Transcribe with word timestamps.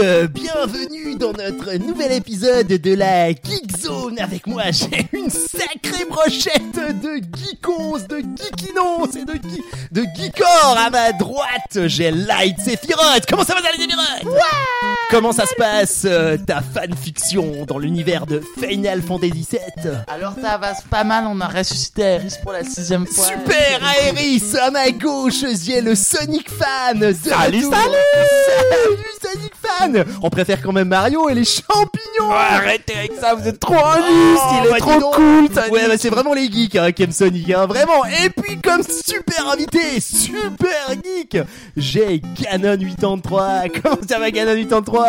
euh, 0.00 0.26
bienvenue 0.26 1.16
dans 1.16 1.32
notre 1.32 1.74
nouvel 1.74 2.12
épisode 2.12 2.66
de 2.66 2.94
la 2.94 3.30
Geek 3.30 3.76
Zone. 3.78 4.18
Avec 4.18 4.46
moi, 4.46 4.64
j'ai 4.70 5.08
une 5.12 5.28
sacrée 5.28 6.04
brochette 6.08 6.74
de 6.74 7.20
geekos, 7.36 8.06
de 8.08 8.18
geekinos 8.18 9.16
et 9.16 9.24
de, 9.24 9.34
ge 9.34 9.60
de 9.90 10.04
geekor. 10.14 10.76
À 10.78 10.88
ma 10.90 11.12
droite, 11.12 11.86
j'ai 11.86 12.10
Light 12.10 12.58
Sephiroth. 12.60 13.26
Comment 13.28 13.44
ça 13.44 13.54
va, 13.54 13.60
les 13.60 13.82
Sephiroth? 13.82 14.24
Ouais 14.24 15.01
Comment 15.12 15.32
ça 15.32 15.44
se 15.44 15.54
passe, 15.56 16.06
euh, 16.06 16.38
ta 16.38 16.62
fanfiction 16.62 17.66
dans 17.66 17.76
l'univers 17.76 18.24
de 18.24 18.40
Final 18.58 19.02
Fantasy 19.02 19.46
VII 19.50 19.92
Alors 20.08 20.32
ça 20.40 20.56
va 20.56 20.72
pas 20.88 21.04
mal, 21.04 21.24
on 21.28 21.38
a 21.42 21.48
ressuscité 21.48 22.00
Aeris 22.00 22.36
pour 22.42 22.52
la 22.52 22.64
sixième 22.64 23.06
fois. 23.06 23.26
Super 23.26 23.82
Aeris, 24.06 24.42
à 24.58 24.70
ma 24.70 24.90
gauche, 24.90 25.44
j'ai 25.62 25.82
le 25.82 25.94
Sonic 25.94 26.48
fan. 26.48 26.98
De 26.98 27.12
salut, 27.12 27.66
retour. 27.66 27.72
Salut 27.72 29.34
Sonic 29.34 29.52
fan 29.62 30.04
On 30.22 30.30
préfère 30.30 30.62
quand 30.62 30.72
même 30.72 30.88
Mario 30.88 31.28
et 31.28 31.34
les 31.34 31.44
champignons 31.44 32.30
Arrêtez 32.30 32.94
avec 32.96 33.12
ça, 33.12 33.34
vous 33.34 33.46
êtes 33.46 33.60
trop 33.60 33.84
injuste, 33.84 34.42
il 34.62 34.66
est 34.66 34.70
bah, 34.70 34.78
trop 34.78 34.98
donc. 34.98 35.14
cool 35.14 35.48
Sonic. 35.54 35.72
Ouais, 35.72 35.88
bah, 35.88 35.94
c'est 35.98 36.10
vraiment 36.10 36.32
les 36.32 36.50
geeks 36.50 36.76
hein, 36.76 36.90
qui 36.90 37.02
aiment 37.02 37.12
Sonic, 37.12 37.50
hein, 37.50 37.66
vraiment. 37.66 38.02
Et 38.06 38.30
puis 38.30 38.58
comme 38.62 38.82
super 38.82 39.50
invité, 39.50 40.00
super 40.00 40.88
geek, 41.04 41.36
j'ai 41.76 42.22
Ganon 42.40 42.78
83. 42.78 43.64
Comment 43.82 43.98
ça 44.08 44.18
va 44.18 44.30
Ganon 44.30 44.54
83 44.54 45.01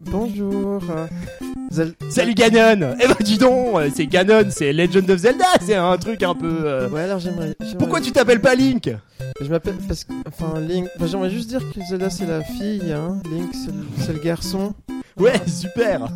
Bonjour. 0.00 0.82
Zel- 1.70 1.94
Salut 2.10 2.34
Ganon 2.34 2.94
Eh 3.02 3.08
bah 3.08 3.14
dis 3.20 3.38
donc, 3.38 3.76
euh, 3.76 3.90
c'est 3.94 4.06
Ganon, 4.06 4.44
c'est 4.50 4.72
Legend 4.72 5.10
of 5.10 5.18
Zelda, 5.18 5.44
c'est 5.60 5.74
un 5.74 5.96
truc 5.98 6.22
un 6.22 6.34
peu... 6.34 6.60
euh, 6.64 6.88
Ouais, 6.88 7.02
alors 7.02 7.18
j'aimerais. 7.18 7.54
Pourquoi 7.78 8.00
tu 8.00 8.12
t'appelles 8.12 8.40
pas 8.40 8.54
Link? 8.54 8.90
Je 9.40 9.48
m'appelle 9.48 9.74
parce 9.86 10.04
que. 10.04 10.12
Enfin, 10.26 10.60
Link. 10.60 10.88
Enfin, 10.96 11.06
j'aimerais 11.06 11.30
juste 11.30 11.48
dire 11.48 11.60
que 11.74 11.80
Zelda 11.88 12.08
c'est 12.10 12.26
la 12.26 12.42
fille, 12.42 12.92
hein. 12.92 13.20
Link 13.30 13.50
c'est 13.52 13.72
le, 13.72 13.84
c'est 13.98 14.12
le 14.12 14.20
garçon. 14.20 14.74
Ouais, 15.18 15.40
super 15.46 16.08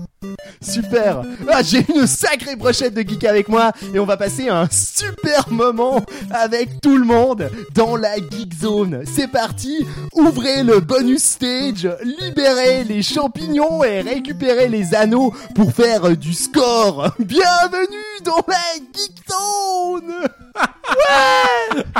Super 0.61 1.23
ah, 1.51 1.63
J'ai 1.63 1.87
une 1.89 2.07
sacrée 2.07 2.55
brochette 2.55 2.93
de 2.93 3.01
geek 3.01 3.25
avec 3.25 3.49
moi 3.49 3.73
et 3.95 3.99
on 3.99 4.05
va 4.05 4.19
passer 4.19 4.51
un 4.51 4.69
super 4.71 5.51
moment 5.51 6.05
avec 6.31 6.83
tout 6.83 6.99
le 6.99 7.07
monde 7.07 7.51
dans 7.75 7.97
la 7.97 8.17
Geek 8.17 8.53
Zone. 8.61 9.05
C'est 9.07 9.29
parti 9.29 9.87
Ouvrez 10.13 10.63
le 10.63 10.81
bonus 10.81 11.23
stage, 11.23 11.89
libérez 12.03 12.85
les 12.85 13.03
champignons 13.03 13.83
et 13.83 14.03
récupérez 14.03 14.69
les 14.69 14.95
anneaux 14.95 15.33
pour 15.55 15.73
faire 15.73 16.15
du 16.15 16.35
score. 16.35 17.15
Bienvenue 17.19 18.21
dans 18.23 18.45
la 18.47 18.75
Geek 18.93 19.15
Zone 19.31 20.29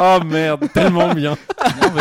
Oh 0.01 0.19
merde, 0.25 0.67
tellement 0.73 1.15
bien. 1.15 1.37
Bien 1.79 1.91
vu, 1.91 2.01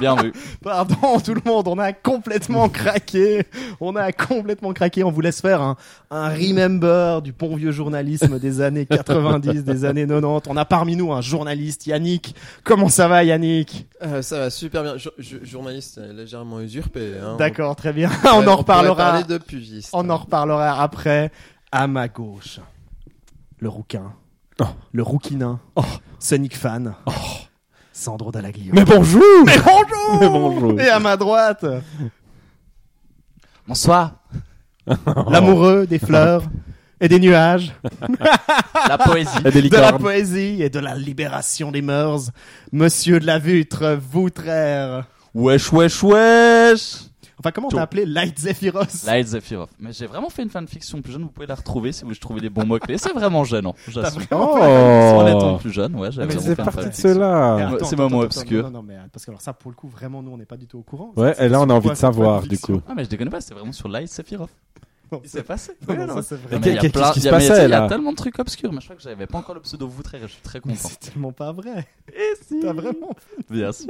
bien 0.00 0.16
vu. 0.16 0.32
Pardon 0.62 1.18
tout 1.20 1.34
le 1.34 1.40
monde, 1.44 1.68
on 1.68 1.78
a 1.78 1.92
complètement 1.92 2.68
craqué. 2.68 3.44
On 3.80 3.94
a 3.96 4.12
complètement 4.12 4.72
craqué. 4.72 5.04
On 5.04 5.10
vous 5.10 5.20
laisse 5.20 5.40
faire 5.40 5.60
un, 5.60 5.76
un 6.10 6.28
remember 6.30 7.20
du 7.22 7.32
bon 7.32 7.56
vieux 7.56 7.72
journalisme 7.72 8.38
des 8.38 8.60
années 8.60 8.86
90, 8.86 9.64
des 9.64 9.84
années 9.84 10.06
90. 10.06 10.48
On 10.48 10.56
a 10.56 10.64
parmi 10.64 10.96
nous 10.96 11.12
un 11.12 11.20
journaliste, 11.20 11.86
Yannick. 11.86 12.34
Comment 12.62 12.88
ça 12.88 13.08
va 13.08 13.22
Yannick? 13.24 13.86
Euh, 14.02 14.22
ça 14.22 14.38
va 14.38 14.50
super 14.50 14.82
bien. 14.82 14.96
Jo- 14.96 15.10
jo- 15.18 15.38
journaliste 15.42 15.98
euh, 15.98 16.12
légèrement 16.12 16.60
usurpé. 16.60 17.14
Hein. 17.22 17.36
D'accord, 17.38 17.76
très 17.76 17.92
bien. 17.92 18.10
On- 18.24 18.28
on 18.28 18.38
en 18.38 18.42
pourrait 18.42 18.54
reparlera. 18.54 18.94
parler 18.96 19.24
de 19.24 19.38
pugiste. 19.38 19.90
On 19.92 20.08
en 20.08 20.16
reparlera 20.16 20.82
après. 20.82 21.30
À 21.72 21.86
ma 21.88 22.06
gauche, 22.08 22.60
le 23.58 23.68
rouquin. 23.68 24.12
Oh. 24.60 24.64
Le 24.92 25.02
rouquinin. 25.02 25.60
Sonic 26.18 26.56
fan. 26.56 26.94
Sandro 27.92 28.30
Dallaglio. 28.30 28.72
Mais 28.72 28.84
bonjour 28.84 29.22
Mais 29.46 29.56
bonjour 29.58 30.20
Mais 30.20 30.28
bonjour. 30.28 30.80
Et 30.80 30.88
à 30.88 30.98
ma 30.98 31.16
droite, 31.16 31.64
Bonsoir. 33.66 34.16
l'amoureux 35.30 35.86
des 35.86 35.98
fleurs 35.98 36.44
et 37.00 37.08
des 37.08 37.18
nuages, 37.18 37.72
La 38.88 38.98
poésie. 38.98 39.42
La 39.42 39.50
de 39.50 39.76
la 39.76 39.92
poésie 39.94 40.62
et 40.62 40.70
de 40.70 40.78
la 40.78 40.94
libération 40.94 41.72
des 41.72 41.82
mœurs, 41.82 42.30
monsieur 42.72 43.18
de 43.20 43.26
la 43.26 43.38
Vutre, 43.38 43.98
Voutraire. 44.10 45.06
Wesh, 45.34 45.72
wesh, 45.72 46.02
wesh. 46.02 46.96
Enfin, 47.38 47.50
comment 47.50 47.66
on 47.66 47.70
t'a 47.70 47.82
appelé 47.82 48.06
Light 48.06 48.38
Zephyros? 48.38 49.04
Light 49.06 49.26
Zephyroth. 49.26 49.70
Mais 49.80 49.92
j'ai 49.92 50.06
vraiment 50.06 50.30
fait 50.30 50.42
une 50.42 50.50
fanfiction 50.50 51.02
plus 51.02 51.12
jeune, 51.12 51.22
vous 51.22 51.30
pouvez 51.30 51.46
la 51.46 51.56
retrouver 51.56 51.90
si 51.92 52.02
vous 52.02 52.08
voulez 52.08 52.18
trouver 52.18 52.40
les 52.40 52.48
bons 52.50 52.64
mots-clés. 52.64 52.96
C'est 52.98 53.12
vraiment 53.12 53.42
gênant. 53.44 53.74
T'as 53.86 54.02
J'assume. 54.02 54.22
Oh. 54.30 54.36
En 54.36 55.26
étant 55.26 55.58
plus 55.58 55.72
jeune, 55.72 55.96
ouais, 55.96 56.12
j'avais 56.12 56.28
Mais 56.28 56.34
vraiment 56.34 56.54
c'est 56.56 56.62
parti 56.62 56.88
de 56.90 56.94
cela. 56.94 57.56
c'est 57.82 57.94
attends, 58.00 58.20
obscur. 58.20 58.62
Non, 58.64 58.70
non, 58.70 58.82
mais 58.82 58.96
parce 59.12 59.24
que 59.24 59.30
alors 59.30 59.40
ça, 59.40 59.52
pour 59.52 59.70
le 59.70 59.76
coup, 59.76 59.88
vraiment, 59.88 60.22
nous, 60.22 60.30
on 60.30 60.36
n'est 60.38 60.46
pas 60.46 60.56
du 60.56 60.66
tout 60.66 60.78
au 60.78 60.82
courant. 60.82 61.12
Ouais, 61.16 61.34
et 61.38 61.48
là 61.48 61.60
on 61.60 61.68
a 61.70 61.74
envie 61.74 61.90
de 61.90 61.94
savoir 61.94 62.42
du 62.42 62.58
coup. 62.58 62.80
Ah, 62.88 62.92
mais 62.96 63.04
je 63.04 63.08
déconne 63.10 63.30
pas, 63.30 63.40
c'est 63.40 63.54
vraiment 63.54 63.72
sur 63.72 63.88
Light 63.88 64.08
Sephiroth. 64.08 64.50
Non, 65.12 65.20
Il 65.22 65.28
s'est 65.28 65.42
passé. 65.42 65.72
non, 65.86 65.94
Ouais, 65.94 66.06
non, 66.06 66.22
ça, 66.22 66.36
vrai. 66.36 66.58
mais 66.58 66.66
il 66.68 66.74
y 66.74 66.78
a 66.78 66.80
Qu'est-ce 66.80 66.92
plein- 66.94 67.12
qui 67.12 67.20
se 67.20 67.26
il 67.26 67.26
y 67.26 67.28
a- 67.28 67.32
mais 67.32 67.48
passait, 67.48 67.64
Il 67.66 67.70
y 67.70 67.74
a 67.74 67.80
là 67.80 67.88
tellement 67.88 68.10
de 68.12 68.16
trucs 68.16 68.38
obscurs, 68.38 68.72
mais 68.72 68.80
je 68.80 68.86
crois 68.86 68.96
que 68.96 69.02
j'avais 69.02 69.26
pas 69.26 69.38
encore 69.38 69.54
le 69.54 69.60
pseudo 69.60 69.86
et 70.14 70.18
je 70.20 70.26
suis 70.28 70.40
très 70.42 70.60
content. 70.60 70.74
c'est 70.76 70.98
tellement 70.98 71.32
pas 71.32 71.52
vrai. 71.52 71.86
Et 72.08 72.32
si 72.42 72.60
T'as 72.60 72.72
vraiment 72.72 73.10
Bien 73.50 73.70
sûr. 73.72 73.88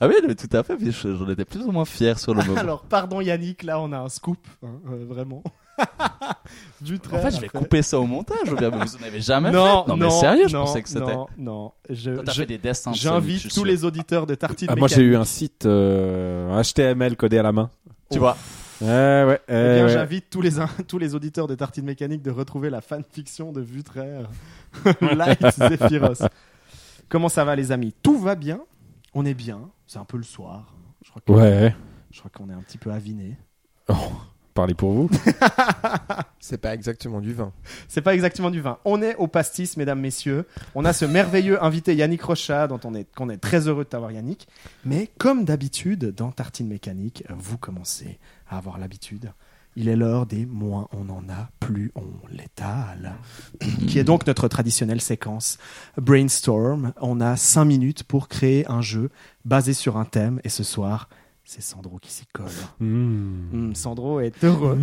Ah 0.00 0.08
oui, 0.08 0.14
mais 0.26 0.34
tout 0.34 0.48
à 0.56 0.62
fait, 0.62 0.76
j'en 0.90 1.28
étais 1.30 1.44
plus 1.44 1.60
ou 1.62 1.70
moins 1.70 1.84
fier 1.84 2.18
sur 2.18 2.34
le 2.34 2.42
moment. 2.42 2.58
Alors, 2.60 2.82
pardon 2.82 3.20
Yannick, 3.20 3.62
là, 3.62 3.78
on 3.80 3.92
a 3.92 3.98
un 3.98 4.08
scoop, 4.08 4.38
hein, 4.62 4.68
euh, 4.90 5.04
vraiment. 5.08 5.42
du 6.80 6.96
En 6.96 6.98
trait. 6.98 7.22
fait, 7.22 7.30
je 7.30 7.40
vais 7.40 7.46
après. 7.46 7.58
couper 7.58 7.82
ça 7.82 7.98
au 7.98 8.06
montage, 8.06 8.52
ou 8.52 8.56
bien 8.56 8.70
vous 8.70 8.76
en 8.96 9.02
avez 9.06 9.20
jamais 9.20 9.50
Non, 9.50 9.84
fait 9.84 9.90
Non, 9.90 9.96
non, 9.96 10.04
mais 10.06 10.10
sérieux, 10.10 10.48
je 10.48 10.54
non, 10.56 10.64
pensais 10.64 10.82
que 10.82 10.88
c'était. 10.88 11.14
Non, 11.14 11.26
non. 11.38 11.72
Je, 11.88 12.10
Toi, 12.12 12.22
t'as 12.24 12.32
je- 12.32 12.40
fait 12.40 12.46
des 12.46 12.58
dessins. 12.58 12.92
Sonic, 12.92 13.02
je 13.02 13.08
J'invite 13.08 13.54
tous 13.54 13.64
les 13.64 13.84
auditeurs 13.84 14.26
de 14.26 14.34
Tartine 14.34 14.68
Ah, 14.70 14.76
moi 14.76 14.88
j'ai 14.88 15.02
eu 15.02 15.16
un 15.16 15.24
site 15.24 15.66
euh, 15.66 16.62
HTML 16.62 17.16
codé 17.16 17.38
à 17.38 17.42
la 17.42 17.52
main. 17.52 17.70
Tu 18.10 18.18
vois. 18.18 18.36
Ouais, 18.80 18.88
ouais. 18.88 19.40
Eh 19.48 19.52
euh, 19.52 19.74
bien, 19.76 19.84
ouais. 19.86 19.92
j'invite 19.92 20.26
tous 20.30 20.40
les, 20.42 20.50
tous 20.88 20.98
les 20.98 21.14
auditeurs 21.14 21.46
de 21.46 21.54
Tartine 21.54 21.84
Mécanique 21.84 22.22
de 22.22 22.30
retrouver 22.30 22.68
la 22.70 22.80
fanfiction 22.80 23.52
de 23.52 23.60
Vutraire. 23.60 24.28
Light 25.00 25.40
Zephyros. 25.56 26.26
Comment 27.08 27.28
ça 27.28 27.44
va, 27.44 27.54
les 27.56 27.70
amis? 27.72 27.94
Tout 28.02 28.18
va 28.18 28.34
bien? 28.34 28.60
On 29.14 29.24
est 29.24 29.34
bien. 29.34 29.70
C'est 29.86 29.98
un 29.98 30.04
peu 30.04 30.16
le 30.16 30.22
soir. 30.24 30.74
Je 31.04 31.10
crois 31.10 31.22
que- 31.24 31.32
Ouais. 31.32 31.74
je 32.10 32.18
crois 32.18 32.30
qu'on 32.34 32.48
est 32.50 32.54
un 32.54 32.62
petit 32.62 32.78
peu 32.78 32.90
aviné. 32.92 33.36
Parlez 34.54 34.74
pour 34.74 34.92
vous. 34.92 35.10
C'est 36.38 36.58
pas 36.58 36.74
exactement 36.74 37.20
du 37.20 37.32
vin. 37.34 37.52
C'est 37.88 38.02
pas 38.02 38.14
exactement 38.14 38.50
du 38.52 38.60
vin. 38.60 38.78
On 38.84 39.02
est 39.02 39.16
au 39.16 39.26
pastis, 39.26 39.76
mesdames, 39.76 39.98
messieurs. 40.00 40.46
On 40.76 40.84
a 40.84 40.92
ce 40.92 41.04
merveilleux 41.04 41.62
invité 41.62 41.96
Yannick 41.96 42.22
Rocha, 42.22 42.68
dont 42.68 42.78
on 42.84 42.94
est, 42.94 43.12
qu'on 43.16 43.30
est 43.30 43.38
très 43.38 43.66
heureux 43.66 43.82
de 43.84 43.88
t'avoir, 43.88 44.12
Yannick. 44.12 44.46
Mais 44.84 45.10
comme 45.18 45.44
d'habitude, 45.44 46.14
dans 46.14 46.30
Tartine 46.30 46.68
Mécanique, 46.68 47.24
vous 47.30 47.58
commencez 47.58 48.18
à 48.48 48.56
avoir 48.58 48.78
l'habitude. 48.78 49.32
Il 49.76 49.88
est 49.88 49.96
l'heure 49.96 50.26
des 50.26 50.46
moins 50.46 50.88
on 50.92 51.08
en 51.10 51.28
a, 51.28 51.48
plus 51.60 51.90
on 51.96 52.04
l'étale. 52.30 53.14
qui 53.88 53.98
est 53.98 54.04
donc 54.04 54.26
notre 54.26 54.46
traditionnelle 54.48 55.00
séquence 55.00 55.58
Brainstorm. 55.96 56.92
On 57.00 57.20
a 57.20 57.36
cinq 57.36 57.64
minutes 57.64 58.04
pour 58.04 58.28
créer 58.28 58.70
un 58.70 58.80
jeu 58.80 59.10
basé 59.44 59.72
sur 59.72 59.96
un 59.96 60.04
thème. 60.04 60.40
Et 60.44 60.48
ce 60.48 60.62
soir, 60.62 61.08
c'est 61.44 61.60
Sandro 61.62 61.98
qui 61.98 62.10
s'y 62.10 62.26
colle. 62.32 62.46
Mmh. 62.80 62.86
Hmm, 63.52 63.74
Sandro 63.74 64.20
est 64.20 64.42
heureux. 64.44 64.78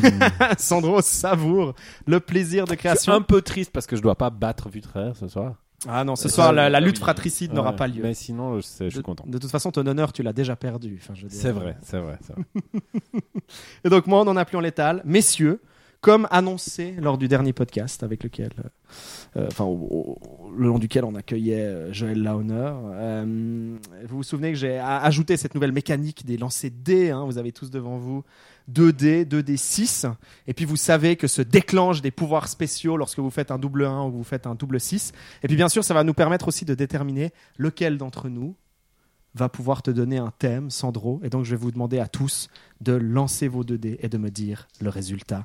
Sandro 0.58 1.00
savoure 1.02 1.74
le 2.06 2.18
plaisir 2.20 2.64
de 2.64 2.70
Je 2.70 2.74
suis 2.74 2.78
création. 2.78 3.12
un 3.12 3.20
peu 3.20 3.42
triste 3.42 3.70
parce 3.70 3.86
que 3.86 3.96
je 3.96 4.02
dois 4.02 4.16
pas 4.16 4.30
battre 4.30 4.68
Vutraire 4.68 5.14
ce 5.16 5.28
soir. 5.28 5.54
Ah 5.88 6.04
non, 6.04 6.14
ce 6.16 6.28
Euh, 6.28 6.30
soir, 6.30 6.52
la, 6.52 6.70
la 6.70 6.80
lutte 6.80 6.98
fratricide 6.98 7.52
n'aura 7.52 7.74
pas 7.74 7.88
lieu. 7.88 8.02
Mais 8.02 8.14
sinon, 8.14 8.56
je, 8.56 8.60
sais- 8.60 8.84
je 8.84 8.90
suis 8.90 8.98
de, 8.98 9.04
content. 9.04 9.24
de 9.26 9.38
toute 9.38 9.50
façon, 9.50 9.70
ton 9.72 9.84
honneur, 9.86 10.12
tu 10.12 10.22
l'as 10.22 10.32
déjà 10.32 10.54
perdu. 10.56 10.98
Enfin, 11.02 11.14
je 11.14 11.22
veux 11.22 11.28
dire. 11.28 11.40
C'est 11.40 11.50
vrai, 11.52 11.76
c'est 11.82 11.98
vrai. 11.98 12.18
c'est 12.26 12.34
vrai. 12.34 12.44
Et 13.84 13.88
donc, 13.88 14.06
moi, 14.06 14.20
on 14.20 14.28
en 14.28 14.36
a 14.36 14.44
plus 14.44 14.56
en 14.56 14.60
létal. 14.60 15.02
Messieurs, 15.04 15.60
comme 16.00 16.26
annoncé 16.30 16.94
lors 17.00 17.16
du 17.18 17.28
dernier 17.28 17.52
podcast 17.52 18.02
avec 18.02 18.24
lequel, 18.24 18.50
euh, 18.58 19.40
euh, 19.42 19.46
enfin, 19.48 19.64
au- 19.64 20.18
au- 20.20 20.50
le 20.56 20.66
long 20.66 20.78
duquel 20.78 21.04
on 21.04 21.14
accueillait 21.14 21.60
euh, 21.64 21.92
Joël 21.92 22.20
Launer, 22.22 22.72
euh, 22.92 23.76
vous 24.08 24.16
vous 24.18 24.22
souvenez 24.22 24.50
que 24.52 24.58
j'ai 24.58 24.78
a- 24.78 24.98
ajouté 24.98 25.36
cette 25.36 25.54
nouvelle 25.54 25.72
mécanique 25.72 26.24
des 26.26 26.36
lancers 26.36 26.70
de 26.70 26.76
dés. 26.76 27.10
hein, 27.10 27.24
vous 27.24 27.38
avez 27.38 27.52
tous 27.52 27.70
devant 27.70 27.98
vous 27.98 28.24
2D, 28.70 29.26
2D6. 29.26 30.12
Et 30.46 30.54
puis 30.54 30.64
vous 30.64 30.76
savez 30.76 31.16
que 31.16 31.26
se 31.26 31.42
déclenchent 31.42 32.02
des 32.02 32.10
pouvoirs 32.10 32.48
spéciaux 32.48 32.96
lorsque 32.96 33.18
vous 33.18 33.30
faites 33.30 33.50
un 33.50 33.58
double 33.58 33.86
1 33.86 34.04
ou 34.04 34.10
vous 34.10 34.24
faites 34.24 34.46
un 34.46 34.54
double 34.54 34.80
6. 34.80 35.12
Et 35.42 35.48
puis 35.48 35.56
bien 35.56 35.68
sûr, 35.68 35.84
ça 35.84 35.94
va 35.94 36.04
nous 36.04 36.14
permettre 36.14 36.48
aussi 36.48 36.64
de 36.64 36.74
déterminer 36.74 37.32
lequel 37.58 37.98
d'entre 37.98 38.28
nous 38.28 38.54
va 39.34 39.48
pouvoir 39.48 39.82
te 39.82 39.90
donner 39.90 40.18
un 40.18 40.32
thème, 40.38 40.70
Sandro. 40.70 41.20
Et 41.22 41.30
donc 41.30 41.44
je 41.44 41.50
vais 41.52 41.56
vous 41.56 41.70
demander 41.70 41.98
à 41.98 42.06
tous 42.06 42.48
de 42.80 42.92
lancer 42.92 43.48
vos 43.48 43.64
2D 43.64 43.96
et 44.00 44.08
de 44.08 44.18
me 44.18 44.30
dire 44.30 44.68
le 44.80 44.90
résultat. 44.90 45.44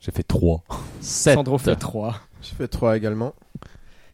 J'ai 0.00 0.12
fait 0.12 0.22
3. 0.22 0.62
7. 1.00 1.34
Sandro 1.34 1.58
fait 1.58 1.76
3. 1.76 2.20
Je 2.42 2.54
fais 2.54 2.68
3 2.68 2.96
également. 2.96 3.34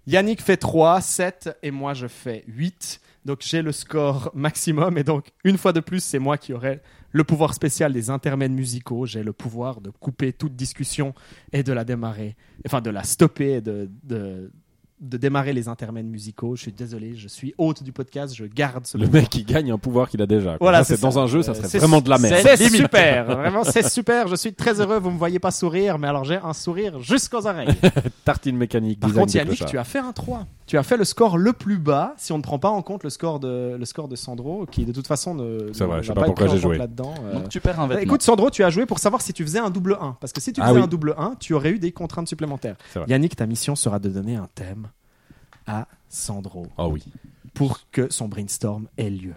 Yannick 0.06 0.43
fait 0.43 0.56
3, 0.56 1.00
7 1.00 1.59
et 1.62 1.71
moi 1.71 1.94
je 1.94 2.06
fais 2.06 2.44
8. 2.49 3.00
Donc 3.25 3.39
j'ai 3.43 3.63
le 3.63 3.71
score 3.73 4.31
maximum 4.35 4.99
et 4.99 5.05
donc 5.05 5.27
une 5.45 5.57
fois 5.59 5.73
de 5.73 5.81
plus 5.81 6.03
c'est 6.03 6.19
moi 6.19 6.37
qui 6.39 6.53
aurai 6.53 6.81
le 7.13 7.25
pouvoir 7.25 7.55
spécial 7.55 7.93
des 7.93 8.11
intermèdes 8.11 8.53
musicaux. 8.53 9.07
J'ai 9.07 9.23
le 9.23 9.33
pouvoir 9.33 9.81
de 9.81 9.91
couper 9.91 10.33
toute 10.33 10.57
discussion 10.57 11.15
et 11.53 11.63
de 11.63 11.73
la 11.73 11.85
démarrer, 11.85 12.37
enfin 12.67 12.81
de 12.81 12.91
la 12.91 13.05
stopper 13.05 13.53
et 13.53 13.61
de, 13.61 13.89
de, 14.03 14.51
de 15.01 15.17
démarrer 15.19 15.53
les 15.53 15.69
intermèdes 15.69 16.07
musicaux. 16.07 16.57
Je 16.57 16.63
suis 16.63 16.73
désolé, 16.73 17.15
je 17.17 17.29
suis 17.29 17.55
hôte 17.59 17.83
du 17.83 17.93
podcast, 17.93 18.35
je 18.35 18.45
garde 18.47 18.87
ce 18.87 18.97
Le 18.99 19.07
mec 19.09 19.29
qui 19.29 19.45
gagne 19.45 19.71
un 19.71 19.79
pouvoir 19.79 20.09
qu'il 20.09 20.23
a 20.23 20.27
déjà. 20.27 20.51
quoi. 20.57 20.59
Voilà, 20.61 20.83
c'est 20.85 21.01
dans 21.01 21.19
un 21.19 21.27
jeu, 21.27 21.43
ça 21.43 21.53
Euh, 21.53 21.55
serait 21.55 21.79
vraiment 21.79 22.01
de 22.01 22.09
la 22.09 22.19
merde. 22.19 22.37
C'est 22.57 22.69
super, 22.77 23.25
vraiment 23.27 23.63
c'est 23.65 23.89
super. 23.89 24.27
Je 24.29 24.37
suis 24.37 24.55
très 24.55 24.81
heureux. 24.81 24.99
Vous 24.99 25.11
me 25.11 25.19
voyez 25.19 25.39
pas 25.39 25.51
sourire, 25.51 25.99
mais 25.99 26.09
alors 26.09 26.25
j'ai 26.25 26.37
un 26.43 26.53
sourire 26.55 26.99
jusqu'aux 27.01 27.47
oreilles. 27.47 27.69
Tartine 28.25 28.57
mécanique. 28.57 29.01
Par 29.01 29.13
contre, 29.13 29.35
Yannick, 29.35 29.65
tu 29.67 29.77
as 29.79 29.85
fait 29.85 29.99
un 29.99 30.13
3. 30.13 30.47
Tu 30.73 30.79
as 30.79 30.83
fait 30.83 30.97
le 30.97 31.05
score 31.05 31.37
le 31.37 31.53
plus 31.53 31.77
bas, 31.77 32.15
si 32.17 32.33
on 32.33 32.39
ne 32.39 32.43
prend 32.43 32.59
pas 32.59 32.71
en 32.71 32.81
compte 32.81 33.05
le 33.05 33.11
score 33.11 33.41
de, 33.41 33.77
le 33.79 33.85
score 33.85 34.09
de 34.09 34.17
Sandro, 34.17 34.65
qui 34.65 34.87
de 34.87 34.93
toute 34.93 35.07
façon 35.07 35.35
ne. 35.35 35.71
C'est 35.75 35.85
vrai, 35.85 36.03
je 36.03 36.09
va 36.09 36.15
sais 36.15 36.21
pas 36.21 36.25
pourquoi 36.25 36.47
j'ai 36.47 36.57
joué. 36.57 36.79
là-dedans. 36.79 37.13
euh. 37.25 37.35
Donc 37.35 37.51
tu 37.51 37.61
perds 37.61 37.79
un 37.79 37.87
Bah, 37.87 37.97
vêtement. 37.97 38.05
Écoute, 38.11 38.23
Sandro, 38.23 38.49
tu 38.49 38.65
as 38.65 38.71
joué 38.71 38.87
pour 38.87 38.99
savoir 38.99 39.21
si 39.21 39.35
tu 39.35 39.43
faisais 39.45 39.59
un 39.59 39.69
double 39.69 39.99
1. 40.01 40.17
Parce 40.19 40.33
que 40.33 40.41
si 40.41 40.51
tu 40.55 40.63
Ah 40.63 40.69
faisais 40.69 40.79
oui. 40.79 40.85
un 40.85 40.87
double 40.87 41.15
1, 41.19 41.35
tu 41.39 41.53
aurais 41.53 41.73
eu 41.73 41.79
des 41.79 41.93
contraintes 41.93 42.27
supplémentaires. 42.27 42.77
Yannick, 43.07 43.37
ta 43.37 43.45
mission 43.45 43.77
sera 43.77 43.99
de 43.99 44.09
donner 44.09 44.37
un 44.37 44.49
thème 44.55 44.89
à 45.67 45.89
Sandro 46.09 46.67
Oh 46.79 46.89
oui. 46.91 47.05
pour 47.53 47.81
que 47.91 48.11
son 48.11 48.29
brainstorm 48.29 48.89
ait 48.97 49.11
lieu. 49.11 49.35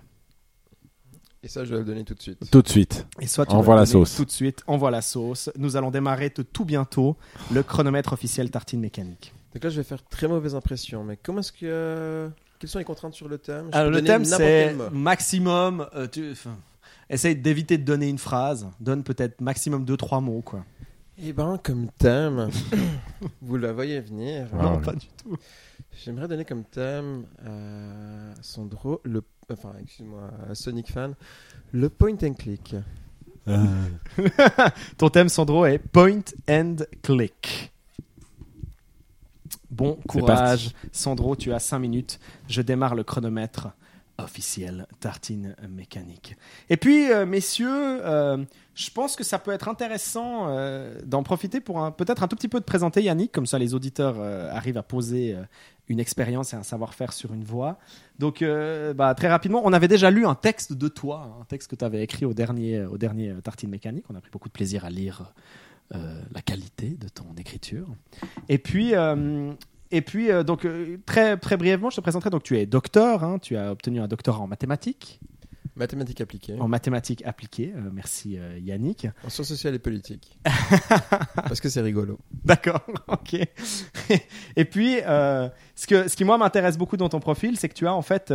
Et 1.43 1.49
ça, 1.49 1.65
je 1.65 1.71
vais 1.73 1.79
le 1.79 1.83
donner 1.85 2.05
tout 2.05 2.13
de 2.13 2.21
suite. 2.21 2.49
Tout 2.49 2.61
de 2.61 2.69
suite. 2.69 3.05
Et 3.19 3.27
soit 3.27 3.45
tu 3.45 3.53
Envoie 3.55 3.75
la 3.75 3.85
sauce. 3.85 4.15
Tout 4.15 4.23
de 4.23 4.31
suite, 4.31 4.63
envoie 4.67 4.89
la 4.89 5.01
sauce. 5.01 5.49
Nous 5.57 5.75
allons 5.75 5.91
démarrer 5.91 6.29
de 6.33 6.43
tout 6.43 6.63
bientôt 6.63 7.17
le 7.51 7.61
chronomètre 7.61 8.13
officiel 8.13 8.49
Tartine 8.49 8.79
Mécanique. 8.79 9.33
Donc 9.55 9.63
là, 9.63 9.69
je 9.69 9.77
vais 9.77 9.83
faire 9.83 10.03
très 10.03 10.27
mauvaise 10.27 10.53
impression. 10.53 11.03
Mais 11.05 11.17
comment 11.17 11.39
est-ce 11.39 11.53
que. 11.53 12.29
Quelles 12.59 12.69
sont 12.69 12.77
les 12.79 12.85
contraintes 12.85 13.13
sur 13.13 13.27
le 13.29 13.37
thème? 13.37 13.69
Je 13.71 13.77
Alors, 13.77 13.89
le 13.89 14.03
thème, 14.03 14.25
c'est 14.25 14.75
maximum. 14.91 15.87
euh, 15.95 16.07
tu- 16.07 16.31
enfin, 16.31 16.57
essaye 17.09 17.35
d'éviter 17.37 17.77
de 17.77 17.83
donner 17.85 18.09
une 18.09 18.17
phrase. 18.17 18.67
Donne 18.81 19.03
peut-être 19.03 19.39
maximum 19.41 19.85
2-3 19.85 20.21
mots, 20.21 20.41
quoi. 20.41 20.65
Eh 21.17 21.31
ben, 21.31 21.57
comme 21.63 21.87
thème, 21.97 22.49
vous 23.41 23.55
la 23.55 23.71
voyez 23.71 24.01
venir. 24.01 24.47
Ah 24.53 24.63
non, 24.63 24.81
pas 24.81 24.91
du 24.93 25.07
tout. 25.23 25.37
J'aimerais 26.03 26.27
donner 26.27 26.43
comme 26.43 26.65
thème 26.65 27.23
à 27.45 28.33
Sandro, 28.41 28.99
le, 29.05 29.23
enfin, 29.49 29.71
excuse-moi, 29.81 30.29
à 30.49 30.55
Sonic 30.55 30.91
Fan, 30.91 31.13
le 31.71 31.89
point 31.89 32.17
and 32.23 32.33
click. 32.33 32.75
Ton 34.97 35.09
thème, 35.09 35.29
Sandro, 35.29 35.65
est 35.65 35.77
point 35.79 36.19
and 36.49 36.77
click. 37.01 37.71
Bon 39.75 39.97
courage, 40.07 40.69
Sandro, 40.93 41.35
tu 41.35 41.51
as 41.51 41.59
5 41.59 41.79
minutes. 41.79 42.19
Je 42.47 42.61
démarre 42.61 42.95
le 42.95 43.03
chronomètre 43.03 43.67
officiel 44.17 44.87
Tartine 45.01 45.53
Mécanique. 45.67 46.37
Et 46.69 46.77
puis, 46.77 47.11
euh, 47.11 47.25
messieurs, 47.25 47.67
euh, 47.69 48.37
je 48.73 48.89
pense 48.89 49.17
que 49.17 49.25
ça 49.25 49.37
peut 49.37 49.51
être 49.51 49.67
intéressant 49.67 50.45
euh, 50.47 50.97
d'en 51.03 51.23
profiter 51.23 51.59
pour 51.59 51.93
peut-être 51.93 52.23
un 52.23 52.29
tout 52.29 52.37
petit 52.37 52.47
peu 52.47 52.61
de 52.61 52.63
présenter 52.63 53.03
Yannick, 53.03 53.33
comme 53.33 53.45
ça 53.45 53.59
les 53.59 53.73
auditeurs 53.73 54.21
arrivent 54.21 54.77
à 54.77 54.83
poser 54.83 55.35
une 55.89 55.99
expérience 55.99 56.53
et 56.53 56.55
un 56.55 56.63
savoir-faire 56.63 57.11
sur 57.11 57.33
une 57.33 57.43
voix. 57.43 57.77
Donc, 58.17 58.45
bah, 58.95 59.13
très 59.13 59.27
rapidement, 59.27 59.61
on 59.65 59.73
avait 59.73 59.89
déjà 59.89 60.09
lu 60.09 60.25
un 60.25 60.35
texte 60.35 60.71
de 60.71 60.87
toi, 60.87 61.27
hein, 61.27 61.41
un 61.41 61.45
texte 61.45 61.69
que 61.69 61.75
tu 61.75 61.83
avais 61.83 62.01
écrit 62.01 62.23
au 62.23 62.33
dernier, 62.33 62.85
au 62.85 62.97
dernier 62.97 63.33
Tartine 63.43 63.71
Mécanique. 63.71 64.05
On 64.09 64.15
a 64.15 64.21
pris 64.21 64.31
beaucoup 64.31 64.47
de 64.47 64.53
plaisir 64.53 64.85
à 64.85 64.89
lire 64.89 65.33
la 65.91 66.41
qualité 66.41 66.89
de 66.89 67.07
ton 67.07 67.25
écriture. 67.37 67.87
Et 68.49 68.57
puis, 68.57 68.95
euh, 68.95 69.53
et 69.91 70.01
puis 70.01 70.31
euh, 70.31 70.43
donc, 70.43 70.65
euh, 70.65 70.97
très, 71.05 71.37
très 71.37 71.57
brièvement, 71.57 71.89
je 71.89 71.97
te 71.97 72.01
présenterai. 72.01 72.29
Donc, 72.29 72.43
tu 72.43 72.57
es 72.57 72.65
docteur, 72.65 73.23
hein, 73.23 73.39
tu 73.39 73.55
as 73.55 73.71
obtenu 73.71 74.01
un 74.01 74.07
doctorat 74.07 74.39
en 74.39 74.47
mathématiques, 74.47 75.19
Mathématiques 75.77 76.21
appliquées, 76.21 76.57
en 76.57 76.69
mathématiques 76.69 77.25
appliquées. 77.25 77.73
Euh, 77.75 77.89
merci 77.91 78.37
euh, 78.37 78.57
Yannick. 78.59 79.07
en 79.25 79.29
sciences 79.29 79.49
sociales 79.49 79.75
et 79.75 79.79
politiques. 79.79 80.39
Parce 81.35 81.59
que 81.59 81.67
c'est 81.67 81.81
rigolo. 81.81 82.17
D'accord, 82.45 82.79
ok. 83.07 83.33
et 84.55 84.65
puis, 84.65 84.99
euh, 85.05 85.49
ce, 85.75 85.85
que, 85.85 86.07
ce 86.07 86.15
qui 86.15 86.23
moi 86.23 86.37
m'intéresse 86.37 86.77
beaucoup 86.77 86.95
dans 86.95 87.09
ton 87.09 87.19
profil, 87.19 87.57
c'est 87.57 87.67
que 87.67 87.73
tu 87.73 87.87
as 87.87 87.93
en 87.93 88.01
fait, 88.01 88.33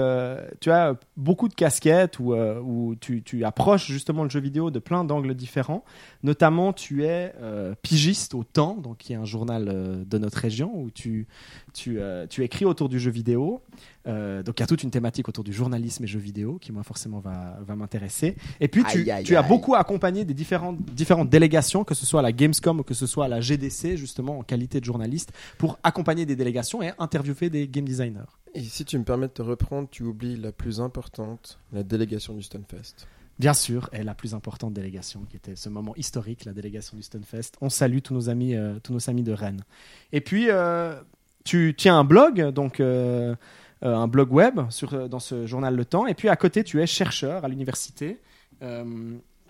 tu 0.60 0.70
as 0.70 0.96
beaucoup 1.16 1.48
de 1.48 1.54
casquettes 1.54 2.18
où, 2.18 2.34
où 2.34 2.94
tu, 2.96 3.22
tu 3.22 3.42
approches 3.44 3.86
justement 3.86 4.24
le 4.24 4.30
jeu 4.30 4.40
vidéo 4.40 4.70
de 4.70 4.78
plein 4.78 5.04
d'angles 5.04 5.34
différents. 5.34 5.84
Notamment, 6.22 6.74
tu 6.74 7.04
es 7.04 7.32
pigiste 7.80 8.34
au 8.34 8.44
Temps, 8.44 8.74
donc 8.74 8.98
qui 8.98 9.14
est 9.14 9.16
un 9.16 9.24
journal 9.24 10.04
de 10.06 10.18
notre 10.18 10.38
région 10.38 10.72
où 10.74 10.90
tu, 10.90 11.26
tu, 11.72 12.00
euh, 12.00 12.26
tu 12.26 12.42
écris 12.44 12.64
autour 12.64 12.88
du 12.88 12.98
jeu 12.98 13.10
vidéo. 13.10 13.62
Euh, 14.06 14.42
donc 14.42 14.58
il 14.58 14.62
y 14.62 14.64
a 14.64 14.66
toute 14.66 14.82
une 14.82 14.90
thématique 14.90 15.28
autour 15.28 15.44
du 15.44 15.52
journalisme 15.52 16.04
et 16.04 16.06
jeux 16.06 16.18
vidéo 16.18 16.58
qui 16.58 16.72
moi 16.72 16.82
forcément 16.82 17.20
va, 17.20 17.58
va 17.66 17.76
m'intéresser. 17.76 18.36
Et 18.60 18.68
puis 18.68 18.82
tu, 18.84 18.98
Aïe, 18.98 19.10
aïe, 19.10 19.24
tu 19.24 19.36
as 19.36 19.40
aïe. 19.42 19.48
beaucoup 19.48 19.74
accompagné 19.74 20.24
des 20.24 20.34
différentes, 20.34 20.80
différentes 20.82 21.30
délégations, 21.30 21.84
que 21.84 21.94
ce 21.94 22.06
soit 22.06 22.20
à 22.20 22.22
la 22.22 22.32
Gamescom 22.32 22.80
ou 22.80 22.82
que 22.82 22.94
ce 22.94 23.06
soit 23.06 23.26
à 23.26 23.28
la 23.28 23.40
GDC 23.40 23.96
justement 23.96 24.38
en 24.38 24.42
qualité 24.42 24.80
de 24.80 24.84
journaliste, 24.84 25.32
pour 25.58 25.78
accompagner 25.82 26.26
des 26.26 26.36
délégations 26.36 26.82
et 26.82 26.92
interviewer 26.98 27.50
des 27.50 27.68
game 27.68 27.84
designers. 27.84 28.20
Et 28.54 28.62
si 28.62 28.84
tu 28.84 28.98
me 28.98 29.04
permets 29.04 29.28
de 29.28 29.32
te 29.32 29.42
reprendre, 29.42 29.88
tu 29.90 30.02
oublies 30.02 30.36
la 30.36 30.52
plus 30.52 30.80
importante, 30.80 31.58
la 31.72 31.82
délégation 31.82 32.34
du 32.34 32.42
Stunfest. 32.42 33.06
Bien 33.38 33.54
sûr, 33.54 33.88
et 33.94 34.02
la 34.02 34.14
plus 34.14 34.34
importante 34.34 34.74
délégation, 34.74 35.22
qui 35.30 35.36
était 35.36 35.56
ce 35.56 35.70
moment 35.70 35.94
historique, 35.96 36.44
la 36.44 36.52
délégation 36.52 36.96
du 36.98 37.02
Stunfest. 37.02 37.52
On 37.62 37.70
salue 37.70 38.00
tous 38.00 38.12
nos 38.12 38.28
amis, 38.28 38.54
euh, 38.54 38.78
tous 38.82 38.92
nos 38.92 39.08
amis 39.08 39.22
de 39.22 39.32
Rennes. 39.32 39.64
Et 40.12 40.20
puis, 40.20 40.50
euh, 40.50 41.00
tu 41.44 41.74
tiens 41.76 41.98
un 41.98 42.04
blog, 42.04 42.50
donc 42.50 42.80
euh, 42.80 43.34
euh, 43.82 43.94
un 43.94 44.08
blog 44.08 44.32
web 44.32 44.60
euh, 44.92 45.08
dans 45.08 45.20
ce 45.20 45.46
journal 45.46 45.74
Le 45.74 45.84
Temps. 45.84 46.06
Et 46.06 46.14
puis, 46.14 46.28
à 46.28 46.36
côté, 46.36 46.64
tu 46.64 46.80
es 46.82 46.86
chercheur 46.86 47.44
à 47.44 47.48
l'université. 47.48 48.18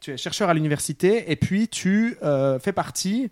Tu 0.00 0.12
es 0.12 0.16
chercheur 0.16 0.48
à 0.48 0.54
l'université, 0.54 1.30
et 1.30 1.36
puis 1.36 1.68
tu 1.68 2.16
fais 2.60 2.72
partie 2.72 3.30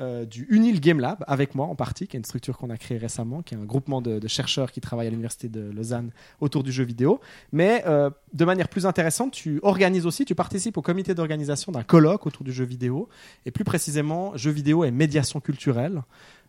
euh, 0.00 0.24
du 0.24 0.46
Unil 0.50 0.80
Game 0.80 0.98
Lab 0.98 1.24
avec 1.26 1.54
moi 1.54 1.66
en 1.66 1.74
partie, 1.74 2.06
qui 2.06 2.16
est 2.16 2.18
une 2.18 2.24
structure 2.24 2.56
qu'on 2.56 2.70
a 2.70 2.76
créée 2.76 2.98
récemment, 2.98 3.42
qui 3.42 3.54
est 3.54 3.58
un 3.58 3.64
groupement 3.64 4.00
de, 4.00 4.26
chercheurs 4.28 4.72
qui 4.72 4.80
travaillent 4.80 5.08
à 5.08 5.10
l'université 5.10 5.48
de 5.48 5.60
Lausanne 5.70 6.10
autour 6.40 6.62
du 6.62 6.72
jeu 6.72 6.84
vidéo. 6.84 7.20
Mais 7.52 7.82
euh, 7.86 8.10
de 8.32 8.44
manière 8.44 8.68
plus 8.68 8.86
intéressante, 8.86 9.32
tu 9.32 9.60
organises 9.62 10.06
aussi, 10.06 10.24
tu 10.24 10.34
participes 10.34 10.76
au 10.76 10.82
comité 10.82 11.14
d'organisation 11.14 11.72
d'un 11.72 11.82
colloque 11.82 12.26
autour 12.26 12.44
du 12.44 12.52
jeu 12.52 12.64
vidéo, 12.64 13.08
et 13.44 13.50
plus 13.50 13.64
précisément 13.64 14.36
jeu 14.36 14.50
vidéo 14.50 14.84
et 14.84 14.90
médiation 14.90 15.40
culturelle. 15.40 16.02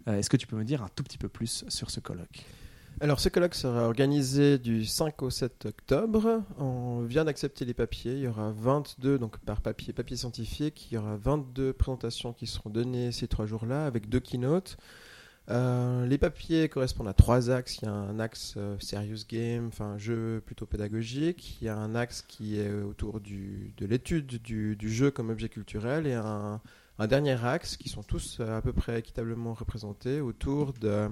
Euh, 0.08 0.18
Est-ce 0.18 0.30
que 0.30 0.38
tu 0.38 0.48
peux 0.48 0.56
me 0.56 0.64
dire 0.64 0.82
un 0.84 0.90
tout 0.96 1.04
petit 1.04 1.18
peu 1.18 1.28
plus 1.28 1.66
sur 1.68 1.92
ce 1.92 2.00
colloque? 2.00 2.46
Alors, 3.04 3.20
ce 3.20 3.30
colloque 3.30 3.56
sera 3.56 3.88
organisé 3.88 4.60
du 4.60 4.86
5 4.86 5.24
au 5.24 5.32
7 5.32 5.66
octobre. 5.66 6.44
On 6.60 7.02
vient 7.02 7.26
d'accepter 7.26 7.66
les 7.66 7.74
papiers. 7.74 8.14
Il 8.14 8.20
y 8.20 8.28
aura 8.28 8.52
22, 8.52 9.18
donc 9.18 9.40
par 9.40 9.60
papier, 9.60 9.92
papier 9.92 10.16
scientifique, 10.16 10.92
il 10.92 10.94
y 10.94 10.98
aura 11.00 11.18
22 11.18 11.74
présentations 11.74 12.32
qui 12.32 12.46
seront 12.46 12.70
données 12.70 13.12
ces 13.12 13.28
trois 13.28 13.48
jours-là 13.48 13.88
avec 13.88 14.08
deux 14.08 14.20
keynotes. 14.20 14.78
Euh, 15.50 16.06
les 16.06 16.20
papiers 16.20 16.70
correspondent 16.70 17.08
à 17.08 17.16
trois 17.16 17.50
axes. 17.50 17.80
Il 17.82 17.86
y 17.86 17.88
a 17.88 17.92
un 17.92 18.20
axe 18.20 18.54
euh, 18.58 18.76
serious 18.78 19.26
game, 19.28 19.70
enfin 19.70 19.98
jeu 19.98 20.40
plutôt 20.46 20.68
pédagogique. 20.68 21.58
Il 21.60 21.66
y 21.66 21.70
a 21.70 21.78
un 21.78 21.96
axe 21.96 22.22
qui 22.28 22.60
est 22.60 22.72
autour 22.72 23.20
du, 23.20 23.74
de 23.78 23.88
l'étude 23.88 24.28
du, 24.44 24.78
jeu 24.94 25.10
comme 25.10 25.32
objet 25.32 25.50
culturel 25.50 26.06
et 26.06 26.14
un, 26.14 26.62
dernier 27.08 27.44
axe 27.44 27.78
qui 27.78 27.90
sont 27.90 28.04
tous 28.04 28.38
euh, 28.40 28.60
à 28.60 28.62
peu 28.62 28.74
près 28.74 29.00
équitablement 29.00 29.56
représentés 29.56 30.22
autour 30.22 30.74
de, 30.74 31.10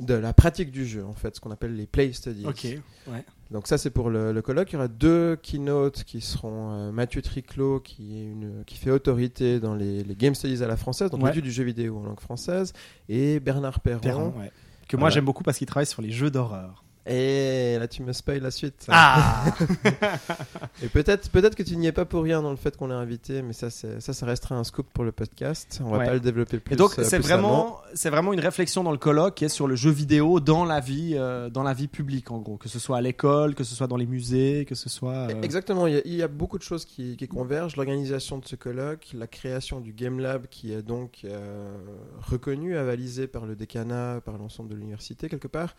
de 0.00 0.14
la 0.14 0.32
pratique 0.32 0.70
du 0.72 0.84
jeu, 0.86 1.04
en 1.04 1.14
fait, 1.14 1.36
ce 1.36 1.40
qu'on 1.40 1.50
appelle 1.52 1.76
les 1.76 1.86
play 1.86 2.12
studies. 2.12 2.44
ouais. 2.46 3.24
Donc 3.50 3.68
ça 3.68 3.78
c'est 3.78 3.90
pour 3.90 4.10
le, 4.10 4.32
le 4.32 4.42
colloque. 4.42 4.70
Il 4.72 4.74
y 4.74 4.76
aura 4.76 4.88
deux 4.88 5.36
keynotes 5.36 6.02
qui 6.04 6.20
seront 6.20 6.72
euh, 6.72 6.90
Mathieu 6.92 7.22
Triclot 7.22 7.78
qui, 7.80 8.16
est 8.18 8.24
une, 8.24 8.64
qui 8.66 8.76
fait 8.76 8.90
autorité 8.90 9.60
dans 9.60 9.74
les, 9.76 10.02
les 10.02 10.14
game 10.16 10.34
studies 10.34 10.64
à 10.64 10.66
la 10.66 10.76
française, 10.76 11.10
donc 11.10 11.22
Ouais. 11.22 11.28
l'étude 11.30 11.44
du 11.44 11.52
jeu 11.52 11.62
vidéo 11.62 11.98
en 11.98 12.02
langue 12.04 12.20
française, 12.20 12.72
et 13.08 13.38
Bernard 13.40 13.80
Perron. 13.80 14.00
Perron, 14.00 14.34
ouais. 14.38 14.50
Que 14.88 14.96
moi 14.96 15.02
Voilà. 15.04 15.14
j'aime 15.14 15.24
beaucoup 15.26 15.44
parce 15.44 15.58
qu'il 15.58 15.66
travaille 15.66 15.86
sur 15.86 16.02
les 16.02 16.10
jeux 16.10 16.30
d'horreur. 16.30 16.82
Et 17.06 17.76
là 17.78 17.86
tu 17.86 18.02
me 18.02 18.12
spoil 18.14 18.38
la 18.40 18.50
suite. 18.50 18.86
Ah 18.88 19.44
Et 20.82 20.88
peut-être 20.88 21.28
peut-être 21.30 21.54
que 21.54 21.62
tu 21.62 21.76
n'y 21.76 21.86
es 21.86 21.92
pas 21.92 22.04
pour 22.06 22.22
rien 22.22 22.40
dans 22.42 22.50
le 22.50 22.56
fait 22.56 22.76
qu'on 22.76 22.86
l'ait 22.86 22.94
invité, 22.94 23.42
mais 23.42 23.52
ça 23.52 23.68
c'est- 23.70 24.00
ça 24.00 24.12
ça 24.12 24.24
restera 24.26 24.54
un 24.56 24.64
scoop 24.64 24.86
pour 24.92 25.04
le 25.04 25.12
podcast. 25.12 25.80
On 25.84 25.90
va 25.90 25.98
Ouais. 25.98 26.06
pas 26.06 26.14
le 26.14 26.20
développer 26.20 26.58
plus. 26.58 26.72
Et 26.72 26.76
donc 26.76 26.98
euh, 26.98 27.04
c'est 27.04 27.18
vraiment, 27.18 27.78
c'est 27.94 28.10
vraiment 28.10 28.32
une 28.32 28.40
réflexion 28.40 28.82
dans 28.82 28.90
le 28.92 28.96
colloque 28.98 29.34
qui 29.34 29.44
est 29.44 29.48
sur 29.50 29.66
le 29.66 29.76
jeu 29.76 29.90
vidéo 29.90 30.40
dans 30.40 30.64
la 30.64 30.80
vie, 30.80 31.12
euh, 31.14 31.50
dans 31.50 31.62
la 31.62 31.74
vie 31.74 31.88
publique 31.88 32.30
en 32.30 32.38
gros, 32.38 32.56
que 32.56 32.68
ce 32.68 32.78
soit 32.78 32.96
à 32.96 33.00
l'école, 33.00 33.54
que 33.54 33.64
ce 33.64 33.74
soit 33.74 33.86
dans 33.86 33.96
les 33.98 34.06
musées, 34.06 34.64
que 34.66 34.74
ce 34.74 34.88
soit. 34.88 35.28
euh, 35.30 35.42
Exactement, 35.42 35.86
il 35.86 35.94
y, 35.94 35.98
a, 35.98 36.02
il 36.06 36.14
y 36.14 36.22
a 36.22 36.28
beaucoup 36.28 36.56
de 36.58 36.62
choses 36.62 36.84
qui, 36.86 37.16
qui 37.16 37.28
convergent. 37.28 37.76
L'organisation 37.76 38.38
de 38.38 38.46
ce 38.46 38.56
colloque, 38.56 39.08
la 39.14 39.26
création 39.26 39.80
du 39.80 39.92
Game 39.92 40.20
Lab 40.20 40.46
qui 40.48 40.72
est 40.72 40.82
donc 40.82 41.20
euh, 41.24 41.74
reconnu, 42.22 42.76
avalisé 42.76 43.26
par 43.26 43.44
le 43.46 43.56
décanat, 43.56 44.20
par 44.24 44.38
l'ensemble 44.38 44.70
de 44.70 44.74
l'université 44.74 45.28
quelque 45.28 45.48
part. 45.48 45.74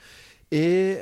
Et 0.51 0.97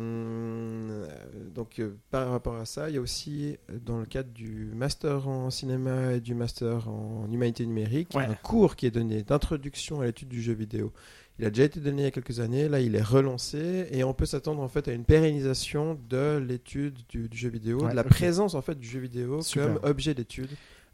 euh, 0.00 1.06
donc 1.54 1.78
euh, 1.78 1.96
par 2.10 2.30
rapport 2.30 2.56
à 2.56 2.64
ça, 2.66 2.88
il 2.88 2.94
y 2.94 2.98
a 2.98 3.00
aussi 3.00 3.56
euh, 3.70 3.78
dans 3.84 3.98
le 3.98 4.04
cadre 4.06 4.30
du 4.32 4.70
master 4.74 5.28
en 5.28 5.50
cinéma 5.50 6.14
et 6.14 6.20
du 6.20 6.34
master 6.34 6.88
en 6.88 7.26
humanité 7.30 7.66
numérique, 7.66 8.14
Ouais. 8.14 8.24
un 8.26 8.34
cours 8.34 8.76
qui 8.76 8.86
est 8.86 8.90
donné 8.90 9.22
d'introduction 9.22 10.00
à 10.00 10.06
l'étude 10.06 10.28
du 10.28 10.42
jeu 10.42 10.52
vidéo. 10.52 10.92
Il 11.38 11.46
a 11.46 11.50
déjà 11.50 11.64
été 11.64 11.80
donné 11.80 12.02
il 12.02 12.04
y 12.04 12.08
a 12.08 12.10
quelques 12.10 12.38
années, 12.40 12.68
là 12.68 12.80
il 12.80 12.94
est 12.94 13.02
relancé 13.02 13.86
et 13.92 14.04
on 14.04 14.12
peut 14.12 14.26
s'attendre 14.26 14.60
en 14.60 14.68
fait 14.68 14.88
à 14.88 14.92
une 14.92 15.04
pérennisation 15.04 15.98
de 16.10 16.36
l'étude 16.36 16.98
du, 17.08 17.30
du 17.30 17.36
jeu 17.38 17.48
vidéo, 17.48 17.82
Ouais, 17.82 17.90
de 17.92 17.96
la 17.96 18.04
présence 18.04 18.54
en 18.54 18.60
fait 18.60 18.78
du 18.78 18.86
jeu 18.86 19.00
vidéo 19.00 19.40
Super. 19.40 19.68
comme 19.74 19.80
objet 19.90 20.12
d'étude 20.12 20.50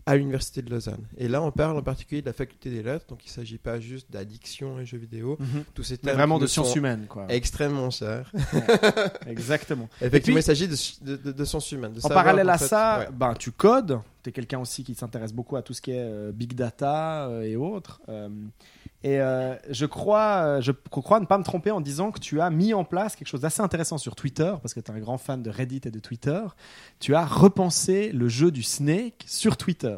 à 0.09 0.17
l'université 0.17 0.63
de 0.63 0.71
Lausanne. 0.71 1.05
Et 1.19 1.27
là, 1.27 1.43
on 1.43 1.51
parle 1.51 1.77
en 1.77 1.83
particulier 1.83 2.21
de 2.23 2.27
la 2.27 2.33
faculté 2.33 2.71
des 2.71 2.83
lettres, 2.83 3.07
donc 3.09 3.25
il 3.25 3.29
ne 3.29 3.33
s'agit 3.33 3.59
pas 3.59 3.81
juste 3.81 4.09
d'addiction 4.11 4.79
et 4.79 4.87
jeux 4.87 4.99
vidéo. 4.99 5.37
Tous 5.75 5.83
ces 5.83 5.99
thèmes 5.99 6.15
vraiment 6.15 6.39
de 6.39 6.47
sciences 6.47 6.75
humaines, 6.77 7.07
quoi. 7.09 7.27
extrêmement 7.29 7.91
chers. 7.91 8.31
Exactement. 9.27 9.89
Effectivement, 10.01 10.37
puis- 10.37 10.43
il 10.43 10.47
s'agit 10.47 10.69
de, 10.69 10.77
de, 11.03 11.17
de- 11.17 11.33
de 11.33 11.45
sciences 11.45 11.71
humaines. 11.73 11.95
En 12.03 12.09
parallèle 12.09 12.49
à 12.49 12.59
fait- 12.59 12.67
ça, 12.69 13.01
ouais. 13.01 13.09
ben, 13.13 13.35
tu 13.35 13.53
codes. 13.53 13.99
Tu 14.27 14.31
es 14.31 14.33
quelqu'un 14.33 14.59
aussi 14.59 14.83
qui 14.83 14.97
s'intéresse 14.97 15.33
beaucoup 15.33 15.55
à 15.55 15.63
tout 15.63 15.73
ce 15.73 15.81
qui 15.81 15.93
est 15.93 16.01
euh, 16.01 16.33
big 16.33 16.55
data 16.55 17.29
euh, 17.29 17.43
et 17.43 17.55
autres. 17.55 18.01
Euh, 18.09 18.29
et 19.05 19.21
euh, 19.21 19.55
je, 19.71 19.87
crois, 19.87 20.61
je 20.61 20.73
crois 20.73 21.21
ne 21.21 21.27
pas 21.27 21.39
me 21.39 21.45
tromper 21.45 21.71
en 21.71 21.81
disant 21.81 22.11
que 22.11 22.19
tu 22.19 22.41
as 22.41 22.51
mis 22.51 22.75
en 22.75 22.83
place 22.83 23.15
quelque 23.15 23.29
chose 23.29 23.43
d'assez 23.43 23.63
intéressant 23.63 23.99
sur 23.99 24.17
Twitter, 24.17 24.53
parce 24.61 24.75
que 24.75 24.81
tu 24.81 24.91
es 24.91 24.95
un 24.97 24.99
grand 24.99 25.17
fan 25.17 25.45
de 25.45 25.49
Reddit 25.49 25.83
et 25.85 25.93
de 25.93 26.01
Twitter. 26.01 26.43
Tu 26.99 27.15
as 27.15 27.25
repensé 27.25 28.11
le 28.11 28.29
jeu 28.29 28.51
du 28.51 28.65
Snake 28.65 29.23
sur 29.29 29.57
Twitter. 29.57 29.97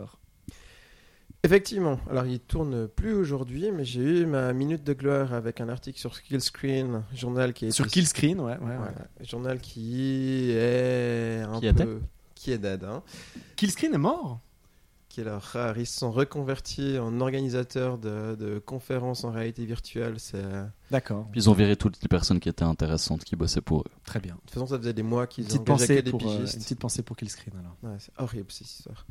Effectivement. 1.42 1.99
Alors, 2.11 2.26
il 2.26 2.40
tourne 2.40 2.87
plus 2.87 3.14
aujourd'hui, 3.14 3.73
mais 3.73 3.87
j'ai 3.87 4.02
eu 4.02 4.26
ma 4.26 4.52
minute 4.52 4.85
de 4.85 4.92
gloire 4.92 5.32
avec 5.32 5.62
un 5.62 5.70
article 5.70 5.99
sur 5.99 6.14
Skillscreen, 6.14 7.02
journal 7.14 7.54
qui 7.54 7.64
est 7.64 7.70
Sur 7.70 7.87
Killscreen, 7.87 8.40
ouais. 8.40 8.58
ouais, 8.58 8.58
ouais. 8.58 8.76
Voilà, 8.76 8.92
journal 9.23 9.58
qui 9.58 10.50
est 10.50 11.40
un 11.40 11.61
Qui 11.61 11.68
était 11.68 11.87
peu 11.87 12.02
qui 12.38 12.52
est 12.52 12.59
dead, 12.59 12.85
hein, 12.85 13.02
Killscreen 13.57 13.95
est 13.95 13.99
mort? 13.99 14.40
Rare. 15.26 15.78
Ils 15.78 15.87
se 15.87 15.99
sont 15.99 16.12
reconvertis 16.12 16.99
en 16.99 17.21
organisateurs 17.21 17.99
de, 17.99 18.37
de 18.37 18.59
conférences 18.59 19.25
en 19.25 19.33
réalité 19.33 19.64
virtuelle. 19.64 20.21
C'est 20.21 20.45
D'accord, 20.90 21.26
Puis 21.30 21.42
ils 21.42 21.50
ont 21.50 21.52
viré 21.52 21.76
toutes 21.76 21.99
les 22.02 22.09
personnes 22.09 22.40
qui 22.40 22.49
étaient 22.49 22.62
intéressantes, 22.64 23.23
qui 23.25 23.37
bossaient 23.37 23.61
pour 23.61 23.80
eux. 23.80 23.85
très 24.04 24.21
bien. 24.21 24.37
toute 24.47 24.50
façon, 24.54 24.66
ça 24.66 24.78
faisait 24.78 24.95
des 24.95 25.02
mois 25.02 25.26
qu'ils 25.26 25.45
Petite 25.45 25.61
engageaient 25.68 25.87
pensée, 25.97 26.02
des 26.02 26.11
pour, 26.11 26.23
euh, 26.23 26.37
pigistes. 26.37 26.54
une 26.57 26.62
petite 26.62 26.78
pensée 26.78 27.02
pour 27.02 27.16
Killscreen 27.16 27.52
alors. 27.59 27.76
Ouais, 27.83 27.99
c'est 28.00 28.12
horrible 28.18 28.47
cette 28.49 28.66
histoire. 28.71 29.04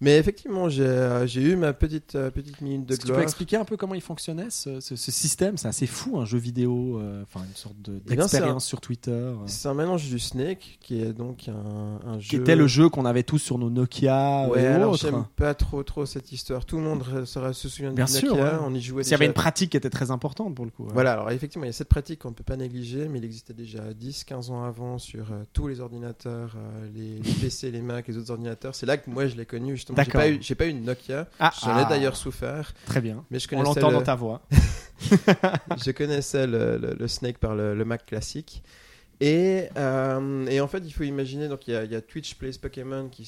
Mais 0.00 0.16
effectivement, 0.18 0.68
j'ai 0.68 0.84
euh, 0.84 1.26
j'ai 1.26 1.42
eu 1.42 1.56
ma 1.56 1.72
petite 1.72 2.14
euh, 2.14 2.30
petite 2.30 2.60
minute 2.60 2.86
de 2.86 2.92
Est-ce 2.92 3.00
que 3.00 3.02
tu 3.02 3.08
peux 3.08 3.12
gloire. 3.14 3.22
expliquer 3.24 3.56
un 3.56 3.64
peu 3.64 3.76
comment 3.76 3.94
il 3.94 4.00
fonctionnait 4.00 4.48
ce, 4.50 4.78
ce- 4.80 4.94
ce 4.96 5.10
système? 5.10 5.56
C'est 5.56 5.66
assez 5.68 5.86
fou, 5.88 6.18
un 6.20 6.24
jeu 6.24 6.38
vidéo, 6.38 6.98
euh, 7.00 7.22
enfin 7.22 7.44
une 7.44 7.56
sorte 7.56 7.80
de- 7.82 8.00
Eh 8.06 8.14
bien, 8.14 8.24
d'expérience 8.26 8.64
sur 8.64 8.80
Twitter. 8.80 9.10
euh, 9.10 9.34
C'est 9.46 9.68
un 9.68 9.74
mélange 9.74 10.08
du 10.08 10.18
Snake, 10.20 10.78
qui 10.80 11.00
est 11.00 11.12
donc 11.12 11.48
un, 11.48 12.00
un 12.12 12.18
qui 12.18 12.36
jeu. 12.36 12.40
était 12.42 12.54
le 12.56 12.66
jeu 12.68 12.88
qu'on 12.88 13.04
avait 13.06 13.24
tous 13.24 13.38
sur 13.38 13.58
nos 13.58 13.70
Nokia 13.70 14.48
Ouais, 14.48 14.62
et 14.62 14.66
alors 14.66 14.94
j'aime 14.96 15.24
pas 15.36 15.54
trop 15.54 15.82
trop 15.82 16.06
cette 16.06 16.30
histoire. 16.32 16.64
Tout 16.64 16.76
le 16.76 16.82
monde 16.82 17.02
se 17.24 17.52
se 17.52 17.68
souvient 17.68 17.90
de 17.90 17.96
Bien 17.96 18.04
Nokia. 18.04 18.20
sûr, 18.20 18.34
ouais. 18.36 18.50
On 18.62 18.72
y 18.74 18.80
jouait 18.80 19.02
S'il 19.02 19.10
y 19.12 19.14
avait 19.14 19.26
une 19.26 19.32
pratique 19.32 19.70
qui 19.70 19.76
était 19.76 19.90
très 19.90 20.10
importante 20.10 20.54
pour 20.54 20.64
le 20.64 20.70
coup. 20.70 20.84
ouais. 20.84 20.90
Voilà, 20.94 21.12
alors 21.12 21.23
effectivement, 21.32 21.64
il 21.64 21.68
y 21.68 21.70
a 21.70 21.72
cette 21.72 21.88
pratique 21.88 22.20
qu'on 22.20 22.30
ne 22.30 22.34
peut 22.34 22.44
pas 22.44 22.56
négliger, 22.56 23.08
mais 23.08 23.18
il 23.18 23.24
existait 23.24 23.54
déjà 23.54 23.92
10-15 23.92 24.50
ans 24.50 24.64
avant 24.64 24.98
sur 24.98 25.32
euh, 25.32 25.42
tous 25.52 25.68
les 25.68 25.80
ordinateurs, 25.80 26.54
euh, 26.56 26.88
les, 26.94 27.18
les 27.18 27.32
PC, 27.40 27.70
les 27.70 27.80
Mac, 27.80 28.08
les 28.08 28.16
autres 28.18 28.30
ordinateurs. 28.30 28.74
C'est 28.74 28.86
là 28.86 28.96
que 28.96 29.08
moi 29.10 29.26
je 29.26 29.36
l'ai 29.36 29.46
connu, 29.46 29.76
justement. 29.76 30.02
J'ai 30.02 30.10
pas, 30.10 30.28
eu, 30.28 30.38
j'ai 30.40 30.54
pas 30.54 30.66
eu 30.66 30.70
une 30.70 30.84
Nokia, 30.84 31.28
Ah, 31.38 31.52
j'en 31.62 31.76
ai 31.78 31.82
ah, 31.82 31.84
d'ailleurs 31.84 32.16
souffert, 32.16 32.72
Très 32.86 33.00
bien. 33.00 33.24
mais 33.30 33.38
je 33.38 33.48
On 33.52 33.62
l'entend 33.62 33.88
le, 33.88 33.94
dans 33.96 34.02
ta 34.02 34.14
voix. 34.14 34.42
je 35.84 35.90
connaissais 35.92 36.46
le, 36.46 36.78
le- 36.78 36.96
le 36.98 37.08
Snake 37.08 37.38
par 37.38 37.54
le 37.54 37.84
Mac 37.84 38.06
classique. 38.06 38.62
Et, 39.26 39.68
euh, 39.78 40.46
et 40.48 40.60
en 40.60 40.68
fait, 40.68 40.82
il 40.84 40.90
faut 40.92 41.04
imaginer, 41.04 41.48
donc 41.48 41.66
il 41.66 41.72
y 41.72 41.76
a, 41.76 41.84
il 41.84 41.90
y 41.90 41.94
a 41.94 42.02
Twitch 42.02 42.34
Plays 42.34 42.58
Pokémon 42.60 43.08
qui, 43.08 43.22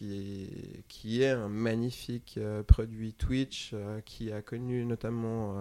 est, 0.00 0.84
qui 0.88 1.22
est 1.22 1.28
un 1.30 1.48
magnifique 1.48 2.36
euh, 2.38 2.62
produit 2.62 3.12
Twitch 3.12 3.72
euh, 3.74 4.00
qui 4.06 4.32
a 4.32 4.40
connu 4.40 4.86
notamment 4.86 5.54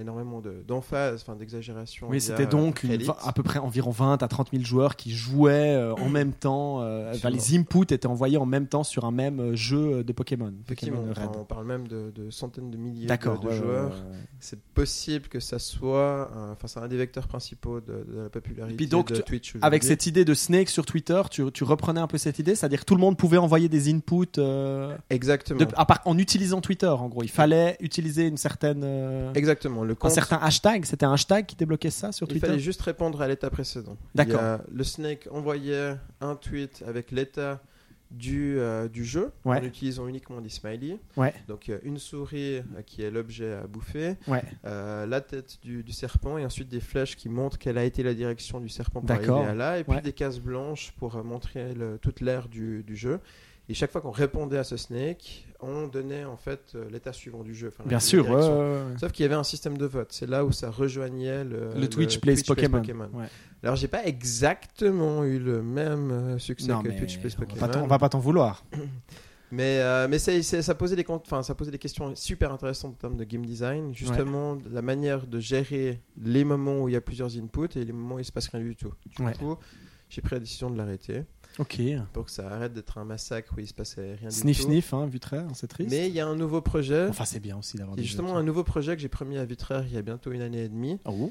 énormément 0.00 0.40
de- 0.40 0.62
d'emphase, 0.66 1.22
enfin 1.22 1.34
d'exagération. 1.34 2.06
Oui, 2.10 2.20
c'était 2.20 2.46
donc 2.46 2.84
une 2.84 2.92
à 3.24 3.32
peu 3.32 3.42
près 3.42 3.58
environ 3.58 3.90
20 3.90 4.22
à 4.22 4.28
30 4.28 4.50
000 4.52 4.62
joueurs 4.62 4.94
qui 4.94 5.10
jouaient 5.10 5.76
en 5.98 6.08
même 6.10 6.32
temps. 6.32 6.78
enfin, 7.10 7.30
les 7.30 7.56
inputs 7.56 7.92
étaient 7.92 8.06
envoyés 8.06 8.36
en 8.36 8.46
même 8.46 8.68
temps 8.68 8.84
sur 8.84 9.04
un 9.04 9.10
même 9.10 9.56
jeu 9.56 10.04
de 10.04 10.12
Pokémon. 10.12 10.52
Red. 10.68 11.30
on 11.36 11.44
parle 11.44 11.66
même 11.66 11.88
de, 11.88 12.12
de 12.14 12.30
centaines 12.30 12.70
de 12.70 12.76
milliers 12.76 13.06
de, 13.06 13.12
de 13.42 13.48
ouais, 13.48 13.56
joueurs. 13.56 13.90
ouais, 13.90 13.96
ouais. 14.12 14.18
C'est 14.38 14.60
possible 14.60 15.28
que 15.28 15.40
ça 15.40 15.58
soit, 15.58 16.30
enfin, 16.52 16.68
c'est 16.68 16.78
un 16.80 16.88
des 16.88 16.96
vecteurs 16.98 17.26
principaux 17.26 17.80
de, 17.80 18.04
de 18.06 18.20
la 18.22 18.28
popularité 18.28 18.76
Puis 18.76 18.86
donc, 18.86 19.08
de 19.10 19.16
tu- 19.16 19.23
Twitch. 19.24 19.54
Avec 19.62 19.82
cette 19.82 20.06
idée 20.06 20.24
de 20.24 20.34
Snake 20.34 20.68
sur 20.68 20.86
Twitter, 20.86 21.20
tu, 21.30 21.50
tu 21.52 21.64
reprenais 21.64 22.00
un 22.00 22.06
peu 22.06 22.18
cette 22.18 22.38
idée, 22.38 22.54
c'est-à-dire 22.54 22.80
que 22.80 22.84
tout 22.84 22.94
le 22.94 23.00
monde 23.00 23.16
pouvait 23.16 23.38
envoyer 23.38 23.68
des 23.68 23.92
inputs 23.92 24.26
euh, 24.38 24.96
Exactement. 25.10 25.58
de- 25.60 25.66
à 25.76 25.84
part, 25.86 26.00
en 26.04 26.16
utilisant 26.18 26.60
Twitter, 26.60 26.86
en 26.86 27.08
gros. 27.08 27.22
Il 27.22 27.30
fallait 27.30 27.76
utiliser 27.80 28.26
une 28.26 28.36
certaine, 28.36 28.82
euh, 28.84 29.32
Exactement. 29.34 29.82
Le 29.84 29.96
un 30.02 30.08
certain 30.10 30.36
hashtag. 30.36 30.84
C'était 30.84 31.06
un 31.06 31.12
hashtag 31.14 31.46
qui 31.46 31.56
débloquait 31.56 31.90
ça 31.90 32.12
sur 32.12 32.26
il 32.26 32.32
Twitter. 32.32 32.46
fallait 32.46 32.58
juste 32.60 32.82
répondre 32.82 33.20
à 33.22 33.28
l'état 33.28 33.50
précédent. 33.50 33.96
D'accord. 34.14 34.58
Il 34.70 34.76
Le 34.76 34.84
Snake 34.84 35.28
envoyait 35.30 35.94
un 36.20 36.34
tweet 36.36 36.84
avec 36.86 37.10
l'état 37.10 37.60
du, 38.14 38.58
euh, 38.58 38.88
du 38.88 39.04
jeu 39.04 39.32
Ouais. 39.44 39.58
en 39.58 39.62
utilisant 39.64 40.06
uniquement 40.06 40.40
des 40.40 40.48
smileys. 40.48 40.98
Ouais. 41.16 41.34
Donc 41.48 41.68
euh, 41.68 41.78
une 41.82 41.98
souris 41.98 42.56
euh, 42.58 42.62
qui 42.86 43.02
est 43.02 43.10
l'objet 43.10 43.52
à 43.54 43.66
bouffer, 43.66 44.14
Ouais. 44.28 44.42
euh, 44.64 45.06
la 45.06 45.20
tête 45.20 45.58
du, 45.62 45.82
du 45.82 45.92
serpent 45.92 46.38
et 46.38 46.44
ensuite 46.44 46.68
des 46.68 46.80
flèches 46.80 47.16
qui 47.16 47.28
montrent 47.28 47.58
quelle 47.58 47.78
a 47.78 47.84
été 47.84 48.02
la 48.02 48.14
direction 48.14 48.60
du 48.60 48.68
serpent 48.68 49.00
pour 49.00 49.10
arriver 49.10 49.32
à 49.32 49.54
là 49.54 49.78
et 49.78 49.84
puis 49.84 50.00
des 50.00 50.12
cases 50.12 50.40
blanches 50.40 50.92
pour 50.98 51.22
montrer 51.24 51.74
le- 51.74 51.98
toute 51.98 52.20
l'aire 52.20 52.48
du, 52.48 52.82
du 52.82 52.96
jeu. 52.96 53.20
Et 53.68 53.72
chaque 53.74 53.90
fois 53.90 54.02
qu'on 54.02 54.10
répondait 54.10 54.58
à 54.58 54.64
ce 54.64 54.76
snake, 54.76 55.46
on 55.60 55.86
donnait 55.86 56.24
en 56.26 56.36
fait 56.36 56.72
euh, 56.74 56.84
l'état 56.90 57.14
suivant 57.14 57.42
du 57.42 57.54
jeu. 57.54 57.72
Bien 57.86 57.98
sûr. 57.98 58.28
ouais, 58.28 58.34
ouais. 58.36 58.98
Sauf 59.00 59.10
qu'il 59.12 59.22
y 59.22 59.26
avait 59.26 59.34
un 59.34 59.42
système 59.44 59.78
de 59.78 59.86
vote. 59.86 60.08
C'est 60.12 60.26
là 60.28 60.44
où 60.44 60.52
ça 60.52 60.70
rejoignait 60.70 61.44
le, 61.44 61.70
Le 61.74 61.88
Twitch 61.88 62.20
Plays 62.20 62.42
Pokémon. 62.46 62.82
Ouais. 63.14 63.24
Alors 63.62 63.76
j'ai 63.76 63.88
pas 63.88 64.04
exactement 64.04 65.24
eu 65.24 65.38
le 65.38 65.62
même 65.62 66.10
euh, 66.10 66.38
succès 66.38 66.68
Non, 66.68 66.82
que 66.82 66.90
Twitch 66.90 67.18
Plays 67.18 67.30
on 67.38 67.40
va 67.40 67.46
Pokémon. 67.46 67.68
t'en- 67.68 67.82
on 67.84 67.86
va 67.86 67.98
pas 67.98 68.10
t'en 68.10 68.18
vouloir. 68.18 68.64
Mais, 69.50 69.78
euh, 69.78 70.18
ça, 70.18 70.74
posait 70.74 70.96
des, 70.96 71.04
con- 71.04 71.22
enfin, 71.24 71.42
ça 71.44 71.54
posait 71.54 71.70
des 71.70 71.78
questions 71.78 72.12
super 72.16 72.50
intéressantes 72.52 72.94
en 72.94 72.96
termes 72.98 73.16
de 73.16 73.22
game 73.24 73.46
design. 73.46 73.94
Justement, 73.94 74.58
la 74.70 74.82
manière 74.82 75.26
de 75.28 75.38
gérer 75.38 76.00
les 76.20 76.44
moments 76.44 76.80
où 76.82 76.88
il 76.88 76.92
y 76.92 76.96
a 76.96 77.00
plusieurs 77.00 77.36
inputs 77.38 77.68
et 77.78 77.84
les 77.84 77.92
moments 77.92 78.16
où 78.16 78.18
il 78.18 78.24
se 78.24 78.32
passe 78.32 78.48
rien 78.48 78.60
du 78.60 78.74
tout. 78.74 78.92
Du 79.06 79.22
Ouais. 79.22 79.32
coup, 79.34 79.56
j'ai 80.08 80.22
pris 80.22 80.34
la 80.34 80.40
décision 80.40 80.70
de 80.70 80.76
l'arrêter 80.76 81.22
Ok. 81.58 81.80
pour 82.12 82.24
que 82.24 82.30
ça 82.30 82.48
arrête 82.50 82.72
d'être 82.72 82.98
un 82.98 83.04
massacre 83.04 83.54
où 83.56 83.60
il 83.60 83.66
se 83.68 83.74
passait 83.74 84.14
rien 84.16 84.30
Sniff 84.30 84.56
du 84.58 84.62
tout. 84.64 84.68
sniff, 84.70 84.92
hein, 84.94 85.06
Vutraire, 85.06 85.46
c'est 85.54 85.68
triste. 85.68 85.90
Mais 85.90 86.08
il 86.08 86.14
y 86.14 86.20
a 86.20 86.26
un 86.26 86.34
nouveau 86.36 86.60
projet. 86.60 87.06
Enfin, 87.08 87.24
c'est 87.24 87.40
bien 87.40 87.56
aussi 87.58 87.76
d'avoir 87.76 87.96
justement 87.98 88.36
un 88.36 88.42
nouveau 88.42 88.64
projet 88.64 88.96
que 88.96 89.02
j'ai 89.02 89.08
promis 89.08 89.38
à 89.38 89.44
Vitraire 89.44 89.84
il 89.86 89.92
y 89.92 89.96
a 89.96 90.02
bientôt 90.02 90.32
une 90.32 90.42
année 90.42 90.64
et 90.64 90.68
demie, 90.68 90.98
Oh. 91.04 91.30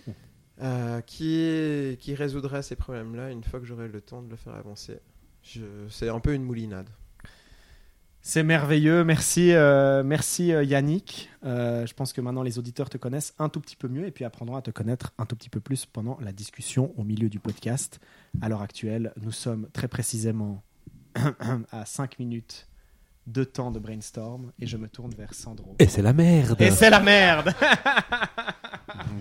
euh, 0.61 1.01
qui, 1.01 1.97
qui 1.99 2.15
résoudra 2.15 2.61
ces 2.61 2.75
problèmes-là 2.75 3.31
une 3.31 3.43
fois 3.43 3.59
que 3.59 3.65
j'aurai 3.65 3.87
le 3.87 3.99
temps 4.01 4.21
de 4.21 4.29
le 4.29 4.35
faire 4.37 4.55
avancer. 4.55 4.99
Je... 5.41 5.61
C'est 5.89 6.07
un 6.09 6.19
peu 6.19 6.33
une 6.33 6.43
moulinade. 6.43 6.89
C'est 8.25 8.43
merveilleux, 8.43 9.03
merci, 9.03 9.51
euh, 9.51 10.01
merci 10.01 10.53
euh, 10.53 10.63
Yannick. 10.63 11.29
Euh, 11.43 11.85
je 11.85 11.93
pense 11.93 12.13
que 12.13 12.21
maintenant 12.21 12.41
les 12.41 12.57
auditeurs 12.57 12.89
te 12.89 12.97
connaissent 12.97 13.33
un 13.37 13.49
tout 13.49 13.59
petit 13.59 13.75
peu 13.75 13.89
mieux 13.89 14.07
et 14.07 14.11
puis 14.11 14.23
apprendront 14.23 14.55
à 14.55 14.61
te 14.61 14.71
connaître 14.71 15.11
un 15.17 15.25
tout 15.25 15.35
petit 15.35 15.49
peu 15.49 15.59
plus 15.59 15.85
pendant 15.85 16.17
la 16.21 16.31
discussion 16.31 16.93
au 16.95 17.03
milieu 17.03 17.27
du 17.27 17.39
podcast. 17.39 17.99
À 18.41 18.47
l'heure 18.47 18.61
actuelle, 18.61 19.11
nous 19.21 19.33
sommes 19.33 19.67
très 19.73 19.89
précisément 19.89 20.63
à 21.73 21.85
5 21.85 22.17
minutes 22.17 22.69
de 23.27 23.43
temps 23.43 23.71
de 23.71 23.79
brainstorm 23.79 24.53
et 24.57 24.67
je 24.67 24.77
me 24.77 24.87
tourne 24.87 25.13
vers 25.13 25.33
Sandro. 25.33 25.75
Et 25.79 25.87
c'est 25.87 26.01
la 26.01 26.13
merde. 26.13 26.61
Et 26.61 26.71
c'est 26.71 26.89
la 26.89 27.01
merde 27.01 27.53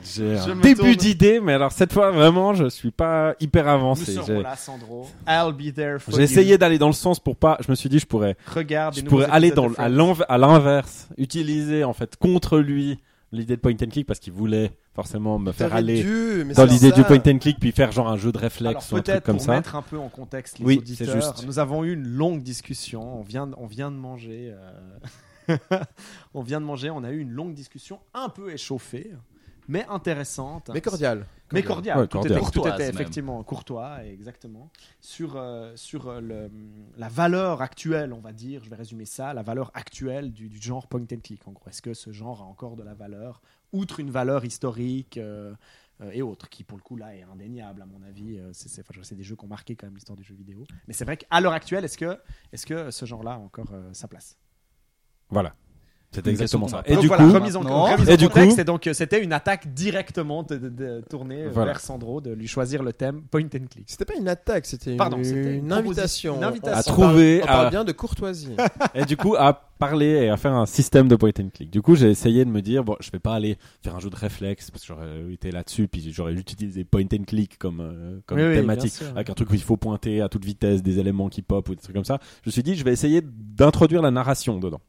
J'ai 0.04 0.38
un 0.38 0.56
début 0.56 0.96
d'idée, 0.96 1.40
mais 1.40 1.52
alors 1.54 1.72
cette 1.72 1.92
fois 1.92 2.10
vraiment, 2.10 2.54
je 2.54 2.68
suis 2.68 2.90
pas 2.90 3.34
hyper 3.40 3.64
Nous 3.64 3.70
avancé. 3.70 4.12
serons 4.12 4.26
J'ai 4.26 4.42
là, 4.42 4.56
Sandro. 4.56 5.08
I'll 5.28 5.52
be 5.52 5.72
there 5.74 5.98
for 5.98 6.14
j'ai 6.14 6.22
essayé 6.22 6.58
d'aller 6.58 6.78
dans 6.78 6.86
le 6.88 6.92
sens 6.92 7.20
pour 7.20 7.36
pas. 7.36 7.58
Je 7.64 7.70
me 7.70 7.74
suis 7.76 7.88
dit, 7.88 7.98
je 7.98 8.06
pourrais, 8.06 8.36
Regarde, 8.54 8.94
je 8.96 9.02
pourrais 9.02 9.26
aller 9.30 9.50
dans 9.50 9.72
à 10.28 10.38
l'inverse, 10.38 11.08
utiliser 11.18 11.84
en 11.84 11.92
fait 11.92 12.16
contre 12.16 12.58
lui 12.58 12.98
l'idée 13.32 13.56
de 13.56 13.60
point 13.62 13.72
and 13.72 13.88
click 13.90 14.06
parce 14.06 14.18
qu'il 14.18 14.34
voulait 14.34 14.72
forcément 14.94 15.38
me 15.38 15.52
faire 15.52 15.74
aller 15.74 16.02
dû, 16.02 16.44
dans 16.54 16.66
l'idée 16.66 16.92
du 16.92 17.02
point 17.02 17.16
and 17.26 17.38
click 17.38 17.58
puis 17.58 17.72
faire 17.72 17.90
genre 17.90 18.08
un 18.10 18.18
jeu 18.18 18.30
de 18.30 18.36
Alors 18.36 18.42
réflexe 18.50 18.92
ou 18.92 18.96
un 18.96 19.00
truc 19.00 19.06
peut-être 19.06 19.24
comme 19.24 19.36
pour 19.36 19.44
ça. 19.46 19.52
mettre 19.52 19.74
un 19.74 19.80
peu 19.80 19.98
en 19.98 20.08
contexte 20.10 20.58
les 20.58 20.66
Oui, 20.66 20.76
auditeurs, 20.78 21.08
c'est 21.08 21.14
juste. 21.14 21.46
nous 21.46 21.58
avons 21.58 21.82
eu 21.84 21.94
une 21.94 22.06
longue 22.06 22.42
discussion. 22.42 23.18
On 23.18 23.22
vient, 23.22 23.48
on 23.56 23.66
vient 23.66 23.90
de 23.90 23.96
manger. 23.96 24.52
euh, 25.48 25.56
on 26.34 26.42
vient 26.42 26.60
de 26.60 26.66
manger. 26.66 26.90
On 26.90 27.04
a 27.04 27.10
eu 27.10 27.20
une 27.20 27.30
longue 27.32 27.54
discussion 27.54 28.00
un 28.12 28.28
peu 28.28 28.52
échauffée, 28.52 29.10
mais 29.68 29.86
intéressante. 29.88 30.70
Mais 30.72 30.80
cordial. 30.80 31.26
Mais 31.52 31.62
cordial. 31.62 31.98
Ouais, 31.98 32.06
tout. 32.06 32.18
Était, 32.26 32.40
tout 32.50 32.62
même. 32.64 32.80
effectivement 32.80 33.42
courtois, 33.44 34.04
exactement. 34.04 34.70
Sur, 35.00 35.36
euh, 35.36 35.72
sur 35.76 36.08
euh, 36.08 36.20
le- 36.20 36.50
la 36.96 37.08
valeur 37.08 37.60
actuelle, 37.62 38.12
on 38.12 38.20
va 38.20 38.32
dire, 38.32 38.64
je 38.64 38.70
vais 38.70 38.76
résumer 38.76 39.04
ça, 39.04 39.34
la 39.34 39.42
valeur 39.42 39.70
actuelle 39.74 40.32
du, 40.32 40.48
du 40.48 40.60
genre 40.60 40.86
point 40.88 41.02
and 41.12 41.20
click. 41.22 41.46
En 41.46 41.52
gros, 41.52 41.68
est-ce 41.68 41.82
que 41.82 41.92
ce 41.94 42.10
genre 42.10 42.40
a 42.40 42.44
encore 42.44 42.76
de 42.76 42.82
la 42.82 42.94
valeur, 42.94 43.42
outre 43.72 44.00
une 44.00 44.10
valeur 44.10 44.44
historique 44.44 45.18
euh, 45.18 45.54
et 46.10 46.22
autres, 46.22 46.48
qui 46.48 46.64
pour 46.64 46.76
le 46.78 46.82
coup 46.82 46.96
là 46.96 47.14
est 47.14 47.22
indéniable 47.22 47.82
à 47.82 47.86
mon 47.86 48.02
avis. 48.02 48.40
C'est, 48.52 48.80
enfin, 48.80 49.14
des 49.14 49.22
jeux 49.22 49.36
qui 49.36 49.44
ont 49.44 49.48
marqué 49.48 49.76
quand 49.76 49.86
même 49.86 49.94
l'histoire 49.94 50.16
du 50.16 50.24
jeu 50.24 50.34
vidéo. 50.34 50.64
Mais 50.88 50.94
c'est 50.94 51.04
vrai 51.04 51.16
qu'à 51.16 51.40
l'heure 51.40 51.52
actuelle, 51.52 51.84
est-ce 51.84 51.98
que, 51.98 52.18
est-ce 52.52 52.66
que 52.66 52.90
ce 52.90 53.04
genre-là 53.06 53.34
a 53.34 53.38
encore 53.38 53.72
euh, 53.72 53.90
sa 53.92 54.08
place? 54.08 54.36
Voilà. 55.28 55.54
Question 56.20 56.30
exactement 56.30 56.68
ça. 56.68 56.78
a 56.78 56.88
Et 56.90 56.96
du 56.96 57.06
voilà, 57.08 57.24
coup, 57.24 57.32
remise 57.32 57.56
en, 57.56 57.60
maintenant- 57.62 57.84
remise 57.92 58.08
Et 58.08 58.12
en 58.12 58.16
du 58.16 58.28
contexte, 58.28 58.54
coup- 58.56 58.60
et 58.60 58.64
donc 58.64 58.86
euh, 58.86 58.92
c'était 58.92 59.22
une 59.22 59.32
attaque 59.32 59.72
directement 59.72 60.42
de, 60.42 60.56
de- 60.56 60.68
de- 60.68 61.02
tournée 61.08 61.46
Voilà. 61.48 61.72
vers 61.72 61.80
Sandro, 61.80 62.20
de 62.20 62.32
lui 62.32 62.46
choisir 62.46 62.82
le 62.82 62.92
thème 62.92 63.22
point 63.30 63.42
and 63.44 63.66
click. 63.70 63.84
C'était 63.86 64.04
pas 64.04 64.14
une 64.18 64.28
attaque, 64.28 64.66
c'était 64.66 64.92
une, 64.92 64.96
Pardon, 64.98 65.18
c'était 65.22 65.40
une 65.40 65.48
une 65.64 65.68
proposition- 65.68 65.78
invitation. 65.78 66.36
une 66.36 66.44
invitation. 66.44 66.72
On 66.74 66.94
À 66.94 66.96
parle- 66.96 67.10
trouver, 67.10 67.40
On 67.42 67.46
parle 67.46 67.66
à- 67.66 67.70
bien 67.70 67.84
de 67.84 67.92
courtoisie. 67.92 68.56
et 68.94 69.04
du 69.04 69.16
coup 69.16 69.34
à 69.36 69.68
parler 69.78 70.06
et 70.06 70.28
à 70.30 70.36
faire 70.36 70.52
un 70.52 70.66
système 70.66 71.08
de 71.08 71.16
point 71.16 71.30
and 71.40 71.48
click. 71.52 71.68
Du 71.70 71.82
coup, 71.82 71.96
j'ai 71.96 72.08
essayé 72.08 72.44
de 72.44 72.50
me 72.50 72.62
dire 72.62 72.84
bon, 72.84 72.94
je 73.00 73.10
vais 73.10 73.18
pas 73.18 73.34
aller 73.34 73.56
faire 73.82 73.96
un 73.96 74.00
jeu 74.00 74.10
de 74.10 74.14
réflexe 74.16 74.70
parce 74.70 74.82
que 74.82 74.88
j'aurais 74.94 75.32
été 75.32 75.50
là-dessus 75.50 75.88
puis 75.88 76.12
j'aurais 76.12 76.34
utilisé 76.34 76.84
point 76.84 77.02
and 77.12 77.24
click 77.26 77.58
comme 77.58 77.80
euh, 77.80 78.20
comme 78.26 78.38
Oui, 78.38 78.44
oui, 78.46 78.54
thématique 78.54 78.96
bien 78.98 79.06
sûr. 79.08 79.16
avec 79.16 79.30
un 79.30 79.34
truc 79.34 79.50
où 79.50 79.54
il 79.54 79.62
faut 79.62 79.76
pointer 79.76 80.20
à 80.20 80.28
toute 80.28 80.44
vitesse 80.44 80.82
des 80.84 81.00
éléments 81.00 81.28
qui 81.28 81.42
pop 81.42 81.68
ou 81.68 81.74
des 81.74 81.80
trucs 81.80 81.96
comme 81.96 82.04
ça. 82.04 82.18
Je 82.44 82.48
me 82.50 82.52
suis 82.52 82.62
dit 82.62 82.76
je 82.76 82.84
vais 82.84 82.92
essayer 82.92 83.22
d'introduire 83.24 84.02
la 84.02 84.10
narration 84.12 84.58
dedans. 84.60 84.80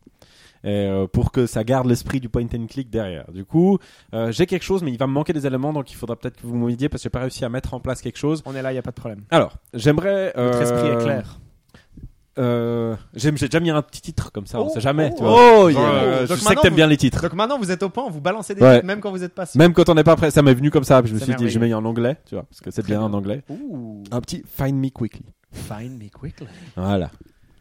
Et, 0.64 0.70
euh, 0.70 1.08
pour 1.08 1.32
que 1.32 1.46
ça 1.46 1.64
garde 1.64 1.88
l'esprit 1.88 2.20
du 2.22 2.30
point 2.30 2.46
and 2.56 2.68
click 2.68 2.90
derrière. 2.90 3.30
Du 3.34 3.44
coup, 3.44 3.80
euh, 4.14 4.32
j'ai 4.32 4.46
quelque 4.46 4.64
chose, 4.64 4.82
mais 4.82 4.92
il 4.92 4.98
va 4.98 5.08
me 5.08 5.12
manquer 5.14 5.34
des 5.34 5.46
éléments, 5.46 5.74
donc 5.74 5.92
il 5.92 5.96
faudra 5.96 6.16
peut-être 6.16 6.38
que 6.42 6.48
vous 6.48 6.56
m'aidiez 6.56 6.88
parce 6.90 7.02
que 7.02 7.08
j'ai 7.08 7.10
pas 7.10 7.20
réussi 7.20 7.44
à 7.44 7.50
mettre 7.50 7.74
en 7.74 7.80
place 7.82 8.02
quelque 8.02 8.18
chose. 8.18 8.42
On 8.46 8.56
est 8.56 8.62
là, 8.62 8.72
il 8.72 8.76
y 8.76 8.80
a 8.80 8.82
pas 8.82 8.92
de 8.92 8.96
problème. 8.96 9.24
Alors, 9.30 9.58
j'aimerais. 9.74 10.34
Votre 10.36 10.40
euh, 10.40 10.62
esprit 10.62 10.88
est 10.88 11.04
clair. 11.04 11.40
Euh, 12.40 12.96
j'ai 13.14 13.30
déjà 13.32 13.60
mis 13.60 13.70
un 13.70 13.82
petit 13.84 14.02
titre 14.02 14.32
comme 14.32 14.48
ça, 14.48 14.60
on 14.60 14.66
Oh, 14.66 14.70
sait 14.74 14.82
jamais. 14.82 15.10
oh, 15.12 15.16
tu 15.18 15.24
vois. 15.24 15.60
oh, 15.66 15.70
yeah. 15.70 15.80
euh, 15.80 16.22
je 16.22 16.34
sais 16.34 16.40
que 16.40 16.44
maintenant, 16.46 16.62
t'aimes 16.64 16.72
vous- 16.72 16.76
bien 16.78 16.88
les 16.88 16.98
titres. 16.98 17.22
Donc 17.22 17.34
maintenant 17.34 17.60
vous 17.60 17.70
êtes 17.70 17.84
au 17.84 17.90
point, 17.90 18.10
vous 18.10 18.22
balancez 18.22 18.56
des 18.56 18.62
Ouais. 18.64 18.78
trucs 18.78 18.86
même 18.86 19.02
quand 19.02 19.12
vous 19.12 19.24
êtes 19.24 19.36
pas 19.36 19.46
sûr. 19.46 19.60
Même 19.60 19.72
quand 19.74 19.88
on 19.88 19.94
n'est 19.94 20.04
pas 20.04 20.16
prêt, 20.16 20.32
ça 20.32 20.42
m'est 20.42 20.56
venu 20.56 20.72
comme 20.72 20.84
ça. 20.84 21.00
puis 21.04 21.10
je 21.12 21.16
me 21.16 21.20
suis 21.20 21.36
dit, 21.36 21.50
je 21.50 21.60
mets 21.60 21.72
en 21.76 21.86
anglais, 21.86 22.18
tu 22.26 22.34
vois, 22.34 22.46
parce 22.46 22.60
que 22.62 22.72
c'est 22.72 22.84
bien 22.86 23.02
en 23.04 23.14
anglais. 23.14 23.44
Ouh. 23.50 24.02
Un 24.10 24.20
petit 24.20 24.44
Find 24.48 24.74
Me 24.80 24.90
Quickly. 24.90 25.26
Find 25.52 26.02
me 26.02 26.10
quickly. 26.10 26.48
Voilà. 26.76 27.12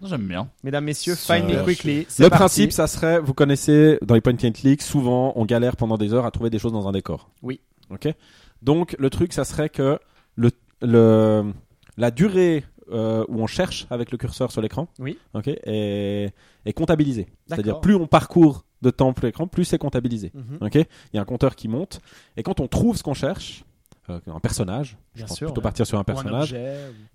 J'aime 0.03 0.27
bien. 0.27 0.49
Mesdames, 0.65 0.85
messieurs, 0.85 1.15
find 1.15 1.45
me 1.49 1.63
quickly. 1.65 2.07
Le 2.19 2.29
parti. 2.29 2.31
principe, 2.31 2.73
ça 2.73 2.87
serait, 2.87 3.21
vous 3.21 3.35
connaissez, 3.35 3.99
dans 4.03 4.15
les 4.15 4.21
point 4.21 4.33
and 4.43 4.53
click, 4.53 4.83
souvent, 4.83 5.33
on 5.37 5.45
galère 5.45 5.77
pendant 5.77 5.97
des 5.97 6.13
heures 6.13 6.27
à 6.27 6.31
trouver 6.31 6.51
des 6.51 6.59
choses 6.59 6.73
dans 6.73 6.89
un 6.89 6.93
décor. 6.93 7.31
Oui. 7.43 7.61
Ok. 7.91 8.09
Donc, 8.63 8.97
le 8.99 9.11
truc, 9.11 9.33
ça 9.33 9.45
serait 9.45 9.69
que 9.69 9.99
le, 10.37 10.51
le, 10.81 11.53
la 11.97 12.11
durée 12.11 12.65
euh, 12.91 13.25
où 13.29 13.41
on 13.41 13.47
cherche 13.47 13.87
avec 13.91 14.11
le 14.11 14.19
curseur 14.19 14.51
sur 14.51 14.61
l'écran, 14.61 14.89
Oui. 14.99 15.19
ok, 15.35 15.49
est, 15.49 16.33
est 16.65 16.73
comptabilisée. 16.73 17.29
C'est-à-dire, 17.47 17.81
plus 17.81 17.95
on 17.95 18.07
parcourt 18.07 18.65
de 18.83 18.91
temps 18.91 19.13
pour 19.13 19.25
l'écran, 19.25 19.47
plus 19.47 19.65
c'est 19.65 19.79
comptabilisé. 19.79 20.33
Mhm. 20.35 20.59
Ok, 20.61 20.75
il 20.75 20.87
y 21.15 21.19
a 21.19 21.23
un 21.23 21.25
compteur 21.25 21.55
qui 21.55 21.69
monte 21.69 22.01
et 22.37 22.43
quand 22.43 22.59
on 22.61 22.67
trouve 22.67 22.97
ce 22.97 23.03
qu'on 23.05 23.15
cherche, 23.15 23.65
euh, 24.11 24.19
un 24.27 24.41
personnage, 24.41 24.99
je 25.15 25.23
pense 25.25 25.37
sûr, 25.37 25.47
plutôt 25.47 25.61
ouais. 25.61 25.63
partir 25.63 25.87
sur 25.87 25.99
un 25.99 26.05
personnage, 26.05 26.53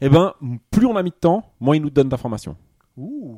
et 0.01 0.09
ben 0.09 0.33
plus 0.71 0.85
on 0.85 0.95
a 0.95 1.03
mis 1.03 1.09
de 1.09 1.15
temps, 1.15 1.51
moins 1.59 1.75
il 1.75 1.81
nous 1.81 1.89
donne 1.89 2.07
d'informations. 2.07 2.55
Ou- 2.97 3.37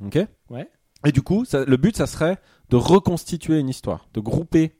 Ouh. 0.00 0.06
Ok. 0.06 0.18
Ouais. 0.50 0.70
Et 1.06 1.12
du 1.12 1.22
coup, 1.22 1.44
ça- 1.44 1.64
le 1.64 1.76
but, 1.76 1.96
ça 1.96 2.06
serait 2.06 2.38
de 2.68 2.76
reconstituer 2.76 3.58
une 3.58 3.68
histoire, 3.68 4.06
de 4.14 4.20
grouper, 4.20 4.76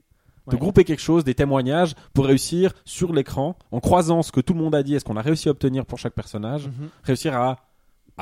de 0.47 0.53
Ouais. 0.53 0.59
grouper 0.59 0.83
quelque 0.83 0.99
chose, 1.01 1.23
des 1.23 1.35
témoignages, 1.35 1.93
pour 2.13 2.25
réussir 2.25 2.73
sur 2.85 3.13
l'écran, 3.13 3.55
en 3.71 3.79
croisant 3.79 4.21
ce 4.23 4.31
que 4.31 4.39
tout 4.41 4.53
le 4.53 4.59
monde 4.59 4.75
a 4.75 4.83
dit 4.83 4.95
et 4.95 4.99
ce 4.99 5.05
qu'on 5.05 5.17
a 5.17 5.21
réussi 5.21 5.47
à 5.49 5.51
obtenir 5.51 5.85
pour 5.85 5.97
chaque 5.99 6.13
personnage, 6.13 6.67
Mhm. 6.67 6.89
réussir 7.03 7.35
à 7.35 7.57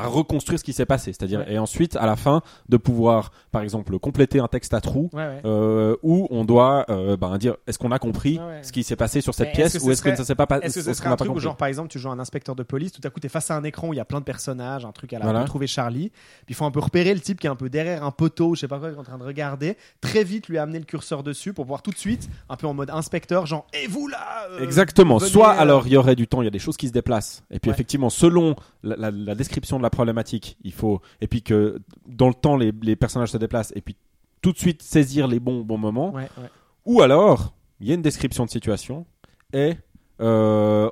à 0.03 0.07
reconstruire 0.07 0.59
ce 0.59 0.63
qui 0.63 0.73
s'est 0.73 0.85
passé, 0.85 1.13
c'est-à-dire 1.13 1.39
Ouais. 1.39 1.53
et 1.53 1.59
ensuite 1.59 1.95
à 1.95 2.05
la 2.05 2.15
fin 2.15 2.41
de 2.67 2.77
pouvoir, 2.77 3.31
par 3.51 3.61
exemple, 3.61 3.97
compléter 3.99 4.39
un 4.39 4.47
texte 4.47 4.73
à 4.73 4.81
trous 4.81 5.09
Ouais, 5.13 5.19
ouais. 5.25 5.41
euh, 5.45 5.95
où 6.03 6.27
on 6.31 6.45
doit 6.45 6.85
euh, 6.89 7.17
ben, 7.17 7.37
dire 7.37 7.55
est-ce 7.67 7.77
qu'on 7.79 7.91
a 7.91 7.99
compris 7.99 8.39
ce 8.61 8.71
qui 8.71 8.83
s'est 8.83 8.95
passé 8.95 9.21
sur 9.21 9.33
cette 9.33 9.47
Mais 9.49 9.53
pièce 9.53 9.75
est-ce 9.75 9.79
que 9.79 9.83
ou 9.83 9.87
ce 9.87 9.91
est-ce 9.93 10.01
que 10.01 10.09
serait- 10.09 10.17
ça 10.17 10.25
s'est 10.25 10.35
pas 10.35 10.47
passé 10.47 10.65
Est-ce 10.65 10.75
que 10.75 10.81
ce 10.81 10.89
est-ce 10.89 10.99
serait 10.99 11.09
un 11.09 11.15
truc 11.15 11.31
où, 11.33 11.39
genre, 11.39 11.57
par 11.57 11.67
exemple, 11.67 11.89
tu 11.89 11.99
joues 11.99 12.09
un 12.09 12.19
inspecteur 12.19 12.55
de 12.55 12.63
police, 12.63 12.91
tout 12.91 13.01
à 13.05 13.09
coup, 13.09 13.19
tu 13.19 13.27
es 13.27 13.29
face 13.29 13.49
à 13.51 13.55
un 13.55 13.63
écran 13.63 13.87
où 13.89 13.93
il 13.93 13.97
y 13.97 14.01
a 14.01 14.05
plein 14.05 14.19
de 14.19 14.25
personnages, 14.25 14.85
un 14.85 14.91
truc 14.91 15.13
à 15.13 15.19
la 15.19 15.25
Voilà. 15.25 15.41
retrouver 15.41 15.67
Charlie, 15.67 16.09
puis 16.09 16.45
il 16.49 16.55
faut 16.55 16.65
un 16.65 16.71
peu 16.71 16.79
repérer 16.79 17.13
le 17.13 17.19
type 17.19 17.39
qui 17.39 17.47
est 17.47 17.49
un 17.49 17.55
peu 17.55 17.69
derrière 17.69 18.03
un 18.03 18.11
poteau, 18.11 18.55
je 18.55 18.61
sais 18.61 18.67
pas 18.67 18.79
quoi, 18.79 18.89
qui 18.89 18.95
est 18.95 18.99
en 18.99 19.03
train 19.03 19.17
de 19.17 19.23
regarder, 19.23 19.77
très 20.01 20.23
vite 20.23 20.47
lui 20.47 20.57
amener 20.57 20.79
le 20.79 20.85
curseur 20.85 21.23
dessus 21.23 21.53
pour 21.53 21.65
voir 21.65 21.81
tout 21.81 21.91
de 21.91 21.97
suite, 21.97 22.29
un 22.49 22.55
peu 22.55 22.67
en 22.67 22.73
mode 22.73 22.89
inspecteur, 22.89 23.45
genre, 23.45 23.65
et 23.73 23.87
vous 23.87 24.07
là 24.07 24.17
euh, 24.51 24.63
Exactement. 24.63 25.17
venez, 25.17 25.29
Soit 25.29 25.51
alors 25.51 25.87
il 25.87 25.93
y 25.93 25.97
aurait 25.97 26.15
du 26.15 26.27
temps, 26.27 26.41
il 26.41 26.45
y 26.45 26.47
a 26.47 26.51
des 26.51 26.59
choses 26.59 26.77
qui 26.77 26.87
se 26.87 26.93
déplacent. 26.93 27.43
Et 27.51 27.59
puis 27.59 27.69
effectivement, 27.71 28.09
selon 28.09 28.55
la, 28.83 28.95
la- 28.95 29.11
la 29.11 29.35
description 29.35 29.77
de 29.77 29.83
la 29.89 29.91
problématique, 29.91 30.57
il 30.63 30.73
faut 30.73 31.01
et 31.21 31.27
puis 31.27 31.41
que 31.41 31.81
dans 32.07 32.27
le 32.27 32.33
temps 32.33 32.55
les, 32.55 32.71
les 32.81 32.95
personnages 32.95 33.31
se 33.31 33.37
déplacent 33.37 33.73
et 33.75 33.81
puis 33.81 33.95
tout 34.41 34.51
de 34.51 34.57
suite 34.57 34.81
saisir 34.81 35.27
les 35.27 35.39
bons 35.39 35.61
bons 35.61 35.77
moments. 35.77 36.11
Ouais, 36.13 36.29
ouais. 36.37 36.49
Ou 36.85 37.01
alors 37.01 37.53
il 37.79 37.87
y 37.87 37.91
a 37.91 37.95
une 37.95 38.01
description 38.01 38.45
de 38.45 38.49
situation 38.49 39.05
et 39.53 39.75
euh, 40.21 40.89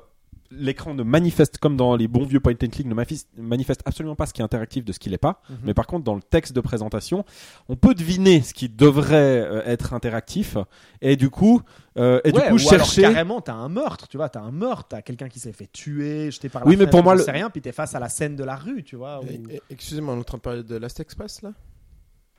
l'écran 0.50 0.94
ne 0.94 1.02
manifeste 1.02 1.58
comme 1.58 1.76
dans 1.76 1.94
les 1.96 2.08
bons 2.08 2.24
vieux 2.24 2.40
point 2.40 2.54
and 2.54 2.68
click 2.68 2.86
ne 2.86 2.94
manifeste, 2.94 3.82
absolument 3.84 4.14
pas 4.16 4.26
ce 4.26 4.32
qui 4.32 4.40
est 4.40 4.44
interactif 4.44 4.84
de 4.84 4.92
ce 4.92 4.98
qui 4.98 5.10
l'est 5.10 5.18
pas. 5.18 5.42
Mhm. 5.50 5.56
Mais 5.64 5.74
par 5.74 5.86
contre, 5.86 6.04
dans 6.04 6.14
le 6.14 6.22
texte 6.22 6.54
de 6.54 6.60
présentation, 6.60 7.24
on 7.68 7.76
peut 7.76 7.94
deviner 7.94 8.40
ce 8.42 8.54
qui 8.54 8.68
devrait 8.68 9.14
euh, 9.42 9.62
être 9.66 9.92
interactif 9.92 10.56
et 11.02 11.16
du 11.16 11.28
coup, 11.30 11.60
euh, 11.98 12.20
et 12.24 12.32
Ouais, 12.32 12.42
du 12.42 12.48
coup 12.48 12.54
ou 12.54 12.58
chercher. 12.58 13.02
alors 13.04 13.14
carrément, 13.14 13.40
t'as 13.40 13.54
un 13.54 13.68
meurtre, 13.68 14.08
tu 14.08 14.16
vois, 14.16 14.28
t'as 14.28 14.40
un 14.40 14.52
meurtre, 14.52 14.86
t'as 14.88 15.02
quelqu'un 15.02 15.28
qui 15.28 15.38
s'est 15.40 15.52
fait 15.52 15.70
tuer, 15.70 16.30
jeté 16.30 16.48
par 16.48 16.62
la 16.64 16.68
Oui, 16.68 16.76
mais 16.76 16.86
pour 16.86 17.02
moi, 17.02 17.14
le- 17.14 17.22
sais 17.22 17.30
rien, 17.30 17.50
puis 17.50 17.60
t'es 17.60 17.72
face 17.72 17.94
à 17.94 17.98
la 18.00 18.08
scène 18.08 18.34
de 18.36 18.44
la 18.44 18.56
rue, 18.56 18.82
tu 18.84 18.96
vois. 18.96 19.20
et- 19.28 19.60
Excusez-moi, 19.70 20.14
on 20.14 20.16
est 20.16 20.20
en 20.20 20.24
train 20.24 20.38
de 20.38 20.42
parler 20.42 20.62
de 20.62 20.76
Last 20.76 21.00
Express 21.00 21.42
là? 21.42 21.52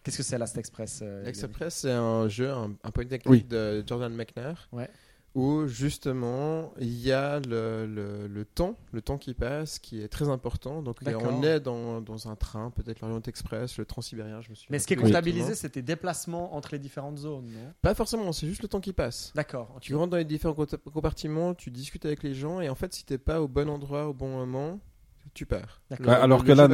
Qu'est-ce 0.01 0.17
que 0.17 0.23
c'est 0.23 0.38
Last 0.38 0.57
Express 0.57 1.01
euh, 1.03 1.23
Last 1.25 1.43
Express, 1.43 1.75
c'est 1.81 1.91
un 1.91 2.27
jeu, 2.29 2.49
un, 2.49 2.71
un 2.83 2.91
point 2.91 3.03
and 3.03 3.07
click 3.10 3.21
Oui. 3.27 3.45
de 3.47 3.83
Jordan 3.86 4.13
McNair. 4.15 4.67
Ouais. 4.71 4.89
Où 5.35 5.67
justement 5.67 6.73
il 6.79 6.99
y 6.99 7.11
a 7.11 7.39
le, 7.39 7.85
le, 7.85 8.27
le 8.27 8.45
temps, 8.45 8.75
le 8.91 9.01
temps 9.01 9.17
qui 9.17 9.33
passe, 9.33 9.77
qui 9.77 10.01
est 10.01 10.07
très 10.07 10.27
important. 10.27 10.81
Donc 10.81 10.97
on 11.03 11.43
est 11.43 11.59
dans, 11.59 12.01
dans 12.01 12.27
un 12.29 12.35
train, 12.35 12.71
peut-être 12.71 13.01
l'Orient 13.01 13.21
Express, 13.21 13.77
le 13.77 13.85
Transsibérien, 13.85 14.41
je 14.41 14.49
me 14.49 14.55
suis. 14.55 14.67
Mais 14.71 14.79
ce 14.79 14.87
qui 14.87 14.93
est 14.93 14.97
comptabilisé, 14.97 15.53
c'est 15.55 15.69
tes 15.69 15.81
déplacements 15.83 16.55
entre 16.55 16.69
les 16.71 16.79
différentes 16.79 17.19
zones, 17.19 17.45
non? 17.45 17.73
Pas 17.81 17.93
forcément, 17.93 18.31
c'est 18.31 18.47
juste 18.47 18.63
le 18.63 18.67
temps 18.67 18.81
qui 18.81 18.91
passe. 18.93 19.31
D'accord. 19.35 19.77
Tu 19.81 19.93
rentres 19.95 20.09
dans 20.11 20.17
les 20.17 20.25
différents 20.25 20.55
compa- 20.55 20.77
compartiments, 20.91 21.53
tu 21.53 21.69
discutes 21.69 22.05
avec 22.05 22.23
les 22.23 22.33
gens, 22.33 22.59
et 22.59 22.69
en 22.69 22.75
fait, 22.75 22.93
si 22.93 23.05
t'es 23.05 23.17
pas 23.19 23.41
au 23.41 23.47
bon 23.47 23.69
endroit 23.69 24.07
au 24.07 24.13
bon 24.13 24.29
moment, 24.29 24.79
tu 25.34 25.45
perds. 25.45 25.82
D'accord. 25.89 26.05
Le- 26.08 26.12
alors 26.21 26.39
le 26.39 26.43
que 26.45 26.51
là, 26.53 26.67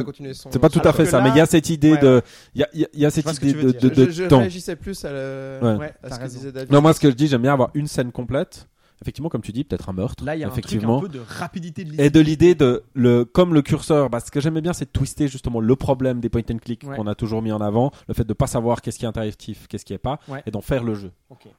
C'est 0.50 0.58
pas 0.58 0.68
tout 0.68 0.80
à 0.84 0.92
fait 0.92 1.04
ça, 1.06 1.18
là- 1.18 1.24
mais 1.24 1.30
il 1.30 1.36
y 1.36 1.40
a 1.40 1.46
cette 1.46 1.70
idée 1.70 1.92
Ouais, 1.92 1.98
de, 1.98 2.22
il 2.54 2.60
y 2.60 2.64
a, 2.64 2.68
il 2.74 2.80
y 2.80 2.84
a- 2.84 2.88
il 2.94 3.00
y 3.00 3.06
a 3.06 3.10
cette 3.10 3.26
idée 3.42 3.52
de, 3.52 3.70
dire. 3.70 3.80
de, 3.80 3.88
de 3.88 4.04
je, 4.06 4.10
je 4.10 4.24
temps. 4.24 4.38
réagissais 4.40 4.76
plus 4.76 5.04
à, 5.04 5.10
le- 5.12 5.58
Ouais. 5.62 5.74
Ouais, 5.76 5.94
à 6.02 6.08
t'as 6.08 6.14
ce 6.14 6.16
que 6.18 6.22
raison. 6.24 6.38
disait 6.38 6.52
David. 6.52 6.72
Non, 6.72 6.80
moi, 6.82 6.92
ce 6.94 7.00
que 7.00 7.10
je 7.10 7.14
dis, 7.14 7.26
j'aime 7.28 7.42
bien 7.42 7.52
avoir 7.52 7.70
une 7.74 7.86
scène 7.86 8.10
complète. 8.12 8.66
Effectivement, 9.02 9.28
comme 9.28 9.42
tu 9.42 9.52
dis, 9.52 9.62
peut-être 9.64 9.88
un 9.90 9.92
meurtre. 9.92 10.24
Là, 10.24 10.36
il 10.36 10.40
y 10.40 10.44
a 10.44 10.46
un 10.46 10.50
truc 10.50 10.64
effectivement. 10.64 10.98
un 10.98 11.00
peu 11.02 11.08
de 11.08 11.20
rapidité 11.26 11.84
de 11.84 12.00
Et 12.00 12.08
de 12.08 12.20
l'idée 12.20 12.54
de 12.54 12.82
le 12.94 13.24
comme 13.26 13.52
le 13.52 13.60
curseur, 13.62 14.08
bah, 14.08 14.20
ce 14.20 14.30
que 14.30 14.40
j'aimais 14.40 14.62
bien, 14.62 14.72
c'est 14.72 14.86
de 14.86 14.90
twister 14.90 15.28
justement 15.28 15.60
le 15.60 15.76
problème 15.76 16.20
des 16.20 16.28
point 16.30 16.42
and 16.50 16.58
click 16.58 16.82
Ouais. 16.86 16.96
qu'on 16.96 17.06
a 17.06 17.14
toujours 17.14 17.42
mis 17.42 17.52
en 17.52 17.60
avant, 17.60 17.90
le 18.08 18.14
fait 18.14 18.24
de 18.26 18.32
pas 18.32 18.46
savoir 18.46 18.80
qu'est-ce 18.80 18.98
qui 18.98 19.04
est 19.04 19.08
interactif, 19.08 19.66
qu'est-ce 19.68 19.84
qui 19.84 19.92
est 19.92 19.98
pas, 19.98 20.18
Ouais. 20.28 20.42
et 20.46 20.50
d'en 20.50 20.60
faire 20.62 20.82
le 20.82 20.94
jeu. 20.94 21.12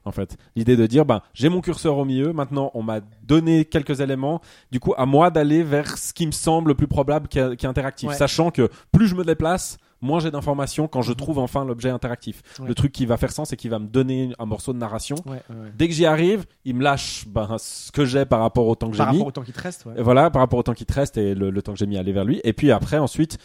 En 0.04 0.12
fait, 0.12 0.36
l'idée 0.56 0.76
de 0.76 0.86
dire, 0.86 1.04
bah, 1.04 1.22
j'ai 1.34 1.48
mon 1.48 1.60
curseur 1.60 1.96
au 1.98 2.04
milieu, 2.04 2.32
maintenant 2.32 2.70
on 2.74 2.82
m'a 2.82 3.00
donné 3.22 3.64
quelques 3.64 4.00
éléments, 4.00 4.40
du 4.72 4.80
coup 4.80 4.94
à 4.96 5.06
moi 5.06 5.30
d'aller 5.30 5.62
vers 5.62 5.96
ce 5.98 6.12
qui 6.12 6.26
me 6.26 6.32
semble 6.32 6.68
le 6.70 6.74
plus 6.74 6.86
probable 6.88 7.28
qui 7.28 7.38
est, 7.38 7.64
interactif, 7.64 8.08
Ouais. 8.08 8.14
sachant 8.16 8.50
que 8.50 8.68
plus 8.92 9.06
je 9.08 9.14
me 9.14 9.24
déplace, 9.24 9.78
moins 10.00 10.20
j'ai 10.20 10.30
d'informations 10.30 10.86
quand 10.88 11.02
je 11.02 11.12
trouve 11.12 11.38
enfin 11.38 11.64
l'objet 11.64 11.90
interactif. 11.90 12.42
Mhm. 12.58 12.62
Ouais. 12.64 12.68
Le 12.68 12.74
truc 12.74 12.92
qui 12.92 13.06
va 13.06 13.16
faire 13.16 13.32
sens 13.32 13.52
et 13.52 13.56
qui 13.56 13.68
va 13.68 13.78
me 13.78 13.86
donner 13.86 14.32
un 14.38 14.46
morceau 14.46 14.72
de 14.72 14.78
narration. 14.78 15.16
Ouais, 15.26 15.42
ouais, 15.50 15.56
ouais. 15.56 15.72
Dès 15.76 15.88
que 15.88 15.94
j'y 15.94 16.06
arrive, 16.06 16.44
il 16.64 16.74
me 16.76 16.82
lâche 16.82 17.24
ben, 17.28 17.56
ce 17.58 17.90
que 17.92 18.04
j'ai 18.04 18.24
par 18.24 18.40
rapport 18.40 18.66
au 18.66 18.74
temps 18.74 18.88
que 18.88 18.94
j'ai 18.94 18.98
Par 18.98 19.12
mis. 19.12 19.18
rapport 19.18 19.28
au 19.28 19.32
temps 19.32 19.42
qui 19.42 19.52
te 19.52 19.60
reste. 19.60 19.86
Et 19.96 20.02
voilà, 20.02 20.30
par 20.30 20.40
rapport 20.40 20.58
au 20.58 20.62
temps 20.62 20.74
qui 20.74 20.86
te 20.86 20.92
reste 20.92 21.16
et 21.18 21.34
le, 21.34 21.50
le 21.50 21.62
temps 21.62 21.72
que 21.72 21.78
j'ai 21.78 21.86
mis 21.86 21.96
à 21.96 22.00
aller 22.00 22.12
vers 22.12 22.24
lui. 22.24 22.40
Et 22.44 22.52
puis 22.52 22.70
après, 22.70 22.98
ensuite, 22.98 23.38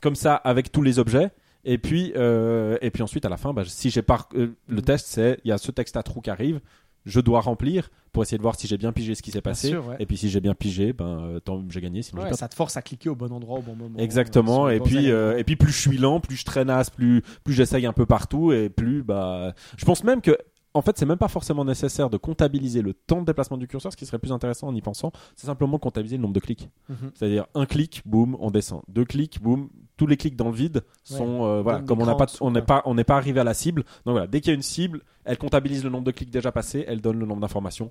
comme 0.00 0.14
ça, 0.14 0.34
avec 0.34 0.72
tous 0.72 0.82
les 0.82 0.98
objets. 0.98 1.30
Et 1.64 1.76
puis, 1.76 2.12
euh, 2.16 2.78
et 2.80 2.90
puis 2.90 3.02
ensuite, 3.02 3.26
à 3.26 3.28
la 3.28 3.36
fin, 3.36 3.52
bah, 3.52 3.62
si 3.66 3.90
j'ai 3.90 4.00
pas 4.00 4.26
euh, 4.34 4.54
le 4.68 4.76
Mhm. 4.76 4.82
test, 4.82 5.06
c'est 5.08 5.40
il 5.44 5.48
y 5.48 5.52
a 5.52 5.58
ce 5.58 5.70
texte 5.72 5.96
à 5.96 6.02
trous 6.02 6.20
qui 6.20 6.30
arrive. 6.30 6.60
Je 7.08 7.20
dois 7.20 7.40
remplir 7.40 7.90
pour 8.12 8.22
essayer 8.22 8.38
de 8.38 8.42
voir 8.42 8.54
si 8.54 8.66
j'ai 8.66 8.76
bien 8.78 8.92
pigé 8.92 9.14
ce 9.14 9.22
qui 9.22 9.30
s'est 9.30 9.40
passé. 9.40 9.68
sûr, 9.68 9.86
ouais. 9.86 9.96
Et 9.98 10.06
puis 10.06 10.16
si 10.16 10.28
j'ai 10.28 10.40
bien 10.40 10.54
pigé, 10.54 10.92
ben 10.92 11.20
euh, 11.20 11.40
tant 11.40 11.64
j'ai 11.68 11.80
gagné. 11.80 12.02
Sinon, 12.02 12.22
Ouais, 12.22 12.32
ça 12.34 12.48
te 12.48 12.54
force 12.54 12.76
à 12.76 12.82
cliquer 12.82 13.08
au 13.08 13.14
bon 13.14 13.32
endroit 13.32 13.58
au 13.58 13.62
bon 13.62 13.74
moment. 13.74 13.98
Exactement. 13.98 14.56
sur 14.56 14.68
les 14.68 14.76
Et 14.76 14.80
puis, 14.80 15.10
euh, 15.10 15.38
et 15.38 15.44
puis 15.44 15.56
plus 15.56 15.72
je 15.72 15.80
suis 15.80 15.98
lent, 15.98 16.20
plus 16.20 16.36
je 16.36 16.44
traînasse, 16.44 16.90
plus 16.90 17.22
plus 17.44 17.54
j'essaye 17.54 17.86
un 17.86 17.92
peu 17.92 18.06
partout, 18.06 18.52
et 18.52 18.68
plus 18.68 19.02
bah, 19.02 19.54
je 19.76 19.84
pense 19.84 20.04
même 20.04 20.20
que 20.20 20.36
en 20.74 20.82
fait, 20.82 20.96
c'est 20.98 21.06
même 21.06 21.18
pas 21.18 21.28
forcément 21.28 21.64
nécessaire 21.64 22.10
de 22.10 22.16
comptabiliser 22.16 22.82
le 22.82 22.94
temps 22.94 23.20
de 23.20 23.26
déplacement 23.26 23.56
du 23.56 23.66
curseur. 23.66 23.90
Ce 23.92 23.96
qui 23.96 24.06
serait 24.06 24.18
plus 24.18 24.32
intéressant 24.32 24.68
en 24.68 24.74
y 24.74 24.82
pensant, 24.82 25.12
c'est 25.34 25.46
simplement 25.46 25.78
comptabiliser 25.78 26.16
le 26.16 26.22
nombre 26.22 26.34
de 26.34 26.40
clics. 26.40 26.68
Mhm. 26.88 27.10
C'est-à-dire 27.14 27.46
un 27.54 27.66
clic, 27.66 28.02
boum, 28.04 28.36
on 28.38 28.50
descend. 28.50 28.82
Deux 28.88 29.04
clics, 29.04 29.42
boum. 29.42 29.70
Tous 29.98 30.06
les 30.06 30.16
clics 30.16 30.36
dans 30.36 30.48
le 30.48 30.54
vide 30.54 30.82
sont 31.04 31.44
euh, 31.44 31.60
voilà, 31.60 31.80
comme 31.80 32.00
on 32.00 32.06
n'a 32.06 32.14
pas, 32.14 32.26
n'est 32.50 32.62
pas, 32.62 32.82
on 32.86 32.94
n'est 32.94 33.04
pas 33.04 33.16
arrivé 33.16 33.40
à 33.40 33.44
la 33.44 33.52
cible. 33.52 33.82
Donc 34.06 34.12
voilà, 34.12 34.26
dès 34.26 34.40
qu'il 34.40 34.48
y 34.50 34.52
a 34.52 34.54
une 34.54 34.62
cible, 34.62 35.02
elle 35.24 35.36
comptabilise 35.36 35.84
le 35.84 35.90
nombre 35.90 36.04
de 36.04 36.12
clics 36.12 36.30
déjà 36.30 36.52
passés, 36.52 36.84
elle 36.88 37.02
donne 37.02 37.18
le 37.18 37.26
nombre 37.26 37.40
d'informations 37.42 37.90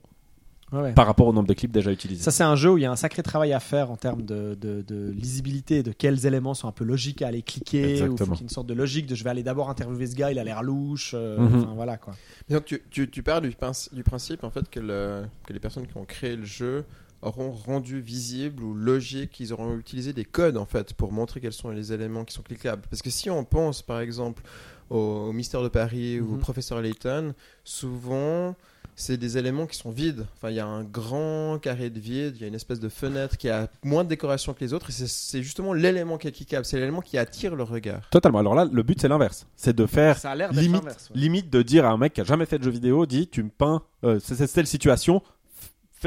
Ouais, 0.74 0.92
par 0.92 1.06
rapport 1.06 1.28
au 1.28 1.32
nombre 1.32 1.48
de 1.48 1.54
clips 1.54 1.72
déjà 1.72 1.94
utilisés. 1.94 2.22
Ça, 2.24 2.32
c'est 2.32 2.44
un 2.44 2.58
jeu 2.58 2.74
où 2.74 2.78
il 2.78 2.82
y 2.82 2.86
a 2.86 2.92
un 2.92 2.98
sacré 2.98 3.24
travail 3.24 3.54
à 3.54 3.62
faire 3.62 3.90
en 3.90 3.96
termes 3.96 4.24
de, 4.24 4.58
de, 4.60 4.84
de 4.86 5.12
lisibilité, 5.12 5.82
de 5.82 5.94
quels 5.94 6.26
éléments 6.26 6.54
sont 6.56 6.68
un 6.68 6.74
peu 6.74 6.84
logiques 6.84 7.22
à 7.22 7.28
aller 7.28 7.42
cliquer, 7.42 8.04
ou 8.04 8.18
faut 8.18 8.36
y 8.36 8.42
une 8.42 8.50
sorte 8.50 8.68
de 8.68 8.74
logique 8.74 9.06
de 9.06 9.16
je 9.16 9.24
vais 9.24 9.30
aller 9.30 9.44
d'abord 9.44 9.70
interviewer 9.70 10.08
ce 10.08 10.16
gars, 10.16 10.30
il 10.30 10.40
a 10.40 10.44
l'air 10.44 10.64
louche, 10.64 11.12
euh, 11.14 11.38
Mhm. 11.38 11.64
enfin 11.64 11.74
voilà 11.74 11.96
quoi. 11.96 12.16
Donc 12.50 12.66
tu, 12.66 12.82
tu, 12.90 13.10
tu 13.10 13.24
pars 13.24 13.40
du, 13.40 13.52
principe 13.52 14.44
en 14.44 14.50
fait 14.50 14.70
que, 14.70 14.82
le, 14.82 15.24
que 15.46 15.54
les 15.54 15.60
personnes 15.60 15.88
qui 15.88 15.96
ont 15.96 16.04
créé 16.04 16.36
le 16.36 16.44
jeu 16.44 16.84
auront 17.22 17.52
rendu 17.52 18.00
visible 18.02 18.64
ou 18.64 18.74
logique, 18.74 19.40
ils 19.40 19.52
auront 19.54 19.78
utilisé 19.78 20.14
des 20.14 20.26
codes 20.26 20.58
en 20.58 20.66
fait 20.66 20.94
pour 20.94 21.12
montrer 21.12 21.42
quels 21.42 21.54
sont 21.54 21.70
les 21.70 21.92
éléments 21.94 22.26
qui 22.26 22.34
sont 22.34 22.44
cliquables. 22.44 22.84
Parce 22.90 23.02
que 23.02 23.10
si 23.10 23.30
on 23.30 23.44
pense 23.44 23.82
par 23.82 24.00
exemple 24.00 24.44
au, 24.90 24.98
au 24.98 25.34
Mystère 25.34 25.64
de 25.64 25.68
Paris 25.70 26.20
ou 26.20 26.26
au 26.34 26.36
Mhm. 26.36 26.40
Professeur 26.40 26.82
Layton, 26.82 27.34
souvent 27.64 28.56
c'est 29.00 29.18
des 29.18 29.38
éléments 29.38 29.68
qui 29.68 29.78
sont 29.78 29.92
vides. 29.92 30.26
Enfin, 30.38 30.50
il 30.50 30.56
y 30.56 30.60
a 30.60 30.66
un 30.66 30.84
grand 30.84 31.60
carré 31.62 31.92
de 31.92 32.00
vide, 32.00 32.34
il 32.38 32.42
y 32.42 32.46
a 32.46 32.48
une 32.48 32.56
espèce 32.56 32.80
de 32.80 32.90
fenêtre 32.90 33.38
qui 33.38 33.48
a 33.48 33.70
moins 33.84 34.04
de 34.04 34.10
décoration 34.10 34.56
que 34.56 34.60
les 34.62 34.74
autres, 34.74 34.90
et 34.90 34.94
c'est- 34.94 35.44
justement 35.44 35.72
l'élément 35.74 36.18
qui 36.18 36.28
est 36.28 36.32
cliquable, 36.32 36.66
c'est 36.66 36.78
l'élément 36.80 37.02
qui 37.02 37.16
attire 37.20 37.56
le 37.56 37.62
regard. 37.62 38.10
Totalement. 38.10 38.40
Alors 38.40 38.56
là, 38.56 38.66
le 38.66 38.82
but 38.82 39.00
c'est 39.00 39.08
l'inverse. 39.08 39.46
C'est 39.56 39.76
de 39.76 39.86
faire 39.86 40.18
Ça 40.18 40.32
a 40.32 40.36
limite, 40.52 40.84
ouais. 40.84 40.92
limite 41.14 41.50
de 41.52 41.62
dire 41.62 41.86
à 41.86 41.90
un 41.90 41.98
mec 41.98 42.14
qui 42.14 42.22
a 42.22 42.24
jamais 42.24 42.48
fait 42.48 42.58
de 42.58 42.64
jeu 42.64 42.72
vidéo, 42.72 43.06
dit 43.06 43.28
tu 43.28 43.44
me 43.44 43.50
peins 43.50 43.84
euh, 44.04 44.20
c'est 44.20 44.34
cette 44.36 44.52
telle 44.54 44.66
situation, 44.68 45.22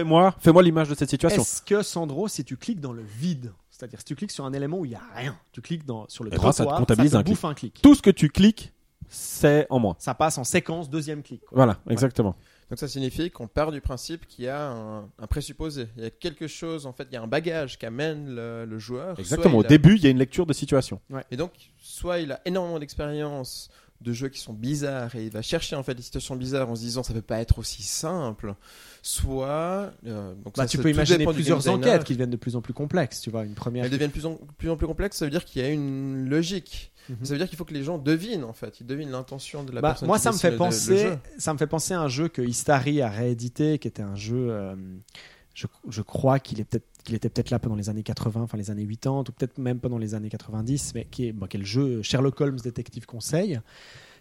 fais-moi, 0.01 0.35
fais-moi 0.39 0.63
l'image 0.63 0.89
de 0.89 0.95
cette 0.95 1.11
situation. 1.11 1.43
Est-ce 1.43 1.63
que 1.63 1.83
Sandro, 1.83 2.29
si 2.29 2.45
tu 2.45 2.57
cliques 2.57 2.81
dans 2.81 2.93
le 2.93 3.03
vide, 3.03 3.53
c'est-à-dire 3.71 3.99
si 4.01 4.05
tu 4.07 4.15
cliques 4.17 4.31
sur 4.33 4.45
un 4.45 4.53
élément 4.53 4.79
où 4.79 4.85
il 4.85 4.91
y 4.93 4.95
a 4.95 5.03
rien, 5.15 5.39
tu 5.53 5.61
cliques 5.61 5.87
dans 5.87 6.07
sur 6.09 6.25
le 6.25 6.31
Eh 6.33 6.37
ben, 6.37 6.43
ça 6.43 6.51
te 6.51 6.57
trottoir, 6.59 6.79
comptabilise 6.81 7.13
te 7.13 7.17
un 7.17 7.23
clic. 7.23 7.35
bouffe 7.35 7.45
un 7.45 7.55
clic. 7.55 7.81
Tout 7.83 7.95
ce 7.95 8.03
que 8.03 8.11
tu 8.11 8.29
cliques, 8.29 8.73
c'est 9.09 9.67
en 9.71 9.79
moins. 9.79 9.97
Ça 9.99 10.15
passe 10.15 10.39
en 10.39 10.45
séquence 10.45 10.89
deuxième 10.91 11.23
clic. 11.23 11.41
quoi. 11.47 11.57
Voilà, 11.57 11.79
exactement. 11.89 12.37
Donc 12.69 12.79
ça 12.79 12.87
signifie 12.87 13.33
qu'on 13.33 13.49
part 13.49 13.73
du 13.73 13.81
principe 13.81 14.29
qu'il 14.29 14.45
y 14.45 14.49
a 14.49 14.69
un, 14.71 15.01
un 15.19 15.27
présupposé, 15.29 15.89
il 15.97 16.05
y 16.05 16.07
a 16.07 16.11
quelque 16.11 16.47
chose, 16.47 16.87
en 16.87 16.93
fait, 16.93 17.09
il 17.11 17.15
y 17.15 17.17
a 17.17 17.23
un 17.23 17.27
bagage 17.27 17.79
qu'amène 17.79 18.33
le, 18.33 18.65
le 18.65 18.79
joueur. 18.79 19.19
Exactement. 19.19 19.59
Au 19.59 19.65
a- 19.65 19.67
début, 19.67 19.97
il 19.97 20.05
y 20.05 20.07
a 20.07 20.11
une 20.11 20.19
lecture 20.19 20.47
de 20.47 20.53
situation. 20.53 21.01
Et 21.33 21.37
donc, 21.37 21.51
soit 21.81 22.21
il 22.21 22.31
a 22.31 22.41
énormément 22.45 22.79
d'expérience 22.79 23.71
de 24.01 24.13
jeux 24.13 24.29
qui 24.29 24.41
sont 24.41 24.53
bizarres 24.55 25.15
et 25.15 25.25
il 25.25 25.31
va 25.31 25.43
chercher 25.43 25.77
en 25.77 25.83
fait 25.83 25.95
des 25.95 26.03
situations 26.03 26.35
bizarres 26.37 26.71
en 26.71 26.75
se 26.77 26.81
disant 26.81 27.03
ça 27.03 27.13
peut 27.13 27.21
pas 27.23 27.39
être 27.41 27.59
aussi 27.59 27.83
simple. 27.83 28.55
Soit, 29.03 29.93
euh, 30.07 30.35
donc 30.35 30.57
Bah, 30.57 30.63
ça, 30.65 30.67
tu 30.67 30.79
peux 30.79 30.91
imaginer 30.91 31.25
plusieurs 31.27 31.67
enquêtes 31.69 32.05
qui 32.05 32.13
deviennent 32.13 32.31
de 32.31 32.37
plus 32.37 32.57
en 32.57 32.61
plus 32.61 32.75
complexes. 32.75 33.21
Tu 33.21 33.31
vois, 33.31 33.45
une 33.45 33.55
première. 33.55 33.85
Elles 33.85 33.91
deviennent 33.91 34.11
de 34.11 34.13
plus 34.15 34.27
en 34.27 34.39
plus, 34.59 34.71
en 34.71 34.77
plus 34.77 34.87
complexes, 34.87 35.17
ça 35.19 35.25
veut 35.25 35.31
dire 35.31 35.45
qu'il 35.45 35.63
y 35.63 35.65
a 35.65 35.69
une 35.69 36.29
logique. 36.29 36.93
Mhm. 37.09 37.17
Ça 37.23 37.33
veut 37.33 37.39
dire 37.39 37.49
qu'il 37.49 37.57
faut 37.59 37.65
que 37.65 37.75
les 37.75 37.83
gens 37.83 37.99
devinent 37.99 38.45
en 38.45 38.53
fait, 38.53 38.81
ils 38.81 38.87
devinent 38.87 39.11
l'intention 39.11 39.65
de 39.65 39.73
la 39.73 39.81
Bah, 39.81 39.89
personne. 39.91 40.07
moi, 40.07 40.19
qui 40.19 40.23
ça 40.25 40.33
me 40.33 40.37
fait 40.39 40.57
penser, 40.57 41.11
ça 41.39 41.53
me 41.53 41.59
fait 41.59 41.67
penser 41.67 41.95
à 41.95 42.01
un 42.03 42.09
jeu 42.09 42.29
que 42.29 42.43
Istari 42.43 43.01
a 43.03 43.09
réédité, 43.09 43.79
qui 43.79 43.89
était 43.89 44.03
un 44.03 44.15
jeu. 44.17 44.49
euh, 44.51 44.75
je, 45.55 46.03
crois 46.03 46.39
qu'il 46.39 46.61
était 46.61 46.81
peut-être 47.05 47.51
là 47.51 47.59
pendant 47.59 47.77
les 47.77 47.89
années 47.89 48.03
80, 48.03 48.43
enfin 48.43 48.57
les 48.57 48.71
années 48.71 48.87
80, 48.87 49.21
ou 49.21 49.25
peut-être 49.25 49.59
même 49.59 49.81
pendant 49.81 49.99
les 49.99 50.15
années 50.15 50.31
90, 50.31 50.93
mais 50.95 51.05
qui 51.05 51.27
est, 51.27 51.33
bon, 51.33 51.49
le 51.53 51.65
jeu 51.65 52.03
Sherlock 52.03 52.41
Holmes 52.41 52.59
Détective 52.61 53.07
Conseil, 53.07 53.61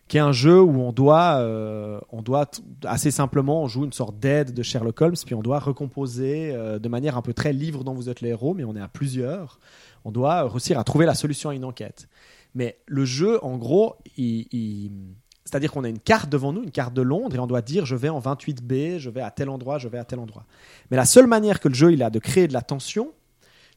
qui 0.07 0.17
est 0.17 0.21
un 0.21 0.31
jeu 0.31 0.59
où 0.59 0.81
on 0.81 0.91
doit, 0.91 1.37
euh, 1.37 2.01
on 2.11 2.23
doit 2.23 2.49
assez 2.83 3.11
simplement, 3.11 3.61
on 3.61 3.67
joue 3.67 3.85
une 3.85 3.93
sorte 3.93 4.19
d'aide 4.19 4.53
de 4.53 4.63
Sherlock 4.63 4.99
Holmes, 5.01 5.15
puis 5.23 5.35
on 5.35 5.43
doit 5.43 5.59
recomposer 5.59 6.51
euh, 6.51 6.79
de 6.79 6.89
manière 6.89 7.15
un 7.15 7.21
peu 7.21 7.33
très 7.33 7.53
livre 7.53 7.83
dont 7.83 7.93
vous 7.93 8.09
êtes 8.09 8.21
le 8.21 8.29
héros, 8.29 8.55
mais 8.55 8.63
on 8.63 8.75
est 8.75 8.81
à 8.81 8.87
plusieurs. 8.87 9.59
On 10.05 10.11
doit 10.11 10.49
réussir 10.49 10.79
à 10.79 10.83
trouver 10.83 11.05
la 11.05 11.13
solution 11.13 11.51
à 11.51 11.55
une 11.55 11.63
enquête. 11.63 12.07
Mais 12.55 12.79
le 12.87 13.05
jeu, 13.05 13.43
en 13.45 13.57
gros, 13.57 13.95
il, 14.17 15.01
c'est-à-dire 15.49 15.71
qu'on 15.71 15.83
a 15.83 15.89
une 15.89 15.99
carte 15.99 16.29
devant 16.29 16.53
nous, 16.53 16.61
une 16.63 16.71
carte 16.71 16.93
de 16.93 17.01
Londres, 17.01 17.35
et 17.35 17.39
on 17.39 17.47
doit 17.47 17.61
dire 17.63 17.85
je 17.85 17.95
vais 17.95 18.09
en 18.09 18.19
28B, 18.19 18.99
je 18.99 19.09
vais 19.09 19.21
à 19.21 19.31
tel 19.31 19.49
endroit, 19.49 19.79
je 19.79 19.87
vais 19.87 19.97
à 19.97 20.03
tel 20.05 20.19
endroit. 20.19 20.45
Mais 20.91 20.97
la 20.97 21.05
seule 21.05 21.27
manière 21.27 21.59
que 21.59 21.67
le 21.69 21.73
jeu 21.73 21.91
il 21.91 22.03
a 22.03 22.09
de 22.09 22.19
créer 22.19 22.47
de 22.47 22.53
la 22.53 22.61
tension, 22.61 23.11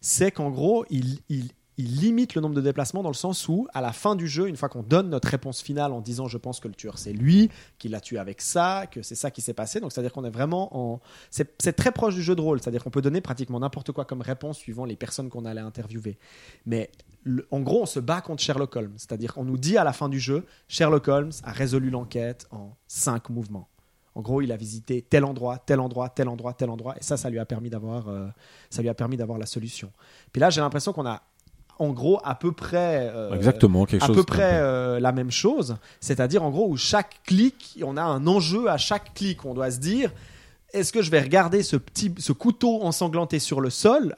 c'est 0.00 0.30
qu'en 0.30 0.50
gros, 0.50 0.84
il, 0.90 1.18
il- 1.28 1.50
limite 1.78 2.36
le 2.36 2.40
nombre 2.40 2.54
de 2.54 2.60
déplacements 2.60 3.02
dans 3.02 3.08
le 3.08 3.14
sens 3.14 3.48
où, 3.48 3.66
à 3.74 3.80
la 3.80 3.92
fin 3.92 4.14
du 4.14 4.28
jeu, 4.28 4.46
une 4.46 4.56
fois 4.56 4.68
qu'on 4.68 4.84
donne 4.84 5.08
notre 5.10 5.26
réponse 5.28 5.62
finale 5.62 5.90
en 5.92 6.00
disant 6.00 6.28
je 6.28 6.38
pense 6.38 6.60
que 6.60 6.68
le 6.68 6.74
tueur 6.74 6.96
c'est 6.96 7.12
lui, 7.12 7.50
qu'il 7.78 7.90
l'a 7.90 8.00
tué 8.00 8.18
avec 8.18 8.40
ça, 8.40 8.84
que 8.88 9.02
c'est 9.02 9.16
ça 9.16 9.32
qui 9.32 9.40
s'est 9.40 9.54
passé, 9.54 9.80
donc 9.80 9.90
c'est-à-dire 9.90 10.12
qu'on 10.12 10.24
est 10.24 10.30
vraiment 10.30 10.68
en. 10.76 11.00
C'est 11.30 11.54
c'est 11.60 11.72
très 11.72 11.90
proche 11.90 12.14
du 12.14 12.22
jeu 12.22 12.36
de 12.36 12.40
rôle, 12.40 12.60
c'est-à-dire 12.60 12.84
qu'on 12.84 12.90
peut 12.90 13.02
donner 13.02 13.20
pratiquement 13.20 13.58
n'importe 13.58 13.90
quoi 13.90 14.04
comme 14.04 14.20
réponse 14.20 14.58
suivant 14.58 14.84
les 14.84 14.94
personnes 14.96 15.28
qu'on 15.28 15.44
allait 15.44 15.60
interviewer. 15.62 16.18
Mais 16.66 16.88
le- 17.24 17.46
en 17.50 17.60
gros, 17.60 17.82
on 17.82 17.86
se 17.86 18.00
bat 18.00 18.20
contre 18.20 18.42
Sherlock 18.42 18.74
Holmes. 18.76 18.94
C'est-à-dire 18.96 19.34
qu'on 19.34 19.44
nous 19.44 19.58
dit 19.58 19.76
à 19.78 19.84
la 19.84 19.92
fin 19.92 20.08
du 20.08 20.18
jeu, 20.20 20.44
Sherlock 20.68 21.08
Holmes 21.08 21.32
a 21.44 21.52
résolu 21.52 21.90
l'enquête 21.90 22.46
en 22.50 22.76
cinq 22.88 23.30
mouvements. 23.30 23.68
En 24.14 24.20
gros, 24.20 24.42
il 24.42 24.52
a 24.52 24.56
visité 24.56 25.00
tel 25.08 25.24
endroit, 25.24 25.56
tel 25.58 25.80
endroit, 25.80 26.08
tel 26.10 26.28
endroit, 26.28 26.52
tel 26.52 26.68
endroit, 26.68 26.96
et 26.98 27.02
ça, 27.02 27.16
ça 27.16 27.30
lui 27.30 27.38
a 27.38 27.46
permis 27.46 27.70
d'avoir, 27.70 28.08
euh, 28.08 28.26
ça 28.68 28.82
lui 28.82 28.88
a 28.90 28.94
permis 28.94 29.16
d'avoir 29.16 29.38
la 29.38 29.46
solution. 29.46 29.90
Puis 30.32 30.40
là, 30.40 30.50
j'ai 30.50 30.60
l'impression 30.60 30.92
qu'on 30.92 31.06
a, 31.06 31.22
en 31.78 31.90
gros, 31.92 32.20
à 32.22 32.34
peu 32.34 32.52
près, 32.52 33.10
euh, 33.14 33.32
Exactement, 33.34 33.86
quelque 33.86 34.02
à 34.04 34.08
chose. 34.08 34.16
peu 34.16 34.24
près 34.24 34.60
euh, 34.60 35.00
la 35.00 35.12
même 35.12 35.30
chose. 35.30 35.76
C'est-à-dire, 36.00 36.42
en 36.42 36.50
gros, 36.50 36.68
où 36.68 36.76
chaque 36.76 37.22
clic, 37.24 37.78
on 37.82 37.96
a 37.96 38.02
un 38.02 38.26
enjeu 38.26 38.68
à 38.68 38.76
chaque 38.76 39.14
clic. 39.14 39.46
On 39.46 39.54
doit 39.54 39.70
se 39.70 39.78
dire, 39.78 40.12
est-ce 40.72 40.92
que 40.92 41.02
je 41.02 41.10
vais 41.10 41.20
regarder 41.20 41.62
ce 41.62 41.76
petit, 41.76 42.12
ce 42.18 42.32
couteau 42.32 42.82
ensanglanté 42.82 43.38
sur 43.38 43.60
le 43.60 43.70
sol 43.70 44.16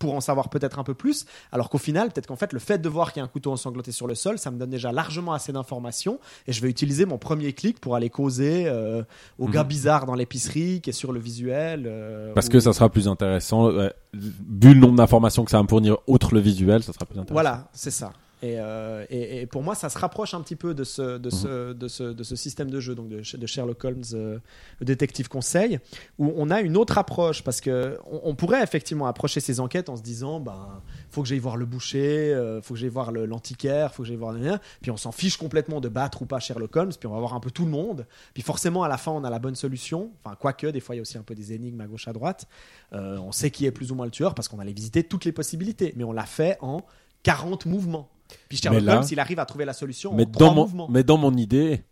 pour 0.00 0.14
en 0.14 0.20
savoir 0.20 0.50
peut-être 0.50 0.78
un 0.80 0.84
peu 0.84 0.92
plus, 0.92 1.24
alors 1.52 1.70
qu'au 1.70 1.78
final, 1.78 2.10
peut-être 2.10 2.26
qu'en 2.26 2.36
fait, 2.36 2.52
le 2.52 2.58
fait 2.58 2.78
de 2.78 2.88
voir 2.88 3.12
qu'il 3.12 3.20
y 3.20 3.22
a 3.22 3.24
un 3.24 3.28
couteau 3.28 3.52
ensanglanté 3.52 3.90
sur 3.92 4.06
le 4.06 4.14
sol, 4.14 4.38
ça 4.38 4.50
me 4.50 4.58
donne 4.58 4.68
déjà 4.68 4.92
largement 4.92 5.32
assez 5.32 5.52
d'informations, 5.52 6.18
et 6.46 6.52
je 6.52 6.60
vais 6.60 6.68
utiliser 6.68 7.06
mon 7.06 7.16
premier 7.16 7.52
clic 7.54 7.80
pour 7.80 7.94
aller 7.94 8.10
causer 8.10 8.64
euh, 8.66 9.02
au 9.38 9.46
Mhm. 9.46 9.52
gars 9.52 9.64
bizarre 9.64 10.04
dans 10.04 10.14
l'épicerie 10.16 10.80
qui 10.82 10.90
est 10.90 10.94
sur 10.94 11.12
le 11.12 11.20
visuel. 11.20 11.84
euh, 11.86 12.34
Parce 12.34 12.48
ou- 12.48 12.50
que 12.50 12.60
ça 12.60 12.72
sera 12.72 12.90
plus 12.90 13.08
intéressant. 13.08 13.70
ouais. 13.70 13.92
Vu 14.12 14.74
le 14.74 14.80
nombre 14.80 14.96
d'informations 14.96 15.44
que 15.44 15.50
ça 15.50 15.56
va 15.58 15.62
me 15.62 15.68
fournir, 15.68 15.96
outre 16.06 16.34
le 16.34 16.40
visuel, 16.40 16.82
ça 16.82 16.92
sera 16.92 17.06
plus 17.06 17.14
intéressant. 17.18 17.32
Voilà, 17.34 17.68
c'est 17.72 17.90
ça. 17.92 18.12
Et, 18.44 18.56
euh, 18.58 19.06
et, 19.08 19.40
et 19.40 19.46
pour 19.46 19.62
moi, 19.62 19.74
ça 19.74 19.88
se 19.88 19.96
rapproche 19.98 20.34
un 20.34 20.40
petit 20.42 20.56
peu 20.56 20.74
de 20.74 20.84
ce, 20.84 21.16
de 21.18 21.30
ce, 21.30 21.70
Mhm. 21.70 21.74
de 21.78 21.88
ce, 21.88 22.02
de 22.02 22.22
ce 22.22 22.36
système 22.36 22.70
de 22.70 22.78
jeu, 22.78 22.94
donc 22.94 23.08
de, 23.08 23.22
de 23.36 23.46
Sherlock 23.46 23.82
Holmes, 23.84 24.02
euh, 24.12 24.38
détective 24.82 25.28
conseil, 25.28 25.78
où 26.18 26.32
on 26.36 26.50
a 26.50 26.60
une 26.60 26.76
autre 26.76 26.98
approche, 26.98 27.42
parce 27.42 27.60
que 27.60 27.98
on, 28.10 28.20
on 28.24 28.34
pourrait 28.34 28.62
effectivement 28.62 29.06
approcher 29.06 29.40
ces 29.40 29.60
enquêtes 29.60 29.88
en 29.88 29.96
se 29.96 30.02
disant, 30.02 30.40
ben, 30.40 30.82
faut 31.10 31.22
que 31.22 31.28
j'aille 31.28 31.38
voir 31.38 31.56
le 31.56 31.64
boucher, 31.64 32.34
euh, 32.34 32.60
faut 32.60 32.74
que 32.74 32.80
j'aille 32.80 32.90
voir 32.90 33.12
l'antiquaire, 33.12 33.94
faut 33.94 34.02
que 34.02 34.08
j'aille 34.08 34.16
voir 34.16 34.32
le 34.32 34.40
mien, 34.40 34.60
puis 34.82 34.90
on 34.90 34.96
s'en 34.96 35.12
fiche 35.12 35.36
complètement 35.38 35.80
de 35.80 35.88
battre 35.88 36.20
ou 36.22 36.26
pas 36.26 36.38
Sherlock 36.40 36.76
Holmes, 36.76 36.92
puis 36.98 37.06
on 37.06 37.12
va 37.14 37.18
voir 37.20 37.34
un 37.34 37.40
peu 37.40 37.50
tout 37.50 37.64
le 37.64 37.70
monde, 37.70 38.06
puis 38.34 38.42
forcément 38.42 38.82
à 38.82 38.88
la 38.88 38.98
fin 38.98 39.12
on 39.12 39.24
a 39.24 39.30
la 39.30 39.38
bonne 39.38 39.54
solution, 39.54 40.10
enfin 40.24 40.36
quoique 40.38 40.66
des 40.66 40.80
fois 40.80 40.94
il 40.94 40.98
y 40.98 41.00
a 41.00 41.02
aussi 41.02 41.16
un 41.16 41.22
peu 41.22 41.34
des 41.34 41.52
énigmes 41.54 41.80
à 41.80 41.86
gauche 41.86 42.08
à 42.08 42.12
droite, 42.12 42.46
Euh, 42.92 43.16
on 43.18 43.32
sait 43.32 43.50
qui 43.50 43.66
est 43.66 43.72
plus 43.72 43.90
ou 43.90 43.94
moins 43.96 44.04
le 44.04 44.12
tueur 44.12 44.34
parce 44.34 44.46
qu'on 44.48 44.58
allait 44.60 44.72
visiter 44.72 45.02
toutes 45.02 45.24
les 45.24 45.32
possibilités, 45.32 45.94
mais 45.96 46.04
on 46.04 46.12
l'a 46.12 46.26
fait 46.26 46.58
en 46.60 46.82
40 47.24 47.66
mouvements. 47.66 48.08
Puis 48.48 48.58
Sherlock 48.58 48.80
Mais 48.80 48.86
là- 48.86 48.96
Holmes, 48.98 49.08
il 49.10 49.20
arrive 49.20 49.38
à 49.38 49.46
trouver 49.46 49.64
la 49.64 49.72
solution 49.72 50.12
Mais 50.14 50.26
en 50.26 50.30
3 50.30 50.48
dans, 50.48 50.54
mon, 50.54 50.62
mouvements. 50.62 50.88
mais 50.90 51.02
dans 51.04 51.18
mon 51.18 51.34
idée, 51.36 51.82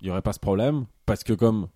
il 0.00 0.04
n'y 0.04 0.10
aurait 0.10 0.22
pas 0.22 0.32
ce 0.32 0.40
problème. 0.40 0.86
Parce 1.06 1.24
que 1.24 1.32
comme 1.32 1.68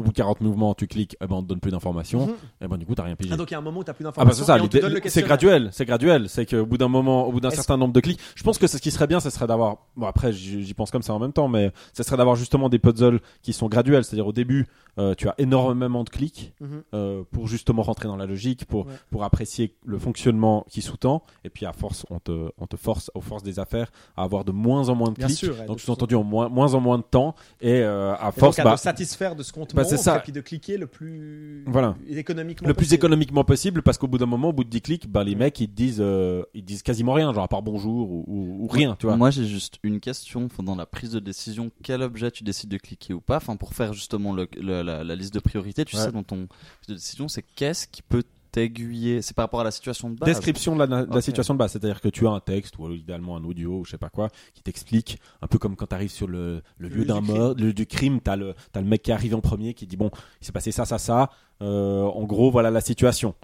au 0.00 0.02
bout 0.02 0.10
de 0.10 0.16
40 0.16 0.40
mouvements, 0.40 0.74
tu 0.74 0.86
cliques, 0.86 1.16
eh 1.20 1.26
ben, 1.26 1.36
on 1.36 1.42
te 1.42 1.46
donne 1.48 1.60
plus 1.60 1.70
d'informations. 1.70 2.26
Mhm. 2.26 2.34
Et 2.62 2.68
ben, 2.68 2.76
du 2.76 2.86
coup, 2.86 2.94
t'as 2.94 3.04
rien 3.04 3.16
pigé. 3.16 3.30
Ah, 3.32 3.36
donc 3.36 3.50
il 3.50 3.54
y 3.54 3.54
a 3.54 3.58
un 3.58 3.62
moment 3.62 3.80
où 3.80 3.84
tu 3.84 3.90
n'as 3.90 3.94
plus 3.94 4.04
Ah 4.06 4.10
bah 4.10 4.32
c'est 4.32 4.40
d'informations. 4.40 4.80
ça, 4.80 4.88
le 4.88 5.00
c'est 5.08 5.22
graduel, 5.22 5.68
c'est 5.72 5.84
graduel, 5.84 6.28
c'est 6.28 6.46
qu'au 6.46 6.66
bout 6.66 6.78
d'un 6.78 6.88
moment, 6.88 7.26
au 7.26 7.32
bout 7.32 7.40
d'un 7.40 7.48
Est-ce- 7.48 7.56
certain 7.56 7.76
nombre 7.76 7.92
de 7.92 8.00
clics, 8.00 8.18
je 8.34 8.42
pense 8.42 8.58
que 8.58 8.66
ce 8.66 8.78
qui 8.78 8.90
serait 8.90 9.06
bien, 9.06 9.20
ce 9.20 9.30
serait 9.30 9.46
d'avoir, 9.46 9.76
bon 9.96 10.06
après 10.06 10.32
j'y 10.32 10.74
pense 10.74 10.90
comme 10.90 11.02
ça 11.02 11.14
en 11.14 11.18
même 11.18 11.32
temps, 11.32 11.48
mais 11.48 11.70
ce 11.92 12.02
serait 12.02 12.16
d'avoir 12.16 12.36
justement 12.36 12.68
des 12.68 12.78
puzzles 12.78 13.20
qui 13.42 13.52
sont 13.52 13.68
graduels, 13.68 14.04
c'est-à-dire 14.04 14.26
au 14.26 14.32
début, 14.32 14.66
euh, 14.98 15.14
tu 15.14 15.28
as 15.28 15.34
énormément 15.38 16.02
de 16.04 16.10
clics 16.10 16.52
Mhm. 16.60 16.82
euh, 16.94 17.22
pour 17.30 17.46
justement 17.46 17.82
rentrer 17.82 18.08
dans 18.08 18.16
la 18.16 18.26
logique, 18.26 18.64
pour 18.64 18.86
Ouais. 18.86 18.92
pour 19.10 19.24
apprécier 19.24 19.74
le 19.84 19.98
fonctionnement 19.98 20.64
qui 20.68 20.82
sous-tend, 20.82 21.22
et 21.44 21.50
puis 21.50 21.66
à 21.66 21.72
force, 21.72 22.06
on 22.10 22.18
te 22.18 22.50
on 22.58 22.66
te 22.66 22.76
force, 22.76 23.10
aux 23.14 23.20
forces 23.20 23.42
des 23.42 23.58
affaires, 23.58 23.90
à 24.16 24.22
avoir 24.24 24.44
de 24.44 24.52
moins 24.52 24.88
en 24.88 24.94
moins 24.94 25.10
de 25.10 25.14
Bien 25.14 25.26
clics, 25.26 25.38
sûr, 25.38 25.58
ouais, 25.58 25.66
donc 25.66 25.80
sous-entendu 25.80 26.14
en 26.14 26.22
moins 26.24 26.48
moins 26.48 26.74
en 26.74 26.80
moins 26.80 26.98
de 26.98 27.02
temps, 27.04 27.34
et 27.60 27.80
euh, 27.82 28.14
à 28.14 28.28
Et 28.34 28.40
force, 28.40 28.56
donc, 28.56 28.66
à 28.66 28.70
bah, 28.70 28.76
te 28.76 28.80
satisfaire 28.80 29.36
de 29.36 29.42
ce 29.42 29.52
qu'on 29.52 29.66
te 29.66 29.74
bah, 29.74 29.82
c'est 29.90 30.02
ça. 30.02 30.16
et 30.16 30.20
puis 30.20 30.32
de 30.32 30.40
cliquer 30.40 30.76
le 30.78 30.86
plus 30.86 31.64
Voilà. 31.66 31.96
économiquement 32.08 32.68
le 32.68 32.74
plus 32.74 32.84
possible. 32.84 32.94
économiquement 32.94 33.44
possible 33.44 33.82
parce 33.82 33.98
qu'au 33.98 34.06
bout 34.08 34.18
d'un 34.18 34.26
moment 34.26 34.48
au 34.48 34.52
bout 34.52 34.64
de 34.64 34.70
10 34.70 34.80
clics 34.80 35.10
bah 35.10 35.24
les 35.24 35.34
mecs 35.34 35.58
ils 35.60 35.68
te 35.68 35.74
disent 35.74 35.98
euh, 36.00 36.42
ils 36.54 36.62
te 36.62 36.66
disent 36.66 36.82
quasiment 36.82 37.12
rien 37.14 37.32
genre 37.32 37.44
à 37.44 37.48
part 37.48 37.62
bonjour 37.62 38.10
ou, 38.10 38.24
ou- 38.26 38.64
ou 38.64 38.68
rien 38.68 38.96
tu 38.98 39.06
vois 39.06 39.16
Moi, 39.16 39.30
j'ai 39.30 39.46
juste 39.46 39.78
une 39.82 40.00
question. 40.00 40.48
Dans 40.62 40.74
la 40.76 40.86
prise 40.86 41.10
de 41.12 41.20
décision, 41.20 41.70
quel 41.82 42.02
objet 42.02 42.30
tu 42.30 42.44
décides 42.44 42.70
de 42.70 42.76
cliquer 42.78 43.14
ou 43.14 43.20
pas? 43.20 43.36
Enfin, 43.36 43.56
pour 43.56 43.74
faire 43.74 43.92
justement 43.92 44.32
le- 44.34 44.48
le- 44.56 44.82
la, 44.82 45.04
la 45.04 45.16
liste 45.16 45.32
de 45.34 45.40
priorités, 45.40 45.84
tu 45.84 45.96
Ouais. 45.96 46.02
sais, 46.02 46.12
dans 46.12 46.22
ton 46.22 46.46
prise 46.46 46.88
de 46.88 46.94
décision, 46.94 47.28
c'est 47.28 47.42
qu'est-ce 47.54 47.86
qui 47.86 48.02
peut 48.02 48.22
t'aiguiller 48.50 49.22
C'est 49.22 49.34
par 49.34 49.44
rapport 49.44 49.60
à 49.60 49.64
la 49.64 49.70
situation 49.70 50.10
de 50.10 50.16
base. 50.16 50.28
description 50.28 50.76
de 50.76 50.84
la, 50.84 51.20
situation 51.22 51.54
de 51.54 51.58
base 51.58 51.72
c'est-à-dire 51.72 52.00
que 52.00 52.08
tu 52.08 52.26
as 52.26 52.30
un 52.30 52.40
texte 52.40 52.78
ou 52.78 52.90
idéalement 52.92 53.36
un 53.36 53.44
audio 53.44 53.78
ou 53.80 53.84
je 53.84 53.90
sais 53.92 53.98
pas 53.98 54.10
quoi 54.10 54.28
qui 54.54 54.62
t'explique 54.62 55.18
un 55.42 55.46
peu 55.46 55.58
comme 55.58 55.76
quand 55.76 55.86
tu 55.86 55.94
arrives 55.94 56.10
sur 56.10 56.26
le, 56.28 56.62
le 56.78 56.88
lieu 56.88 57.04
d'un 57.04 57.20
du 57.20 57.26
crime. 57.26 57.36
mort 57.38 57.54
le 57.56 57.64
lieu 57.66 57.72
du 57.72 57.86
crime 57.86 58.20
t'as 58.20 58.36
le 58.36 58.54
t'as 58.72 58.80
le 58.80 58.86
mec 58.86 59.02
qui 59.02 59.12
arrive 59.12 59.34
en 59.34 59.40
premier 59.40 59.74
qui 59.74 59.86
dit 59.86 59.96
bon 59.96 60.10
il 60.40 60.46
s'est 60.46 60.52
passé 60.52 60.72
ça 60.72 60.84
ça 60.84 60.98
ça 60.98 61.30
Euh, 61.62 62.04
en 62.04 62.24
gros 62.24 62.50
voilà 62.50 62.70
la 62.70 62.80
situation 62.80 63.34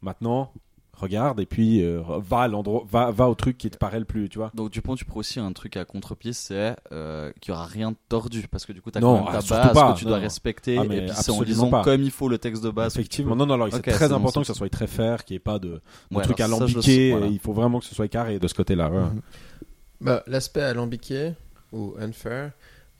maintenant 0.00 0.52
regarde 0.98 1.40
et 1.40 1.46
puis 1.46 1.82
euh, 1.82 2.02
va 2.18 2.40
à 2.40 2.48
l'endroit 2.48 2.84
va 2.90 3.10
va 3.10 3.28
au 3.28 3.34
truc 3.34 3.56
qui 3.58 3.70
te 3.70 3.76
paraît 3.78 3.98
le 3.98 4.04
plus 4.04 4.28
tu 4.28 4.38
vois 4.38 4.50
Donc 4.54 4.70
du 4.70 4.82
point, 4.82 4.94
tu 4.96 5.04
prends 5.04 5.20
aussi 5.20 5.40
un 5.40 5.52
truc 5.52 5.76
à 5.76 5.84
contre-pied, 5.84 6.32
c'est 6.32 6.76
euh, 6.92 7.32
qu'il 7.40 7.52
y 7.52 7.54
aura 7.56 7.66
rien 7.66 7.92
de 7.92 7.96
tordu 8.08 8.46
parce 8.50 8.66
que 8.66 8.72
du 8.72 8.82
coup, 8.82 8.90
t'as 8.90 9.00
Non, 9.00 9.18
quand 9.18 9.24
même 9.24 9.32
ta 9.32 9.38
ah, 9.38 9.40
surtout 9.40 9.62
base 9.68 9.74
pas, 9.74 9.92
que 9.94 9.98
tu 9.98 10.04
dois 10.04 10.16
non. 10.16 10.22
respecter 10.22 10.78
Ah, 10.78 10.84
et 10.84 10.88
puis 10.88 10.96
c'est 10.98 11.10
en 11.10 11.12
absolument 11.18 11.42
lisant 11.44 11.70
pas. 11.70 11.84
comme 11.84 12.02
il 12.02 12.10
faut 12.10 12.28
le 12.28 12.38
texte 12.38 12.62
de 12.62 12.70
base. 12.70 12.92
tu 12.94 12.98
Effectivement, 13.00 13.32
peux- 13.32 13.38
non, 13.38 13.46
non, 13.46 13.54
alors 13.54 13.68
c'est 13.72 13.82
très 13.82 14.12
important 14.12 14.40
que 14.42 14.46
ça 14.46 14.54
soit 14.54 14.68
très 14.68 14.86
faire, 14.86 15.24
qu'il 15.24 15.34
n'y 15.34 15.36
ait 15.36 15.40
pas 15.40 15.58
de, 15.58 15.80
de 16.10 16.16
Ouais, 16.16 16.22
truc 16.24 16.40
alambiqué. 16.40 17.10
voilà. 17.12 17.26
Il 17.26 17.38
faut 17.38 17.52
vraiment 17.52 17.78
que 17.80 17.84
ce 17.86 17.94
soit 17.94 18.08
carré 18.08 18.38
de 18.38 18.48
ce 18.48 18.54
côté-là. 18.54 18.90
ouais. 18.90 18.98
Mhm. 19.00 19.20
Bah, 20.00 20.22
L'aspect 20.26 20.62
alambiqué 20.62 21.32
ou 21.72 21.94
unfair, 22.00 22.52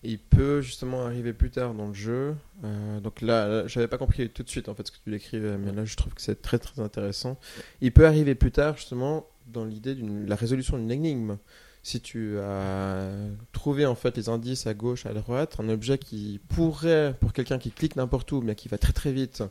il 0.02 0.18
peut 0.18 0.60
justement 0.60 1.04
arriver 1.04 1.32
plus 1.32 1.50
tard 1.50 1.74
dans 1.74 1.88
le 1.88 1.94
jeu. 1.94 2.34
Euh, 2.64 3.00
donc 3.00 3.20
là, 3.20 3.48
là, 3.48 3.66
j'avais 3.66 3.88
pas 3.88 3.98
compris 3.98 4.28
tout 4.28 4.42
de 4.42 4.48
suite 4.48 4.68
en 4.68 4.74
fait 4.74 4.86
ce 4.86 4.92
que 4.92 4.98
tu 5.02 5.10
décrivais, 5.10 5.58
mais 5.58 5.72
là 5.72 5.84
je 5.84 5.96
trouve 5.96 6.14
que 6.14 6.22
c'est 6.22 6.40
très 6.40 6.58
très 6.58 6.80
intéressant. 6.80 7.38
Il 7.80 7.92
peut 7.92 8.06
arriver 8.06 8.34
plus 8.34 8.52
tard 8.52 8.76
justement 8.76 9.26
dans 9.46 9.64
l'idée 9.64 9.94
de 9.94 10.28
la 10.28 10.36
résolution 10.36 10.78
d'une 10.78 10.90
énigme. 10.90 11.38
si 11.82 12.00
tu 12.00 12.38
as 12.38 13.10
trouvé 13.52 13.86
en 13.86 13.94
fait 13.94 14.16
les 14.16 14.28
indices 14.28 14.66
à 14.66 14.74
gauche, 14.74 15.06
à 15.06 15.14
droite, 15.14 15.56
un 15.58 15.68
objet 15.68 15.96
qui 15.98 16.40
pourrait, 16.48 17.14
pour 17.18 17.32
quelqu'un 17.32 17.58
qui 17.58 17.70
clique 17.70 17.96
n'importe 17.96 18.30
où, 18.32 18.42
mais 18.42 18.54
qui 18.54 18.68
va 18.68 18.78
très 18.78 18.92
très 18.92 19.12
vite, 19.12 19.42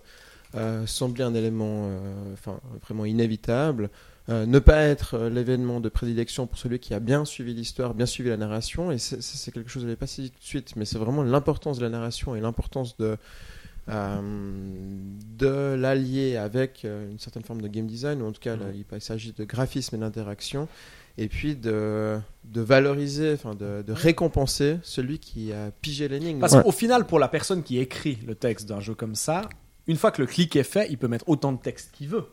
euh, 0.55 0.85
sembler 0.85 1.23
un 1.23 1.33
élément 1.33 1.89
euh, 1.89 2.33
enfin, 2.33 2.59
vraiment 2.83 3.05
inévitable, 3.05 3.89
euh, 4.29 4.45
ne 4.45 4.59
pas 4.59 4.81
être 4.83 5.13
euh, 5.15 5.29
l'événement 5.29 5.79
de 5.79 5.89
prédilection 5.89 6.47
pour 6.47 6.57
celui 6.57 6.79
qui 6.79 6.93
a 6.93 6.99
bien 6.99 7.23
suivi 7.25 7.53
l'histoire, 7.53 7.93
bien 7.93 8.05
suivi 8.05 8.29
la 8.29 8.37
narration, 8.37 8.91
et 8.91 8.97
c'est- 8.97 9.51
quelque 9.51 9.69
chose 9.69 9.75
que 9.75 9.79
je 9.81 9.85
n'avais 9.85 9.95
pas 9.95 10.07
saisi 10.07 10.31
tout 10.31 10.39
de 10.39 10.43
suite, 10.45 10.75
mais 10.75 10.85
c'est 10.85 10.97
vraiment 10.99 11.23
l'importance 11.23 11.77
de 11.79 11.83
la 11.83 11.89
narration 11.89 12.35
et 12.35 12.41
l'importance 12.41 12.97
de, 12.97 13.17
euh, 13.89 14.19
de 15.37 15.75
l'allier 15.75 16.35
avec 16.37 16.83
une 16.83 17.19
certaine 17.19 17.43
forme 17.43 17.61
de 17.61 17.67
game 17.67 17.87
design, 17.87 18.21
ou 18.21 18.25
en 18.27 18.31
tout 18.31 18.41
cas 18.41 18.55
là, 18.55 18.65
il, 18.73 18.83
il 18.91 19.01
s'agit 19.01 19.33
de 19.33 19.43
graphisme 19.45 19.95
et 19.95 19.99
d'interaction, 19.99 20.67
et 21.17 21.27
puis 21.29 21.55
de, 21.55 22.19
de 22.43 22.61
valoriser, 22.61 23.33
enfin 23.33 23.55
de, 23.55 23.81
de 23.81 23.93
récompenser 23.93 24.77
celui 24.83 25.19
qui 25.19 25.51
a 25.53 25.71
pigé 25.81 26.07
l'énigme. 26.07 26.39
Parce 26.39 26.53
qu'au 26.63 26.71
final, 26.71 27.07
pour 27.07 27.17
la 27.19 27.27
personne 27.27 27.63
qui 27.63 27.79
écrit 27.79 28.19
le 28.27 28.35
texte 28.35 28.67
d'un 28.67 28.79
jeu 28.81 28.93
comme 28.93 29.15
ça, 29.15 29.41
une 29.87 29.95
fois 29.95 30.11
que 30.11 30.21
le 30.21 30.27
clic 30.27 30.55
est 30.57 30.63
fait, 30.63 30.87
il 30.89 30.97
peut 30.97 31.07
mettre 31.07 31.27
autant 31.29 31.53
de 31.53 31.59
texte 31.59 31.91
qu'il 31.93 32.09
veut. 32.09 32.25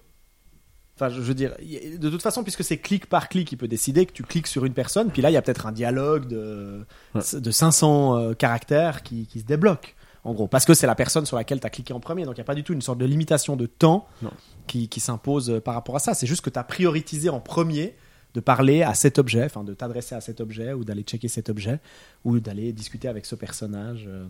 Enfin, 0.97 1.09
je 1.09 1.21
veux 1.21 1.35
dire, 1.35 1.57
de 1.99 2.09
toute 2.11 2.23
façon, 2.23 2.45
puisque 2.45 2.63
c'est 2.63 2.79
clic 2.79 3.07
par 3.07 3.29
clic, 3.29 3.51
il 3.51 3.57
peut 3.57 3.67
décider 3.67 4.07
que 4.07 4.13
tu 4.13 4.23
cliques 4.23 4.47
sur 4.47 4.65
une 4.65 4.75
personne, 4.75 5.11
puis 5.11 5.23
là, 5.23 5.31
il 5.31 5.33
y 5.33 5.37
a 5.37 5.43
peut-être 5.43 5.67
un 5.67 5.73
dialogue 5.73 6.29
de, 6.29 6.85
Ouais. 7.15 7.21
de 7.41 7.51
500 7.51 8.17
euh, 8.17 8.35
caractères 8.35 9.03
qui, 9.03 9.27
qui 9.27 9.41
se 9.41 9.45
débloque, 9.45 9.97
en 10.23 10.33
gros. 10.35 10.47
Parce 10.47 10.65
que 10.65 10.73
c'est 10.73 10.87
la 10.87 10.95
personne 10.95 11.27
sur 11.27 11.37
laquelle 11.37 11.59
tu 11.59 11.67
as 11.67 11.71
cliqué 11.71 11.93
en 11.93 11.99
premier. 12.01 12.25
Donc, 12.25 12.37
il 12.37 12.41
n'y 12.41 12.43
a 12.43 12.45
pas 12.45 12.55
du 12.55 12.63
tout 12.63 12.73
une 12.75 12.83
sorte 12.83 12.99
de 12.99 13.07
limitation 13.07 13.57
de 13.57 13.67
temps 13.67 14.07
Non. 14.23 14.31
qui, 14.69 14.89
qui 14.89 15.01
s'impose 15.01 15.51
euh, 15.51 15.61
par 15.61 15.75
rapport 15.75 15.97
à 15.97 15.99
ça. 15.99 16.15
C'est 16.15 16.29
juste 16.29 16.43
que 16.43 16.51
tu 16.51 16.59
as 16.61 16.65
prioritisé 16.65 17.29
en 17.29 17.41
premier 17.41 17.97
de 18.35 18.41
parler 18.41 18.83
à 18.83 18.95
cet 18.95 19.19
objet, 19.19 19.45
enfin, 19.45 19.65
de 19.65 19.75
t'adresser 19.75 20.15
à 20.15 20.21
cet 20.21 20.41
objet, 20.41 20.73
ou 20.75 20.85
d'aller 20.85 21.03
checker 21.03 21.29
cet 21.29 21.49
objet, 21.49 21.81
ou 22.25 22.39
d'aller 22.39 22.73
discuter 22.73 23.09
avec 23.09 23.27
ce 23.27 23.35
personnage. 23.35 24.05
euh, 24.09 24.27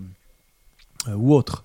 euh, 1.09 1.15
ou 1.15 1.35
autre. 1.35 1.65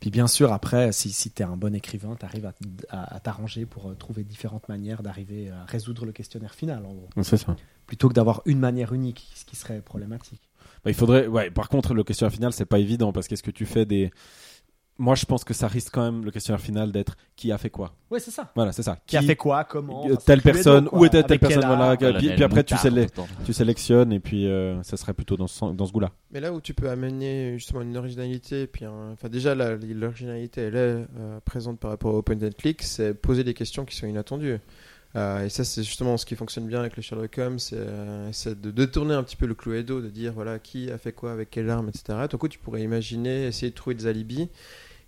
Puis 0.00 0.10
bien 0.10 0.26
sûr, 0.26 0.52
après, 0.52 0.92
si, 0.92 1.12
si 1.12 1.30
tu 1.30 1.42
es 1.42 1.44
un 1.44 1.56
bon 1.58 1.74
écrivain, 1.74 2.16
tu 2.18 2.24
arrives 2.24 2.46
à, 2.46 2.54
à- 2.88 3.16
à 3.16 3.20
t'arranger 3.20 3.66
pour 3.66 3.90
euh, 3.90 3.94
trouver 3.94 4.24
différentes 4.24 4.68
manières 4.68 5.02
d'arriver 5.02 5.50
à 5.50 5.64
résoudre 5.66 6.06
le 6.06 6.12
questionnaire 6.12 6.54
final, 6.54 6.84
en 6.86 6.94
gros. 6.94 7.08
C'est 7.22 7.36
ça. 7.36 7.54
Plutôt 7.86 8.08
que 8.08 8.14
d'avoir 8.14 8.40
une 8.46 8.58
manière 8.60 8.92
unique, 8.94 9.28
ce 9.34 9.44
qui 9.44 9.56
serait 9.56 9.80
problématique. 9.82 10.40
Bah, 10.84 10.90
il 10.90 10.94
faudrait. 10.94 11.26
Ouais. 11.26 11.50
Par 11.50 11.68
contre, 11.68 11.92
le 11.92 12.02
questionnaire 12.04 12.32
final, 12.32 12.52
c'est 12.54 12.64
pas 12.64 12.78
évident 12.78 13.12
parce 13.12 13.28
qu'est-ce 13.28 13.42
que 13.42 13.50
tu 13.50 13.66
fais 13.66 13.84
des. 13.84 14.10
Moi, 15.00 15.14
je 15.14 15.24
pense 15.24 15.44
que 15.44 15.54
ça 15.54 15.66
risque 15.66 15.94
quand 15.94 16.02
même 16.12 16.24
le 16.26 16.30
questionnaire 16.30 16.60
final 16.60 16.92
d'être 16.92 17.16
qui 17.34 17.50
a 17.52 17.56
fait 17.56 17.70
quoi. 17.70 17.94
Ouais, 18.10 18.20
c'est 18.20 18.30
ça. 18.30 18.52
Voilà, 18.54 18.70
c'est 18.72 18.82
ça. 18.82 18.98
Qui, 19.06 19.16
a 19.16 19.22
fait 19.22 19.34
quoi, 19.34 19.64
comment 19.64 20.04
euh, 20.06 20.12
enfin, 20.12 20.22
telle 20.26 20.42
personne, 20.42 20.88
où 20.92 21.06
était 21.06 21.22
telle 21.22 21.38
Avec 21.38 21.40
personne, 21.40 21.62
voilà, 21.66 21.96
puis- 22.18 22.28
puis 22.34 22.44
après, 22.44 22.64
tu. 22.64 22.74
Tu 23.46 23.52
sélectionnes 23.54 24.12
et 24.12 24.20
puis 24.20 24.46
euh, 24.46 24.82
ça 24.82 24.98
serait 24.98 25.14
plutôt 25.14 25.38
dans 25.38 25.46
ce, 25.46 25.64
dans 25.72 25.86
ce 25.86 25.92
goût-là. 25.92 26.10
Mais 26.32 26.40
là 26.40 26.52
où 26.52 26.60
tu 26.60 26.74
peux 26.74 26.90
amener 26.90 27.54
justement 27.54 27.80
une 27.80 27.96
originalité, 27.96 28.66
puis 28.66 28.86
enfin 28.86 29.28
déjà 29.30 29.54
la- 29.54 29.76
l'originalité 29.76 30.60
elle 30.60 30.76
est 30.76 30.78
euh, 31.18 31.40
présente 31.46 31.78
par 31.80 31.90
rapport 31.92 32.14
au 32.14 32.20
point 32.22 32.36
and 32.36 32.50
click, 32.58 32.82
c'est 32.82 33.14
poser 33.14 33.42
des 33.42 33.54
questions 33.54 33.86
qui 33.86 33.96
sont 33.96 34.06
inattendues. 34.06 34.58
Euh, 35.16 35.44
et 35.46 35.48
ça 35.48 35.64
c'est 35.64 35.82
justement 35.82 36.16
ce 36.18 36.24
qui 36.26 36.36
fonctionne 36.36 36.66
bien 36.66 36.80
avec 36.80 36.96
le 36.96 37.02
Sherlock 37.02 37.36
Holmes, 37.38 37.58
c'est 37.58 37.74
euh, 37.78 38.28
c'est 38.32 38.60
de 38.60 38.70
détourner 38.70 39.14
un 39.14 39.22
petit 39.24 39.34
peu 39.36 39.46
le 39.46 39.54
Cluedo, 39.54 40.00
de 40.02 40.08
dire 40.08 40.32
voilà 40.34 40.58
qui 40.58 40.90
a 40.90 40.98
fait 40.98 41.12
quoi 41.12 41.32
avec 41.32 41.48
quelle 41.50 41.68
arme, 41.70 41.88
etc. 41.88 42.18
Du 42.30 42.36
coup 42.36 42.48
tu 42.48 42.58
pourrais 42.58 42.82
imaginer 42.82 43.46
essayer 43.46 43.70
de 43.70 43.74
trouver 43.74 43.96
des 43.96 44.06
alibis. 44.06 44.48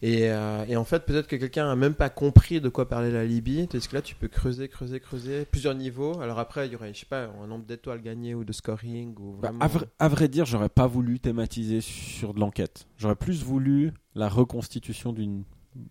Et, 0.05 0.31
euh, 0.31 0.65
et 0.67 0.77
en 0.77 0.83
fait, 0.85 1.05
peut-être 1.07 1.29
que 1.29 1.37
quelqu'un 1.37 1.71
a 1.71 1.77
même 1.77 1.95
pas 1.95 2.11
compris 2.11 2.61
de 2.61 2.69
quoi 2.69 2.89
parlait 2.89 3.13
l'alibi. 3.13 3.69
Tandis 3.69 3.87
que 3.87 3.95
là, 3.95 4.03
tu 4.03 4.17
peux 4.17 4.27
creuser, 4.27 4.69
creuser, 4.69 4.99
creuser, 4.99 5.45
plusieurs 5.45 5.75
niveaux? 5.77 6.21
Alors 6.21 6.41
après, 6.41 6.67
il 6.67 6.73
y 6.73 6.77
aurait, 6.77 6.93
je 6.93 7.01
sais 7.01 7.07
pas, 7.07 7.29
un 7.43 7.47
nombre 7.47 7.65
d'étoiles 7.65 8.03
gagnées 8.03 8.35
ou 8.35 8.45
de 8.45 8.53
scoring. 8.53 9.15
Ou 9.21 9.37
Bah, 9.41 9.53
à, 9.61 9.69
vrai, 9.69 9.87
à 10.01 10.09
vrai 10.09 10.27
dire, 10.27 10.45
j'aurais 10.45 10.69
pas 10.69 10.89
voulu 10.89 11.21
thématiser 11.21 11.81
sur 11.81 12.35
de 12.35 12.41
l'enquête. 12.41 12.87
J'aurais 12.99 13.15
plus 13.15 13.45
voulu 13.45 13.93
la 14.17 14.29
reconstitution 14.29 15.13
d'une 15.13 15.45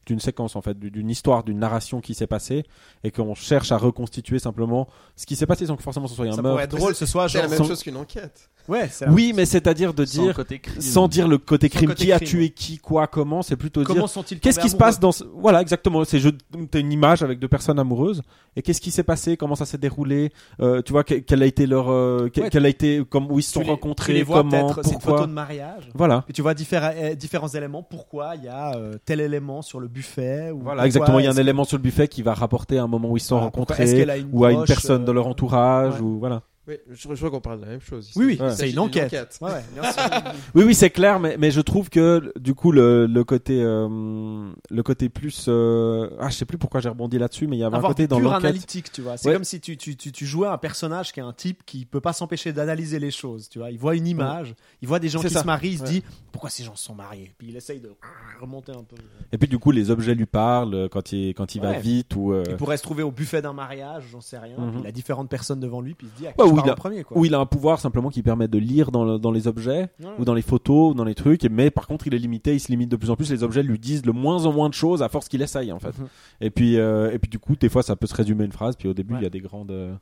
d'une 0.06 0.20
séquence 0.20 0.56
en 0.56 0.62
fait, 0.62 0.78
du- 0.78 0.92
d'une 0.92 1.10
histoire, 1.10 1.44
d'une 1.44 1.58
narration 1.58 2.02
qui 2.02 2.14
s'est 2.14 2.28
passée 2.28 2.62
et 3.04 3.10
qu'on 3.10 3.34
cherche 3.34 3.72
à 3.72 3.78
reconstituer 3.78 4.38
simplement 4.38 4.88
ce 5.16 5.26
qui 5.26 5.36
s'est 5.36 5.48
passé 5.48 5.66
sans 5.66 5.76
que 5.76 5.82
forcément 5.82 6.06
ce 6.06 6.14
soit 6.14 6.28
un 6.28 6.34
Ça 6.34 6.44
meurtre. 6.44 6.50
pourrait 6.52 6.64
être 6.66 6.78
drôle, 6.78 6.94
ce 6.94 7.08
soit 7.08 7.28
C'est 7.28 7.40
la 7.40 7.46
genre. 7.46 7.50
même 7.50 7.58
sans- 7.58 7.68
chose 7.68 7.82
qu'une 7.82 7.98
enquête. 7.98 8.52
Ouais, 8.70 8.90
Oui, 9.10 9.34
mais 9.36 9.46
c'est-à-dire 9.46 9.94
de 9.94 10.06
Sans 10.06 10.24
dire 10.24 10.36
côté 10.36 10.60
crime. 10.60 10.82
sans 10.82 11.08
dire 11.08 11.28
le 11.28 11.38
côté 11.38 11.68
Sans 11.70 11.78
crime, 11.78 11.90
côté 11.90 12.06
qui 12.06 12.12
a 12.12 12.18
crime, 12.18 12.28
tué 12.28 12.50
qui, 12.50 12.78
quoi, 12.78 13.08
comment, 13.08 13.42
c'est 13.42 13.56
plutôt 13.56 13.84
Comment 13.84 14.02
dire 14.02 14.10
sont-ils 14.10 14.40
qu'est-ce 14.40 14.60
qui 14.60 14.70
se 14.70 14.76
passe 14.76 15.00
dans 15.00 15.12
ce... 15.12 15.24
voilà 15.36 15.62
exactement 15.62 16.04
c'est 16.06 16.20
je 16.20 16.30
t'as 16.70 16.80
une 16.80 16.92
image 16.92 17.24
avec 17.24 17.40
deux 17.40 17.48
personnes 17.48 17.80
amoureuses 17.80 18.22
et 18.56 18.62
qu'est-ce 18.62 18.82
qui 18.82 18.92
s'est 18.92 19.04
passé? 19.04 19.38
Comment 19.38 19.56
ça 19.56 19.66
s'est 19.66 19.78
déroulé? 19.78 20.32
Euh, 20.62 20.82
tu 20.82 20.92
vois 20.92 21.04
que- 21.04 21.16
quel 21.16 21.42
a 21.42 21.46
été 21.46 21.66
leur 21.66 21.90
euh, 21.92 22.30
que- 22.30 22.42
Ouais. 22.42 22.50
quel 22.50 22.66
a 22.66 22.70
été 22.70 23.02
comme 23.10 23.32
où 23.32 23.40
ils 23.40 23.44
se 23.44 23.54
sont 23.54 23.60
les- 23.62 23.66
tu 23.66 23.72
rencontrés 23.72 24.14
les 24.14 24.24
vois 24.24 24.38
comment 24.38 24.50
peut-être, 24.68 24.82
c'est 24.84 24.92
une 24.94 25.00
pourquoi 25.00 25.18
photo 25.20 25.28
de 25.28 25.34
mariage. 25.34 25.90
voilà 25.96 26.26
Et 26.30 26.34
tu 26.34 26.42
vois 26.42 26.54
différents, 26.54 26.92
euh, 26.96 27.16
différents 27.16 27.48
éléments. 27.48 27.84
Pourquoi 27.84 28.36
il 28.36 28.44
y 28.44 28.48
a 28.50 28.76
euh, 28.76 28.96
tel 29.06 29.22
élément 29.22 29.62
sur 29.62 29.80
le 29.80 29.88
buffet 29.88 30.52
ou 30.52 30.60
voilà 30.62 30.86
exactement 30.86 31.20
il 31.20 31.26
y 31.26 31.28
a 31.28 31.32
un 31.32 31.36
élément 31.38 31.64
sur 31.64 31.78
le 31.78 31.84
buffet 31.84 32.08
qui 32.08 32.22
va 32.22 32.34
rapporter 32.34 32.78
à 32.78 32.84
un 32.84 32.88
moment 32.88 33.10
où 33.12 33.18
ils 33.18 33.22
se 33.22 33.28
sont 33.28 33.36
voilà, 33.36 33.46
rencontrés 33.46 33.86
qu'elle 33.86 34.26
ou 34.32 34.46
à 34.46 34.52
une 34.52 34.66
personne 34.66 35.06
de 35.06 35.12
leur 35.12 35.28
entourage 35.28 35.96
ouais. 35.96 36.02
ou 36.02 36.20
voilà 36.20 36.42
Oui, 36.68 36.76
je, 36.92 36.96
je 36.96 37.16
crois 37.16 37.32
qu'on 37.32 37.42
parle 37.42 37.60
de 37.60 37.66
la 37.66 37.72
même 37.72 37.82
chose. 37.82 38.10
ici. 38.10 38.20
Oui, 38.20 38.26
oui, 38.26 38.38
Ouais. 38.40 38.52
c'est 38.52 38.70
une 38.70 38.78
enquête. 38.80 39.12
Ouais, 39.42 39.52
ouais, 39.52 39.64
bien 39.74 39.92
sûr. 39.92 40.02
oui 40.56 40.64
oui 40.64 40.76
c'est 40.76 40.92
clair 40.92 41.20
mais 41.20 41.36
mais 41.40 41.50
je 41.50 41.60
trouve 41.60 41.90
que 41.90 42.32
du 42.40 42.54
coup 42.54 42.72
le, 42.72 43.08
le 43.08 43.24
côté 43.24 43.62
euh, 43.64 44.52
le 44.70 44.84
côté 44.84 45.10
plus 45.10 45.46
euh, 45.48 46.10
ah 46.20 46.30
je 46.30 46.36
sais 46.36 46.46
plus 46.46 46.60
pourquoi 46.60 46.80
j'ai 46.80 46.90
rebondi 46.90 47.18
là-dessus 47.18 47.48
mais 47.48 47.58
il 47.58 47.62
y 47.62 47.64
avait 47.64 47.78
un 47.78 47.82
côté 47.82 48.06
dans 48.08 48.20
l'enquête 48.20 48.46
analytique, 48.46 48.92
tu 48.92 49.02
vois. 49.02 49.18
C'est 49.18 49.30
Ouais. 49.30 49.34
comme 49.34 49.44
si 49.44 49.60
tu, 49.60 49.76
tu, 49.76 49.96
tu, 49.96 50.12
tu 50.12 50.26
jouais 50.28 50.48
un 50.48 50.58
personnage 50.60 51.12
qui 51.12 51.20
est 51.20 51.24
un 51.24 51.34
type 51.34 51.64
qui 51.66 51.86
peut 51.86 52.00
pas 52.02 52.14
s'empêcher 52.14 52.54
d'analyser 52.54 53.00
les 53.00 53.12
choses, 53.12 53.50
tu 53.50 53.58
vois. 53.60 53.72
Il 53.72 53.80
voit 53.80 53.96
une 53.96 54.06
image, 54.08 54.54
il 54.84 54.88
voit 54.88 55.00
des 55.00 55.10
gens 55.10 55.20
qui 55.22 55.30
ça. 55.32 55.42
se 55.42 55.46
marient, 55.48 55.72
il 55.72 55.78
se 55.80 55.84
Ouais. 55.84 55.90
dit 55.90 56.04
pourquoi 56.32 56.50
ces 56.52 56.64
gens 56.64 56.76
se 56.76 56.84
sont 56.86 56.96
mariés? 56.96 57.34
Puis 57.40 57.48
il 57.50 57.56
essaye 57.56 57.80
de 57.80 57.92
remonter 58.40 58.72
un 58.72 58.84
peu. 58.84 58.96
et 59.32 59.38
puis 59.40 59.48
du 59.48 59.58
coup 59.58 59.72
les 59.72 59.90
objets 59.90 60.14
lui 60.16 60.26
parlent 60.28 60.74
euh, 60.76 60.88
quand 60.90 61.12
il 61.12 61.34
quand 61.34 61.56
il 61.56 61.62
va 61.62 61.74
vite 61.80 62.16
ou 62.16 62.34
euh, 62.34 62.44
Il 62.48 62.56
pourrait 62.58 62.78
se 62.78 62.84
trouver 62.84 63.02
au 63.04 63.12
buffet 63.12 63.42
d'un 63.42 63.54
mariage, 63.54 64.04
j'en 64.12 64.22
sais 64.22 64.38
rien. 64.38 64.58
Mhm. 64.60 64.72
puis 64.74 64.82
il 64.84 64.88
a 64.88 64.92
différentes 64.92 65.30
personnes 65.30 65.60
devant 65.60 65.82
lui, 65.82 65.96
puis 65.96 66.08
il 66.08 66.16
se 66.16 66.22
dit 66.22 66.28
à 66.28 66.34
parle 66.56 66.68
il 66.68 66.70
a- 66.70 66.74
en 66.74 66.76
premier, 66.76 67.04
quoi. 67.04 67.18
Ou 67.18 67.26
il 67.26 67.34
a 67.36 67.40
un 67.40 67.46
pouvoir 67.46 67.80
simplement 67.80 68.10
qui 68.10 68.22
permet 68.24 68.48
de 68.48 68.58
lire 68.58 68.92
dans, 68.92 69.04
le- 69.06 69.18
dans 69.20 69.32
les 69.32 69.48
objets, 69.48 69.90
Ouais. 70.00 70.10
ou 70.20 70.26
dans 70.26 70.34
les 70.34 70.42
photos, 70.42 70.92
ou 70.92 70.94
dans 70.94 71.04
les 71.04 71.16
trucs, 71.16 71.44
et- 71.44 71.50
mais 71.50 71.72
par 71.72 71.88
contre 71.88 72.08
il 72.08 72.14
est 72.14 72.20
limité, 72.20 72.54
il 72.54 72.60
se 72.60 72.70
limite 72.72 72.90
de 72.90 72.96
plus 72.96 73.10
en 73.10 73.16
plus, 73.16 73.30
les 73.32 73.44
objets 73.44 73.64
lui 73.64 73.80
disent 73.80 74.06
le 74.06 74.14
moins 74.14 74.46
en 74.46 74.52
moins 74.54 74.70
de 74.70 74.74
choses 74.74 75.02
à 75.04 75.10
force 75.10 75.28
qu'il 75.30 75.42
essaye 75.42 75.72
en 75.72 75.80
fait. 75.80 75.98
Mhm. 75.98 76.08
Et 76.42 76.50
puis, 76.50 76.78
euh, 76.78 77.12
et 77.12 77.20
puis 77.20 77.30
du 77.30 77.40
coup, 77.40 77.56
des 77.56 77.70
fois 77.70 77.84
ça 77.84 77.96
peut 77.96 78.08
se 78.08 78.16
résumer 78.16 78.46
une 78.46 78.52
phrase, 78.52 78.76
puis 78.76 78.88
au 78.88 78.94
début 78.94 79.16
il 79.18 79.24
y 79.24 79.26
a 79.26 79.30
des 79.30 79.42
grandes... 79.42 79.72
euh, 79.72 79.94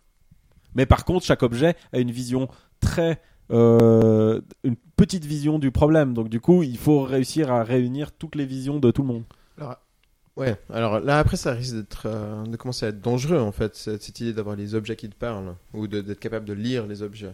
Mais 0.76 0.86
par 0.86 1.04
contre, 1.06 1.26
chaque 1.26 1.42
objet 1.44 1.76
a 1.94 2.00
une 2.00 2.12
vision 2.12 2.48
très... 2.80 3.20
euh, 3.52 4.42
une 4.64 4.76
petite 4.96 5.26
vision 5.26 5.58
du 5.60 5.72
problème, 5.72 6.14
donc 6.14 6.30
du 6.30 6.40
coup 6.40 6.62
il 6.64 6.78
faut 6.78 7.02
réussir 7.02 7.52
à 7.52 7.64
réunir 7.64 8.12
toutes 8.12 8.36
les 8.36 8.46
visions 8.46 8.80
de 8.80 8.92
tout 8.92 9.02
le 9.02 9.08
monde. 9.08 9.24
Alors, 9.58 9.78
ouais, 10.40 10.56
alors 10.74 11.00
là 11.00 11.20
après 11.20 11.38
ça 11.38 11.52
risque 11.54 11.76
d'être 11.76 12.04
euh, 12.08 12.44
de 12.46 12.56
commencer 12.58 12.86
à 12.86 12.90
être 12.90 13.02
dangereux 13.02 13.40
en 13.40 13.52
fait, 13.52 13.76
cette, 13.76 14.02
cette 14.02 14.20
idée 14.20 14.34
d'avoir 14.34 14.56
les 14.56 14.74
objets 14.76 14.96
qui 14.96 15.10
te 15.10 15.16
parlent 15.16 15.56
ou 15.74 15.88
d'être 15.88 16.20
capable 16.20 16.46
de 16.46 16.54
lire 16.54 16.88
les 16.88 17.02
objets. 17.04 17.34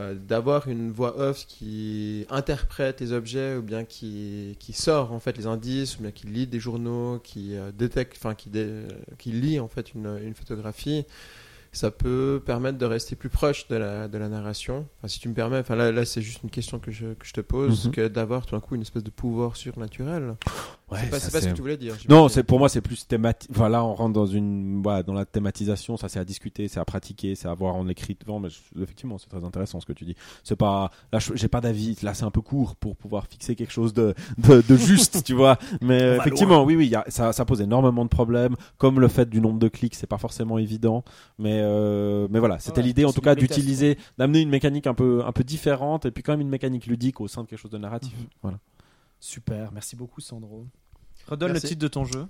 Euh, 0.00 0.14
d'avoir 0.16 0.66
une 0.66 0.90
voix 0.90 1.16
off 1.20 1.46
qui 1.46 2.26
interprète 2.28 3.00
les 3.00 3.12
objets 3.12 3.54
ou 3.54 3.62
bien 3.62 3.84
qui, 3.84 4.56
qui 4.58 4.72
sort 4.72 5.12
en 5.12 5.20
fait 5.20 5.36
les 5.38 5.46
indices 5.46 5.96
ou 5.98 6.02
bien 6.02 6.10
qui 6.10 6.26
lit 6.26 6.48
des 6.48 6.58
journaux, 6.58 7.20
qui 7.22 7.56
euh, 7.56 7.70
détecte, 7.70 8.16
enfin 8.18 8.34
qui, 8.34 8.50
dé- 8.50 8.82
qui 9.18 9.30
lit 9.30 9.60
en 9.60 9.68
fait 9.68 9.94
une, 9.94 10.18
une 10.24 10.34
photographie, 10.34 11.04
ça 11.70 11.92
peut 11.92 12.42
permettre 12.44 12.76
de 12.76 12.86
rester 12.86 13.14
plus 13.14 13.28
proche 13.28 13.68
de 13.68 13.76
la, 13.76 14.08
de 14.08 14.18
la 14.18 14.28
narration. 14.28 14.84
Enfin, 14.98 15.06
si 15.06 15.20
tu 15.20 15.28
me 15.28 15.34
permets, 15.34 15.58
enfin 15.58 15.76
là, 15.76 15.92
là 15.92 16.04
c'est 16.04 16.22
juste 16.22 16.42
une 16.42 16.50
question 16.50 16.80
que 16.80 16.90
je, 16.90 17.14
que 17.14 17.24
je 17.24 17.32
te 17.32 17.40
pose, 17.40 17.86
Mhm. 17.86 17.92
que 17.92 18.08
d'avoir 18.08 18.46
tout 18.46 18.56
d'un 18.56 18.60
coup 18.60 18.74
une 18.74 18.82
espèce 18.82 19.04
de 19.04 19.10
pouvoir 19.10 19.54
surnaturel. 19.56 20.34
C'est 20.92 21.10
pas, 21.10 21.18
ça, 21.18 21.26
c'est 21.26 21.32
pas 21.32 21.40
ce 21.40 21.48
que 21.48 21.54
tu 21.54 21.62
voulais 21.62 21.76
dire. 21.76 21.94
Non, 22.08 22.28
c'est 22.28 22.42
pour 22.42 22.58
moi 22.58 22.68
c'est 22.68 22.80
plus 22.80 23.06
thématique. 23.06 23.50
Voilà, 23.52 23.84
on 23.84 23.94
rentre 23.94 24.12
dans 24.12 24.26
une, 24.26 24.82
voilà, 24.82 25.02
dans 25.02 25.14
la 25.14 25.24
thématisation. 25.24 25.96
Ça, 25.96 26.08
c'est 26.08 26.18
à 26.18 26.24
discuter, 26.24 26.68
c'est 26.68 26.78
à 26.80 26.84
pratiquer, 26.84 27.34
c'est 27.34 27.48
à 27.48 27.54
voir 27.54 27.74
en 27.74 27.88
écrit 27.88 28.16
devant. 28.20 28.38
Mais 28.40 28.50
je- 28.50 28.82
effectivement, 28.82 29.18
c'est 29.18 29.28
très 29.28 29.44
intéressant 29.44 29.80
ce 29.80 29.86
que 29.86 29.92
tu 29.92 30.04
dis. 30.04 30.14
C'est 30.42 30.56
pas, 30.56 30.90
là, 31.12 31.18
j'ai 31.34 31.48
pas 31.48 31.60
d'avis. 31.60 31.96
Là, 32.02 32.12
c'est 32.14 32.24
un 32.24 32.30
peu 32.30 32.40
court 32.42 32.76
pour 32.76 32.96
pouvoir 32.96 33.26
fixer 33.26 33.54
quelque 33.56 33.72
chose 33.72 33.94
de, 33.94 34.14
de, 34.38 34.62
de 34.68 34.76
juste, 34.76 35.24
tu 35.24 35.32
vois. 35.34 35.58
Mais 35.80 36.16
effectivement, 36.16 36.62
oui, 36.64 36.76
oui, 36.76 36.86
il 36.86 36.90
y 36.92 36.96
a- 36.96 37.04
ça, 37.08 37.32
ça 37.32 37.44
pose 37.44 37.60
énormément 37.60 38.04
de 38.04 38.10
problèmes. 38.10 38.54
Comme 38.78 39.00
le 39.00 39.08
fait 39.08 39.28
du 39.28 39.40
nombre 39.40 39.58
de 39.58 39.68
clics, 39.68 39.94
c'est 39.94 40.06
pas 40.06 40.18
forcément 40.18 40.58
évident. 40.58 41.02
Mais, 41.38 41.60
euh, 41.62 42.28
mais 42.30 42.38
voilà, 42.38 42.58
c'était 42.58 42.80
Ouais, 42.80 42.86
l'idée 42.86 43.04
en 43.04 43.12
tout 43.12 43.20
cas 43.22 43.34
d'utiliser, 43.34 43.98
d'amener 44.18 44.40
une 44.40 44.50
mécanique 44.50 44.86
un 44.86 44.94
peu, 44.94 45.22
un 45.26 45.32
peu 45.32 45.44
différente 45.44 46.04
et 46.06 46.10
puis 46.10 46.22
quand 46.22 46.32
même 46.32 46.40
une 46.42 46.48
mécanique 46.48 46.86
ludique 46.86 47.20
au 47.20 47.28
sein 47.28 47.42
de 47.42 47.48
quelque 47.48 47.58
chose 47.58 47.70
de 47.70 47.78
narratif. 47.78 48.12
Mhm. 48.18 48.26
Voilà. 48.42 48.58
Super, 49.24 49.72
merci 49.72 49.96
beaucoup 49.96 50.20
Sandro. 50.20 50.66
Redonne 51.26 51.52
Merci. 51.52 51.64
le 51.64 51.68
titre 51.70 51.80
de 51.80 51.88
ton 51.88 52.04
jeu. 52.04 52.26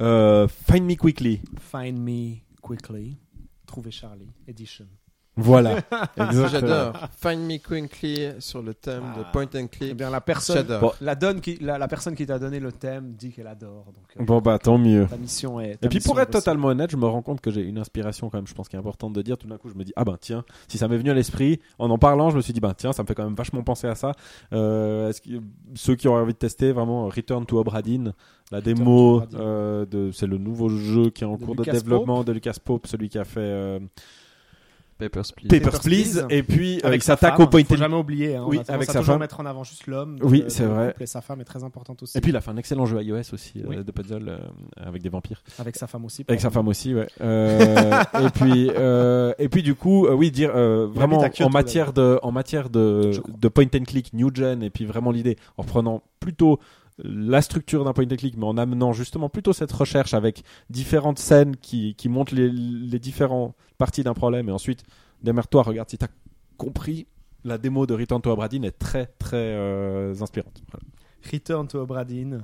Euh, 0.00 0.48
Find 0.48 0.84
Me 0.84 0.96
Quickly. 0.96 1.40
Find 1.60 1.96
Me 1.96 2.38
Quickly. 2.60 3.16
Trouver 3.64 3.92
Charlie 3.92 4.28
Edition. 4.48 4.88
Voilà. 5.36 5.76
J'adore. 6.50 6.92
Find 7.18 7.46
Me 7.46 7.56
Quickly 7.58 8.32
sur 8.38 8.60
le 8.62 8.74
thème 8.74 9.02
de 9.16 9.22
Ah. 9.24 9.30
Point 9.32 9.44
and 9.54 9.64
Eh 9.64 9.68
Click. 9.68 9.96
bien, 9.96 10.10
la 10.10 10.20
personne. 10.20 10.66
Bon. 10.80 10.92
la, 11.00 11.14
donne 11.14 11.40
qui, 11.40 11.56
la, 11.60 11.78
la 11.78 11.88
personne 11.88 12.14
qui 12.14 12.26
t'a 12.26 12.38
donné 12.38 12.60
le 12.60 12.70
thème 12.72 13.14
dit 13.18 13.30
qu'elle 13.32 13.46
adore. 13.46 13.86
Donc, 13.86 14.04
euh, 14.20 14.24
Bon 14.24 14.40
bah 14.40 14.58
tant 14.58 14.76
mieux. 14.76 15.06
ta 15.06 15.16
mission 15.16 15.58
est. 15.60 15.76
ta 15.76 15.86
Et 15.86 15.88
puis 15.88 16.00
pour 16.00 16.20
être 16.20 16.30
totalement 16.30 16.68
honnête, 16.68 16.90
je 16.90 16.96
me 16.98 17.06
rends 17.06 17.22
compte 17.22 17.40
que 17.40 17.50
j'ai 17.50 17.62
une 17.62 17.78
inspiration 17.78 18.28
quand 18.28 18.38
même, 18.38 18.46
je 18.46 18.52
pense 18.54 18.68
qui 18.68 18.76
est 18.76 18.78
importante 18.78 19.14
de 19.14 19.22
dire. 19.22 19.38
Tout 19.38 19.46
d'un 19.48 19.56
coup, 19.56 19.70
je 19.70 19.74
me 19.74 19.84
dis 19.84 19.92
ah 19.96 20.04
ben 20.04 20.16
tiens, 20.20 20.44
si 20.68 20.76
ça 20.76 20.86
m'est 20.88 20.98
venu 20.98 21.10
à 21.10 21.14
l'esprit, 21.14 21.60
en 21.78 21.88
en 21.88 21.98
parlant, 21.98 22.28
je 22.30 22.36
me 22.36 22.42
suis 22.42 22.52
dit 22.52 22.60
ben 22.60 22.74
tiens, 22.74 22.92
ça 22.92 23.02
me 23.02 23.06
fait 23.08 23.14
quand 23.14 23.24
même 23.24 23.34
vachement 23.34 23.62
penser 23.62 23.86
à 23.86 23.94
ça. 23.94 24.12
Euh, 24.52 25.08
est-ce 25.08 25.22
que 25.22 25.30
ceux 25.74 25.94
qui 25.94 26.08
auraient 26.08 26.20
envie 26.22 26.34
de 26.34 26.38
tester 26.38 26.72
vraiment 26.72 27.06
Return 27.06 27.46
to 27.46 27.58
Obradin, 27.58 28.12
la 28.50 28.58
Return 28.58 28.74
démo 28.76 29.22
euh, 29.34 29.86
de, 29.86 30.10
c'est 30.12 30.26
le 30.26 30.36
nouveau 30.36 30.68
jeu 30.68 31.08
qui 31.08 31.24
est 31.24 31.26
en 31.26 31.36
De 31.36 31.44
cours 31.44 31.54
de 31.54 31.62
Lucas 31.62 31.72
développement 31.72 32.22
de 32.22 32.32
Lucas 32.32 32.56
Pope, 32.62 32.86
celui 32.86 33.08
qui 33.08 33.18
a 33.18 33.24
fait 33.24 33.40
euh, 33.40 33.78
Papers, 34.98 35.22
Please. 35.34 35.48
Papers, 35.48 35.62
Papers, 35.72 35.80
Please. 35.80 36.26
Et 36.30 36.42
puis 36.42 36.76
euh, 36.78 36.86
Avec 36.86 37.00
il 37.00 37.04
sa 37.04 37.16
s'attaque 37.16 37.40
au 37.40 37.46
point 37.46 37.64
Faut 37.64 37.74
and 37.74 37.78
jamais 37.78 37.96
oublier. 37.96 38.36
Hein, 38.36 38.44
Oui, 38.46 38.58
on 38.66 38.70
a 38.70 38.74
avec 38.74 38.86
sa 38.90 39.00
toujours 39.00 39.14
femme. 39.14 39.20
mettre 39.20 39.40
en 39.40 39.46
avant 39.46 39.64
juste 39.64 39.86
l'homme. 39.86 40.18
Oui, 40.22 40.44
c'est 40.48 40.64
vrai. 40.64 40.94
Et 41.00 41.06
sa 41.06 41.20
femme 41.20 41.40
est 41.40 41.44
très 41.44 41.64
importante 41.64 42.02
aussi. 42.02 42.16
Et 42.16 42.20
puis 42.20 42.30
il 42.30 42.36
a 42.36 42.40
fait 42.40 42.50
un 42.50 42.56
excellent 42.56 42.86
jeu 42.86 43.02
iOS 43.02 43.32
aussi 43.32 43.62
euh, 43.68 43.82
de 43.82 43.90
puzzle 43.92 44.28
euh, 44.28 44.38
avec 44.76 45.02
des 45.02 45.08
vampires. 45.08 45.42
avec 45.58 45.76
sa 45.76 45.86
femme 45.86 46.04
aussi. 46.04 46.24
Avec 46.28 46.40
sa 46.40 46.50
femme 46.50 46.68
aussi, 46.68 46.94
ouais. 46.94 47.08
Euh, 47.20 48.02
et 48.20 48.30
puis, 48.30 48.70
euh, 48.76 49.32
et 49.38 49.48
puis 49.48 49.62
du 49.62 49.74
coup, 49.74 50.06
euh, 50.06 50.14
oui, 50.14 50.30
dire 50.30 50.52
euh, 50.54 50.86
vraiment 50.92 51.20
Kyoto, 51.20 51.44
en 51.44 51.50
matière 51.50 51.92
de, 51.92 52.18
en 52.22 52.32
matière 52.32 52.70
de, 52.70 53.10
de 53.40 53.48
point 53.48 53.66
and 53.74 53.84
click 53.84 54.12
new 54.12 54.30
gen, 54.34 54.62
et 54.62 54.70
puis 54.70 54.84
vraiment 54.84 55.10
l'idée 55.10 55.36
en 55.56 55.62
reprenant 55.62 56.02
plutôt 56.20 56.58
la 56.98 57.40
structure 57.42 57.84
d'un 57.84 57.92
point 57.92 58.04
and 58.04 58.16
click, 58.16 58.36
mais 58.36 58.44
en 58.46 58.56
amenant 58.58 58.92
justement 58.92 59.28
plutôt 59.28 59.52
cette 59.52 59.72
recherche 59.72 60.14
avec 60.14 60.42
différentes 60.70 61.18
scènes 61.18 61.56
qui, 61.56 61.94
qui 61.94 62.08
montrent 62.08 62.34
les, 62.34 62.48
les 62.50 62.98
différentes 62.98 63.54
parties 63.78 64.02
d'un 64.04 64.14
problème, 64.14 64.48
et 64.48 64.52
ensuite 64.52 64.84
démerde-toi, 65.22 65.62
regarde 65.62 65.88
si 65.90 65.98
t'as 65.98 66.08
compris. 66.56 67.06
La 67.44 67.58
démo 67.58 67.86
de 67.86 67.94
Return 67.94 68.20
to 68.22 68.30
Obradin 68.30 68.62
est 68.62 68.78
très 68.78 69.06
très 69.18 69.36
euh, 69.36 70.14
inspirante. 70.20 70.62
Voilà. 70.70 70.84
Return 71.32 71.66
to 71.66 71.78
Obradin. 71.80 72.38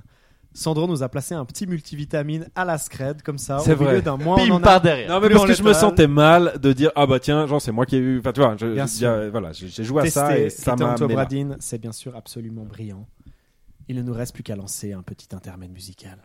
Sandro 0.54 0.88
nous 0.88 1.04
a 1.04 1.08
placé 1.08 1.34
un 1.37 1.44
petit 1.44 1.68
multivitamine 1.68 2.48
à 2.56 2.64
la 2.64 2.78
scred 2.78 3.22
comme 3.22 3.38
ça. 3.38 3.58
Au 3.61 3.64
milieu 3.64 3.74
vrai. 3.76 4.02
d'un 4.02 4.16
mois, 4.16 4.38
on 4.40 4.44
Bim 4.46 4.54
en 4.54 4.56
a 4.56 4.61
par 4.61 4.80
derrière. 4.80 5.08
Non 5.11 5.20
mais 5.20 5.28
Plus 5.28 5.37
parce 5.37 5.46
que 5.46 5.54
je 5.54 5.62
me 5.62 5.72
sentais 5.72 6.08
mal 6.08 6.58
de 6.61 6.72
dire 6.72 6.90
ah 6.96 7.06
bah 7.06 7.20
tiens 7.20 7.46
genre 7.46 7.61
c'est 7.62 7.70
moi 7.70 7.87
qui 7.87 7.94
ai 7.94 7.98
eu 8.00 8.18
enfin 8.18 8.32
tu 8.32 8.40
vois 8.40 8.56
je, 8.58 8.74
je- 8.74 9.28
voilà 9.28 9.52
j'ai 9.52 9.84
joué 9.84 10.02
à 10.02 10.11
ça 10.11 10.37
et 10.37 10.50
ça 10.50 10.72
Return 10.72 10.88
m'a 10.90 10.94
to 10.96 11.04
amené 11.04 11.14
là. 11.14 11.22
Obradin, 11.22 11.56
c'est 11.61 11.80
bien 11.80 11.92
sûr 11.92 12.16
absolument 12.16 12.64
brillant. 12.64 13.06
Il 13.88 13.96
ne 13.96 14.03
nous 14.03 14.12
reste 14.12 14.35
plus 14.35 14.42
qu'à 14.42 14.55
lancer 14.55 14.92
un 14.92 15.03
petit 15.03 15.35
intermède 15.35 15.72
musical. 15.72 16.18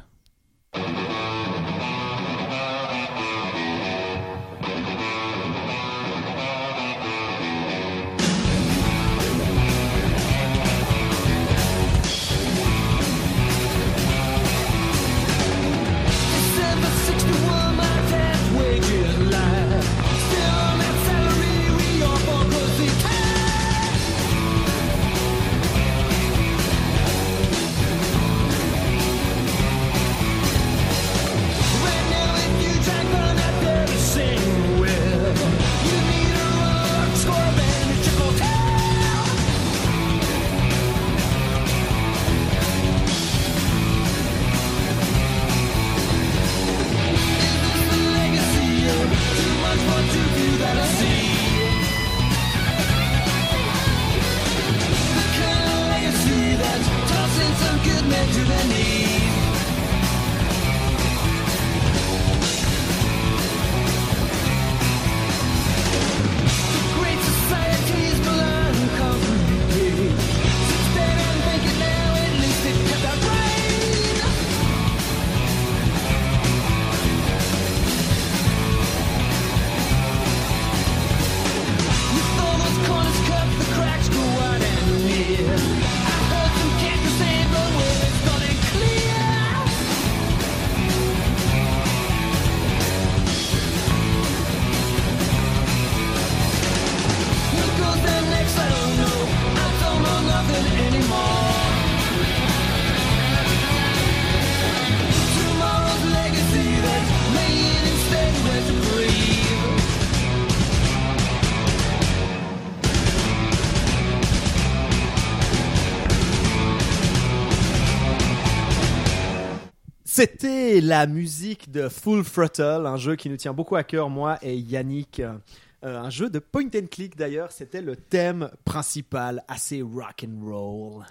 La 120.82 121.06
musique 121.08 121.72
de 121.72 121.88
Full 121.88 122.24
Throttle, 122.24 122.86
un 122.86 122.98
jeu 122.98 123.16
qui 123.16 123.30
nous 123.30 123.38
tient 123.38 123.54
beaucoup 123.54 123.76
à 123.76 123.84
cœur, 123.84 124.10
moi 124.10 124.40
et 124.42 124.58
Yannick. 124.58 125.20
Euh, 125.20 125.38
un 125.84 126.10
jeu 126.10 126.30
de 126.30 126.40
point 126.40 126.68
and 126.76 126.88
click 126.90 127.16
d'ailleurs, 127.16 127.52
c'était 127.52 127.82
le 127.82 127.96
thème 127.96 128.50
principal, 128.66 129.44
assez 129.48 129.82
rock 129.82 130.26
and 130.26 130.44
roll. 130.44 131.06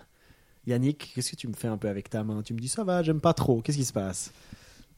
Yannick, 0.66 1.12
qu'est-ce 1.14 1.33
que 1.33 1.37
tu 1.37 1.48
me 1.48 1.53
fais 1.53 1.68
un 1.68 1.77
peu 1.77 1.88
avec 1.88 2.11
ta 2.11 2.25
main? 2.25 2.42
Tu 2.42 2.55
me 2.55 2.59
dis 2.59 2.68
ça 2.68 2.83
va, 2.83 3.03
j'aime 3.03 3.20
pas 3.20 3.35
trop. 3.35 3.61
Qu'est-ce 3.61 3.79
qui 3.79 3.85
se 3.85 3.92
passe? 3.92 4.33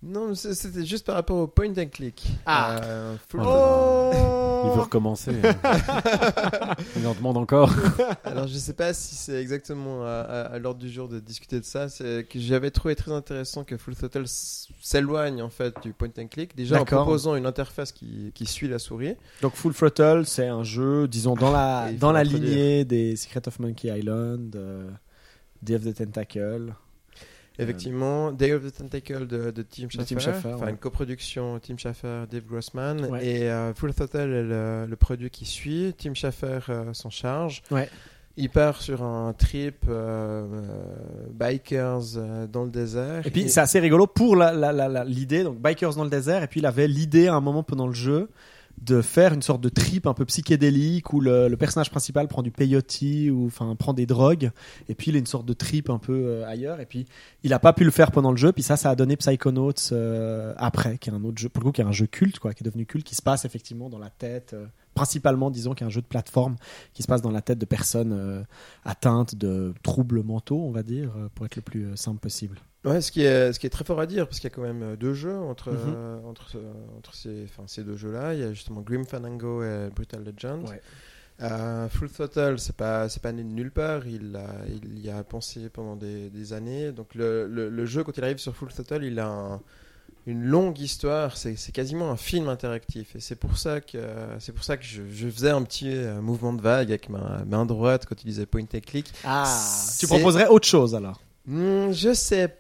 Non, 0.07 0.35
c'était 0.35 0.85
juste 0.85 1.07
par 1.07 1.15
rapport 1.15 1.39
au 1.39 1.47
point 1.47 1.71
and 1.79 1.87
click. 1.91 2.27
Ah. 2.47 2.77
Euh, 2.83 3.17
full- 3.29 3.41
il 3.41 4.71
veut 4.71 4.81
recommencer 4.83 5.33
il 6.97 7.07
en 7.07 7.15
demande 7.15 7.37
encore 7.37 7.71
Alors 8.25 8.47
je 8.47 8.57
sais 8.57 8.73
pas 8.73 8.93
si 8.95 9.15
c'est 9.15 9.41
exactement 9.41 10.05
à, 10.05 10.21
à- 10.21 10.41
à 10.55 10.59
l'ordre 10.59 10.81
du 10.81 10.91
jour 10.91 11.09
de 11.09 11.21
discuter 11.21 11.61
de 11.61 11.65
ça. 11.65 11.89
C'est 11.89 12.27
que 12.29 12.39
j'avais 12.39 12.71
trouvé 12.71 12.97
très 12.97 13.13
intéressant 13.13 13.65
que 13.65 13.77
Full 13.77 13.95
Throttle 13.95 14.25
s'éloigne 14.27 15.43
en 15.43 15.51
fait 15.51 15.75
du 15.83 15.93
point 15.93 16.09
and 16.19 16.29
click. 16.29 16.57
Déjà 16.57 16.77
en 16.81 16.85
proposant 16.85 17.37
une 17.37 17.47
interface 17.47 17.93
qui, 17.93 18.33
qui 18.35 18.47
suit 18.47 18.69
la 18.69 18.79
souris. 18.79 19.17
Donc 19.43 19.55
Full 19.55 19.75
Throttle, 19.75 20.23
c'est 20.27 20.47
un 20.49 20.63
jeu, 20.65 21.09
disons, 21.09 21.35
dans 21.35 21.53
la, 21.53 21.89
faut 21.91 21.99
dans 21.99 22.13
la 22.13 22.25
lignée 22.25 22.85
des 22.85 23.17
Secret 23.17 23.47
of 23.47 23.59
Monkey 23.59 23.89
Island, 23.99 24.55
euh, 24.57 24.91
Day 25.63 25.75
of 25.77 25.85
the 25.85 25.95
Tentacle. 25.95 26.75
Effectivement, 27.59 28.33
Day 28.33 28.53
of 28.53 28.65
the 28.65 28.77
Tentacle 28.77 29.27
de, 29.27 29.51
de 29.51 29.63
Tim 29.63 29.89
Schafer, 29.89 30.53
enfin 30.55 30.65
ouais. 30.67 30.71
une 30.71 30.77
coproduction 30.77 31.61
Tim 31.61 31.77
Schafer, 31.79 32.25
Dave 32.31 32.45
Grossman, 32.45 33.05
Ouais. 33.07 33.25
et 33.27 33.51
euh, 33.51 33.73
Full 33.75 33.95
Throttle 33.95 34.19
est 34.19 34.43
le, 34.43 34.87
le 34.89 34.97
produit 34.97 35.31
qui 35.31 35.45
suit. 35.45 35.95
Tim 35.97 36.15
Schafer 36.15 36.59
euh, 36.69 36.93
s'en 36.93 37.11
charge. 37.11 37.63
Ouais. 37.71 37.89
Il 38.37 38.51
part 38.51 38.83
sur 38.83 39.05
un 39.05 39.33
trip 39.33 39.85
euh, 39.89 40.45
euh, 40.53 41.27
bikers 41.31 42.17
euh, 42.17 42.49
dans 42.49 42.65
le 42.65 42.71
désert. 42.71 43.25
Et 43.25 43.31
puis 43.31 43.49
c'est 43.49 43.61
assez 43.61 43.79
rigolo 43.79 44.09
pour 44.09 44.35
l'idée, 45.07 45.45
donc 45.45 45.61
Bikers 45.61 45.95
dans 45.95 46.03
le 46.03 46.11
désert, 46.11 46.43
et 46.43 46.49
puis 46.49 46.59
il 46.59 46.67
avait 46.67 46.89
l'idée 46.89 47.29
à 47.29 47.35
un 47.35 47.41
moment 47.41 47.63
pendant 47.63 47.87
le 47.87 47.93
jeu 47.95 48.29
de 48.81 49.03
faire 49.03 49.33
une 49.33 49.43
sorte 49.43 49.61
de 49.61 49.69
trip 49.69 50.07
un 50.07 50.15
peu 50.15 50.25
psychédélique 50.25 51.13
où 51.13 51.21
le, 51.21 51.55
personnage 51.57 51.91
principal 51.91 52.29
prend 52.29 52.43
du 52.43 52.51
peyote 52.51 53.01
ou 53.31 53.47
enfin 53.47 53.75
prend 53.77 53.95
des 53.95 54.07
drogues 54.07 54.51
et 54.89 54.95
puis 54.95 55.11
il 55.11 55.17
a 55.17 55.19
une 55.19 55.27
sorte 55.27 55.47
de 55.47 55.53
trip 55.53 55.89
un 55.89 55.99
peu 55.99 56.13
euh, 56.13 56.47
ailleurs 56.47 56.81
et 56.81 56.87
puis 56.87 57.07
il 57.43 57.53
a 57.53 57.59
pas 57.59 57.73
pu 57.73 57.85
le 57.85 57.91
faire 57.91 58.11
pendant 58.11 58.31
le 58.31 58.37
jeu 58.37 58.53
puis 58.53 58.63
ça 58.63 58.77
ça 58.77 58.91
a 58.91 58.95
donné 58.95 59.17
Psychonauts 59.17 59.73
euh, 59.93 60.53
après 60.57 60.99
qui 60.99 61.11
est 61.11 61.13
un 61.13 61.25
autre 61.25 61.39
jeu 61.39 61.49
pour 61.49 61.63
le 61.63 61.67
coup 61.67 61.73
qui 61.73 61.81
est 61.81 61.85
un 61.85 61.93
jeu 61.93 62.07
culte 62.07 62.39
quoi 62.39 62.53
qui 62.53 62.63
est 62.63 62.67
devenu 62.67 62.85
culte 62.85 63.07
qui 63.07 63.15
se 63.15 63.23
passe 63.23 63.45
effectivement 63.45 63.89
dans 63.89 63.99
la 63.99 64.11
tête 64.11 64.53
euh, 64.55 64.67
principalement 64.95 65.51
disons 65.51 65.75
qui 65.75 65.85
est 65.85 65.87
un 65.87 65.91
jeu 65.91 66.03
de 66.03 66.07
plateforme 66.07 66.57
qui 66.93 67.03
se 67.03 67.09
passe 67.09 67.23
dans 67.23 67.31
la 67.31 67.43
tête 67.43 67.59
de 67.59 67.67
personnes 67.67 68.13
euh, 68.13 68.43
atteintes 68.85 69.35
de 69.35 69.73
troubles 69.83 70.23
mentaux 70.23 70.61
on 70.61 70.73
va 70.73 70.83
dire 70.83 71.13
pour 71.35 71.47
être 71.47 71.57
le 71.57 71.63
plus 71.63 71.97
simple 71.97 72.21
possible 72.21 72.61
Ouais, 72.85 73.01
ce 73.01 73.11
qui 73.11 73.23
est 73.23 73.53
ce 73.53 73.59
qui 73.59 73.67
est 73.67 73.71
très 73.71 73.85
fort 73.85 73.99
à 74.01 74.07
dire 74.07 74.27
parce 74.27 74.41
qu'il 74.41 74.51
y 74.51 74.53
a 74.53 74.55
quand 74.55 74.63
même 74.63 74.83
euh, 74.83 74.97
deux 74.97 75.15
jeux 75.15 75.37
entre 75.39 75.71
Mhm. 75.73 75.79
euh, 75.97 76.21
entre 76.29 76.57
entre 76.99 77.15
ces 77.15 77.45
enfin 77.45 77.63
ces 77.67 77.83
deux 77.83 77.97
jeux-là. 77.97 78.35
Il 78.35 78.41
y 78.41 78.43
a 78.43 78.53
justement 78.53 78.83
Grim 78.83 79.05
Fandango 79.05 79.63
et 79.63 79.89
Brutal 79.95 80.23
Legend. 80.25 80.69
Ouais. 80.69 80.81
Euh, 81.43 81.89
Full 81.89 82.11
Throttle, 82.11 82.59
c'est 82.59 82.77
pas 82.77 83.09
c'est 83.09 83.23
pas 83.23 83.33
né 83.33 83.43
de 83.43 83.49
nulle 83.49 83.71
part. 83.73 84.07
Il 84.07 84.37
a 84.37 84.47
il 84.69 84.99
y 85.01 85.11
a 85.11 85.23
pensé 85.25 85.69
pendant 85.71 85.97
des, 85.97 86.29
des 86.31 86.53
années. 86.53 86.93
Donc 86.93 87.15
le, 87.15 87.49
le, 87.49 87.71
le 87.71 87.87
jeu 87.87 88.05
quand 88.05 88.17
il 88.19 88.23
arrive 88.25 88.39
sur 88.39 88.55
Full 88.55 88.69
Throttle, 88.69 89.03
il 89.05 89.19
a 89.19 89.27
un- 89.29 89.61
une 90.27 90.45
longue 90.45 90.79
histoire. 90.79 91.37
C'est 91.37 91.57
quasiment 91.73 92.11
un 92.11 92.17
film 92.17 92.49
interactif 92.49 93.17
et 93.17 93.21
c'est 93.21 93.35
pour 93.35 93.57
ça 93.59 93.81
que 93.81 93.99
c'est 94.39 94.53
pour 94.53 94.63
ça 94.65 94.77
que 94.77 94.85
je, 94.85 95.03
je 95.11 95.29
faisais 95.29 95.51
un 95.51 95.63
petit 95.63 95.91
mouvement 96.23 96.53
de 96.53 96.61
vague 96.63 96.91
avec 96.91 97.09
ma 97.09 97.45
main 97.47 97.65
droite 97.67 98.07
quand 98.07 98.23
il 98.23 98.27
disait 98.27 98.47
point 98.47 98.63
and 98.63 98.81
click. 98.87 99.11
Ah, 99.25 99.45
tu 99.99 100.07
proposerais 100.07 100.47
autre 100.49 100.67
chose 100.69 100.95
alors? 100.95 101.21
Hmm, 101.47 101.91
je 101.93 102.13
sais 102.15 102.49
pas. 102.49 102.55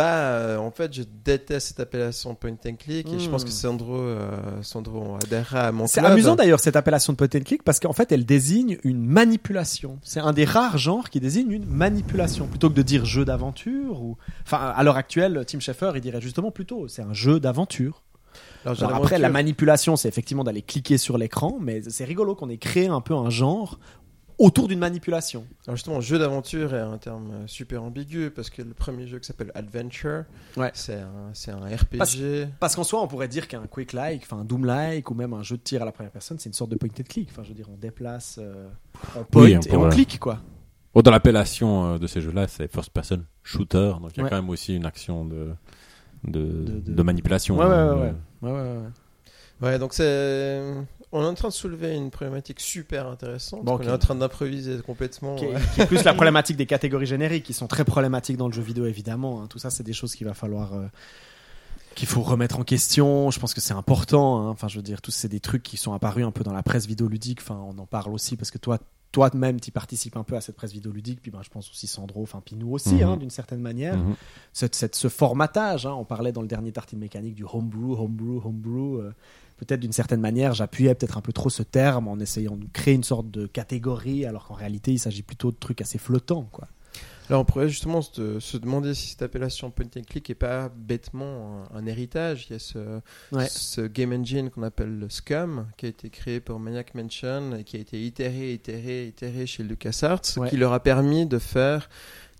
Euh, 0.00 0.56
En 0.56 0.70
fait, 0.70 0.92
je 0.94 1.02
déteste 1.24 1.68
cette 1.68 1.80
appellation 1.80 2.34
point 2.34 2.52
and 2.66 2.76
click 2.78 3.06
et 3.12 3.18
je 3.18 3.28
pense 3.28 3.42
Hmm. 3.42 3.46
que 3.46 3.50
Sandro, 3.50 3.96
euh, 3.96 4.62
Sandro 4.62 5.16
adhérera 5.22 5.66
à 5.68 5.72
mon 5.72 5.86
C'est 5.86 6.00
amusant 6.04 6.34
d'ailleurs 6.36 6.60
cette 6.60 6.76
appellation 6.76 7.12
de 7.12 7.18
point 7.18 7.28
and 7.34 7.44
click 7.44 7.62
parce 7.62 7.80
qu'en 7.80 7.92
fait 7.92 8.10
elle 8.12 8.24
désigne 8.24 8.78
une 8.84 9.04
manipulation. 9.04 9.98
C'est 10.02 10.20
un 10.20 10.32
des 10.32 10.44
rares 10.44 10.78
genres 10.78 11.10
qui 11.10 11.20
désigne 11.20 11.50
une 11.50 11.66
manipulation 11.66 12.46
plutôt 12.46 12.68
que 12.70 12.74
de 12.74 12.82
dire 12.82 13.04
jeu 13.04 13.24
d'aventure 13.24 14.02
ou 14.02 14.16
enfin 14.44 14.72
à 14.74 14.82
l'heure 14.82 14.96
actuelle 14.96 15.44
Tim 15.46 15.60
Schafer 15.60 15.92
il 15.94 16.00
dirait 16.00 16.20
justement 16.20 16.50
plutôt 16.50 16.88
c'est 16.88 17.02
un 17.02 17.12
jeu 17.12 17.40
d'aventure. 17.40 18.02
Alors, 18.64 18.94
après 18.94 19.18
la 19.18 19.28
manipulation 19.28 19.96
c'est 19.96 20.08
effectivement 20.08 20.44
d'aller 20.44 20.62
cliquer 20.62 20.96
sur 20.96 21.18
l'écran 21.18 21.58
mais 21.60 21.82
c'est 21.88 22.04
rigolo 22.04 22.34
qu'on 22.34 22.48
ait 22.48 22.56
créé 22.58 22.86
un 22.86 23.00
peu 23.00 23.14
un 23.14 23.28
genre 23.28 23.78
autour 24.38 24.68
d'une 24.68 24.78
manipulation. 24.78 25.46
Alors 25.66 25.76
justement, 25.76 26.00
jeu 26.00 26.18
d'aventure 26.18 26.74
est 26.74 26.80
un 26.80 26.98
terme 26.98 27.30
euh, 27.32 27.46
super 27.46 27.82
ambigu 27.82 28.30
parce 28.30 28.50
que 28.50 28.62
le 28.62 28.74
premier 28.74 29.06
jeu 29.06 29.18
qui 29.18 29.26
s'appelle 29.26 29.52
Adventure, 29.54 30.24
Ouais. 30.56 30.70
c'est 30.74 30.96
un, 31.00 31.30
c'est 31.34 31.50
un 31.50 31.60
RPG. 31.60 32.48
Parce 32.60 32.74
qu'en 32.76 32.84
soi 32.84 33.02
on 33.02 33.06
pourrait 33.08 33.28
dire 33.28 33.48
qu'un 33.48 33.66
quick 33.66 33.92
like, 33.92 34.22
enfin 34.24 34.38
un 34.38 34.44
doom 34.44 34.64
like 34.64 35.10
ou 35.10 35.14
même 35.14 35.32
un 35.32 35.42
jeu 35.42 35.56
de 35.56 35.62
tir 35.62 35.82
à 35.82 35.84
la 35.84 35.92
première 35.92 36.12
personne 36.12 36.38
c'est 36.38 36.48
une 36.48 36.54
sorte 36.54 36.70
de 36.70 36.76
point 36.76 36.88
and 36.98 37.02
click. 37.08 37.28
Enfin 37.30 37.42
je 37.42 37.48
veux 37.48 37.54
dire 37.54 37.68
on 37.72 37.76
déplace, 37.76 38.38
euh, 38.42 38.68
on 39.16 39.24
point 39.24 39.42
Oui, 39.44 39.56
on 39.56 39.60
et 39.60 39.76
on 39.76 39.88
clique 39.90 40.18
quoi. 40.18 40.38
Oh, 40.94 41.00
dans 41.02 41.10
l'appellation 41.10 41.94
euh, 41.94 41.98
de 41.98 42.06
ces 42.06 42.20
jeux-là, 42.20 42.48
c'est 42.48 42.70
first 42.70 42.90
person 42.90 43.22
shooter, 43.42 43.94
donc 44.00 44.10
il 44.14 44.18
y 44.18 44.20
a 44.20 44.24
Ouais. 44.24 44.30
quand 44.30 44.36
même 44.36 44.50
aussi 44.50 44.76
une 44.76 44.84
action 44.86 45.24
de 45.24 45.52
de, 46.24 46.40
De- 46.40 46.80
de- 46.80 46.92
de 46.92 47.02
manipulation. 47.02 47.56
Ouais, 47.58 47.66
ouais, 47.66 47.72
hein, 47.72 47.94
ouais, 47.96 48.12
de- 48.42 48.46
Ouais, 48.46 48.52
ouais, 48.52 48.76
ouais. 48.76 49.68
Ouais, 49.68 49.78
donc 49.78 49.92
c'est. 49.94 50.60
On 51.14 51.22
est 51.22 51.26
en 51.26 51.34
train 51.34 51.48
de 51.48 51.52
soulever 51.52 51.94
une 51.94 52.10
problématique 52.10 52.58
super 52.60 53.06
intéressante. 53.06 53.64
Bon, 53.64 53.76
On 53.78 53.82
est 53.82 53.90
en 53.90 53.98
train 53.98 54.14
d'improviser 54.14 54.78
complètement. 54.80 55.36
qui 55.36 55.44
est, 55.44 55.54
ouais. 55.54 55.60
qui 55.74 55.80
est 55.82 55.86
plus 55.86 56.02
la 56.04 56.14
problématique 56.14 56.56
des 56.56 56.66
catégories 56.66 57.06
génériques 57.06 57.44
qui 57.44 57.52
sont 57.52 57.66
très 57.66 57.84
problématiques 57.84 58.36
dans 58.38 58.46
le 58.48 58.52
jeu 58.54 58.62
vidéo 58.62 58.86
évidemment 58.86 59.42
hein. 59.42 59.46
tout 59.48 59.58
ça 59.58 59.68
c'est 59.70 59.82
des 59.82 59.92
choses 59.92 60.14
qu'il 60.14 60.26
va 60.26 60.32
falloir 60.34 60.72
euh, 60.74 60.86
qu'il 61.94 62.08
faut 62.08 62.22
remettre 62.22 62.58
en 62.58 62.64
question 62.64 63.30
je 63.30 63.38
pense 63.38 63.52
que 63.52 63.60
c'est 63.60 63.74
important 63.74 64.40
hein. 64.40 64.48
enfin 64.48 64.68
je 64.68 64.76
veux 64.76 64.82
dire 64.82 65.02
tous 65.02 65.10
c'est 65.10 65.28
des 65.28 65.40
trucs 65.40 65.62
qui 65.62 65.76
sont 65.76 65.92
apparus 65.92 66.24
un 66.24 66.30
peu 66.30 66.42
dans 66.44 66.54
la 66.54 66.62
presse 66.62 66.86
vidéoludique 66.86 67.40
enfin 67.42 67.60
on 67.68 67.76
en 67.78 67.86
parle 67.86 68.12
aussi 68.14 68.36
parce 68.36 68.50
que 68.50 68.58
toi 68.58 68.78
toi-même 69.12 69.60
tu 69.60 69.70
participes 69.70 70.16
un 70.16 70.22
peu 70.24 70.36
à 70.36 70.40
cette 70.40 70.56
presse 70.56 70.72
vidéoludique 70.72 71.20
puis 71.20 71.30
ben, 71.30 71.40
je 71.42 71.50
pense 71.50 71.68
aussi 71.70 71.86
Sandro 71.86 72.22
enfin 72.22 72.40
puis 72.42 72.56
nous 72.56 72.70
aussi 72.72 72.94
Mhm. 72.94 73.02
hein, 73.02 73.16
d'une 73.18 73.28
certaine 73.30 73.60
manière 73.60 73.98
Mhm. 73.98 74.14
cette, 74.54 74.74
cette- 74.74 74.94
ce 74.94 75.08
formatage. 75.08 75.84
hein, 75.84 75.92
on 75.92 76.04
parlait 76.06 76.32
dans 76.32 76.40
le 76.40 76.48
dernier 76.48 76.72
tartine 76.72 76.98
mécanique 76.98 77.34
du 77.34 77.44
homebrew, 77.44 77.92
homebrew, 78.02 78.40
homebrew. 78.42 79.00
euh, 79.00 79.12
peut-être 79.64 79.80
d'une 79.80 79.92
certaine 79.92 80.20
manière, 80.20 80.54
j'appuyais 80.54 80.94
peut-être 80.94 81.16
un 81.18 81.22
peu 81.22 81.32
trop 81.32 81.50
ce 81.50 81.62
terme 81.62 82.08
en 82.08 82.18
essayant 82.18 82.56
de 82.56 82.66
créer 82.72 82.94
une 82.94 83.04
sorte 83.04 83.30
de 83.30 83.46
catégorie, 83.46 84.26
alors 84.26 84.46
qu'en 84.46 84.54
réalité, 84.54 84.92
il 84.92 84.98
s'agit 84.98 85.22
plutôt 85.22 85.50
de 85.50 85.56
trucs 85.56 85.80
assez 85.80 85.98
flottants. 85.98 86.48
Quoi. 86.52 86.68
Là, 87.30 87.38
on 87.38 87.44
pourrait 87.44 87.68
justement 87.68 88.02
se, 88.02 88.40
se 88.40 88.56
demander 88.58 88.92
si 88.94 89.08
cette 89.10 89.22
appellation 89.22 89.70
point 89.70 89.86
and 89.96 90.02
click 90.06 90.28
est 90.28 90.34
pas 90.34 90.68
bêtement 90.76 91.64
un, 91.72 91.78
un 91.78 91.86
héritage. 91.86 92.46
Il 92.50 92.54
y 92.54 92.56
a 92.56 92.58
ce, 92.58 93.00
Ouais. 93.30 93.46
ce 93.48 93.80
game 93.82 94.12
engine 94.12 94.50
qu'on 94.50 94.64
appelle 94.64 94.98
le 94.98 95.08
Scum, 95.08 95.66
qui 95.76 95.86
a 95.86 95.88
été 95.88 96.10
créé 96.10 96.40
par 96.40 96.58
Maniac 96.58 96.94
Mansion 96.94 97.54
et 97.56 97.64
qui 97.64 97.76
a 97.76 97.80
été 97.80 98.04
itéré, 98.04 98.52
itéré, 98.54 99.06
itéré 99.06 99.46
chez 99.46 99.62
LucasArts, 99.62 100.20
Ouais. 100.36 100.50
qui 100.50 100.56
leur 100.56 100.72
a 100.72 100.80
permis 100.82 101.24
de 101.24 101.38
faire 101.38 101.88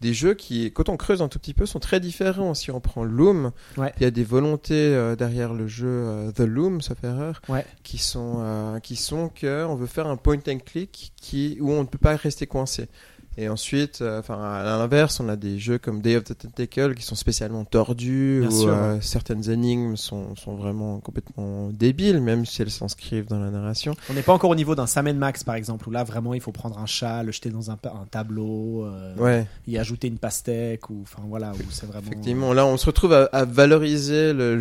des 0.03 0.12
jeux 0.12 0.34
qui, 0.34 0.70
quand 0.72 0.90
on 0.90 0.98
creuse 0.98 1.22
un 1.22 1.28
tout 1.28 1.38
petit 1.38 1.55
peu, 1.55 1.64
sont 1.64 1.78
très 1.78 2.00
différents. 2.00 2.53
Si 2.53 2.70
on 2.70 2.80
prend 2.80 3.05
Loom, 3.05 3.53
Ouais. 3.78 3.92
il 3.98 4.03
y 4.03 4.07
a 4.07 4.11
des 4.11 4.24
volontés 4.24 4.74
euh, 4.74 5.16
derrière 5.16 5.55
le 5.55 5.66
jeu 5.66 5.86
euh, 5.88 6.30
The 6.32 6.40
Loom, 6.40 6.82
sauf 6.82 7.03
erreur, 7.05 7.40
Ouais. 7.48 7.64
qui 7.84 7.96
sont 7.98 8.38
euh, 8.40 8.78
qui 8.80 8.96
sont 8.96 9.30
que 9.30 9.64
on 9.64 9.74
veut 9.76 9.86
faire 9.86 10.09
un 10.09 10.16
point 10.16 10.38
and 10.48 10.59
click 10.66 11.12
qui 11.16 11.57
où 11.61 11.70
on 11.70 11.80
ne 11.82 11.86
peut 11.86 11.98
pas 11.98 12.16
rester 12.16 12.46
coincé. 12.46 12.88
Et 13.38 13.48
ensuite, 13.48 14.02
euh, 14.02 14.20
enfin 14.20 14.42
à 14.42 14.62
l'inverse, 14.62 15.18
on 15.20 15.28
a 15.28 15.36
des 15.36 15.58
jeux 15.58 15.78
comme 15.78 16.02
Day 16.02 16.16
of 16.16 16.24
the 16.24 16.36
Tentacle 16.36 16.94
qui 16.94 17.02
sont 17.02 17.14
spécialement 17.14 17.64
tordus, 17.64 18.40
Bien 18.40 18.50
où 18.50 18.60
sûr, 18.60 18.68
euh, 18.68 18.98
certaines 19.00 19.48
énigmes 19.50 19.96
sont, 19.96 20.36
sont 20.36 20.54
vraiment 20.54 21.00
complètement 21.00 21.70
débiles, 21.70 22.20
même 22.20 22.44
si 22.44 22.60
elles 22.60 22.70
s'inscrivent 22.70 23.26
dans 23.26 23.38
la 23.38 23.50
narration. 23.50 23.94
On 24.10 24.14
n'est 24.14 24.22
pas 24.22 24.34
encore 24.34 24.50
au 24.50 24.54
niveau 24.54 24.74
d'un 24.74 24.86
Sam 24.86 25.10
Max, 25.12 25.44
par 25.44 25.54
exemple, 25.54 25.88
où 25.88 25.90
là, 25.90 26.04
vraiment, 26.04 26.34
il 26.34 26.40
faut 26.40 26.52
prendre 26.52 26.78
un 26.78 26.86
chat, 26.86 27.22
le 27.22 27.32
jeter 27.32 27.48
dans 27.48 27.70
un, 27.70 27.78
tableau, 28.10 28.84
euh, 28.84 29.14
Ouais, 29.16 29.46
y 29.66 29.78
ajouter 29.78 30.08
une 30.08 30.18
pastèque, 30.18 30.90
ou 30.90 31.00
enfin 31.02 31.22
voilà, 31.26 31.52
où 31.52 31.70
c'est 31.70 31.86
vraiment. 31.86 32.06
effectivement. 32.06 32.52
Là, 32.52 32.66
on 32.66 32.76
se 32.76 32.86
retrouve 32.86 33.14
à, 33.14 33.24
à 33.32 33.44
valoriser 33.44 34.32
le, 34.32 34.58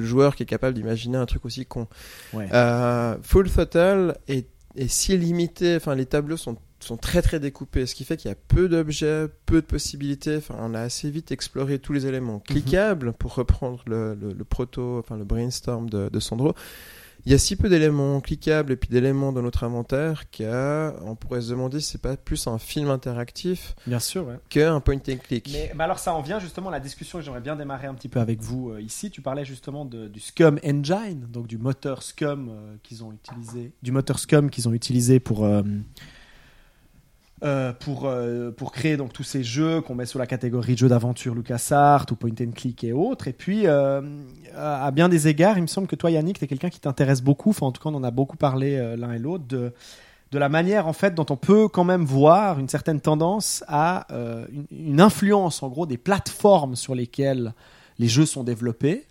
joueur 0.00 0.36
qui 0.36 0.42
est 0.42 0.46
capable 0.46 0.74
d'imaginer 0.74 1.18
un 1.18 1.26
truc 1.26 1.44
aussi 1.44 1.66
con. 1.66 1.86
Ouais. 2.32 2.48
Euh, 2.52 3.16
Full 3.22 3.50
Throttle 3.50 4.16
est, 4.28 4.48
est 4.76 4.88
si 4.88 5.16
limité, 5.16 5.76
enfin 5.76 5.94
les 5.94 6.06
tableaux 6.06 6.36
sont, 6.36 6.56
sont 6.80 6.96
très 6.96 7.22
très 7.22 7.40
découpés, 7.40 7.86
ce 7.86 7.94
qui 7.94 8.04
fait 8.04 8.16
qu'il 8.16 8.28
y 8.28 8.32
a 8.32 8.36
peu 8.36 8.68
d'objets, 8.68 9.26
peu 9.46 9.60
de 9.62 9.66
possibilités, 9.66 10.36
enfin 10.36 10.56
on 10.60 10.74
a 10.74 10.80
assez 10.80 11.10
vite 11.10 11.32
exploré 11.32 11.78
tous 11.78 11.92
les 11.92 12.06
éléments 12.06 12.38
cliquables, 12.40 13.12
pour 13.14 13.34
reprendre 13.34 13.80
le, 13.86 14.14
le, 14.14 14.32
le 14.32 14.44
proto, 14.44 14.98
enfin 14.98 15.16
le 15.16 15.24
brainstorm 15.24 15.88
de, 15.88 16.08
de 16.10 16.20
Sandro. 16.20 16.54
Il 17.24 17.32
y 17.32 17.34
a 17.34 17.38
si 17.38 17.56
peu 17.56 17.68
d'éléments 17.68 18.20
cliquables 18.20 18.70
et 18.72 18.76
puis 18.76 18.88
d'éléments 18.88 19.32
dans 19.32 19.42
notre 19.42 19.64
inventaire 19.64 20.24
qu'on 20.30 21.16
pourrait 21.18 21.40
se 21.40 21.50
demander 21.50 21.80
si 21.80 21.90
c'est 21.92 22.00
pas 22.00 22.16
plus 22.16 22.46
un 22.46 22.58
film 22.58 22.88
interactif 22.88 23.74
Bien 23.84 23.98
sûr, 23.98 24.28
ouais. 24.28 24.36
qu'un 24.48 24.78
point 24.78 24.94
and 25.08 25.16
click. 25.26 25.50
Mais, 25.52 25.72
mais 25.74 25.82
alors 25.82 25.98
ça 25.98 26.14
en 26.14 26.22
vient 26.22 26.38
justement 26.38 26.68
à 26.68 26.72
la 26.72 26.78
discussion 26.78 27.18
que 27.18 27.24
j'aimerais 27.24 27.40
bien 27.40 27.56
démarrer 27.56 27.88
un 27.88 27.94
petit 27.94 28.08
peu 28.08 28.20
avec 28.20 28.40
vous 28.42 28.70
euh, 28.70 28.80
ici. 28.80 29.10
Tu 29.10 29.22
parlais 29.22 29.44
justement 29.44 29.84
de- 29.84 30.06
du 30.06 30.20
Scum 30.20 30.60
Engine, 30.64 31.26
donc 31.28 31.48
du 31.48 31.58
moteur 31.58 32.04
Scum 32.04 32.48
euh, 32.48 32.76
qu'ils 32.84 33.02
ont 33.02 33.10
utilisé, 33.12 33.72
du 33.82 33.90
moteur 33.90 34.20
Scum 34.20 34.48
qu'ils 34.48 34.68
ont 34.68 34.72
utilisé 34.72 35.18
pour 35.18 35.44
euh, 35.46 35.62
euh, 37.42 37.74
pour 37.74 38.06
euh, 38.06 38.50
pour 38.50 38.72
créer 38.72 38.96
donc 38.96 39.12
tous 39.12 39.22
ces 39.22 39.44
jeux 39.44 39.82
qu'on 39.82 39.94
met 39.94 40.06
sous 40.06 40.16
la 40.16 40.26
catégorie 40.26 40.74
jeux 40.74 40.88
d'aventure 40.88 41.34
LucasArts 41.34 42.06
ou 42.10 42.14
point 42.14 42.30
and 42.40 42.52
click 42.54 42.82
et 42.82 42.94
autres. 42.94 43.28
Et 43.28 43.34
puis 43.34 43.66
euh, 43.66 44.00
à 44.56 44.90
bien 44.90 45.10
des 45.10 45.28
égards, 45.28 45.58
il 45.58 45.62
me 45.62 45.66
semble 45.66 45.86
que 45.86 45.96
toi 45.96 46.10
Yannick, 46.10 46.38
tu 46.38 46.44
es 46.46 46.48
quelqu'un 46.48 46.70
qui 46.70 46.80
t'intéresse 46.80 47.20
beaucoup. 47.20 47.50
Enfin 47.50 47.66
en 47.66 47.72
tout 47.72 47.82
cas, 47.82 47.90
on 47.90 47.94
en 47.94 48.04
a 48.04 48.10
beaucoup 48.10 48.38
parlé 48.38 48.96
l'un 48.96 49.12
et 49.12 49.18
l'autre 49.18 49.44
de 49.46 49.74
de 50.32 50.38
la 50.38 50.48
manière 50.48 50.88
en 50.88 50.94
fait 50.94 51.14
dont 51.14 51.26
on 51.28 51.36
peut 51.36 51.68
quand 51.68 51.84
même 51.84 52.04
voir 52.04 52.58
une 52.58 52.68
certaine 52.68 53.00
tendance 53.00 53.62
à 53.68 54.06
une, 54.10 54.66
une 54.70 55.00
influence 55.02 55.62
en 55.62 55.68
gros 55.68 55.84
des 55.84 55.98
plateformes 55.98 56.74
sur 56.74 56.94
lesquelles 56.94 57.52
les 57.98 58.08
jeux 58.08 58.26
sont 58.26 58.44
développés, 58.44 59.04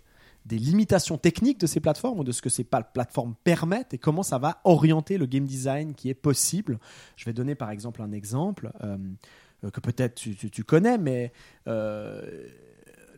des 0.46 0.58
limitations 0.58 1.18
techniques 1.18 1.58
de 1.58 1.66
ces 1.66 1.80
plateformes 1.80 2.20
ou 2.20 2.24
de 2.24 2.32
ce 2.32 2.40
que 2.40 2.48
ces 2.48 2.64
plateformes 2.64 3.34
permettent 3.42 3.94
et 3.94 3.98
comment 3.98 4.22
ça 4.22 4.38
va 4.38 4.60
orienter 4.64 5.18
le 5.18 5.26
game 5.26 5.44
design 5.44 5.94
qui 5.94 6.08
est 6.08 6.14
possible? 6.14 6.78
Je 7.16 7.24
vais 7.24 7.32
donner 7.32 7.56
par 7.56 7.70
exemple 7.70 8.00
un 8.00 8.12
exemple 8.12 8.70
euh, 8.84 8.96
euh, 9.64 9.70
que 9.70 9.80
peut-être 9.80 10.14
tu, 10.14 10.64
connais, 10.64 10.98
mais 10.98 11.32
euh, 11.66 12.46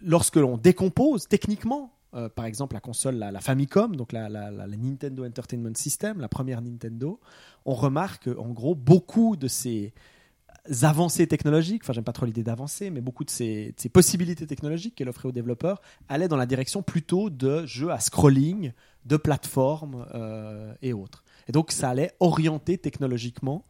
lorsque 0.03 0.37
l'on 0.37 0.57
décompose 0.57 1.29
techniquement 1.29 1.93
par 2.35 2.47
exemple 2.47 2.73
la 2.75 2.81
console, 2.81 3.17
la, 3.17 3.41
Famicom, 3.41 3.95
donc 3.95 4.13
la 4.13 4.31
Nintendo 4.31 5.27
Entertainment 5.27 5.75
System, 5.75 6.21
la 6.21 6.29
première 6.29 6.63
Nintendo, 6.63 7.21
on 7.67 7.75
remarque 7.75 8.29
en 8.29 8.49
gros 8.49 8.75
beaucoup 8.75 9.37
de 9.37 9.47
ces 9.47 9.93
avancées 10.83 11.27
technologiques, 11.27 11.83
enfin 11.85 11.93
j'aime 11.93 12.05
pas 12.05 12.13
trop 12.13 12.27
l'idée 12.27 12.43
d'avancer, 12.43 12.91
mais 12.91 13.01
beaucoup 13.01 13.25
de 13.25 13.31
ces, 13.31 13.75
possibilités 13.93 14.47
technologiques 14.47 14.95
qu'elle 14.95 15.09
offrait 15.09 15.29
aux 15.29 15.33
développeurs 15.33 15.81
allaient 16.09 16.29
dans 16.29 16.37
la 16.37 16.47
direction 16.47 16.83
plutôt 16.83 17.31
de 17.31 17.65
jeux 17.67 17.91
à 17.91 18.01
scrolling, 18.01 18.73
de 19.07 19.17
plateformes 19.17 20.07
euh, 20.15 20.75
et 20.83 20.93
autres. 20.93 21.25
Et 21.49 21.53
donc 21.53 21.73
ça 21.73 21.91
allait 21.91 22.13
orienter 22.21 22.79
technologiquement, 22.79 23.65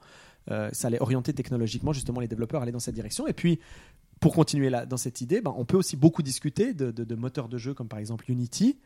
euh, 0.51 0.69
ça 0.73 0.89
allait 0.89 1.01
orienter 1.01 1.33
technologiquement 1.33 1.93
justement 1.93 2.21
les 2.21 2.29
développeurs 2.29 2.61
à 2.61 2.63
aller 2.65 2.73
dans 2.73 2.81
cette 2.81 2.95
direction. 2.95 3.27
Et 3.27 3.33
puis 3.33 3.61
pour 4.21 4.35
continuer 4.35 4.71
là, 4.71 4.85
dans 4.85 4.97
cette 4.97 5.21
idée, 5.21 5.41
ben, 5.41 5.55
on 5.57 5.65
peut 5.65 5.77
aussi 5.77 5.97
beaucoup 5.97 6.23
discuter 6.23 6.75
de, 6.75 7.15
moteurs 7.15 7.49
de 7.49 7.59
jeu 7.59 7.75
comme 7.75 7.89
par 7.89 8.01
exemple 8.01 8.31
Unity, 8.31 8.79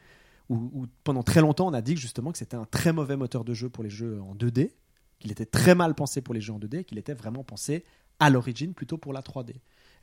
où, 0.50 0.86
pendant 1.04 1.22
très 1.22 1.40
longtemps 1.40 1.68
on 1.68 1.72
a 1.72 1.80
dit 1.80 1.96
justement 1.96 2.32
que 2.32 2.38
c'était 2.38 2.56
un 2.56 2.66
très 2.66 2.92
mauvais 2.92 3.16
moteur 3.16 3.44
de 3.44 3.54
jeu 3.54 3.70
pour 3.70 3.82
les 3.82 3.90
jeux 3.90 4.20
en 4.20 4.34
2D, 4.34 4.72
qu'il 5.18 5.30
était 5.30 5.46
très 5.46 5.74
mal 5.74 5.94
pensé 5.94 6.20
pour 6.20 6.34
les 6.34 6.40
jeux 6.40 6.52
en 6.52 6.58
2D, 6.58 6.78
et 6.80 6.84
qu'il 6.84 6.98
était 6.98 7.14
vraiment 7.14 7.44
pensé 7.44 7.84
à 8.22 8.30
l'origine 8.30 8.72
plutôt 8.72 8.98
pour 8.98 9.12
la 9.12 9.20
3D. 9.20 9.54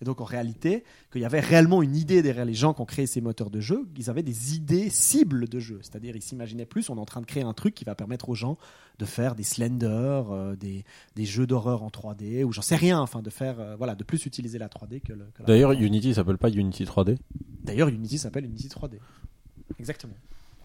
Et 0.02 0.06
donc 0.06 0.22
en 0.22 0.26
réalité, 0.26 0.84
qu'il 1.12 1.22
y 1.22 1.26
avait 1.26 1.40
réellement 1.40 1.82
une 1.82 1.96
idée 1.96 2.22
derrière 2.22 2.46
les 2.46 2.54
gens 2.54 2.74
qui 2.74 2.82
ont 2.82 2.86
créé 2.86 3.06
ces 3.06 3.22
moteurs 3.22 3.50
de 3.50 3.60
jeu, 3.60 3.88
ils 3.98 4.10
avaient 4.10 4.24
des 4.24 4.56
idées 4.56 4.90
cibles 4.90 5.48
de 5.48 5.60
jeu. 5.60 5.80
C'est-à-dire 5.82 6.16
ils 6.16 6.22
s'imaginaient 6.22 6.66
plus, 6.66 6.90
on 6.90 6.96
est 6.96 7.00
en 7.00 7.06
train 7.06 7.22
de 7.22 7.26
créer 7.26 7.44
un 7.44 7.54
truc 7.54 7.76
qui 7.76 7.84
va 7.86 7.96
permettre 7.96 8.30
aux 8.30 8.36
gens 8.36 8.58
de 8.98 9.06
faire 9.06 9.36
des 9.36 9.44
Slender, 9.44 9.88
euh, 10.32 10.56
des, 10.56 10.84
des 11.16 11.26
jeux 11.26 11.48
d'horreur 11.48 11.84
en 11.84 11.90
3D, 11.90 12.44
ou 12.44 12.52
j'en 12.52 12.62
sais 12.62 12.76
rien, 12.76 13.00
enfin 13.00 13.22
de 13.22 13.30
faire, 13.30 13.60
euh, 13.60 13.76
voilà, 13.78 13.96
de 13.96 14.04
plus 14.04 14.26
utiliser 14.26 14.58
la 14.58 14.68
3D 14.68 15.02
que, 15.02 15.14
le, 15.14 15.26
que 15.34 15.42
la 15.42 15.46
D'ailleurs, 15.46 15.72
Unity 15.72 16.14
s'appelle 16.14 16.38
pas 16.38 16.50
Unity 16.50 16.84
3D. 16.84 17.18
D'ailleurs, 17.64 17.88
Unity 17.88 18.18
s'appelle 18.18 18.46
Unity 18.46 18.68
3D. 18.68 19.00
Exactement. 19.80 20.16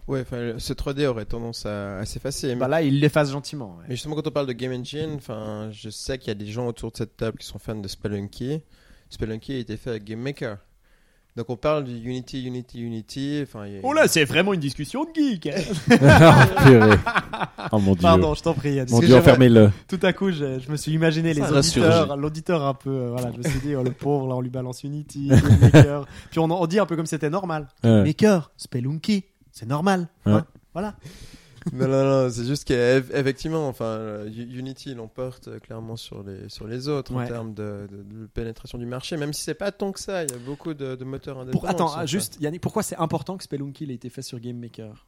Ouais, 0.07 0.21
enfin, 0.21 0.53
ce 0.59 0.71
3D 0.73 1.05
aurait 1.07 1.25
tendance 1.25 1.65
à, 1.65 1.97
à 1.97 2.05
s'effacer. 2.05 2.53
Bah 2.55 2.67
là, 2.67 2.81
il 2.83 2.99
l'efface 2.99 3.31
gentiment. 3.31 3.77
ouais. 3.79 3.85
mais 3.89 3.95
justement, 3.95 4.15
quand 4.15 4.27
on 4.27 4.31
parle 4.31 4.45
de 4.47 4.53
Game 4.53 4.71
Engine, 4.71 5.13
enfin, 5.15 5.69
je 5.71 5.89
sais 5.89 6.17
qu'il 6.19 6.27
y 6.27 6.31
a 6.31 6.35
des 6.35 6.45
gens 6.45 6.67
autour 6.67 6.91
de 6.91 6.97
cette 6.97 7.17
table 7.17 7.37
qui 7.39 7.47
sont 7.47 7.57
fans 7.57 7.75
de 7.75 7.87
Spelunky. 7.87 8.61
Spelunky 9.09 9.53
a 9.53 9.57
été 9.57 9.77
fait 9.77 9.89
avec 9.91 10.03
Game 10.03 10.19
Maker. 10.19 10.57
Donc 11.35 11.49
on 11.49 11.57
parle 11.57 11.83
du 11.83 11.97
Unity, 11.97 12.45
Unity, 12.45 12.79
Unity. 12.81 13.39
Enfin, 13.43 13.63
a- 13.65 13.79
Oh 13.83 13.91
là, 13.91 14.07
c'est 14.07 14.23
vraiment 14.23 14.53
une 14.53 14.59
discussion 14.61 15.03
de 15.03 15.09
geek. 15.13 15.49
oh, 15.51 15.95
purée. 16.65 16.97
Oh 17.73 17.79
mon 17.79 17.91
dieu. 17.93 18.01
Pardon, 18.03 18.33
je 18.35 18.41
t'en 18.43 18.53
prie. 18.53 18.79
Mon 18.89 18.99
dieu, 18.99 19.15
enfermez-le. 19.17 19.69
Tout 19.89 19.99
à 20.03 20.13
coup, 20.13 20.31
je, 20.31 20.59
je 20.59 20.71
me 20.71 20.77
suis 20.77 20.93
imaginé 20.93 21.33
les 21.33 21.41
Ça 21.41 21.51
auditeurs, 21.51 22.03
ressurgit. 22.05 22.21
l'auditeur 22.21 22.63
un 22.63 22.73
peu. 22.73 22.89
euh, 22.89 23.09
voilà, 23.11 23.31
je 23.33 23.37
me 23.39 23.43
suis 23.43 23.59
dit, 23.59 23.75
oh, 23.75 23.83
le 23.83 23.91
pauvre, 23.91 24.27
là, 24.29 24.35
on 24.35 24.41
lui 24.41 24.49
balance 24.49 24.83
Unity, 24.83 25.27
Game 25.27 25.59
Maker. 25.61 26.05
Puis 26.31 26.39
on, 26.39 26.43
on 26.49 26.67
dit 26.67 26.79
un 26.79 26.85
peu 26.85 26.95
comme 26.95 27.05
si 27.05 27.09
c'était 27.11 27.29
normal. 27.29 27.67
Ouais. 27.83 28.03
Maker, 28.03 28.51
Spelunky, 28.55 29.25
c'est 29.55 29.65
normal. 29.65 30.07
Ouais. 30.25 30.33
hein. 30.33 30.45
Voilà. 30.73 30.95
non, 31.73 31.87
non, 31.87 32.03
non, 32.25 32.29
c'est 32.29 32.45
juste 32.45 32.65
qu'effectivement, 32.65 33.67
enfin, 33.67 33.85
euh, 33.85 34.29
Unity 34.29 34.93
l'emporte 34.93 35.47
euh, 35.47 35.57
clairement 35.59 35.95
sur 35.95 36.21
les, 36.21 36.47
sur 36.49 36.67
les 36.67 36.87
autres 36.89 37.11
Ouais. 37.15 37.23
en 37.23 37.27
termes 37.27 37.53
de, 37.55 37.87
de- 37.89 38.03
de 38.21 38.25
pénétration 38.27 38.77
du 38.77 38.85
marché, 38.85 39.17
même 39.17 39.33
si 39.33 39.41
c'est 39.41 39.55
pas 39.55 39.71
tant 39.71 39.91
que 39.91 39.99
ça. 39.99 40.23
Il 40.25 40.31
y 40.31 40.33
a 40.35 40.37
beaucoup 40.37 40.75
de, 40.75 40.95
de 40.95 41.03
moteurs 41.05 41.39
indépendants. 41.39 41.59
Pour, 41.61 41.67
attends, 41.69 41.91
ah, 41.95 42.05
juste, 42.05 42.37
Yannick, 42.39 42.61
pourquoi 42.61 42.83
c'est 42.83 42.97
important 42.97 43.35
que 43.37 43.43
Spelunky 43.43 43.85
ait 43.89 43.95
été 43.95 44.09
fait 44.11 44.21
sur 44.21 44.39
Game 44.39 44.57
Maker? 44.59 45.07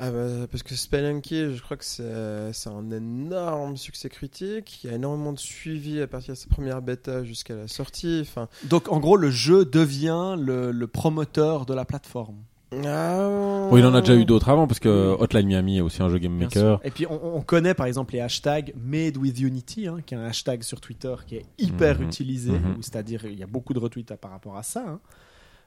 Ah 0.00 0.10
bah, 0.10 0.46
parce 0.50 0.62
que 0.62 0.74
Spelunky, 0.74 1.54
je 1.56 1.62
crois 1.62 1.76
que 1.76 1.84
c'est 1.84 2.52
c'est 2.52 2.68
un 2.70 2.90
énorme 2.90 3.76
succès 3.76 4.08
critique. 4.08 4.82
Il 4.82 4.90
y 4.90 4.92
a 4.92 4.96
énormément 4.96 5.32
de 5.32 5.38
suivi 5.38 6.00
à 6.00 6.06
partir 6.06 6.34
de 6.34 6.38
sa 6.38 6.48
première 6.48 6.82
bêta 6.82 7.24
jusqu'à 7.24 7.54
la 7.54 7.68
sortie. 7.68 8.18
Enfin, 8.22 8.48
Donc, 8.64 8.90
en 8.90 8.98
gros, 9.00 9.16
le 9.16 9.30
jeu 9.30 9.64
devient 9.64 10.34
le, 10.38 10.70
le 10.72 10.86
promoteur 10.86 11.66
de 11.66 11.74
la 11.74 11.84
plateforme. 11.84 12.38
Ah, 12.72 13.70
il 13.72 13.84
en 13.86 13.94
a 13.94 14.00
déjà 14.00 14.14
eu 14.14 14.24
d'autres 14.24 14.48
avant, 14.48 14.66
parce 14.66 14.78
que 14.80 15.16
Hotline 15.18 15.46
Miami 15.46 15.78
est 15.78 15.80
aussi 15.80 16.02
un 16.02 16.08
jeu 16.08 16.18
Game 16.18 16.34
Maker. 16.36 16.80
Et 16.84 16.90
puis 16.90 17.06
on, 17.08 17.36
on 17.36 17.40
connaît 17.40 17.74
par 17.74 17.86
exemple 17.86 18.14
les 18.14 18.20
hashtags 18.20 18.72
Made 18.76 19.16
with 19.16 19.40
Unity, 19.40 19.86
hein, 19.88 19.98
qui 20.04 20.14
est 20.14 20.18
un 20.18 20.24
hashtag 20.24 20.62
sur 20.62 20.80
Twitter 20.80 21.14
qui 21.26 21.36
est 21.36 21.46
hyper 21.58 21.98
Mhm. 22.00 22.06
utilisé, 22.06 22.52
Mhm. 22.52 22.76
c'est-à-dire 22.80 23.24
il 23.24 23.38
y 23.38 23.42
a 23.42 23.46
beaucoup 23.46 23.72
de 23.74 23.78
retweets 23.78 24.10
à- 24.12 24.16
par 24.16 24.30
rapport 24.32 24.56
à 24.56 24.62
ça. 24.62 24.84
hein. 24.86 25.00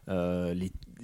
Euh, 0.10 0.56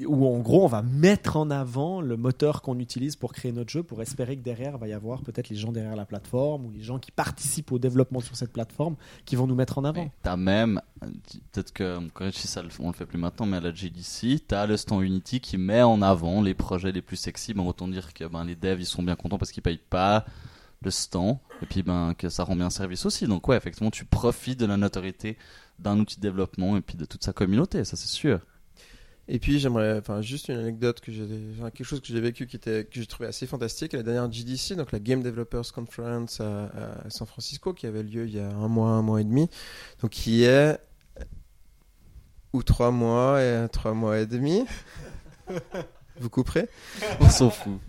où 0.06 0.28
en 0.28 0.40
gros 0.40 0.66
on 0.66 0.68
va 0.68 0.82
mettre 0.82 1.38
en 1.38 1.50
avant 1.50 2.02
le 2.02 2.18
moteur 2.18 2.62
qu'on 2.62 2.80
utilise 2.80 3.16
pour 3.16 3.34
créer 3.34 3.52
notre 3.52 3.70
jeu, 3.70 3.84
pour 3.84 4.02
espérer 4.02 4.36
que 4.36 4.44
derrière 4.44 4.78
va 4.78 4.88
y 4.88 4.94
avoir 4.94 5.22
peut-être 5.22 5.50
les 5.50 5.56
gens 5.56 5.72
derrière 5.72 5.96
la 5.96 6.06
plateforme 6.06 6.66
ou 6.66 6.72
les 6.72 6.82
gens 6.82 7.00
qui 7.00 7.12
participent 7.12 7.72
au 7.72 7.80
développement 7.80 8.20
sur 8.20 8.36
cette 8.36 8.52
plateforme 8.52 8.96
qui 9.26 9.36
vont 9.36 9.48
nous 9.48 9.56
mettre 9.56 9.78
en 9.78 9.84
avant. 9.84 10.04
Mais 10.04 10.12
T'as 10.24 10.36
même, 10.36 10.82
peut-être 11.52 11.74
que 11.74 12.00
ça 12.32 12.62
on 12.80 12.88
le 12.88 12.94
fait 12.94 13.06
plus 13.06 13.18
maintenant, 13.18 13.46
mais 13.46 13.58
à 13.58 13.62
la 13.62 13.74
GDC, 13.74 14.46
t'as 14.48 14.66
le 14.66 14.78
stand 14.78 15.04
Unity 15.04 15.40
qui 15.40 15.58
met 15.58 15.82
en 15.82 16.02
avant 16.02 16.42
les 16.42 16.54
projets 16.54 16.92
les 16.92 17.02
plus 17.02 17.18
sexy. 17.18 17.54
Ben, 17.54 17.64
autant 17.64 17.88
dire 17.88 18.14
que 18.14 18.26
ben, 18.26 18.44
les 18.46 18.56
devs 18.56 18.80
ils 18.80 18.86
sont 18.86 19.04
bien 19.04 19.16
contents 19.16 19.38
parce 19.38 19.52
qu'ils 19.52 19.64
payent 19.64 19.78
pas 19.78 20.26
le 20.84 20.92
stand 20.92 21.38
et 21.64 21.66
puis 21.66 21.82
ben 21.82 22.14
que 22.16 22.30
ça 22.30 22.44
rend 22.44 22.56
bien 22.56 22.70
service 22.70 23.06
aussi. 23.06 23.26
Donc 23.26 23.48
ouais, 23.48 23.58
effectivement, 23.58 23.92
tu 23.92 24.06
profites 24.06 24.60
de 24.60 24.66
la 24.66 24.78
notoriété 24.78 25.38
d'un 25.80 26.00
outil 26.00 26.18
de 26.18 26.22
développement 26.22 26.78
et 26.78 26.82
puis 26.82 26.98
de 26.98 27.06
toute 27.06 27.24
sa 27.24 27.34
communauté, 27.34 27.84
ça 27.84 27.96
c'est 27.96 28.08
sûr. 28.08 28.42
Et 29.30 29.40
puis 29.40 29.60
j'aimerais, 29.60 29.98
enfin 30.00 30.22
juste 30.22 30.48
une 30.48 30.58
anecdote 30.58 31.02
que 31.02 31.12
j'ai, 31.12 31.28
enfin, 31.58 31.70
quelque 31.70 31.86
chose 31.86 32.00
que 32.00 32.08
j'ai 32.08 32.22
vécu 32.22 32.48
qui 32.48 32.56
était, 32.56 32.86
que 32.86 33.00
j'ai 33.00 33.06
trouvé 33.06 33.28
assez 33.28 33.46
fantastique. 33.46 33.94
La 33.94 34.04
dernière 34.04 34.32
GDC, 34.32 34.76
donc 34.76 34.92
la 34.92 35.00
Game 35.00 35.22
Developers 35.22 35.72
Conference 35.74 36.40
à, 36.40 36.66
à 37.06 37.10
San 37.10 37.28
Francisco, 37.28 37.74
qui 37.74 37.88
avait 37.88 38.04
lieu 38.04 38.26
il 38.26 38.36
y 38.36 38.40
a 38.40 38.50
un 38.50 38.68
mois, 38.70 38.90
un 38.90 39.02
mois 39.02 39.20
et 39.20 39.26
demi, 39.26 39.50
donc 40.02 40.12
qui 40.12 40.44
est 40.44 40.80
ou 42.54 42.64
trois 42.64 42.92
mois 42.92 43.42
et 43.42 43.68
trois 43.72 43.94
mois 43.94 44.20
et 44.20 44.26
demi. 44.26 44.66
Vous 46.20 46.30
couperez? 46.30 46.68
On 47.20 47.30
s'en 47.30 47.50
fout. 47.50 47.80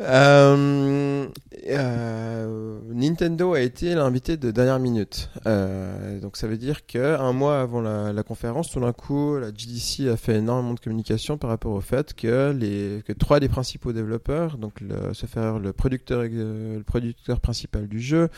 Euh, 0.00 1.26
euh, 1.68 2.78
Nintendo 2.92 3.54
a 3.54 3.60
été 3.60 3.94
l'invité 3.94 4.36
de 4.36 4.50
dernière 4.50 4.78
minute. 4.78 5.30
Euh, 5.46 6.20
donc 6.20 6.36
ça 6.36 6.46
veut 6.46 6.56
dire 6.56 6.86
que 6.86 7.18
un 7.18 7.32
mois 7.32 7.60
avant 7.60 7.80
la, 7.80 8.12
la 8.12 8.22
conférence, 8.22 8.70
tout 8.70 8.80
d'un 8.80 8.92
coup, 8.92 9.38
la 9.38 9.48
GDC 9.48 10.08
a 10.12 10.16
fait 10.16 10.36
énormément 10.36 10.74
de 10.74 10.80
communication 10.80 11.38
par 11.38 11.50
rapport 11.50 11.72
au 11.72 11.80
fait 11.80 12.14
que 12.14 12.52
les 12.52 13.02
que 13.06 13.12
trois 13.12 13.40
des 13.40 13.48
principaux 13.48 13.92
développeurs, 13.92 14.58
donc 14.58 14.80
le, 14.80 15.14
se 15.14 15.26
faire 15.26 15.58
le 15.58 15.72
producteur 15.72 16.22
le 16.22 16.82
producteur 16.84 17.40
principal 17.40 17.86
du 17.86 18.00
jeu, 18.00 18.28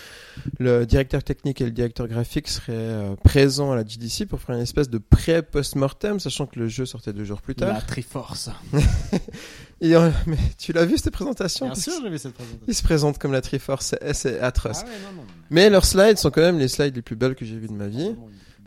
le 0.58 0.84
directeur 0.84 1.22
technique 1.22 1.60
et 1.60 1.64
le 1.64 1.70
directeur 1.70 2.08
graphique 2.08 2.48
seraient 2.48 3.16
présents 3.24 3.72
à 3.72 3.76
la 3.76 3.84
GDC 3.84 4.26
pour 4.26 4.40
faire 4.40 4.56
une 4.56 4.62
espèce 4.62 4.90
de 4.90 4.98
pré 4.98 5.42
post-mortem, 5.42 6.20
sachant 6.20 6.46
que 6.46 6.58
le 6.58 6.68
jeu 6.68 6.86
sortait 6.86 7.12
deux 7.12 7.24
jours 7.24 7.40
plus 7.40 7.54
tard. 7.54 7.72
La 7.74 7.80
Triforce. 7.80 8.50
Et, 9.80 9.94
euh, 9.94 10.10
mais 10.26 10.38
tu 10.58 10.72
l'as 10.72 10.84
vu 10.84 10.96
cette 10.96 11.12
présentation? 11.12 11.66
Bien 11.66 11.74
sûr, 11.74 11.92
j'ai 12.02 12.08
vu 12.08 12.18
cette 12.18 12.34
présentation. 12.34 12.64
Ils 12.66 12.74
se 12.74 12.82
présentent 12.82 13.18
comme 13.18 13.32
la 13.32 13.42
Triforce, 13.42 13.94
c'est 14.12 14.40
atroce. 14.40 14.80
Ah 14.82 14.86
ouais, 14.86 14.90
non, 15.10 15.22
non. 15.22 15.26
Mais 15.50 15.68
leurs 15.68 15.84
slides 15.84 16.18
sont 16.18 16.30
quand 16.30 16.40
même 16.40 16.58
les 16.58 16.68
slides 16.68 16.96
les 16.96 17.02
plus 17.02 17.16
belles 17.16 17.34
que 17.34 17.44
j'ai 17.44 17.56
vues 17.56 17.68
de 17.68 17.72
ma 17.72 17.86
vie. 17.86 18.14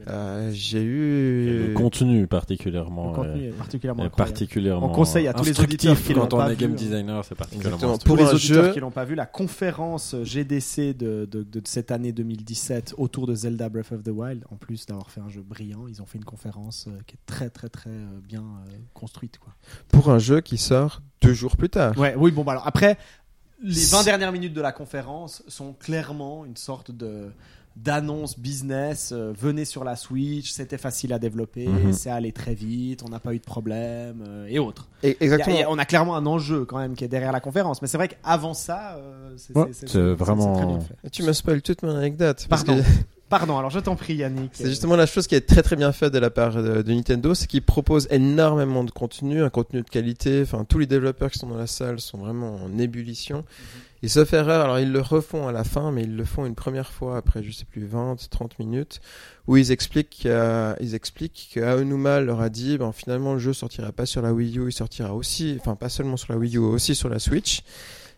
Euh, 0.08 0.50
j'ai 0.54 0.80
Et 0.80 0.84
eu. 0.84 1.68
Le 1.68 1.74
contenu 1.74 2.22
Le 2.22 2.28
particulièrement. 2.28 3.12
contenu 3.12 3.44
euh, 3.46 3.50
est 3.50 3.52
particulièrement 3.52 4.06
est 4.06 4.10
particulièrement 4.10 4.88
On 4.88 4.90
conseille 4.94 5.28
à 5.28 5.34
tous 5.34 5.44
les 5.44 5.60
auditeurs 5.60 5.98
qui 6.02 6.14
l'ont 6.14 6.22
quand 6.28 6.34
on 6.36 6.38
pas 6.38 6.54
est 6.54 6.56
game 6.56 6.72
vu, 6.72 6.76
hein. 6.76 6.80
designer, 6.80 7.26
c'est 7.26 7.36
particulièrement. 7.36 7.98
Pour 8.00 8.18
les 8.18 8.24
auditeurs 8.26 8.66
jeu- 8.66 8.74
qui 8.74 8.80
l'ont 8.80 8.92
pas 8.92 9.06
vu, 9.06 9.16
la 9.16 9.26
conférence 9.26 10.16
GDC 10.24 10.94
de, 10.94 11.26
de, 11.30 11.44
de 11.44 11.62
cette 11.66 11.92
année 11.92 12.12
2017 12.12 12.96
autour 12.98 13.28
de 13.28 13.36
Zelda 13.36 13.70
Breath 13.70 13.92
of 13.92 14.04
the 14.04 14.10
Wild, 14.10 14.46
en 14.52 14.56
plus 14.56 14.86
d'avoir 14.86 15.12
fait 15.12 15.22
un 15.22 15.30
jeu 15.30 15.42
brillant, 15.42 15.88
ils 15.88 16.02
ont 16.02 16.06
fait 16.06 16.18
une 16.18 16.26
conférence 16.26 16.86
euh, 16.88 16.92
qui 17.06 17.16
est 17.16 17.20
très 17.26 17.50
très 17.50 17.70
très 17.70 17.90
euh, 17.90 18.20
bien 18.24 18.42
euh, 18.42 18.72
construite. 18.94 19.38
Quoi. 19.38 19.54
Pour 19.90 20.10
un 20.10 20.20
jeu 20.20 20.42
qui 20.42 20.58
sort 20.58 21.02
deux 21.22 21.34
jours 21.34 21.58
plus 21.58 21.70
tard. 21.70 21.98
Ouais, 21.98 22.16
oui, 22.18 22.32
bon, 22.32 22.44
bah 22.44 22.54
alors 22.54 22.68
après, 22.68 22.98
les 23.62 23.74
Si- 23.74 23.92
20 23.94 24.04
dernières 24.06 24.32
minutes 24.32 24.54
de 24.54 24.62
la 24.62 24.72
conférence 24.72 25.44
sont 25.50 25.74
clairement 25.74 26.46
une 26.46 26.56
sorte 26.56 26.92
de 26.92 27.32
d'annonce 27.76 28.38
business 28.38 29.12
euh, 29.14 29.32
venez 29.40 29.64
sur 29.64 29.84
la 29.84 29.96
Switch 29.96 30.52
c'était 30.52 30.78
facile 30.78 31.14
à 31.14 31.20
développer 31.20 31.68
Mhm. 31.68 31.94
c'est 31.94 32.10
allé 32.10 32.32
très 32.32 32.54
vite 32.54 33.04
on 33.06 33.10
n'a 33.10 33.20
pas 33.20 33.34
eu 33.34 33.40
de 33.40 33.44
problème 33.44 34.24
euh, 34.28 34.48
et 34.50 34.60
autres 34.60 34.88
Et- 35.04 35.08
Il 35.08 35.28
y 35.28 35.32
a- 35.32 35.34
exactement. 35.36 35.56
il 35.56 35.60
y 35.60 35.64
a- 35.64 35.70
on 35.72 35.78
a 35.78 35.86
clairement 35.86 36.16
un 36.18 36.26
enjeu 36.26 36.66
quand 36.66 36.78
même 36.78 36.96
qui 36.96 37.04
est 37.06 37.08
derrière 37.08 37.32
la 37.32 37.40
conférence 37.40 37.82
mais 37.82 37.88
c'est 37.88 37.98
vrai 37.98 38.10
qu'avant 38.10 38.54
ça 38.54 38.96
euh, 38.98 39.34
c'est 39.38 39.56
Ouais, 39.56 40.14
vraiment- 40.14 40.56
très 40.56 40.66
bien 40.66 40.80
fait. 40.82 41.10
Tu 41.12 41.24
me 41.24 41.32
spoil 41.34 41.62
toute 41.62 41.84
mon 41.84 41.96
anecdote. 41.96 42.48
Pardon. 42.50 42.78
que 42.78 42.82
Pardon, 43.30 43.60
alors 43.60 43.70
je 43.70 43.80
t'en 43.80 43.96
prie 43.96 44.16
Yannick. 44.16 44.50
c'est 44.56 44.68
justement 44.70 44.96
la 44.96 45.06
chose 45.06 45.28
qui 45.28 45.36
est 45.36 45.42
très 45.48 45.62
très 45.62 45.76
bien 45.76 45.92
faite 45.92 46.12
de 46.12 46.18
la 46.18 46.32
part 46.32 46.56
de, 46.64 46.82
de 46.82 46.92
Nintendo, 46.92 47.36
c'est 47.36 47.46
qu'ils 47.46 47.62
proposent 47.62 48.08
énormément 48.10 48.84
de 48.84 48.90
contenu, 48.90 49.44
un 49.44 49.52
contenu 49.52 49.84
de 49.84 49.88
qualité. 49.88 50.42
Enfin, 50.42 50.66
tous 50.68 50.80
les 50.80 50.88
développeurs 50.88 51.30
qui 51.30 51.38
sont 51.38 51.46
dans 51.48 51.56
la 51.58 51.68
salle 51.68 52.00
sont 52.00 52.18
vraiment 52.18 52.56
en 52.56 52.76
ébullition. 52.80 53.46
Et 54.02 54.08
sauf 54.08 54.32
erreur, 54.32 54.64
alors 54.64 54.80
ils 54.80 54.92
le 54.92 55.02
refont 55.02 55.48
à 55.48 55.52
la 55.52 55.66
fin, 55.66 55.92
mais 55.92 56.04
ils 56.04 56.16
le 56.16 56.24
font 56.24 56.46
une 56.46 56.56
première 56.56 56.92
fois 56.92 57.18
après, 57.18 57.44
je 57.44 57.52
sais 57.52 57.66
plus, 57.66 57.86
20, 57.86 58.16
30 58.30 58.58
minutes, 58.60 59.02
où 59.48 59.58
ils 59.58 59.72
expliquent, 59.72 60.26
euh, 60.26 60.74
ils 60.80 60.96
expliquent 60.96 61.50
que 61.54 61.60
Aonuma 61.60 62.22
leur 62.22 62.40
a 62.40 62.50
dit, 62.50 62.78
ben, 62.78 62.94
finalement 62.94 63.34
le 63.34 63.40
jeu 63.40 63.52
sortira 63.52 63.92
pas 63.92 64.06
sur 64.06 64.22
la 64.22 64.32
Wii 64.34 64.58
U, 64.58 64.68
il 64.70 64.72
sortira 64.72 65.14
aussi, 65.14 65.58
enfin 65.60 65.76
pas 65.76 65.90
seulement 65.90 66.16
sur 66.16 66.32
la 66.32 66.40
Wii 66.40 66.56
U, 66.56 66.60
aussi 66.60 66.96
sur 66.96 67.10
la 67.10 67.20
Switch, 67.20 67.62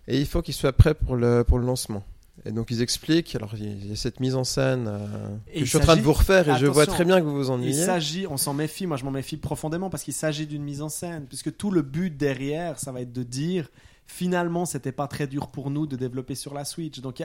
et 0.07 0.19
il 0.19 0.27
faut 0.27 0.43
qu'il 0.43 0.53
soit 0.53 0.73
prêt 0.73 0.93
pour 0.93 1.15
le, 1.15 1.43
pour 1.43 1.57
le 1.57 1.65
lancement. 1.65 2.03
Et 2.45 2.51
donc 2.51 2.67
ils 2.71 2.81
expliquent, 2.81 3.35
alors 3.35 3.51
il 3.55 3.87
y 3.89 3.91
a 3.91 3.95
cette 3.95 4.19
mise 4.19 4.35
en 4.35 4.43
scène 4.43 4.85
euh, 4.87 4.97
Et 5.51 5.53
que 5.53 5.59
il 5.59 5.65
je 5.65 5.69
suis 5.69 5.77
en 5.77 5.81
train 5.81 5.95
de 5.95 6.01
vous 6.01 6.13
refaire 6.13 6.47
et 6.49 6.59
je 6.59 6.65
vois 6.65 6.85
très 6.85 7.05
bien 7.05 7.19
que 7.19 7.25
vous 7.25 7.35
vous 7.37 7.47
Il 7.49 7.51
ennuyez. 7.51 7.73
s'agit, 7.85 8.25
on 8.27 8.37
s'en 8.37 8.53
méfie, 8.53 8.87
moi 8.87 8.97
je 8.97 9.03
m'en 9.03 9.11
méfie 9.11 9.37
profondément 9.37 9.89
parce 9.89 10.03
qu'il 10.03 10.13
s'agit 10.13 10.47
d'une 10.47 10.63
mise 10.63 10.81
en 10.81 10.89
scène, 10.89 11.25
puisque 11.27 11.55
tout 11.55 11.71
le 11.71 11.81
but 11.81 12.15
derrière, 12.15 12.79
ça 12.79 12.91
va 12.91 13.01
être 13.01 13.13
de 13.13 13.23
dire 13.23 13.69
finalement 14.13 14.65
c'était 14.65 14.91
pas 14.91 15.07
très 15.07 15.25
dur 15.25 15.47
pour 15.47 15.69
nous 15.69 15.87
de 15.87 15.95
développer 15.95 16.35
sur 16.35 16.53
la 16.53 16.65
Switch. 16.65 16.99
Donc 16.99 17.23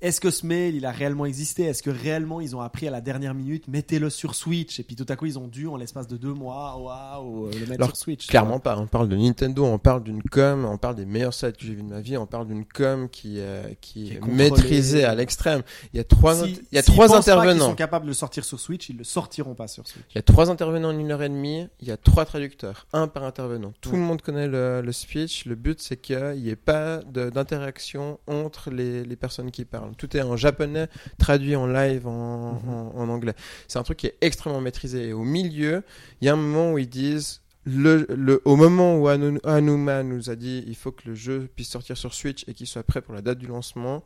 est-ce 0.00 0.20
que 0.20 0.30
ce 0.30 0.44
mail 0.46 0.74
il 0.76 0.84
a 0.84 0.90
réellement 0.90 1.24
existé? 1.26 1.62
Est-ce 1.64 1.82
que 1.82 1.90
réellement 1.90 2.40
ils 2.40 2.54
ont 2.54 2.60
appris 2.60 2.86
à 2.86 2.90
la 2.90 3.00
dernière 3.00 3.34
minute 3.34 3.66
mettez-le 3.68 4.10
sur 4.10 4.34
Switch? 4.34 4.78
Et 4.78 4.82
puis 4.82 4.94
tout 4.94 5.06
à 5.08 5.16
coup 5.16 5.26
ils 5.26 5.38
ont 5.38 5.48
dû 5.48 5.66
en 5.66 5.76
l'espace 5.76 6.06
de 6.06 6.16
deux 6.16 6.32
mois 6.34 6.76
waouh 6.78 7.46
le 7.50 7.60
mettre 7.60 7.72
Alors, 7.72 7.88
sur 7.88 7.96
Switch 7.96 8.26
Clairement 8.26 8.60
pas. 8.60 8.76
On 8.78 8.86
parle 8.86 9.08
de 9.08 9.16
Nintendo, 9.16 9.64
on 9.64 9.78
parle 9.78 10.02
d'une 10.04 10.22
com, 10.22 10.64
on 10.66 10.76
parle 10.78 10.96
des 10.96 11.06
meilleurs 11.06 11.34
sites 11.34 11.56
que 11.56 11.64
j'ai 11.64 11.74
vu 11.74 11.82
de 11.82 11.88
ma 11.88 12.00
vie, 12.00 12.16
on 12.16 12.26
parle 12.26 12.46
d'une 12.46 12.64
com 12.66 13.08
qui, 13.08 13.36
euh, 13.38 13.62
qui, 13.80 14.04
Qui 14.10 14.12
est 14.16 14.20
maîtrisée 14.26 15.04
à 15.04 15.14
l'extrême. 15.14 15.62
Il 15.92 15.96
y 15.96 16.00
a 16.00 16.04
trois, 16.04 16.34
Si- 16.44 16.60
il 16.70 16.74
y 16.74 16.78
a 16.78 16.82
trois 16.82 17.08
pas 17.08 17.16
intervenants. 17.16 17.68
sont 17.70 17.74
capables 17.74 18.04
de 18.04 18.10
le 18.10 18.14
sortir 18.14 18.44
sur 18.44 18.60
Switch, 18.60 18.88
ils 18.90 18.98
le 18.98 19.04
sortiront 19.04 19.54
pas 19.54 19.68
sur 19.68 19.86
Switch. 19.86 20.04
Il 20.10 20.16
y 20.16 20.18
a 20.18 20.22
trois 20.22 20.50
intervenants 20.50 20.90
en 20.90 20.98
une 20.98 21.10
heure 21.10 21.22
et 21.22 21.28
demie. 21.28 21.66
Il 21.80 21.88
y 21.88 21.90
a 21.90 21.96
trois 21.96 22.24
traducteurs, 22.24 22.86
un 22.92 23.08
par 23.08 23.24
intervenant. 23.24 23.72
Tout 23.80 23.90
Ouais. 23.90 23.96
le 23.96 24.02
monde 24.02 24.20
connaît 24.22 24.48
le, 24.48 24.82
le 24.82 24.92
speech. 24.92 25.46
Le 25.46 25.54
but, 25.54 25.80
c'est 25.80 25.96
qu'il 26.02 26.18
n'y 26.42 26.50
ait 26.50 26.56
pas 26.56 26.98
d'interaction 27.04 28.18
entre 28.26 28.70
les, 28.70 29.04
les 29.04 29.16
personnes 29.16 29.50
qui 29.50 29.64
parlent. 29.64 29.94
Tout 29.96 30.16
est 30.16 30.22
en 30.22 30.36
japonais, 30.36 30.88
traduit 31.18 31.56
en 31.56 31.66
live 31.66 32.06
en, 32.06 32.54
Mhm. 32.54 32.68
en- 32.68 32.92
en 32.96 33.08
anglais. 33.08 33.34
C'est 33.68 33.78
un 33.78 33.82
truc 33.82 33.98
qui 33.98 34.06
est 34.08 34.16
extrêmement 34.20 34.60
maîtrisé. 34.60 35.08
Et 35.08 35.12
au 35.12 35.24
milieu, 35.24 35.82
il 36.20 36.26
y 36.26 36.28
a 36.28 36.34
un 36.34 36.36
moment 36.36 36.72
où 36.72 36.78
ils 36.78 36.88
disent, 36.88 37.40
le, 37.64 38.06
le- 38.10 38.42
au 38.44 38.56
moment 38.56 38.96
où 38.98 39.06
Anu- 39.08 39.38
Anuma 39.44 40.02
nous 40.02 40.30
a 40.30 40.34
dit 40.36 40.64
il 40.66 40.74
faut 40.74 40.90
que 40.90 41.08
le 41.08 41.14
jeu 41.14 41.48
puisse 41.54 41.68
sortir 41.70 41.96
sur 41.96 42.12
Switch 42.12 42.44
et 42.48 42.54
qu'il 42.54 42.66
soit 42.66 42.82
prêt 42.82 43.00
pour 43.00 43.14
la 43.14 43.22
date 43.22 43.38
du 43.38 43.46
lancement, 43.46 44.02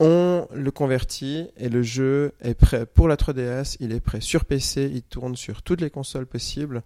on 0.00 0.46
le 0.54 0.70
convertit 0.70 1.48
et 1.56 1.68
le 1.68 1.82
jeu 1.82 2.32
est 2.40 2.54
prêt 2.54 2.86
pour 2.86 3.08
la 3.08 3.16
3DS, 3.16 3.76
il 3.80 3.92
est 3.92 3.98
prêt 4.00 4.20
sur 4.20 4.44
PC, 4.44 4.88
il 4.94 5.02
tourne 5.02 5.34
sur 5.34 5.62
toutes 5.62 5.80
les 5.80 5.90
consoles 5.90 6.26
possibles. 6.26 6.82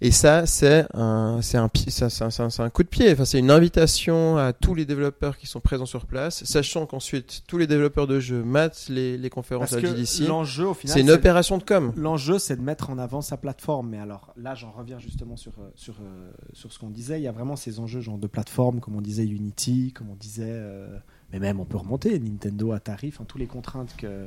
Et 0.00 0.10
ça, 0.10 0.46
c'est 0.46 0.86
un, 0.94 1.40
c'est 1.42 1.58
un, 1.58 1.68
pi- 1.68 1.90
ça, 1.90 2.08
c'est 2.08 2.24
un, 2.24 2.30
c'est 2.30 2.62
un- 2.62 2.70
coup 2.70 2.82
de 2.82 2.88
pied. 2.88 3.12
Enfin, 3.12 3.26
c'est 3.26 3.38
une 3.38 3.50
invitation 3.50 4.38
à 4.38 4.52
tous 4.54 4.74
les 4.74 4.86
développeurs 4.86 5.36
qui 5.36 5.46
sont 5.46 5.60
présents 5.60 5.84
sur 5.86 6.06
place, 6.06 6.42
sachant 6.44 6.86
qu'ensuite 6.86 7.42
tous 7.46 7.58
les 7.58 7.66
développeurs 7.66 8.06
de 8.06 8.18
jeux 8.18 8.42
matent 8.42 8.86
les, 8.88 9.18
les 9.18 9.30
conférences 9.30 9.70
Parce 9.72 9.84
à 9.84 9.86
GDC. 9.86 10.26
l'enjeu, 10.26 10.66
au 10.68 10.74
final, 10.74 10.94
C'est 10.94 11.00
une 11.02 11.10
opération 11.10 11.58
de 11.58 11.64
com. 11.64 11.92
L'enjeu, 11.96 12.38
c'est 12.38 12.56
de 12.56 12.62
mettre 12.62 12.88
en 12.88 12.98
avant 12.98 13.20
sa 13.20 13.36
plateforme. 13.36 13.90
Mais 13.90 13.98
alors 13.98 14.32
là, 14.38 14.54
j'en 14.54 14.70
reviens 14.72 14.98
justement 14.98 15.36
sur, 15.36 15.52
euh, 15.60 15.68
sur, 15.74 15.94
euh, 16.00 16.30
sur 16.54 16.72
ce 16.72 16.78
qu'on 16.78 16.88
disait. 16.90 17.20
Il 17.20 17.24
y 17.24 17.28
a 17.28 17.32
vraiment 17.32 17.56
ces 17.56 17.78
enjeux 17.78 18.00
genre 18.00 18.18
de 18.18 18.26
plateforme, 18.26 18.80
comme 18.80 18.96
on 18.96 19.02
disait 19.02 19.24
Unity, 19.26 19.92
comme 19.92 20.08
on 20.10 20.16
disait. 20.16 20.44
euh, 20.46 20.96
mais 21.32 21.38
même, 21.38 21.60
on 21.60 21.64
peut 21.64 21.76
remonter 21.76 22.18
Nintendo, 22.18 22.72
Atari, 22.72 23.08
enfin, 23.08 23.24
tous 23.24 23.38
les 23.38 23.46
contraintes 23.46 23.94
que, 23.96 24.26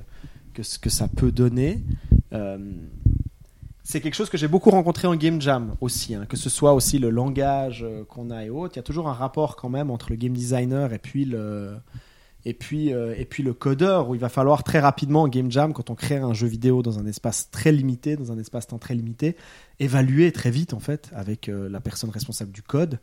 que, 0.53 0.63
ce 0.63 0.79
que 0.79 0.89
ça 0.89 1.07
peut 1.07 1.31
donner. 1.31 1.83
Euh, 2.33 2.57
c'est 3.83 4.01
quelque 4.01 4.15
chose 4.15 4.29
que 4.29 4.37
j'ai 4.37 4.49
beaucoup 4.49 4.69
rencontré 4.69 5.07
en 5.07 5.15
game 5.15 5.41
jam 5.41 5.75
aussi, 5.79 6.13
hein, 6.15 6.25
que 6.27 6.35
ce 6.35 6.49
soit 6.49 6.73
aussi 6.73 6.99
le 6.99 7.09
langage 7.09 7.83
euh, 7.83 8.03
qu'on 8.03 8.31
a 8.31 8.43
et 8.43 8.49
autres. 8.49 8.73
Il 8.75 8.77
y 8.77 8.79
a 8.79 8.83
toujours 8.83 9.07
un 9.07 9.13
rapport 9.13 9.55
quand 9.55 9.69
même 9.69 9.89
entre 9.89 10.09
le 10.09 10.17
game 10.17 10.33
designer 10.33 10.91
et 10.91 10.97
puis 10.99 11.23
le, 11.23 11.77
et 12.43 12.53
puis, 12.53 12.93
euh, 12.93 13.15
et 13.17 13.23
puis 13.23 13.43
le 13.43 13.53
codeur, 13.53 14.09
où 14.09 14.15
il 14.15 14.19
va 14.19 14.29
falloir 14.29 14.63
très 14.63 14.79
rapidement 14.79 15.21
en 15.21 15.27
game 15.29 15.49
jam, 15.49 15.71
quand 15.71 15.89
on 15.89 15.95
crée 15.95 16.17
un 16.17 16.33
jeu 16.33 16.47
vidéo 16.47 16.81
dans 16.81 16.99
un 16.99 17.05
espace 17.05 17.49
très 17.51 17.71
limité, 17.71 18.17
dans 18.17 18.33
un 18.33 18.37
espace-temps 18.37 18.79
très 18.79 18.95
limité, 18.95 19.37
évaluer 19.79 20.33
très 20.33 20.51
vite 20.51 20.73
en 20.73 20.79
fait 20.79 21.09
avec 21.13 21.47
la 21.47 21.79
personne 21.79 22.09
responsable 22.09 22.51
du 22.51 22.61
code 22.61 22.99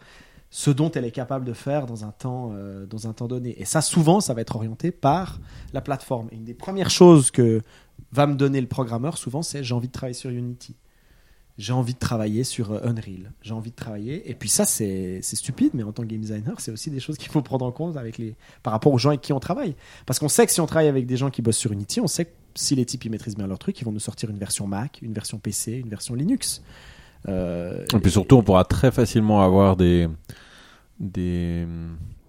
ce 0.56 0.70
dont 0.70 0.88
elle 0.92 1.04
est 1.04 1.10
capable 1.10 1.44
de 1.44 1.52
faire 1.52 1.84
dans 1.84 2.04
un 2.04 2.12
temps, 2.12 2.52
euh, 2.54 2.86
dans 2.86 3.08
un 3.08 3.12
temps 3.12 3.26
donné. 3.26 3.60
Et 3.60 3.64
ça, 3.64 3.80
souvent, 3.80 4.20
ça 4.20 4.34
va 4.34 4.40
être 4.40 4.54
orienté 4.54 4.92
par 4.92 5.40
la 5.72 5.80
plateforme. 5.80 6.28
Et 6.30 6.36
une 6.36 6.44
des 6.44 6.54
premières 6.54 6.90
choses 6.90 7.32
que 7.32 7.60
va 8.12 8.28
me 8.28 8.36
donner 8.36 8.60
le 8.60 8.68
programmeur, 8.68 9.18
souvent, 9.18 9.42
c'est 9.42 9.64
j'ai 9.64 9.74
envie 9.74 9.88
de 9.88 9.92
travailler 9.92 10.14
sur 10.14 10.30
Unity. 10.30 10.76
J'ai 11.58 11.72
envie 11.72 11.94
de 11.94 11.98
travailler 11.98 12.44
sur 12.44 12.70
euh, 12.70 12.78
Unreal. 12.84 13.32
J'ai 13.42 13.52
envie 13.52 13.72
de 13.72 13.74
travailler. 13.74 14.30
Et 14.30 14.34
puis 14.36 14.48
ça, 14.48 14.64
c'est 14.64 15.20
stupide, 15.22 15.72
mais 15.74 15.82
en 15.82 15.90
tant 15.90 16.04
que 16.04 16.08
game 16.08 16.20
designer, 16.20 16.60
c'est 16.60 16.70
aussi 16.70 16.88
des 16.88 17.00
choses 17.00 17.18
qu'il 17.18 17.32
faut 17.32 17.42
prendre 17.42 17.64
en 17.64 17.72
compte 17.72 17.96
avec 17.96 18.16
les, 18.16 18.36
par 18.62 18.72
rapport 18.72 18.92
aux 18.92 18.98
gens 18.98 19.08
avec 19.08 19.22
qui 19.22 19.32
on 19.32 19.40
travaille. 19.40 19.74
Parce 20.06 20.20
qu'on 20.20 20.28
sait 20.28 20.46
que 20.46 20.52
si 20.52 20.60
on 20.60 20.66
travaille 20.66 20.86
avec 20.86 21.06
des 21.06 21.16
gens 21.16 21.30
qui 21.30 21.42
bossent 21.42 21.58
sur 21.58 21.72
Unity, 21.72 22.00
on 22.00 22.06
sait 22.06 22.26
que 22.26 22.32
si 22.54 22.76
les 22.76 22.84
types 22.84 23.04
ils 23.04 23.10
maîtrisent 23.10 23.36
bien 23.36 23.48
leur 23.48 23.58
truc, 23.58 23.80
ils 23.80 23.84
vont 23.84 23.90
nous 23.90 23.98
sortir 23.98 24.30
une 24.30 24.38
version 24.38 24.68
Mac, 24.68 25.00
une 25.02 25.14
version 25.14 25.38
PC, 25.38 25.72
une 25.72 25.88
version 25.88 26.14
Linux. 26.14 26.62
Euh, 27.28 27.84
Et 27.94 27.98
puis 28.00 28.10
surtout, 28.10 28.36
on 28.36 28.42
pourra 28.42 28.64
très 28.64 28.90
facilement 28.90 29.42
avoir 29.42 29.76
des, 29.76 30.08
des, 31.00 31.66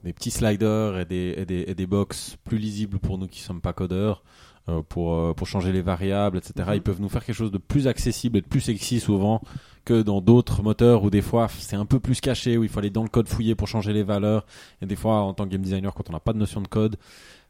des 0.03 0.13
petits 0.13 0.31
sliders 0.31 0.99
et 0.99 1.05
des, 1.05 1.33
et 1.37 1.45
des, 1.45 1.65
et 1.67 1.75
des 1.75 1.85
box 1.87 2.37
plus 2.43 2.57
lisibles 2.57 2.99
pour 2.99 3.17
nous 3.17 3.27
qui 3.27 3.41
sommes 3.41 3.61
pas 3.61 3.73
codeurs. 3.73 4.23
euh, 4.67 4.81
pour, 4.89 5.13
euh, 5.13 5.33
pour 5.35 5.45
changer 5.45 5.71
les 5.71 5.83
variables, 5.83 6.39
etc. 6.39 6.53
Mhm. 6.69 6.73
Ils 6.73 6.81
peuvent 6.81 6.99
nous 6.99 7.07
faire 7.09 7.23
quelque 7.23 7.35
chose 7.35 7.51
de 7.51 7.59
plus 7.59 7.87
accessible 7.87 8.39
et 8.39 8.41
de 8.41 8.47
plus 8.47 8.61
sexy 8.61 8.99
souvent 8.99 9.39
que 9.85 10.01
dans 10.01 10.21
d'autres 10.21 10.63
moteurs 10.63 11.03
où 11.03 11.11
des 11.11 11.21
fois 11.21 11.47
c'est 11.49 11.75
un 11.75 11.85
peu 11.85 11.99
plus 11.99 12.19
caché, 12.19 12.57
où 12.57 12.63
il 12.63 12.69
faut 12.69 12.79
aller 12.79 12.89
dans 12.89 13.03
le 13.03 13.09
code 13.09 13.27
fouiller 13.27 13.53
pour 13.53 13.67
changer 13.67 13.93
les 13.93 14.01
valeurs. 14.01 14.47
Et 14.81 14.87
des 14.87 14.95
fois, 14.95 15.21
en 15.21 15.35
tant 15.35 15.43
que 15.45 15.49
game 15.51 15.61
designer, 15.61 15.93
quand 15.93 16.09
on 16.09 16.13
n'a 16.13 16.19
pas 16.19 16.33
de 16.33 16.39
notion 16.39 16.61
de 16.61 16.67
code, 16.67 16.95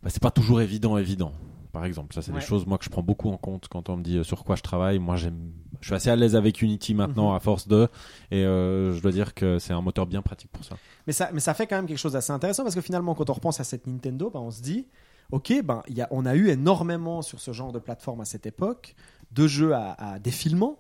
bah, 0.04 0.10
c'est 0.10 0.22
pas 0.22 0.30
toujours 0.32 0.60
évident, 0.60 0.98
évident. 0.98 1.32
Par 1.72 1.86
exemple, 1.86 2.14
ça 2.14 2.22
c'est 2.22 2.34
Ouais. 2.34 2.40
des 2.42 2.46
choses 2.46 2.66
moi 2.66 2.78
que 2.78 2.84
je 2.84 2.90
prends 2.90 3.02
beaucoup 3.02 3.30
en 3.30 3.38
compte 3.38 3.70
quand 3.70 3.88
on 3.88 3.96
me 3.96 4.04
dit 4.04 4.18
euh, 4.18 4.24
sur 4.26 4.44
quoi 4.44 4.58
je 4.58 4.62
travaille. 4.64 5.00
Moi, 5.00 5.16
j'aime, 5.16 5.40
je 5.82 5.88
suis 5.88 5.96
assez 5.96 6.10
à 6.10 6.16
l'aise 6.16 6.36
avec 6.36 6.62
Unity 6.62 6.94
maintenant 6.94 7.30
Mhm. 7.32 7.36
à 7.38 7.40
force 7.40 7.68
de, 7.68 7.88
et 8.32 8.44
euh, 8.44 8.94
je 8.94 9.02
dois 9.02 9.12
dire 9.12 9.34
que 9.34 9.60
c'est 9.60 9.74
un 9.74 9.82
moteur 9.82 10.06
bien 10.06 10.22
pratique 10.22 10.52
pour 10.52 10.64
ça. 10.64 10.78
Mais 11.08 11.14
ça, 11.14 11.30
mais 11.34 11.40
ça 11.40 11.54
fait 11.54 11.68
quand 11.68 11.76
même 11.76 11.86
quelque 11.88 11.98
chose 11.98 12.14
d'assez 12.14 12.32
intéressant 12.32 12.64
parce 12.64 12.76
que 12.76 12.82
finalement, 12.82 13.14
quand 13.16 13.30
on 13.30 13.34
repense 13.34 13.60
à 13.60 13.64
cette 13.64 13.88
Nintendo, 13.88 14.30
ben, 14.30 14.40
on 14.40 14.52
se 14.52 14.62
dit, 14.62 14.88
ok, 15.32 15.54
ben, 15.64 15.82
y 15.90 16.02
a, 16.02 16.08
on 16.12 16.26
a 16.26 16.36
eu 16.36 16.50
énormément 16.50 17.22
sur 17.22 17.40
ce 17.40 17.52
genre 17.54 17.72
de 17.72 17.80
plateforme 17.80 18.22
à 18.22 18.26
cette 18.26 18.46
époque 18.46 18.96
de 19.32 19.48
jeux 19.48 19.74
à, 19.74 19.92
à 19.94 20.20
défilement. 20.20 20.80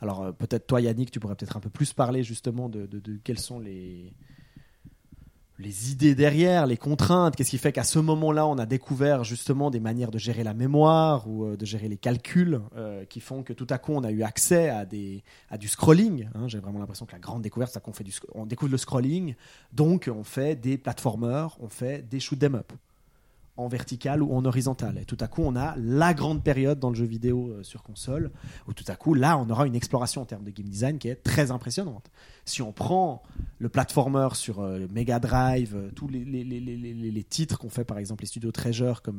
Alors 0.00 0.22
euh, 0.22 0.32
peut-être 0.32 0.66
toi, 0.66 0.80
Yannick, 0.80 1.10
tu 1.10 1.20
pourrais 1.20 1.34
peut-être 1.34 1.56
un 1.56 1.60
peu 1.60 1.68
plus 1.70 1.92
parler 1.92 2.22
justement 2.22 2.68
de, 2.68 2.86
de, 2.86 3.00
de 3.00 3.18
quelles 3.22 3.38
sont 3.38 3.58
les 3.58 4.12
les 5.60 5.92
idées 5.92 6.14
derrière, 6.14 6.66
les 6.66 6.76
contraintes, 6.76 7.36
qu'est-ce 7.36 7.50
qui 7.50 7.58
fait 7.58 7.72
qu'à 7.72 7.84
ce 7.84 7.98
moment-là, 7.98 8.46
on 8.46 8.58
a 8.58 8.66
découvert 8.66 9.24
justement 9.24 9.70
des 9.70 9.80
manières 9.80 10.10
de 10.10 10.18
gérer 10.18 10.42
la 10.42 10.54
mémoire 10.54 11.28
ou 11.28 11.44
euh, 11.44 11.56
de 11.56 11.66
gérer 11.66 11.88
les 11.88 11.98
calculs 11.98 12.60
euh, 12.76 13.04
qui 13.04 13.20
font 13.20 13.42
que 13.42 13.52
tout 13.52 13.66
à 13.70 13.78
coup, 13.78 13.92
on 13.92 14.02
a 14.02 14.10
eu 14.10 14.22
accès 14.22 14.70
à, 14.70 14.84
des, 14.84 15.22
à 15.50 15.58
du 15.58 15.68
scrolling. 15.68 16.28
hein. 16.34 16.48
J'ai 16.48 16.58
vraiment 16.58 16.78
l'impression 16.78 17.06
que 17.06 17.12
la 17.12 17.18
grande 17.18 17.42
découverte, 17.42 17.72
c'est 17.72 17.82
qu'on 17.82 17.92
fait 17.92 18.04
du, 18.04 18.12
on 18.34 18.46
découvre 18.46 18.72
le 18.72 18.78
scrolling, 18.78 19.34
donc 19.72 20.10
on 20.12 20.24
fait 20.24 20.56
des 20.56 20.78
platformers, 20.78 21.56
on 21.60 21.68
fait 21.68 22.08
des 22.08 22.20
shoot 22.20 22.42
'em 22.42 22.54
up 22.54 22.72
en 23.56 23.68
vertical 23.68 24.22
ou 24.22 24.32
en 24.32 24.44
horizontal. 24.44 24.98
Et 24.98 25.04
tout 25.04 25.16
à 25.20 25.26
coup, 25.26 25.42
on 25.42 25.54
a 25.54 25.74
la 25.76 26.14
grande 26.14 26.42
période 26.42 26.78
dans 26.78 26.88
le 26.88 26.94
jeu 26.94 27.04
vidéo 27.04 27.50
euh, 27.50 27.62
sur 27.62 27.82
console, 27.82 28.30
où 28.66 28.72
tout 28.72 28.84
à 28.88 28.96
coup, 28.96 29.14
là, 29.14 29.36
on 29.38 29.48
aura 29.50 29.66
une 29.66 29.74
exploration 29.74 30.22
en 30.22 30.24
termes 30.24 30.44
de 30.44 30.50
game 30.50 30.68
design 30.68 30.98
qui 30.98 31.08
est 31.08 31.16
très 31.16 31.50
impressionnante. 31.50 32.10
Si 32.44 32.62
on 32.62 32.72
prend 32.72 33.22
le 33.58 33.68
platformer 33.68 34.28
sur 34.34 34.60
euh, 34.60 34.86
Mega 34.90 35.18
Drive, 35.18 35.74
euh, 35.76 35.90
tous 35.94 36.08
les, 36.08 37.24
titres 37.28 37.58
qu'on 37.58 37.68
fait, 37.68 37.84
par 37.84 37.98
exemple, 37.98 38.22
les 38.22 38.28
studios 38.28 38.50
Treasure, 38.50 39.02
comme 39.02 39.18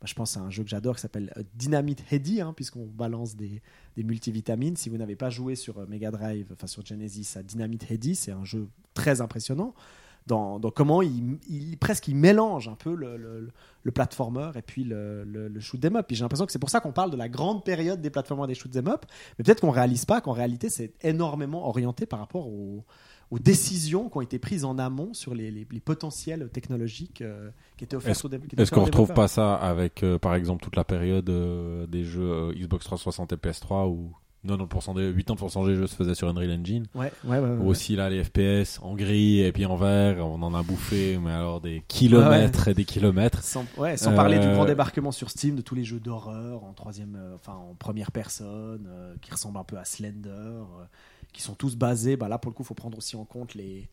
bah, 0.00 0.06
je 0.06 0.14
pense 0.14 0.36
à 0.36 0.40
un 0.40 0.50
jeu 0.50 0.64
que 0.64 0.68
j'adore 0.68 0.96
qui 0.96 1.02
s'appelle 1.02 1.32
Dynamite 1.54 2.04
Heady, 2.10 2.40
hein, 2.40 2.52
puisqu'on 2.54 2.86
balance 2.86 3.36
des, 3.36 3.62
des 3.96 4.02
multivitamines. 4.02 4.76
Si 4.76 4.88
vous 4.88 4.96
n'avez 4.96 5.16
pas 5.16 5.30
joué 5.30 5.54
sur 5.54 5.86
Mega 5.88 6.10
Drive, 6.10 6.48
enfin 6.52 6.66
sur 6.66 6.84
Genesis, 6.84 7.36
à 7.36 7.42
Dynamite 7.42 7.90
Heady, 7.90 8.16
c'est 8.16 8.32
un 8.32 8.44
jeu 8.44 8.68
très 8.94 9.20
impressionnant. 9.20 9.74
Dans, 10.26 10.58
dans 10.58 10.70
comment 10.72 11.02
il, 11.02 11.38
il- 11.48 11.76
presque 11.78 12.08
il 12.08 12.16
mélange 12.16 12.66
un 12.68 12.74
peu 12.74 12.94
le, 12.94 13.16
le, 13.16 13.48
le 13.84 13.90
platformer 13.92 14.50
et 14.56 14.62
puis 14.62 14.82
le, 14.82 15.22
le, 15.24 15.60
shoot 15.60 15.84
'em 15.84 15.94
up. 15.96 16.06
Et 16.10 16.14
j'ai 16.16 16.22
l'impression 16.24 16.46
que 16.46 16.52
c'est 16.52 16.58
pour 16.58 16.70
ça 16.70 16.80
qu'on 16.80 16.90
parle 16.92 17.12
de 17.12 17.16
la 17.16 17.28
grande 17.28 17.64
période 17.64 18.00
des 18.00 18.10
platformers 18.10 18.44
et 18.46 18.48
des 18.48 18.54
shoot 18.54 18.74
'em 18.76 18.88
up. 18.88 19.04
Mais 19.38 19.44
peut-être 19.44 19.60
qu'on 19.60 19.70
réalise 19.70 20.04
pas 20.04 20.20
qu'en 20.20 20.32
réalité 20.32 20.68
c'est 20.68 20.92
énormément 21.02 21.68
orienté 21.68 22.06
par 22.06 22.18
rapport 22.18 22.48
aux, 22.48 22.84
aux 23.30 23.38
décisions 23.38 24.08
qui 24.08 24.18
ont 24.18 24.20
été 24.20 24.40
prises 24.40 24.64
en 24.64 24.78
amont 24.78 25.14
sur 25.14 25.32
les, 25.34 25.50
les, 25.52 25.66
les 25.70 25.80
potentiels 25.80 26.48
technologiques 26.52 27.22
euh, 27.22 27.50
qui 27.76 27.84
étaient 27.84 27.94
offerts 27.96 28.16
Est-ce 28.62 28.62
offerts 28.62 28.74
qu'on 28.74 28.82
aux 28.82 28.84
retrouve 28.86 29.14
pas 29.14 29.28
ça 29.28 29.54
avec, 29.54 30.02
euh, 30.02 30.18
par 30.18 30.34
exemple, 30.34 30.62
toute 30.64 30.74
la 30.76 30.84
période 30.84 31.28
euh, 31.30 31.86
des 31.86 32.02
jeux 32.02 32.52
Xbox 32.54 32.84
360 32.86 33.32
et 33.32 33.36
PS3 33.36 33.88
où 33.88 34.12
90% 34.46 34.94
des, 34.94 35.12
80% 35.22 35.66
des 35.66 35.74
jeux 35.74 35.86
se 35.86 35.94
faisaient 35.94 36.14
sur 36.14 36.28
Unreal 36.28 36.50
Engine 36.60 36.86
Ouais, 36.94 37.12
ouais, 37.24 37.38
ouais, 37.38 37.38
ouais, 37.38 37.48
Ou 37.56 37.60
ouais. 37.62 37.66
aussi 37.68 37.96
là 37.96 38.08
les 38.10 38.22
FPS 38.24 38.78
en 38.82 38.94
gris 38.94 39.40
et 39.40 39.52
puis 39.52 39.66
en 39.66 39.76
vert, 39.76 40.18
on 40.26 40.40
en 40.42 40.54
a 40.54 40.62
bouffé, 40.62 41.18
mais 41.18 41.30
alors 41.32 41.60
des 41.60 41.82
kilomètres 41.88 42.68
et 42.68 42.74
des 42.74 42.84
kilomètres. 42.84 43.42
Sans, 43.42 43.64
ouais, 43.76 43.96
sans 43.96 44.12
Euh, 44.12 44.16
parler 44.16 44.38
du 44.38 44.46
grand 44.46 44.64
débarquement 44.64 45.12
sur 45.12 45.30
Steam 45.30 45.56
de 45.56 45.62
tous 45.62 45.74
les 45.74 45.84
jeux 45.84 46.00
d'horreur 46.00 46.64
en 46.64 46.72
troisième, 46.72 47.16
euh, 47.16 47.34
enfin 47.34 47.54
en 47.54 47.74
première 47.74 48.12
personne, 48.12 48.86
euh, 48.88 49.14
qui 49.20 49.30
ressemblent 49.32 49.58
un 49.58 49.64
peu 49.64 49.76
à 49.78 49.84
Slender, 49.84 50.28
euh, 50.30 50.84
qui 51.32 51.42
sont 51.42 51.54
tous 51.54 51.76
basés. 51.76 52.16
Bah 52.16 52.28
là, 52.28 52.38
pour 52.38 52.50
le 52.50 52.54
coup, 52.54 52.62
il 52.62 52.66
faut 52.66 52.74
prendre 52.74 52.96
aussi 52.98 53.16
en 53.16 53.24
compte 53.24 53.54
les 53.54 53.88